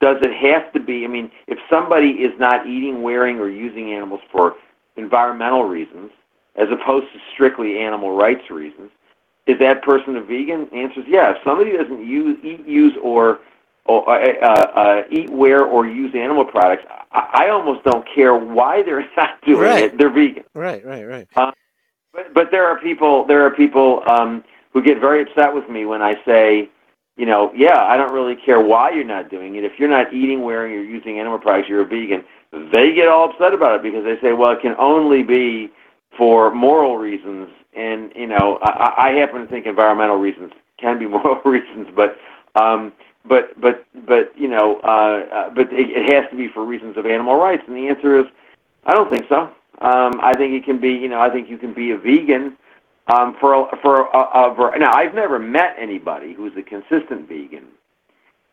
Does 0.00 0.16
it 0.22 0.32
have 0.34 0.72
to 0.72 0.80
be? 0.80 1.04
I 1.04 1.08
mean, 1.08 1.30
if 1.46 1.58
somebody 1.68 2.10
is 2.10 2.32
not 2.38 2.66
eating, 2.66 3.02
wearing, 3.02 3.38
or 3.38 3.48
using 3.50 3.92
animals 3.92 4.20
for 4.32 4.54
environmental 4.96 5.64
reasons, 5.64 6.10
as 6.56 6.68
opposed 6.70 7.12
to 7.12 7.18
strictly 7.32 7.78
animal 7.78 8.16
rights 8.16 8.50
reasons, 8.50 8.90
is 9.46 9.58
that 9.58 9.82
person 9.82 10.16
a 10.16 10.22
vegan? 10.22 10.68
The 10.70 10.76
answer 10.76 11.00
is 11.00 11.06
yes. 11.08 11.36
If 11.36 11.44
somebody 11.44 11.72
doesn't 11.76 12.06
use, 12.06 12.38
eat, 12.42 12.66
use, 12.66 12.94
or, 13.02 13.40
or 13.84 14.08
uh, 14.10 14.44
uh, 14.44 15.02
eat, 15.10 15.28
wear, 15.30 15.64
or 15.64 15.86
use 15.86 16.14
animal 16.14 16.44
products, 16.46 16.84
I, 17.12 17.46
I 17.46 17.48
almost 17.50 17.84
don't 17.84 18.06
care 18.14 18.34
why 18.34 18.82
they're 18.82 19.06
not 19.16 19.40
doing 19.44 19.60
Right. 19.60 19.84
it. 19.84 19.98
They're 19.98 20.10
vegan. 20.10 20.44
Right, 20.54 20.84
right, 20.84 21.06
right. 21.06 21.28
But 21.34 22.32
but 22.34 22.50
there 22.50 22.66
are 22.66 22.78
people 22.80 23.24
there 23.26 23.44
are 23.44 23.50
people 23.50 24.02
um, 24.08 24.42
who 24.72 24.82
get 24.82 24.98
very 25.00 25.22
upset 25.22 25.54
with 25.54 25.68
me 25.68 25.84
when 25.84 26.02
I 26.02 26.14
say, 26.24 26.68
you 27.20 27.26
know, 27.26 27.52
yeah, 27.54 27.84
I 27.84 27.98
don't 27.98 28.14
really 28.14 28.34
care 28.34 28.60
why 28.60 28.92
you're 28.92 29.04
not 29.04 29.28
doing 29.28 29.56
it. 29.56 29.62
If 29.62 29.72
you're 29.78 29.90
not 29.90 30.10
eating, 30.10 30.40
wearing, 30.40 30.72
or 30.72 30.82
using 30.82 31.20
animal 31.20 31.38
products, 31.38 31.68
you're 31.68 31.82
a 31.82 31.84
vegan. 31.84 32.24
They 32.72 32.94
get 32.94 33.08
all 33.08 33.28
upset 33.28 33.52
about 33.52 33.74
it 33.74 33.82
because 33.82 34.04
they 34.04 34.18
say, 34.26 34.32
well, 34.32 34.52
it 34.52 34.62
can 34.62 34.74
only 34.78 35.22
be 35.22 35.70
for 36.16 36.50
moral 36.50 36.96
reasons, 36.96 37.50
and 37.76 38.10
you 38.16 38.26
know, 38.26 38.58
I, 38.62 39.08
I 39.08 39.10
happen 39.10 39.42
to 39.42 39.46
think 39.46 39.66
environmental 39.66 40.16
reasons 40.16 40.52
can 40.78 40.98
be 40.98 41.06
moral 41.08 41.42
reasons, 41.44 41.88
but 41.94 42.16
um, 42.54 42.90
but 43.28 43.60
but 43.60 43.84
but 44.06 44.32
you 44.34 44.48
know, 44.48 44.80
uh, 44.82 45.26
uh, 45.30 45.50
but 45.50 45.70
it, 45.74 45.90
it 45.90 46.10
has 46.14 46.24
to 46.30 46.36
be 46.38 46.48
for 46.48 46.64
reasons 46.64 46.96
of 46.96 47.04
animal 47.04 47.36
rights, 47.36 47.64
and 47.66 47.76
the 47.76 47.86
answer 47.86 48.18
is, 48.18 48.24
I 48.86 48.94
don't 48.94 49.10
think 49.10 49.26
so. 49.28 49.52
Um, 49.82 50.18
I 50.22 50.32
think 50.38 50.54
it 50.54 50.64
can 50.64 50.80
be, 50.80 50.92
you 50.92 51.08
know, 51.08 51.20
I 51.20 51.28
think 51.28 51.50
you 51.50 51.58
can 51.58 51.74
be 51.74 51.90
a 51.90 51.98
vegan 51.98 52.56
um, 53.06 53.36
for 53.40 53.54
a, 53.54 53.76
for 53.82 54.02
a, 54.02 54.18
a, 54.18 54.78
now. 54.78 54.92
I've 54.92 55.14
never 55.14 55.38
met 55.38 55.76
anybody 55.78 56.32
who's 56.34 56.52
a 56.56 56.62
consistent 56.62 57.28
vegan 57.28 57.66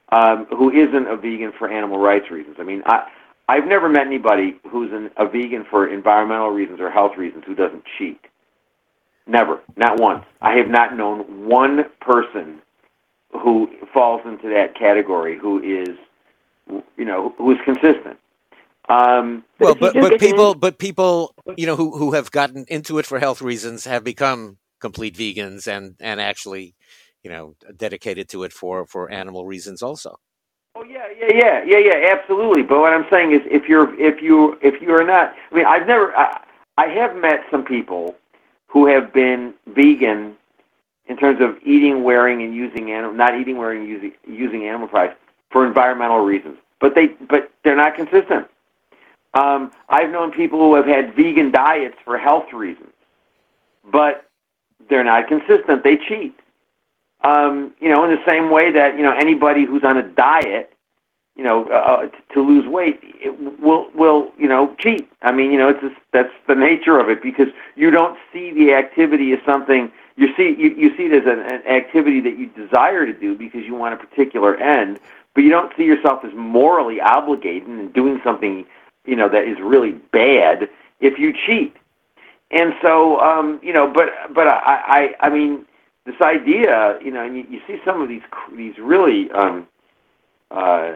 um, 0.10 0.46
who 0.46 0.72
isn't 0.72 1.08
a 1.08 1.16
vegan 1.16 1.52
for 1.58 1.70
animal 1.70 2.00
rights 2.00 2.32
reasons. 2.32 2.56
I 2.60 2.64
mean, 2.64 2.82
I 2.86 3.08
I've 3.50 3.66
never 3.66 3.88
met 3.88 4.08
anybody 4.08 4.60
who's 4.70 4.92
an, 4.92 5.10
a 5.18 5.28
vegan 5.28 5.66
for 5.70 5.88
environmental 5.88 6.50
reasons 6.50 6.80
or 6.80 6.92
health 6.92 7.18
reasons 7.18 7.44
who 7.46 7.56
doesn't 7.56 7.84
cheat. 7.98 8.20
Never, 9.26 9.62
not 9.76 10.00
once. 10.00 10.26
I 10.42 10.58
have 10.58 10.68
not 10.68 10.96
known 10.96 11.48
one 11.48 11.86
person 12.02 12.62
who 13.32 13.70
falls 13.94 14.22
into 14.26 14.50
that 14.50 14.76
category 14.76 15.38
who 15.38 15.62
is, 15.62 15.98
you 16.98 17.06
know, 17.06 17.34
who 17.38 17.52
is 17.52 17.58
consistent. 17.64 18.18
Um, 18.90 19.44
well, 19.60 19.76
but 19.76 20.00
but 20.00 20.18
people, 20.18 20.56
but 20.56 20.80
people, 20.80 21.36
you 21.58 21.68
know, 21.68 21.76
who 21.76 21.98
who 21.98 22.14
have 22.14 22.32
gotten 22.32 22.66
into 22.70 23.00
it 23.00 23.06
for 23.06 23.20
health 23.20 23.42
reasons 23.42 23.86
have 23.86 24.04
become 24.04 24.58
complete 24.82 25.16
vegans 25.18 25.68
and 25.68 25.96
and 26.00 26.22
actually, 26.22 26.76
you 27.24 27.32
know, 27.32 27.56
dedicated 27.78 28.30
to 28.30 28.44
it 28.44 28.54
for 28.54 28.86
for 28.88 29.12
animal 29.12 29.46
reasons 29.46 29.82
also. 29.84 30.18
Oh 30.76 30.84
yeah, 30.84 31.08
yeah, 31.20 31.34
yeah, 31.34 31.64
yeah, 31.66 31.80
yeah, 31.80 32.16
absolutely. 32.18 32.64
But 32.64 32.80
what 32.80 32.94
I'm 32.94 33.06
saying 33.10 33.34
is, 33.34 33.42
if 33.46 33.68
you're 33.68 34.00
if 34.00 34.22
you 34.22 34.58
if 34.62 34.82
you 34.82 34.92
are 34.96 35.04
not, 35.04 35.34
I 35.52 35.56
mean, 35.56 35.66
I've 35.66 35.88
never, 35.88 36.16
I, 36.16 36.42
I 36.78 36.88
have 36.88 37.16
met 37.16 37.42
some 37.52 37.66
people 37.66 38.16
who 38.68 38.88
have 38.88 39.14
been 39.14 39.54
vegan 39.68 40.36
in 41.08 41.18
terms 41.18 41.42
of 41.42 41.58
eating, 41.66 42.04
wearing, 42.04 42.44
and 42.44 42.56
using 42.56 42.92
animal, 42.92 43.14
not 43.16 43.40
eating, 43.40 43.58
wearing, 43.58 43.86
using 43.88 44.14
using 44.28 44.68
animal 44.68 44.88
products 44.88 45.20
for 45.52 45.66
environmental 45.68 46.20
reasons. 46.20 46.58
But 46.80 46.96
they, 46.96 47.08
but 47.30 47.52
they're 47.64 47.76
not 47.76 47.96
consistent. 47.96 48.48
Um, 49.38 49.72
I've 49.88 50.10
known 50.10 50.32
people 50.32 50.60
who 50.60 50.74
have 50.76 50.88
had 50.88 51.16
vegan 51.16 51.52
diets 51.52 51.96
for 52.04 52.18
health 52.18 52.52
reasons, 52.52 52.94
but 53.92 54.26
they're 54.90 55.04
not 55.04 55.28
consistent. 55.28 55.84
They 55.84 55.98
cheat. 55.98 56.36
Um, 57.24 57.74
you 57.80 57.90
know, 57.90 58.04
in 58.04 58.10
the 58.10 58.24
same 58.28 58.50
way 58.50 58.72
that 58.72 58.98
you 58.98 59.04
know 59.04 59.14
anybody 59.14 59.66
who's 59.66 59.84
on 59.84 59.98
a 59.98 60.04
diet, 60.04 60.74
you 61.36 61.44
know, 61.44 61.66
uh, 61.66 61.74
uh 61.76 62.34
to 62.34 62.42
lose 62.42 62.66
weight, 62.68 63.00
it 63.04 63.62
will 63.62 63.90
will 63.94 64.32
you 64.40 64.48
know 64.48 64.76
cheat. 64.80 65.08
I 65.22 65.32
mean, 65.32 65.52
you 65.52 65.60
know, 65.60 65.70
it's 65.70 65.82
just, 65.82 65.96
that's 66.14 66.34
the 66.48 66.56
nature 66.56 67.00
of 67.00 67.10
it 67.10 67.22
because 67.22 67.50
you 67.76 67.92
don't 67.92 68.18
see 68.34 68.52
the 68.52 68.74
activity 68.74 69.34
as 69.34 69.40
something 69.46 69.92
you 70.16 70.34
see 70.36 70.56
you, 70.58 70.74
you 70.76 70.98
see 70.98 71.04
it 71.06 71.14
as 71.14 71.26
an, 71.26 71.40
an 71.42 71.62
activity 71.68 72.22
that 72.22 72.40
you 72.40 72.48
desire 72.48 73.06
to 73.06 73.14
do 73.14 73.36
because 73.36 73.66
you 73.66 73.76
want 73.76 73.94
a 73.94 73.98
particular 73.98 74.56
end, 74.56 75.00
but 75.36 75.44
you 75.44 75.52
don't 75.52 75.72
see 75.78 75.84
yourself 75.84 76.26
as 76.26 76.34
morally 76.34 77.00
obligated 77.00 77.68
in 77.68 77.92
doing 77.92 78.20
something 78.24 78.66
you 79.08 79.16
know 79.16 79.30
that 79.30 79.46
is 79.46 79.58
really 79.60 79.92
bad 79.92 80.70
if 81.00 81.18
you 81.18 81.34
cheat. 81.34 81.76
And 82.52 82.74
so, 82.82 83.20
um, 83.20 83.60
you 83.64 83.74
know, 83.74 83.92
but 83.92 84.10
but 84.34 84.48
I, 84.48 85.14
I 85.22 85.28
I 85.28 85.30
mean, 85.30 85.66
this 86.06 86.16
idea, 86.22 86.98
you 87.04 87.12
know, 87.12 87.24
and 87.26 87.36
you, 87.36 87.46
you 87.50 87.60
see 87.68 87.78
some 87.84 88.02
of 88.02 88.10
these 88.10 88.22
these 88.56 88.78
really 88.78 89.32
um, 89.32 89.68
uh, 90.52 90.94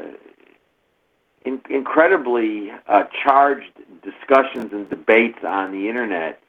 in, 1.46 1.62
incredibly 1.70 2.72
uh, 2.88 3.04
charged 3.24 3.72
discussions 4.04 4.72
and 4.72 4.90
debates 4.90 5.40
on 5.44 5.72
the 5.72 5.90
internet 5.90 6.42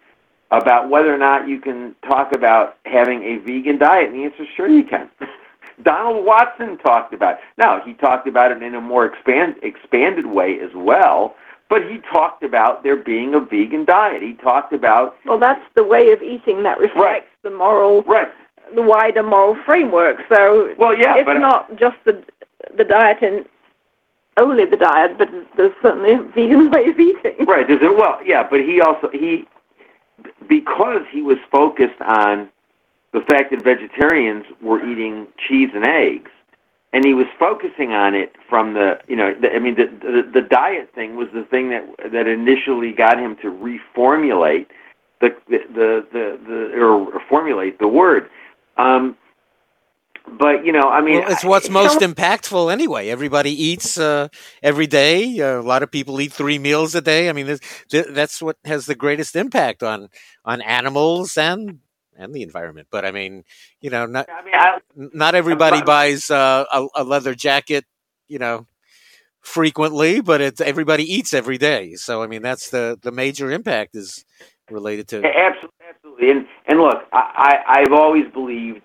about 0.50 0.90
whether 0.90 1.12
or 1.12 1.18
not 1.18 1.48
you 1.48 1.60
can 1.60 1.94
talk 2.06 2.34
about 2.34 2.76
having 2.84 3.22
a 3.22 3.38
vegan 3.38 3.78
diet, 3.78 4.10
and 4.10 4.14
the 4.18 4.24
answer 4.24 4.42
is 4.42 4.48
sure 4.54 4.68
you 4.68 4.84
can. 4.84 5.08
Donald 5.82 6.24
Watson 6.24 6.78
talked 6.78 7.14
about 7.14 7.34
it. 7.34 7.40
Now, 7.56 7.80
he 7.84 7.94
talked 7.94 8.28
about 8.28 8.52
it 8.52 8.62
in 8.62 8.74
a 8.74 8.80
more 8.80 9.06
expand, 9.06 9.56
expanded 9.62 10.26
way 10.26 10.60
as 10.60 10.70
well, 10.74 11.34
but 11.72 11.90
he 11.90 12.00
talked 12.12 12.42
about 12.42 12.82
there 12.82 12.96
being 12.96 13.34
a 13.34 13.40
vegan 13.40 13.86
diet. 13.86 14.20
He 14.20 14.34
talked 14.34 14.74
about 14.74 15.16
well, 15.24 15.38
that's 15.38 15.64
the 15.74 15.82
way 15.82 16.12
of 16.12 16.22
eating 16.22 16.62
that 16.64 16.78
reflects 16.78 17.00
right. 17.00 17.24
the 17.42 17.48
moral, 17.48 18.02
right. 18.02 18.28
the 18.74 18.82
wider 18.82 19.22
moral 19.22 19.56
framework. 19.64 20.18
So 20.28 20.74
well, 20.76 20.94
yeah, 20.94 21.16
it's 21.16 21.24
but, 21.24 21.38
not 21.38 21.74
just 21.76 21.96
the 22.04 22.22
the 22.76 22.84
diet 22.84 23.22
and 23.22 23.46
only 24.36 24.66
the 24.66 24.76
diet, 24.76 25.16
but 25.16 25.30
there's 25.56 25.72
certainly 25.80 26.12
a 26.12 26.22
vegan 26.22 26.70
way 26.72 26.90
of 26.90 27.00
eating. 27.00 27.46
Right. 27.46 27.66
There's 27.66 27.80
a, 27.80 27.90
well, 27.90 28.20
yeah, 28.22 28.46
but 28.46 28.60
he 28.60 28.82
also 28.82 29.08
he 29.08 29.48
because 30.46 31.04
he 31.10 31.22
was 31.22 31.38
focused 31.50 32.02
on 32.02 32.50
the 33.14 33.22
fact 33.22 33.50
that 33.50 33.64
vegetarians 33.64 34.44
were 34.60 34.84
eating 34.84 35.26
cheese 35.48 35.70
and 35.74 35.86
eggs 35.86 36.30
and 36.92 37.04
he 37.04 37.14
was 37.14 37.26
focusing 37.38 37.92
on 37.92 38.14
it 38.14 38.34
from 38.48 38.74
the 38.74 38.98
you 39.08 39.16
know 39.16 39.34
the, 39.40 39.54
I 39.54 39.58
mean 39.58 39.74
the, 39.76 39.86
the 40.00 40.40
the 40.40 40.46
diet 40.46 40.90
thing 40.94 41.16
was 41.16 41.28
the 41.32 41.44
thing 41.44 41.70
that 41.70 41.84
that 42.12 42.26
initially 42.26 42.92
got 42.92 43.18
him 43.18 43.36
to 43.42 43.50
reformulate 43.50 44.66
the 45.20 45.30
the 45.48 45.58
the, 45.74 46.06
the, 46.12 46.38
the 46.46 46.80
or 46.80 47.20
formulate 47.28 47.78
the 47.78 47.88
word. 47.88 48.28
Um, 48.76 49.16
but 50.38 50.64
you 50.64 50.72
know, 50.72 50.88
I 50.88 51.00
mean, 51.00 51.20
well, 51.20 51.32
it's 51.32 51.44
what's 51.44 51.68
I, 51.68 51.72
most 51.72 52.00
impactful 52.00 52.72
anyway. 52.72 53.08
Everybody 53.08 53.50
eats 53.50 53.98
uh, 53.98 54.28
every 54.62 54.86
day. 54.86 55.40
Uh, 55.40 55.60
a 55.60 55.62
lot 55.62 55.82
of 55.82 55.90
people 55.90 56.20
eat 56.20 56.32
three 56.32 56.58
meals 56.58 56.94
a 56.94 57.00
day. 57.00 57.28
I 57.28 57.32
mean, 57.32 57.46
this, 57.46 57.60
that's 57.90 58.40
what 58.40 58.56
has 58.64 58.86
the 58.86 58.94
greatest 58.94 59.34
impact 59.34 59.82
on 59.82 60.08
on 60.44 60.60
animals 60.60 61.36
and 61.36 61.80
and 62.16 62.34
the 62.34 62.42
environment. 62.42 62.88
But 62.90 63.04
I 63.04 63.10
mean, 63.10 63.44
you 63.80 63.90
know, 63.90 64.06
not 64.06 64.28
I 64.30 64.44
mean, 64.44 64.54
I, 64.54 64.78
not 64.94 65.34
everybody 65.34 65.82
buys 65.82 66.30
uh, 66.30 66.64
a, 66.72 66.86
a, 66.96 67.04
leather 67.04 67.34
jacket, 67.34 67.84
you 68.28 68.38
know, 68.38 68.66
frequently, 69.40 70.20
but 70.20 70.40
it's 70.40 70.60
everybody 70.60 71.04
eats 71.04 71.34
every 71.34 71.58
day. 71.58 71.94
So 71.94 72.22
I 72.22 72.26
mean, 72.26 72.42
that's 72.42 72.70
the 72.70 72.98
the 73.02 73.12
major 73.12 73.50
impact 73.50 73.96
is 73.96 74.24
related 74.70 75.08
to 75.08 75.16
absolutely, 75.18 75.70
absolutely. 75.88 76.30
And 76.30 76.46
and 76.66 76.80
look, 76.80 77.02
I, 77.12 77.62
I 77.66 77.80
I've 77.80 77.92
always 77.92 78.24
believed, 78.32 78.82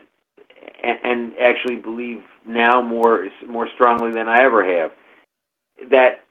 and, 0.83 0.99
and 1.03 1.33
actually 1.39 1.75
believe 1.77 2.23
now 2.45 2.81
more 2.81 3.27
more 3.47 3.67
strongly 3.73 4.11
than 4.11 4.27
I 4.27 4.43
ever 4.43 4.65
have, 4.65 4.91
that 5.89 6.23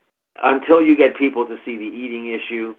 until 0.43 0.83
you 0.83 0.97
get 0.97 1.17
people 1.17 1.47
to 1.47 1.57
see 1.65 1.77
the 1.77 1.85
eating 1.85 2.29
issue 2.29 2.75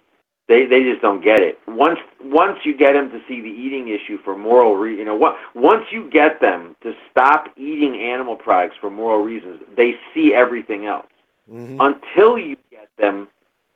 they 0.48 0.64
they 0.64 0.82
just 0.82 1.02
don't 1.02 1.22
get 1.22 1.40
it. 1.40 1.58
Once 1.68 1.98
once 2.22 2.58
you 2.64 2.76
get 2.76 2.94
them 2.94 3.10
to 3.10 3.20
see 3.28 3.40
the 3.40 3.48
eating 3.48 3.88
issue 3.88 4.18
for 4.24 4.36
moral 4.36 4.76
re- 4.76 4.96
you 4.96 5.04
know 5.04 5.14
what 5.14 5.36
once 5.54 5.84
you 5.90 6.08
get 6.10 6.40
them 6.40 6.74
to 6.82 6.94
stop 7.10 7.46
eating 7.56 8.00
animal 8.00 8.34
products 8.34 8.76
for 8.80 8.90
moral 8.90 9.22
reasons, 9.22 9.60
they 9.76 9.94
see 10.14 10.34
everything 10.34 10.86
else. 10.86 11.06
Mm-hmm. 11.52 11.80
Until 11.80 12.38
you 12.38 12.56
get 12.70 12.88
them 12.98 13.28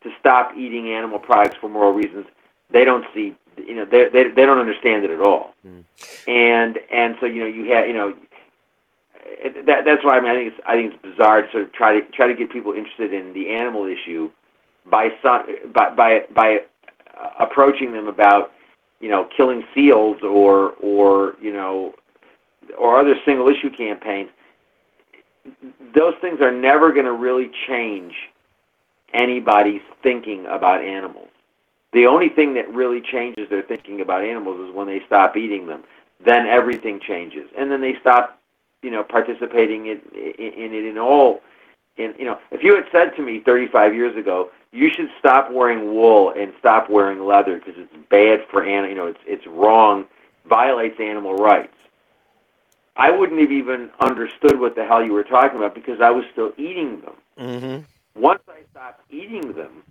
to 0.02 0.10
stop 0.18 0.52
eating 0.56 0.88
animal 0.88 1.18
products 1.18 1.56
for 1.60 1.68
moral 1.68 1.92
reasons, 1.92 2.26
they 2.70 2.84
don't 2.84 3.04
see 3.14 3.36
you 3.58 3.74
know 3.74 3.84
they 3.84 4.08
they 4.08 4.30
they 4.30 4.46
don't 4.46 4.58
understand 4.58 5.04
it 5.04 5.10
at 5.10 5.20
all. 5.20 5.54
Mm. 5.66 5.84
And 6.26 6.78
and 6.90 7.16
so 7.20 7.26
you 7.26 7.40
know 7.40 7.46
you 7.46 7.70
have 7.72 7.86
you 7.86 7.92
know 7.92 8.14
that 9.66 9.84
that's 9.84 10.02
why 10.04 10.16
I 10.16 10.20
mean 10.20 10.30
I 10.30 10.34
think 10.34 10.52
it's 10.54 10.62
I 10.66 10.74
think 10.74 10.94
it's 10.94 11.02
bizarre 11.02 11.42
to 11.42 11.52
sort 11.52 11.64
of 11.64 11.72
try 11.72 12.00
to 12.00 12.06
try 12.12 12.26
to 12.26 12.34
get 12.34 12.50
people 12.50 12.72
interested 12.72 13.12
in 13.12 13.34
the 13.34 13.50
animal 13.50 13.84
issue 13.84 14.30
by 14.90 15.08
by 15.22 15.90
by 15.94 16.24
by 16.34 16.58
approaching 17.38 17.92
them 17.92 18.08
about 18.08 18.52
you 19.00 19.08
know 19.08 19.28
killing 19.36 19.64
seals 19.74 20.18
or 20.22 20.70
or 20.80 21.34
you 21.40 21.52
know 21.52 21.94
or 22.78 22.98
other 22.98 23.14
single 23.24 23.48
issue 23.48 23.70
campaigns 23.70 24.30
those 25.94 26.14
things 26.20 26.40
are 26.40 26.52
never 26.52 26.92
going 26.92 27.06
to 27.06 27.12
really 27.12 27.50
change 27.66 28.14
anybody's 29.12 29.82
thinking 30.02 30.46
about 30.46 30.82
animals. 30.82 31.28
The 31.92 32.06
only 32.06 32.28
thing 32.28 32.54
that 32.54 32.72
really 32.72 33.00
changes 33.00 33.48
their 33.50 33.62
thinking 33.62 34.00
about 34.00 34.24
animals 34.24 34.68
is 34.68 34.74
when 34.74 34.86
they 34.86 35.00
stop 35.06 35.36
eating 35.36 35.66
them. 35.66 35.82
Then 36.24 36.46
everything 36.46 37.00
changes. 37.00 37.48
And 37.58 37.70
then 37.70 37.80
they 37.80 37.94
stop 38.00 38.38
you 38.82 38.90
know 38.90 39.04
participating 39.04 39.86
in, 39.86 40.00
in, 40.14 40.52
in 40.54 40.74
it 40.74 40.84
in 40.84 40.98
all 40.98 41.40
in 41.96 42.14
you 42.18 42.24
know 42.24 42.38
if 42.50 42.62
you 42.62 42.74
had 42.74 42.84
said 42.90 43.14
to 43.16 43.22
me 43.22 43.40
35 43.40 43.94
years 43.94 44.16
ago 44.16 44.50
you 44.72 44.90
should 44.90 45.10
stop 45.18 45.52
wearing 45.52 45.94
wool 45.94 46.32
and 46.36 46.52
stop 46.58 46.88
wearing 46.88 47.24
leather 47.24 47.58
because 47.58 47.74
it's 47.76 47.94
bad 48.08 48.40
for 48.50 48.64
animal. 48.64 48.88
You 48.88 48.96
know, 48.96 49.06
it's 49.06 49.20
it's 49.26 49.46
wrong, 49.46 50.06
violates 50.46 50.98
animal 50.98 51.34
rights. 51.34 51.76
I 52.96 53.10
wouldn't 53.10 53.40
have 53.40 53.52
even 53.52 53.90
understood 54.00 54.58
what 54.58 54.74
the 54.74 54.84
hell 54.84 55.04
you 55.04 55.12
were 55.12 55.24
talking 55.24 55.58
about 55.58 55.74
because 55.74 56.00
I 56.00 56.10
was 56.10 56.24
still 56.32 56.52
eating 56.58 57.00
them. 57.00 57.14
Mm-hmm. 57.38 58.20
Once 58.20 58.42
I 58.48 58.60
stopped 58.70 59.00
eating 59.10 59.52
them, 59.52 59.82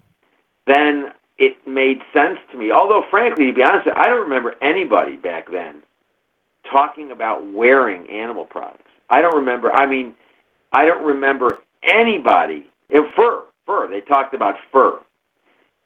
then 0.68 1.12
it 1.38 1.56
made 1.68 2.02
sense 2.14 2.38
to 2.52 2.58
me. 2.58 2.72
Although, 2.72 3.04
frankly, 3.10 3.48
to 3.48 3.54
be 3.54 3.64
honest, 3.64 3.88
I 3.96 4.08
don't 4.08 4.22
remember 4.22 4.56
anybody 4.62 5.16
back 5.16 5.50
then 5.52 5.82
talking 6.70 7.12
about 7.12 7.52
wearing 7.52 8.08
animal 8.10 8.46
products. 8.46 8.92
I 9.10 9.22
don't 9.22 9.36
remember. 9.36 9.74
I 9.74 9.88
mean, 9.88 10.14
I 10.72 10.86
don't 10.86 11.04
remember 11.04 11.60
anybody 11.84 12.68
in 12.90 13.10
fur 13.16 13.44
fur. 13.66 13.88
They 13.88 14.02
talked 14.02 14.34
about 14.34 14.56
fur. 14.72 15.00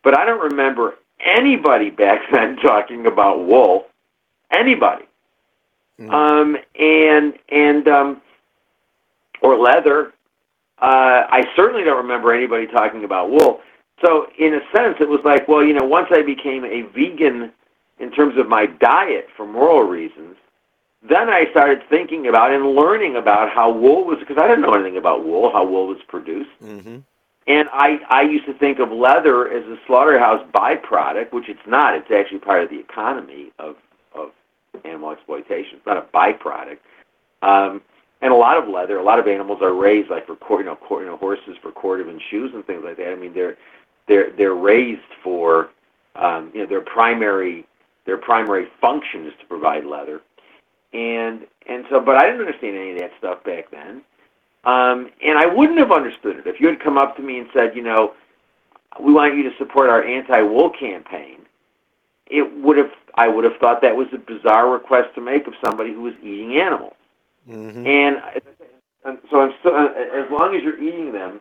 But 0.04 0.18
I 0.18 0.26
don't 0.26 0.42
remember 0.42 0.96
anybody 1.20 1.90
back 1.90 2.22
then 2.32 2.58
talking 2.58 3.06
about 3.06 3.46
wool. 3.46 3.88
Anybody. 4.52 5.06
Mm. 6.00 6.12
Um, 6.12 6.58
and 6.80 7.34
and 7.50 7.88
um, 7.88 8.22
or 9.42 9.58
leather. 9.58 10.14
Uh, 10.80 11.24
I 11.30 11.46
certainly 11.56 11.86
don't 11.86 11.98
remember 11.98 12.34
anybody 12.34 12.68
talking 12.68 13.06
about 13.06 13.32
wool. 13.32 13.62
So 14.04 14.28
in 14.38 14.54
a 14.56 14.60
sense, 14.76 14.98
it 15.00 15.08
was 15.08 15.22
like, 15.24 15.48
well, 15.48 15.64
you 15.64 15.74
know, 15.74 15.86
once 15.86 16.08
I 16.12 16.22
became 16.22 16.66
a 16.66 16.82
vegan 16.94 17.52
in 18.00 18.12
terms 18.12 18.38
of 18.38 18.50
my 18.50 18.66
diet 18.66 19.28
for 19.38 19.46
moral 19.46 19.84
reasons, 19.84 20.36
then 21.08 21.30
I 21.30 21.50
started 21.52 21.84
thinking 21.90 22.28
about 22.28 22.52
and 22.52 22.76
learning 22.76 23.16
about 23.16 23.50
how 23.50 23.72
wool 23.72 24.06
was 24.06 24.20
because 24.20 24.38
I 24.38 24.48
didn't 24.48 24.62
know 24.62 24.74
anything 24.74 24.98
about 24.98 25.26
wool, 25.26 25.52
how 25.52 25.66
wool 25.66 25.88
was 25.88 26.02
produced. 26.08 26.50
hmm 26.60 26.98
And 27.48 27.70
I, 27.72 28.00
I 28.10 28.22
used 28.24 28.46
to 28.46 28.54
think 28.54 28.80
of 28.80 28.92
leather 28.92 29.50
as 29.52 29.66
a 29.68 29.78
slaughterhouse 29.86 30.46
byproduct, 30.52 31.32
which 31.32 31.50
it's 31.50 31.68
not. 31.68 31.96
It's 31.96 32.12
actually 32.12 32.40
part 32.40 32.64
of 32.64 32.70
the 32.70 32.80
economy 32.80 33.52
of, 33.60 33.76
of 34.14 34.32
animal 34.84 35.12
exploitation. 35.12 35.78
It's 35.78 35.86
not 35.86 35.98
a 35.98 36.02
byproduct. 36.02 36.80
Um, 37.42 37.82
and 38.22 38.34
a 38.34 38.36
lot 38.36 38.58
of 38.58 38.68
leather, 38.68 38.98
a 38.98 39.04
lot 39.04 39.20
of 39.20 39.28
animals 39.28 39.62
are 39.62 39.74
raised 39.74 40.10
like 40.10 40.26
for 40.26 40.38
you 40.60 40.66
know, 40.66 40.78
you 40.90 41.06
know, 41.06 41.18
horses 41.18 41.58
for 41.62 41.72
cordovan 41.72 42.20
shoes 42.30 42.52
and 42.54 42.66
things 42.66 42.84
like 42.84 42.98
that. 42.98 43.12
I 43.12 43.16
mean, 43.16 43.34
they're 43.34 43.58
they're 44.08 44.32
they're 44.32 44.56
raised 44.56 45.02
for 45.24 45.70
um, 46.16 46.52
you 46.54 46.62
know 46.62 46.66
their 46.66 46.82
primary 46.82 47.66
their 48.06 48.18
primary 48.18 48.68
function 48.80 49.28
is 49.28 49.34
to 49.40 49.46
provide 49.46 49.86
leather, 49.86 50.22
and 50.96 51.46
and 51.68 51.86
so 51.90 52.00
but 52.00 52.16
I 52.16 52.26
didn't 52.26 52.42
understand 52.42 52.78
any 52.78 52.92
of 52.94 53.00
that 53.00 53.12
stuff 53.18 53.44
back 53.44 53.70
then, 53.72 54.02
um, 54.64 55.10
and 55.24 55.38
I 55.38 55.46
wouldn't 55.46 55.80
have 55.80 55.92
understood 55.92 56.38
it 56.38 56.48
if 56.48 56.60
you 56.60 56.68
had 56.68 56.80
come 56.80 56.98
up 56.98 57.16
to 57.18 57.22
me 57.22 57.40
and 57.40 57.48
said, 57.54 57.76
you 57.76 57.84
know, 57.84 58.14
we 59.00 59.14
want 59.14 59.36
you 59.36 59.44
to 59.50 59.56
support 59.58 59.90
our 59.90 60.04
anti-wool 60.04 60.70
campaign. 60.72 61.40
It 62.28 62.58
would 62.58 62.78
have 62.78 62.92
I 63.16 63.28
would 63.28 63.44
have 63.44 63.58
thought 63.58 63.82
that 63.82 63.96
was 63.96 64.08
a 64.14 64.18
bizarre 64.18 64.70
request 64.70 65.16
to 65.16 65.22
make 65.22 65.48
of 65.48 65.54
somebody 65.64 65.94
who 65.94 66.02
was 66.02 66.14
eating 66.22 66.58
animals. 66.58 66.96
hmm 67.46 67.86
And, 67.86 68.22
and 69.06 69.18
so 69.30 69.42
I'm 69.42 69.54
still, 69.60 69.76
as 69.76 70.30
long 70.32 70.56
as 70.56 70.64
you're 70.64 70.82
eating 70.82 71.12
them, 71.14 71.40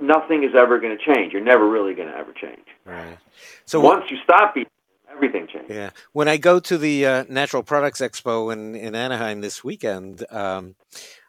nothing 0.00 0.44
is 0.44 0.54
ever 0.54 0.78
going 0.78 0.96
to 0.96 1.02
change. 1.02 1.32
You're 1.32 1.42
never 1.42 1.68
really 1.68 1.94
going 1.94 2.08
to 2.08 2.16
ever 2.16 2.32
change. 2.32 2.66
Right. 2.84 3.18
So 3.64 3.80
once 3.80 4.10
you 4.10 4.18
stop 4.22 4.56
eating, 4.56 4.68
everything 5.22 5.46
changes. 5.46 5.74
Yeah. 5.74 5.90
When 6.12 6.28
I 6.28 6.36
go 6.36 6.60
to 6.60 6.78
the 6.78 7.06
uh, 7.06 7.24
Natural 7.28 7.62
Products 7.62 8.00
Expo 8.00 8.52
in, 8.52 8.74
in 8.74 8.94
Anaheim 8.94 9.40
this 9.40 9.62
weekend, 9.62 10.24
um, 10.30 10.74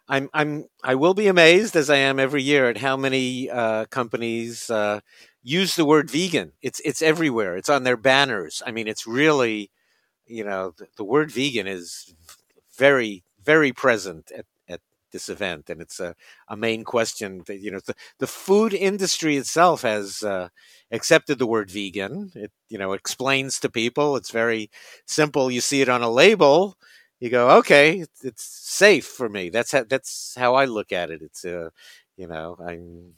I'm 0.08 0.30
I'm 0.34 0.66
I 0.84 0.96
will 0.96 1.14
be 1.14 1.28
amazed 1.28 1.76
as 1.76 1.90
I 1.90 1.98
am 1.98 2.20
every 2.20 2.44
year 2.44 2.70
at 2.70 2.78
how 2.78 2.98
many 2.98 3.50
uh, 3.50 3.86
companies 3.86 4.70
uh, 4.70 5.00
use 5.42 5.76
the 5.76 5.86
word 5.86 6.10
vegan. 6.10 6.54
It's 6.62 6.82
it's 6.82 7.02
everywhere. 7.02 7.56
It's 7.56 7.70
on 7.70 7.84
their 7.84 7.98
banners. 7.98 8.62
I 8.66 8.72
mean, 8.72 8.88
it's 8.88 9.08
really, 9.08 9.72
you 10.26 10.44
know, 10.44 10.74
the, 10.78 10.88
the 10.98 11.04
word 11.04 11.32
vegan 11.32 11.68
is 11.68 12.14
very 12.78 13.24
very 13.44 13.72
present 13.72 14.32
at 14.38 14.46
this 15.12 15.30
event, 15.30 15.70
and 15.70 15.82
it's 15.82 16.00
a, 16.00 16.16
a 16.48 16.58
main 16.58 16.84
question. 16.84 17.44
That, 17.48 17.60
you 17.60 17.72
know, 17.72 17.80
the 17.86 17.96
the 18.20 18.28
food 18.28 18.74
industry 18.74 19.38
itself 19.38 19.82
has. 19.84 20.24
Uh, 20.24 20.50
accepted 20.92 21.40
the 21.40 21.48
word 21.48 21.72
vegan. 21.72 22.32
It 22.36 22.52
you 22.70 22.78
know 22.78 22.94
explains 22.94 23.60
to 23.60 23.70
people. 23.70 24.16
It's 24.16 24.32
very 24.32 24.70
simple. 25.06 25.50
You 25.52 25.62
see 25.62 25.82
it 25.82 25.90
on 25.90 26.02
a 26.02 26.10
label. 26.10 26.78
You 27.20 27.30
go, 27.30 27.50
okay, 27.60 28.00
it's, 28.00 28.24
it's 28.24 28.44
safe 28.44 29.06
for 29.06 29.30
me. 29.30 29.50
That's 29.50 29.72
how 29.72 29.84
that's 29.84 30.36
how 30.38 30.56
I 30.56 30.66
look 30.66 30.92
at 30.92 31.12
it. 31.12 31.22
It's 31.22 31.46
uh, 31.46 31.70
you 32.18 32.28
know, 32.28 32.58
I'm. 32.66 33.14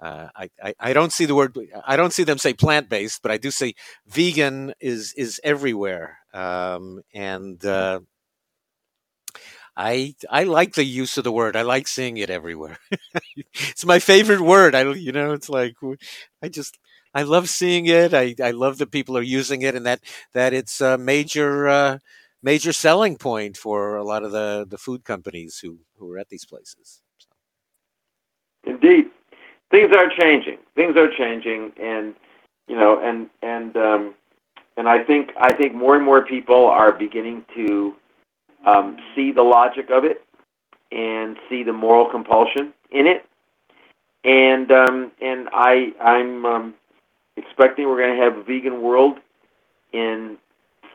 Uh, 0.00 0.28
I, 0.34 0.50
I, 0.60 0.74
I 0.80 0.92
don't 0.94 1.12
see 1.12 1.26
the 1.26 1.34
word 1.36 1.56
I 1.86 1.94
don't 1.94 2.12
see 2.12 2.24
them 2.24 2.38
say 2.38 2.54
plant 2.54 2.88
based, 2.88 3.22
but 3.22 3.30
I 3.30 3.36
do 3.38 3.52
see 3.52 3.76
vegan 4.08 4.74
is 4.80 5.12
is 5.16 5.40
everywhere, 5.44 6.18
um, 6.34 7.02
and 7.14 7.64
uh, 7.64 8.00
I 9.76 10.14
I 10.30 10.44
like 10.44 10.74
the 10.74 10.84
use 10.84 11.16
of 11.18 11.24
the 11.24 11.32
word. 11.32 11.56
I 11.56 11.62
like 11.62 11.88
seeing 11.88 12.18
it 12.18 12.30
everywhere. 12.30 12.78
it's 13.52 13.86
my 13.86 13.98
favorite 13.98 14.40
word. 14.40 14.74
I 14.74 14.92
you 14.92 15.12
know 15.12 15.32
it's 15.32 15.48
like 15.48 15.76
I 16.42 16.48
just 16.48 16.78
I 17.14 17.22
love 17.22 17.48
seeing 17.48 17.86
it. 17.86 18.14
I, 18.14 18.34
I 18.42 18.52
love 18.52 18.78
that 18.78 18.90
people 18.90 19.16
are 19.18 19.22
using 19.22 19.62
it, 19.62 19.74
and 19.74 19.86
that 19.86 20.00
that 20.32 20.52
it's 20.52 20.80
a 20.80 20.98
major 20.98 21.68
uh, 21.68 21.98
major 22.42 22.72
selling 22.72 23.16
point 23.16 23.56
for 23.56 23.96
a 23.96 24.04
lot 24.04 24.22
of 24.24 24.32
the, 24.32 24.66
the 24.68 24.78
food 24.78 25.04
companies 25.04 25.58
who, 25.58 25.78
who 25.98 26.12
are 26.12 26.18
at 26.18 26.28
these 26.28 26.44
places. 26.44 27.00
Indeed, 28.64 29.06
things 29.70 29.90
are 29.96 30.08
changing. 30.18 30.58
Things 30.74 30.96
are 30.96 31.10
changing, 31.16 31.72
and 31.80 32.14
you 32.68 32.76
know, 32.76 33.00
and 33.02 33.28
and 33.42 33.76
um, 33.76 34.14
and 34.76 34.88
I 34.88 35.02
think 35.02 35.30
I 35.38 35.52
think 35.52 35.74
more 35.74 35.96
and 35.96 36.04
more 36.04 36.24
people 36.24 36.66
are 36.66 36.92
beginning 36.92 37.44
to 37.56 37.94
um, 38.66 38.96
see 39.14 39.32
the 39.32 39.42
logic 39.42 39.90
of 39.90 40.04
it 40.04 40.24
and 40.90 41.36
see 41.48 41.62
the 41.62 41.72
moral 41.72 42.08
compulsion 42.08 42.72
in 42.90 43.06
it, 43.06 43.24
and 44.24 44.70
um, 44.70 45.12
and 45.20 45.48
I 45.52 45.92
I'm 46.00 46.44
um, 46.44 46.74
expecting 47.36 47.88
we're 47.88 48.00
going 48.00 48.16
to 48.16 48.22
have 48.22 48.36
a 48.36 48.42
vegan 48.42 48.82
world 48.82 49.18
in 49.92 50.36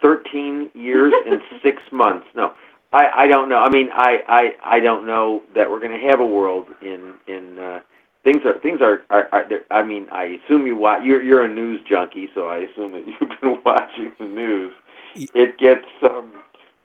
13 0.01 0.69
years 0.73 1.13
and 1.27 1.41
six 1.63 1.81
months. 1.91 2.27
No, 2.35 2.53
I, 2.93 3.09
I 3.15 3.27
don't 3.27 3.49
know. 3.49 3.59
I 3.59 3.69
mean, 3.69 3.89
I, 3.93 4.23
I, 4.27 4.77
I 4.77 4.79
don't 4.79 5.05
know 5.05 5.43
that 5.55 5.69
we're 5.69 5.79
going 5.79 5.99
to 5.99 6.07
have 6.07 6.19
a 6.19 6.25
world 6.25 6.67
in 6.81 7.13
in 7.27 7.59
uh, 7.59 7.79
things 8.23 8.43
are 8.45 8.59
things 8.59 8.81
are 8.81 9.03
are, 9.09 9.27
are 9.31 9.45
I 9.71 9.83
mean, 9.83 10.07
I 10.11 10.39
assume 10.45 10.67
you 10.67 10.75
watch. 10.75 11.03
You're 11.03 11.21
you're 11.21 11.43
a 11.43 11.53
news 11.53 11.81
junkie, 11.89 12.29
so 12.33 12.47
I 12.47 12.59
assume 12.59 12.93
that 12.93 13.05
you've 13.21 13.41
been 13.41 13.61
watching 13.65 14.13
the 14.19 14.25
news. 14.25 14.73
It 15.15 15.57
gets 15.57 15.85
um, 16.03 16.31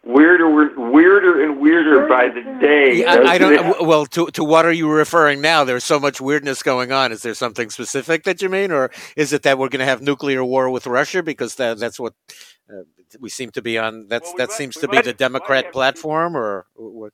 weirder, 0.04 0.48
weirder 0.90 1.42
and 1.44 1.60
weirder 1.60 2.06
by 2.08 2.28
the 2.28 2.42
day. 2.60 3.00
Yeah, 3.00 3.14
I, 3.14 3.32
I 3.34 3.38
don't. 3.38 3.52
it? 3.54 3.86
Well, 3.86 4.06
to 4.06 4.26
to 4.32 4.44
what 4.44 4.64
are 4.66 4.72
you 4.72 4.90
referring 4.90 5.40
now? 5.40 5.64
There's 5.64 5.84
so 5.84 5.98
much 6.00 6.20
weirdness 6.20 6.62
going 6.62 6.92
on. 6.92 7.12
Is 7.12 7.22
there 7.22 7.34
something 7.34 7.70
specific 7.70 8.24
that 8.24 8.42
you 8.42 8.48
mean, 8.48 8.70
or 8.72 8.90
is 9.16 9.32
it 9.32 9.42
that 9.42 9.58
we're 9.58 9.68
going 9.68 9.80
to 9.80 9.86
have 9.86 10.02
nuclear 10.02 10.44
war 10.44 10.70
with 10.70 10.86
Russia 10.86 11.22
because 11.22 11.54
that, 11.56 11.78
that's 11.78 11.98
what 12.00 12.14
uh, 12.70 12.82
we 13.20 13.28
seem 13.28 13.50
to 13.52 13.62
be 13.62 13.78
on? 13.78 14.08
That's 14.08 14.24
Well, 14.26 14.34
we 14.34 14.38
that 14.38 14.48
might- 14.50 14.56
seems 14.56 14.74
to 14.76 14.88
be 14.88 14.96
might- 14.96 15.04
the 15.04 15.12
Democrat 15.14 15.64
have- 15.64 15.72
platform, 15.72 16.36
or 16.36 16.66
what? 16.74 17.12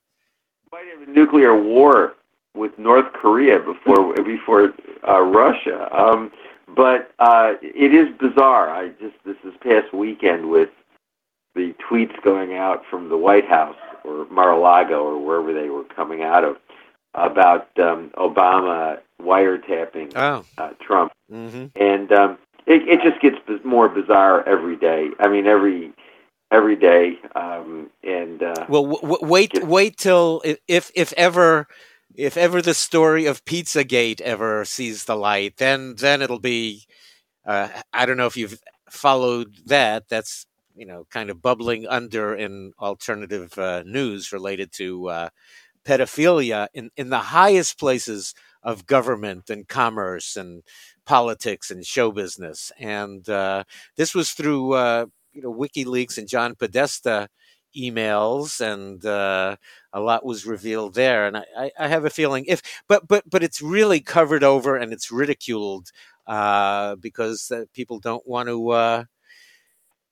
might 0.71 0.85
have 0.97 1.07
a 1.07 1.11
nuclear 1.11 1.59
war 1.59 2.13
with 2.55 2.77
North 2.79 3.11
Korea 3.13 3.59
before 3.59 4.13
before 4.23 4.73
uh, 5.07 5.21
Russia. 5.21 5.87
Um, 5.95 6.31
but 6.75 7.11
uh, 7.19 7.53
it 7.61 7.93
is 7.93 8.07
bizarre. 8.19 8.69
I 8.69 8.89
just 8.99 9.15
this 9.25 9.35
this 9.43 9.55
past 9.61 9.93
weekend 9.93 10.49
with 10.49 10.69
the 11.55 11.73
tweets 11.89 12.19
going 12.23 12.55
out 12.55 12.83
from 12.89 13.09
the 13.09 13.17
White 13.17 13.47
House 13.47 13.75
or 14.03 14.25
Mar-a-Lago 14.29 15.03
or 15.03 15.19
wherever 15.23 15.53
they 15.53 15.69
were 15.69 15.83
coming 15.83 16.21
out 16.23 16.43
of 16.43 16.57
about 17.15 17.67
um, 17.79 18.11
Obama 18.17 18.99
wiretapping 19.21 20.13
Oh, 20.15 20.45
uh, 20.57 20.71
Trump, 20.81 21.11
hmm 21.29 21.67
and 21.75 22.11
um, 22.11 22.37
it, 22.67 22.87
it 22.87 23.01
just 23.03 23.21
gets 23.21 23.37
more 23.65 23.89
bizarre 23.89 24.47
every 24.47 24.75
day. 24.77 25.09
I 25.19 25.27
mean, 25.27 25.47
every 25.47 25.93
every 26.51 26.75
day, 26.75 27.19
um, 27.35 27.89
and 28.03 28.43
uh, 28.43 28.65
Well, 28.67 28.83
w- 28.83 29.01
w- 29.01 29.25
wait, 29.31 29.63
wait 29.63 29.97
till 29.97 30.41
if 30.67 30.91
if 30.95 31.13
ever 31.13 31.67
if 32.15 32.37
ever 32.37 32.61
the 32.61 32.73
story 32.73 33.25
of 33.25 33.45
Pizzagate 33.45 34.21
ever 34.21 34.65
sees 34.65 35.05
the 35.05 35.15
light, 35.15 35.57
then 35.57 35.95
then 35.95 36.21
it'll 36.21 36.39
be. 36.39 36.85
Uh, 37.45 37.69
I 37.93 38.05
don't 38.05 38.17
know 38.17 38.27
if 38.27 38.37
you've 38.37 38.59
followed 38.89 39.55
that. 39.67 40.09
That's 40.09 40.45
you 40.79 40.85
know 40.85 41.05
kind 41.09 41.29
of 41.29 41.41
bubbling 41.41 41.87
under 41.87 42.35
in 42.35 42.73
alternative 42.79 43.57
uh, 43.57 43.83
news 43.85 44.31
related 44.31 44.71
to 44.73 45.09
uh, 45.09 45.29
pedophilia 45.85 46.67
in 46.73 46.89
in 46.97 47.09
the 47.09 47.19
highest 47.19 47.77
places 47.79 48.33
of 48.63 48.85
government 48.85 49.49
and 49.49 49.67
commerce 49.67 50.35
and 50.35 50.63
politics 51.05 51.71
and 51.71 51.85
show 51.85 52.11
business. 52.11 52.71
And 52.79 53.27
uh, 53.29 53.63
this 53.95 54.13
was 54.13 54.31
through 54.31 54.73
uh, 54.73 55.05
you 55.33 55.41
know 55.41 55.53
WikiLeaks 55.53 56.17
and 56.17 56.27
John 56.27 56.55
Podesta 56.55 57.29
emails 57.77 58.61
and 58.61 59.05
uh, 59.05 59.55
a 59.93 59.99
lot 59.99 60.25
was 60.25 60.45
revealed 60.45 60.95
there 60.95 61.27
and 61.27 61.37
I, 61.37 61.71
I, 61.79 61.87
have 61.87 62.03
a 62.03 62.09
feeling 62.09 62.45
if 62.47 62.63
but 62.87 63.07
but 63.07 63.29
but 63.29 63.43
it's 63.43 63.61
really 63.61 63.99
covered 63.99 64.43
over 64.43 64.75
and 64.75 64.91
it's 64.91 65.11
ridiculed 65.11 65.91
uh, 66.25 66.95
because 66.95 67.51
uh, 67.51 67.65
people 67.71 67.99
don't 67.99 68.27
want 68.27 68.49
to 68.49 68.69
uh, 68.69 69.03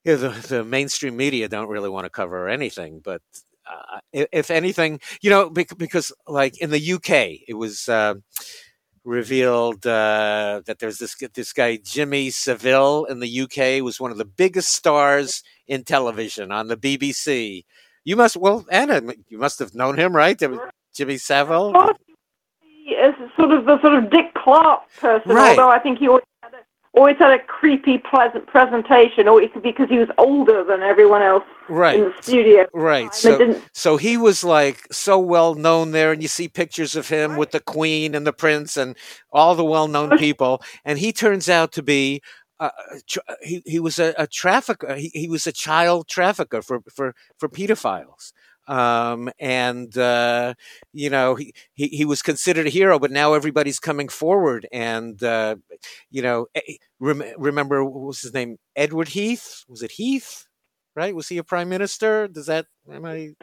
you 0.07 0.13
know, 0.13 0.29
the, 0.29 0.47
the 0.47 0.63
mainstream 0.63 1.15
media 1.17 1.47
don't 1.47 1.69
really 1.69 1.89
want 1.89 2.05
to 2.05 2.09
cover 2.09 2.47
anything 2.49 3.01
but 3.03 3.21
uh, 3.69 3.99
if, 4.13 4.49
anything 4.49 4.99
you 5.21 5.29
know 5.29 5.49
because 5.49 6.11
like 6.27 6.57
in 6.59 6.69
the 6.69 6.93
UK 6.93 7.41
it 7.47 7.57
was 7.57 7.89
uh, 7.89 8.15
revealed 9.07 9.87
uh, 9.87 10.61
that 10.65 10.79
there's 10.79 10.97
this 10.97 11.15
this 11.33 11.53
guy 11.53 11.79
Jimmy 11.83 12.29
Savile 12.29 13.05
in 13.05 13.19
the 13.19 13.41
UK 13.41 13.83
was 13.83 13.99
one 13.99 14.11
of 14.11 14.17
the 14.17 14.25
biggest 14.25 14.73
stars 14.73 15.43
in 15.67 15.83
television 15.83 16.51
on 16.51 16.67
the 16.67 16.77
BBC. 16.77 17.63
You 18.03 18.15
must 18.15 18.35
well, 18.37 18.65
Anna, 18.69 19.01
you 19.29 19.37
must 19.37 19.59
have 19.59 19.73
known 19.73 19.97
him, 19.97 20.15
right? 20.15 20.39
Jimmy 20.93 21.17
Savile. 21.17 21.73
He 22.61 22.93
is 22.93 23.15
sort 23.37 23.51
of 23.51 23.65
the 23.65 23.79
sort 23.81 23.93
of 23.93 24.09
Dick 24.09 24.33
Clark 24.33 24.81
person, 24.99 25.31
Right. 25.31 25.51
although 25.51 25.69
I 25.71 25.79
think 25.79 25.99
he 25.99 26.07
always 26.07 26.23
or 26.93 27.09
it's 27.09 27.21
at 27.21 27.31
a 27.31 27.39
creepy, 27.39 27.97
pleasant 27.97 28.47
presentation, 28.47 29.27
or 29.27 29.41
it 29.41 29.53
could 29.53 29.63
be 29.63 29.71
because 29.71 29.89
he 29.89 29.97
was 29.97 30.09
older 30.17 30.63
than 30.63 30.81
everyone 30.81 31.21
else 31.21 31.43
right 31.69 31.99
in 31.99 32.05
the 32.05 32.13
studio. 32.21 32.65
right. 32.73 33.13
So 33.13 33.61
so 33.73 33.97
he 33.97 34.17
was 34.17 34.43
like 34.43 34.87
so 34.91 35.19
well 35.19 35.55
known 35.55 35.91
there 35.91 36.11
and 36.11 36.21
you 36.21 36.27
see 36.27 36.47
pictures 36.47 36.95
of 36.95 37.09
him 37.09 37.35
with 37.35 37.51
the 37.51 37.59
queen 37.59 38.15
and 38.15 38.25
the 38.25 38.33
prince 38.33 38.77
and 38.77 38.95
all 39.31 39.55
the 39.55 39.65
well-known 39.65 40.17
people. 40.17 40.61
And 40.85 40.97
he 40.97 41.11
turns 41.11 41.49
out 41.49 41.71
to 41.73 41.83
be 41.83 42.21
uh, 42.59 42.69
uh 42.91 42.95
tr- 43.07 43.19
uh, 43.27 43.35
he 43.43 43.61
he 43.65 43.79
was 43.79 43.99
a, 43.99 44.15
a 44.17 44.25
trafficker 44.25 44.89
uh, 44.89 44.95
he, 44.95 45.11
he 45.13 45.27
was 45.27 45.45
a 45.45 45.51
child 45.51 46.07
trafficker 46.07 46.63
for 46.63 46.81
for 46.91 47.13
for 47.37 47.47
pedophiles 47.47 48.33
um, 48.67 49.29
and 49.39 49.97
uh, 49.97 50.53
you 50.93 51.09
know 51.09 51.35
he, 51.35 51.53
he 51.73 51.87
he 51.87 52.05
was 52.05 52.21
considered 52.21 52.67
a 52.67 52.69
hero 52.69 52.99
but 52.99 53.11
now 53.11 53.33
everybody's 53.33 53.79
coming 53.79 54.09
forward 54.09 54.67
and 54.71 55.21
uh, 55.23 55.55
you 56.09 56.21
know 56.21 56.47
eh, 56.55 56.61
rem- 56.99 57.23
remember 57.37 57.83
what 57.83 58.01
was 58.01 58.21
his 58.21 58.33
name? 58.33 58.57
Edward 58.75 59.09
Heath? 59.09 59.63
Was 59.67 59.83
it 59.83 59.91
Heath? 59.91 60.45
Right? 60.95 61.15
Was 61.15 61.29
he 61.29 61.37
a 61.37 61.43
prime 61.43 61.69
minister? 61.69 62.27
Does 62.27 62.47
that 62.47 62.65
am 62.91 63.05
I 63.05 63.33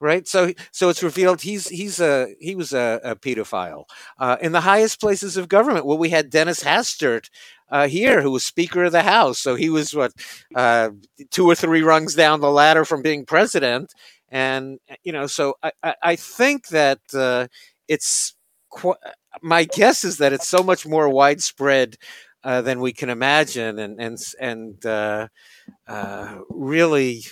right? 0.00 0.26
So 0.28 0.52
so 0.72 0.88
it's 0.88 1.02
revealed 1.02 1.42
he's 1.42 1.68
he's 1.68 2.00
a 2.00 2.28
he 2.40 2.54
was 2.54 2.72
a, 2.72 3.00
a 3.02 3.16
pedophile 3.16 3.84
uh, 4.18 4.36
in 4.40 4.52
the 4.52 4.60
highest 4.60 5.00
places 5.00 5.36
of 5.36 5.48
government. 5.48 5.86
Well 5.86 5.98
we 5.98 6.10
had 6.10 6.30
dennis 6.30 6.62
hastert 6.62 7.30
uh, 7.70 7.88
here 7.88 8.22
who 8.22 8.30
was 8.30 8.44
speaker 8.44 8.84
of 8.84 8.92
the 8.92 9.02
house. 9.02 9.38
So 9.38 9.54
he 9.54 9.70
was 9.70 9.94
what 9.94 10.12
uh, 10.54 10.90
two 11.30 11.46
or 11.46 11.54
three 11.54 11.82
rungs 11.82 12.14
down 12.14 12.40
the 12.40 12.50
ladder 12.50 12.84
from 12.84 13.02
being 13.02 13.26
president 13.26 13.92
and 14.30 14.78
you 15.04 15.12
know 15.12 15.26
so 15.26 15.54
i 15.62 15.72
i, 16.02 16.16
think 16.16 16.68
that 16.68 17.00
uh, 17.14 17.46
it's 17.88 18.34
qu- 18.70 18.94
my 19.42 19.64
guess 19.64 20.04
is 20.04 20.18
that 20.18 20.32
it's 20.32 20.48
so 20.48 20.62
much 20.62 20.86
more 20.86 21.08
widespread 21.08 21.96
uh, 22.44 22.62
than 22.62 22.80
we 22.80 22.92
can 22.92 23.10
imagine. 23.10 23.78
And 23.78 24.00
and 24.00 24.18
and 24.40 24.86
uh, 24.86 25.28
uh, 25.88 26.38
really 26.50 27.24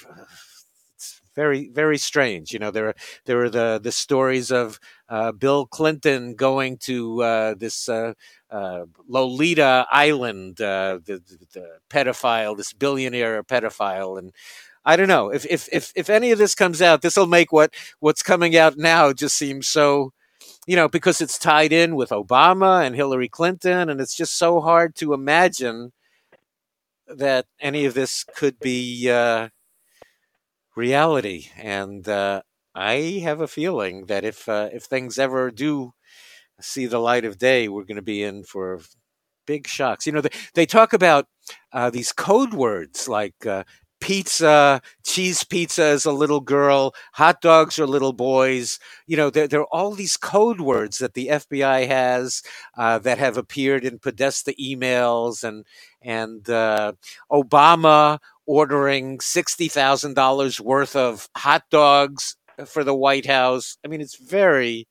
it's 0.94 1.20
very 1.34 1.68
very 1.72 1.98
strange. 1.98 2.52
You 2.52 2.58
know 2.58 2.70
there 2.70 2.88
are 2.88 2.94
there 3.26 3.40
are 3.42 3.50
the 3.50 3.80
the 3.82 3.92
stories 3.92 4.50
of 4.50 4.78
uh, 5.08 5.32
Bill 5.32 5.66
Clinton 5.66 6.34
going 6.34 6.78
to 6.78 7.22
uh, 7.22 7.54
this 7.54 7.88
uh, 7.88 8.14
uh, 8.50 8.86
Lolita 9.08 9.86
Island 9.90 10.60
uh, 10.60 10.98
the, 11.04 11.18
the, 11.18 11.38
the 11.52 11.68
pedophile 11.90 12.56
this 12.56 12.72
billionaire 12.72 13.42
pedophile. 13.44 14.18
And 14.18 14.32
I 14.86 14.96
don't 14.96 15.08
know 15.08 15.30
if 15.30 15.44
if 15.46 15.68
if, 15.72 15.92
if 15.94 16.08
any 16.08 16.30
of 16.30 16.38
this 16.38 16.54
comes 16.54 16.80
out 16.80 17.02
this 17.02 17.16
will 17.16 17.26
make 17.26 17.52
what 17.52 17.74
what's 18.00 18.22
coming 18.22 18.56
out 18.56 18.78
now 18.78 19.12
just 19.12 19.36
seem 19.36 19.62
so 19.62 20.12
you 20.66 20.76
know 20.76 20.88
because 20.88 21.20
it's 21.20 21.38
tied 21.38 21.72
in 21.72 21.96
with 21.96 22.10
Obama 22.10 22.86
and 22.86 22.94
Hillary 22.96 23.28
Clinton 23.28 23.90
and 23.90 24.00
it's 24.00 24.16
just 24.16 24.38
so 24.38 24.60
hard 24.60 24.94
to 24.96 25.12
imagine 25.12 25.92
that 27.08 27.46
any 27.60 27.84
of 27.84 27.94
this 27.94 28.24
could 28.36 28.58
be 28.58 29.10
uh, 29.10 29.48
reality. 30.74 31.48
And 31.56 32.08
uh, 32.08 32.42
I 32.74 33.20
have 33.24 33.40
a 33.40 33.48
feeling 33.48 34.06
that 34.06 34.24
if 34.24 34.48
uh, 34.48 34.68
if 34.72 34.84
things 34.84 35.18
ever 35.18 35.50
do 35.50 35.92
see 36.60 36.86
the 36.86 36.98
light 36.98 37.24
of 37.24 37.38
day, 37.38 37.68
we're 37.68 37.84
going 37.84 37.96
to 37.96 38.02
be 38.02 38.22
in 38.22 38.44
for 38.44 38.80
big 39.46 39.66
shocks. 39.66 40.06
You 40.06 40.12
know, 40.12 40.20
they, 40.20 40.30
they 40.54 40.66
talk 40.66 40.92
about 40.92 41.26
uh, 41.72 41.90
these 41.90 42.12
code 42.12 42.54
words 42.54 43.08
like 43.08 43.46
uh, 43.46 43.64
pizza, 44.06 44.80
cheese 45.04 45.42
pizza 45.42 45.84
is 45.86 46.04
a 46.04 46.12
little 46.12 46.38
girl, 46.40 46.94
hot 47.14 47.40
dogs 47.40 47.76
are 47.76 47.88
little 47.88 48.12
boys. 48.12 48.78
You 49.08 49.16
know, 49.16 49.30
there, 49.30 49.48
there 49.48 49.62
are 49.62 49.72
all 49.72 49.90
these 49.94 50.16
code 50.16 50.60
words 50.60 50.98
that 50.98 51.14
the 51.14 51.26
FBI 51.26 51.88
has 51.88 52.40
uh, 52.78 53.00
that 53.00 53.18
have 53.18 53.36
appeared 53.36 53.84
in 53.84 53.98
Podesta 53.98 54.54
emails 54.60 55.42
and 55.42 55.66
and 56.02 56.48
uh, 56.48 56.92
Obama 57.32 58.20
ordering 58.46 59.18
sixty 59.18 59.66
thousand 59.66 60.14
dollars 60.14 60.60
worth 60.60 60.94
of 60.94 61.28
hot 61.36 61.64
dogs 61.72 62.36
for 62.64 62.84
the 62.84 62.94
White 62.94 63.26
House. 63.26 63.76
I 63.84 63.88
mean, 63.88 64.00
it's 64.00 64.16
very. 64.16 64.86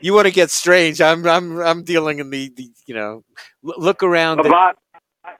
You 0.00 0.14
want 0.14 0.26
to 0.26 0.32
get 0.32 0.50
strange? 0.50 1.00
I'm 1.00 1.24
I'm 1.28 1.60
I'm 1.60 1.84
dealing 1.84 2.18
in 2.18 2.30
the, 2.30 2.52
the 2.56 2.68
you 2.86 2.94
know 2.96 3.22
look 3.62 4.02
around. 4.02 4.38
the- 4.38 4.48
About, 4.48 4.78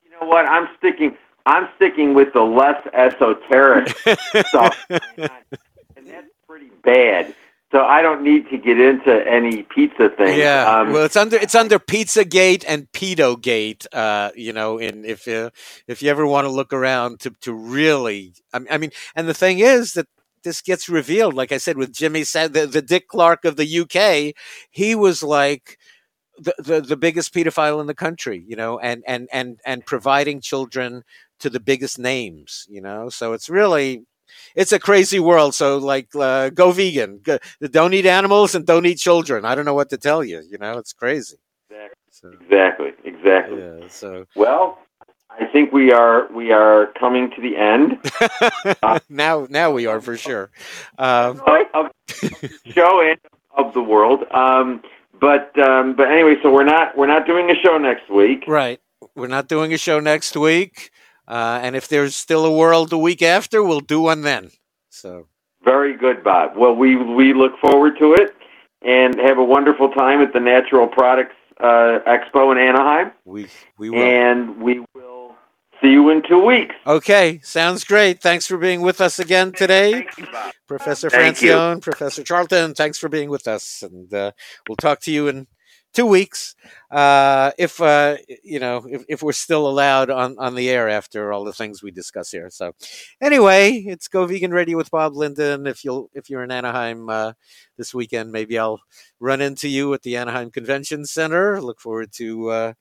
you 0.05 0.13
know 0.21 0.29
what? 0.29 0.47
I'm 0.47 0.69
sticking. 0.79 1.17
I'm 1.47 1.69
sticking 1.77 2.15
with 2.15 2.33
the 2.33 2.43
less 2.43 2.81
esoteric 2.93 3.89
stuff, 4.47 4.77
and 4.89 6.07
that's 6.07 6.29
pretty 6.47 6.71
bad. 6.85 7.35
So 7.73 7.81
I 7.81 8.03
don't 8.03 8.23
need 8.23 8.51
to 8.51 8.59
get 8.59 8.79
into 8.79 9.27
any 9.27 9.63
pizza 9.63 10.11
thing. 10.11 10.39
Yeah, 10.39 10.71
Um, 10.71 10.93
well, 10.93 11.05
it's 11.05 11.17
under 11.17 11.37
it's 11.37 11.55
under 11.55 11.79
Pizzagate 11.79 12.65
and 12.69 12.93
Pedogate. 12.93 13.87
Uh, 13.93 14.31
you 14.37 14.53
know, 14.53 14.79
and 14.79 15.07
if 15.07 15.27
you 15.27 15.51
if 15.89 16.03
you 16.03 16.11
ever 16.11 16.27
want 16.27 16.45
to 16.45 16.51
look 16.51 16.75
around 16.75 17.21
to 17.21 17.31
to 17.41 17.55
really, 17.55 18.35
I 18.53 18.59
mean, 18.59 18.69
I 18.71 18.79
mean, 18.79 18.91
and 19.17 19.27
the 19.27 19.35
thing 19.35 19.61
is 19.61 19.95
that 19.95 20.07
this 20.45 20.61
gets 20.61 20.89
revealed. 20.89 21.33
Like 21.33 21.51
I 21.51 21.57
said, 21.57 21.79
with 21.79 21.93
Jimmy 21.93 22.25
said 22.25 22.53
the, 22.53 22.67
the 22.67 22.83
Dick 22.83 23.09
Clark 23.09 23.47
of 23.47 23.57
the 23.57 23.81
UK, 23.81 24.35
he 24.71 24.95
was 24.95 25.23
like 25.23 25.79
the, 26.43 26.55
the 26.59 26.81
the 26.81 26.97
biggest 26.97 27.33
pedophile 27.35 27.81
in 27.81 27.87
the 27.87 27.95
country. 27.95 28.45
You 28.47 28.57
know, 28.57 28.79
and 28.79 29.03
and 29.07 29.29
and 29.33 29.59
and 29.65 29.85
providing 29.87 30.41
children 30.41 31.03
to 31.41 31.51
the 31.51 31.61
biggest 31.61 31.99
names. 31.99 32.67
You 32.69 32.81
know, 32.81 33.09
so 33.09 33.33
it's 33.33 33.49
really 33.49 34.05
it's 34.55 34.73
a 34.73 34.79
crazy 34.79 35.21
world. 35.21 35.55
So 35.55 35.79
like, 35.79 36.09
uh, 36.15 36.51
go 36.51 36.73
vegan. 36.73 37.21
Go, 37.23 37.39
don't 37.61 37.95
eat 37.95 38.07
animals 38.07 38.55
and 38.55 38.67
don't 38.67 38.87
eat 38.87 38.99
children. 38.99 39.45
I 39.45 39.55
don't 39.55 39.65
know 39.65 39.75
what 39.75 39.91
to 39.91 39.99
tell 39.99 40.25
you. 40.25 40.43
You 40.49 40.59
know, 40.59 40.79
it's 40.79 40.93
crazy. 40.93 41.37
Exactly. 41.71 41.97
So, 42.11 42.29
exactly. 42.41 42.93
Exactly. 43.05 43.59
yeah. 43.59 43.89
So 43.89 44.27
Well, 44.37 44.79
I 45.31 45.47
think 45.47 45.73
we 45.73 45.93
are 45.93 46.31
we 46.33 46.53
are 46.53 46.93
coming 46.99 47.31
to 47.31 47.41
the 47.41 47.57
end 47.57 47.99
now, 49.09 49.47
now 49.49 49.71
we 49.71 49.87
are 49.87 50.01
for 50.01 50.17
sure. 50.17 50.51
Um, 50.99 51.41
of, 51.47 51.67
of 51.75 51.87
the 52.21 52.51
show 52.67 53.01
and 53.01 53.19
of 53.57 53.73
the 53.73 53.83
world. 53.83 54.25
Um, 54.33 54.83
but 55.23 55.57
um, 55.57 55.95
but 55.95 56.11
anyway, 56.11 56.35
so 56.43 56.53
we're 56.53 56.65
not 56.65 56.99
we're 56.99 57.07
not 57.07 57.27
doing 57.27 57.49
a 57.49 57.55
show 57.55 57.79
next 57.79 58.11
week. 58.11 58.45
right. 58.49 58.81
We're 59.15 59.29
not 59.29 59.49
doing 59.49 59.73
a 59.73 59.79
show 59.79 60.01
next 60.01 60.37
week, 60.37 60.91
uh, 61.29 61.61
and 61.63 61.77
if 61.77 61.87
there's 61.89 62.15
still 62.15 62.45
a 62.45 62.53
world 62.53 62.91
the 62.91 62.99
week 62.99 63.23
after, 63.23 63.63
we'll 63.63 63.81
do 63.81 64.01
one 64.01 64.23
then. 64.23 64.51
So 64.91 65.29
Very 65.65 65.97
good, 65.97 66.25
Bob. 66.25 66.57
Well, 66.57 66.75
we 66.75 66.97
we 66.97 67.35
look 67.35 67.53
forward 67.61 67.95
to 68.01 68.15
it 68.15 68.35
and 68.83 69.19
have 69.21 69.39
a 69.39 69.45
wonderful 69.45 69.91
time 69.91 70.21
at 70.23 70.33
the 70.33 70.41
Natural 70.41 70.89
Products 70.89 71.37
uh, 71.61 72.01
Expo 72.07 72.51
in 72.51 72.59
Anaheim. 72.59 73.13
we 73.25 73.47
we 73.79 73.91
will. 73.91 74.03
And 74.03 74.61
we 74.61 74.81
will 74.95 75.12
see 75.83 75.91
you 75.91 76.09
in 76.11 76.23
two 76.23 76.45
weeks. 76.45 76.75
Okay, 76.87 77.41
sounds 77.43 77.85
great. 77.85 78.23
Thanks 78.23 78.47
for 78.47 78.57
being 78.57 78.81
with 78.81 79.01
us 79.01 79.19
again 79.19 79.53
today. 79.53 79.93
Thank 79.93 80.19
you, 80.19 80.27
Professor 80.67 81.11
Thank 81.11 81.43
you. 81.43 81.53
Francione, 81.53 81.83
Professor 81.83 82.23
Charlton, 82.23 82.75
thanks 82.75 82.99
for 82.99 83.09
being 83.09 83.29
with 83.29 83.49
us, 83.49 83.83
and 83.83 84.13
uh, 84.15 84.33
we'll 84.69 84.77
talk 84.77 85.01
to 85.01 85.13
you 85.13 85.29
in 85.29 85.47
two 85.93 86.07
weeks 86.07 86.55
uh, 86.91 87.51
if 87.59 87.81
uh, 87.81 88.17
you 88.43 88.59
know 88.59 88.87
if, 88.89 89.05
if 89.09 89.23
we're 89.23 89.33
still 89.33 89.69
allowed 89.69 90.11
on, 90.11 90.37
on 90.39 90.55
the 90.55 90.71
air 90.71 90.89
after 90.89 91.33
all 91.33 91.45
the 91.45 91.53
things 91.53 91.83
we 91.83 91.91
discuss 91.91 92.31
here. 92.31 92.49
So, 92.51 92.73
anyway, 93.21 93.73
it's 93.87 94.09
Go 94.09 94.27
Vegan 94.27 94.53
Radio 94.53 94.77
with 94.77 94.91
Bob 94.91 95.15
Linden. 95.15 95.67
If 95.67 95.85
you'll 95.85 96.11
if 96.15 96.31
you're 96.31 96.45
in 96.45 96.51
Anaheim 96.51 97.09
uh, 97.09 97.33
this 97.77 97.95
weekend, 97.95 98.33
maybe 98.33 98.59
I'll 98.59 98.81
run 99.21 99.41
into 99.41 99.69
you 99.69 99.93
at 99.95 100.03
the 100.03 100.17
Anaheim 100.17 100.51
Convention 100.51 101.05
Center. 101.05 101.61
Look 101.61 101.81
forward 101.81 102.13
to 102.13 102.49
uh, 102.51 102.73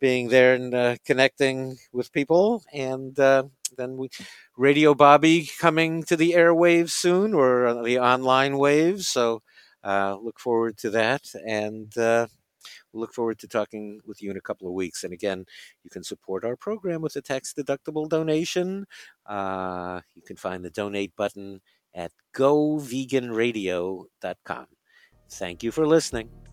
being 0.00 0.28
there 0.28 0.54
and 0.54 0.74
uh, 0.74 0.96
connecting 1.04 1.76
with 1.92 2.12
people 2.12 2.62
and. 2.72 3.18
Uh, 3.18 3.44
then 3.76 3.96
we 3.96 4.08
Radio 4.56 4.94
Bobby 4.94 5.50
coming 5.58 6.04
to 6.04 6.16
the 6.16 6.32
airwaves 6.32 6.90
soon 6.90 7.34
or 7.34 7.66
uh, 7.66 7.82
the 7.82 7.98
online 7.98 8.56
waves. 8.58 9.08
So 9.08 9.42
uh, 9.84 10.16
look 10.20 10.40
forward 10.40 10.78
to 10.78 10.88
that. 10.90 11.22
And 11.46 11.96
uh, 11.96 12.26
look 12.92 13.14
forward 13.14 13.38
to 13.40 13.48
talking 13.48 14.00
with 14.06 14.22
you 14.22 14.30
in 14.30 14.36
a 14.36 14.42
couple 14.42 14.68
of 14.68 14.74
weeks. 14.74 15.04
And 15.04 15.12
again, 15.12 15.44
you 15.84 15.90
can 15.90 16.02
support 16.02 16.44
our 16.44 16.56
program 16.56 17.00
with 17.00 17.14
a 17.16 17.22
tax 17.22 17.54
deductible 17.54 18.08
donation. 18.08 18.86
Uh, 19.26 20.00
you 20.14 20.22
can 20.22 20.36
find 20.36 20.64
the 20.64 20.70
donate 20.70 21.14
button 21.16 21.60
at 21.94 22.12
goveganradio.com. 22.34 24.66
Thank 25.30 25.62
you 25.62 25.70
for 25.70 25.86
listening. 25.86 26.47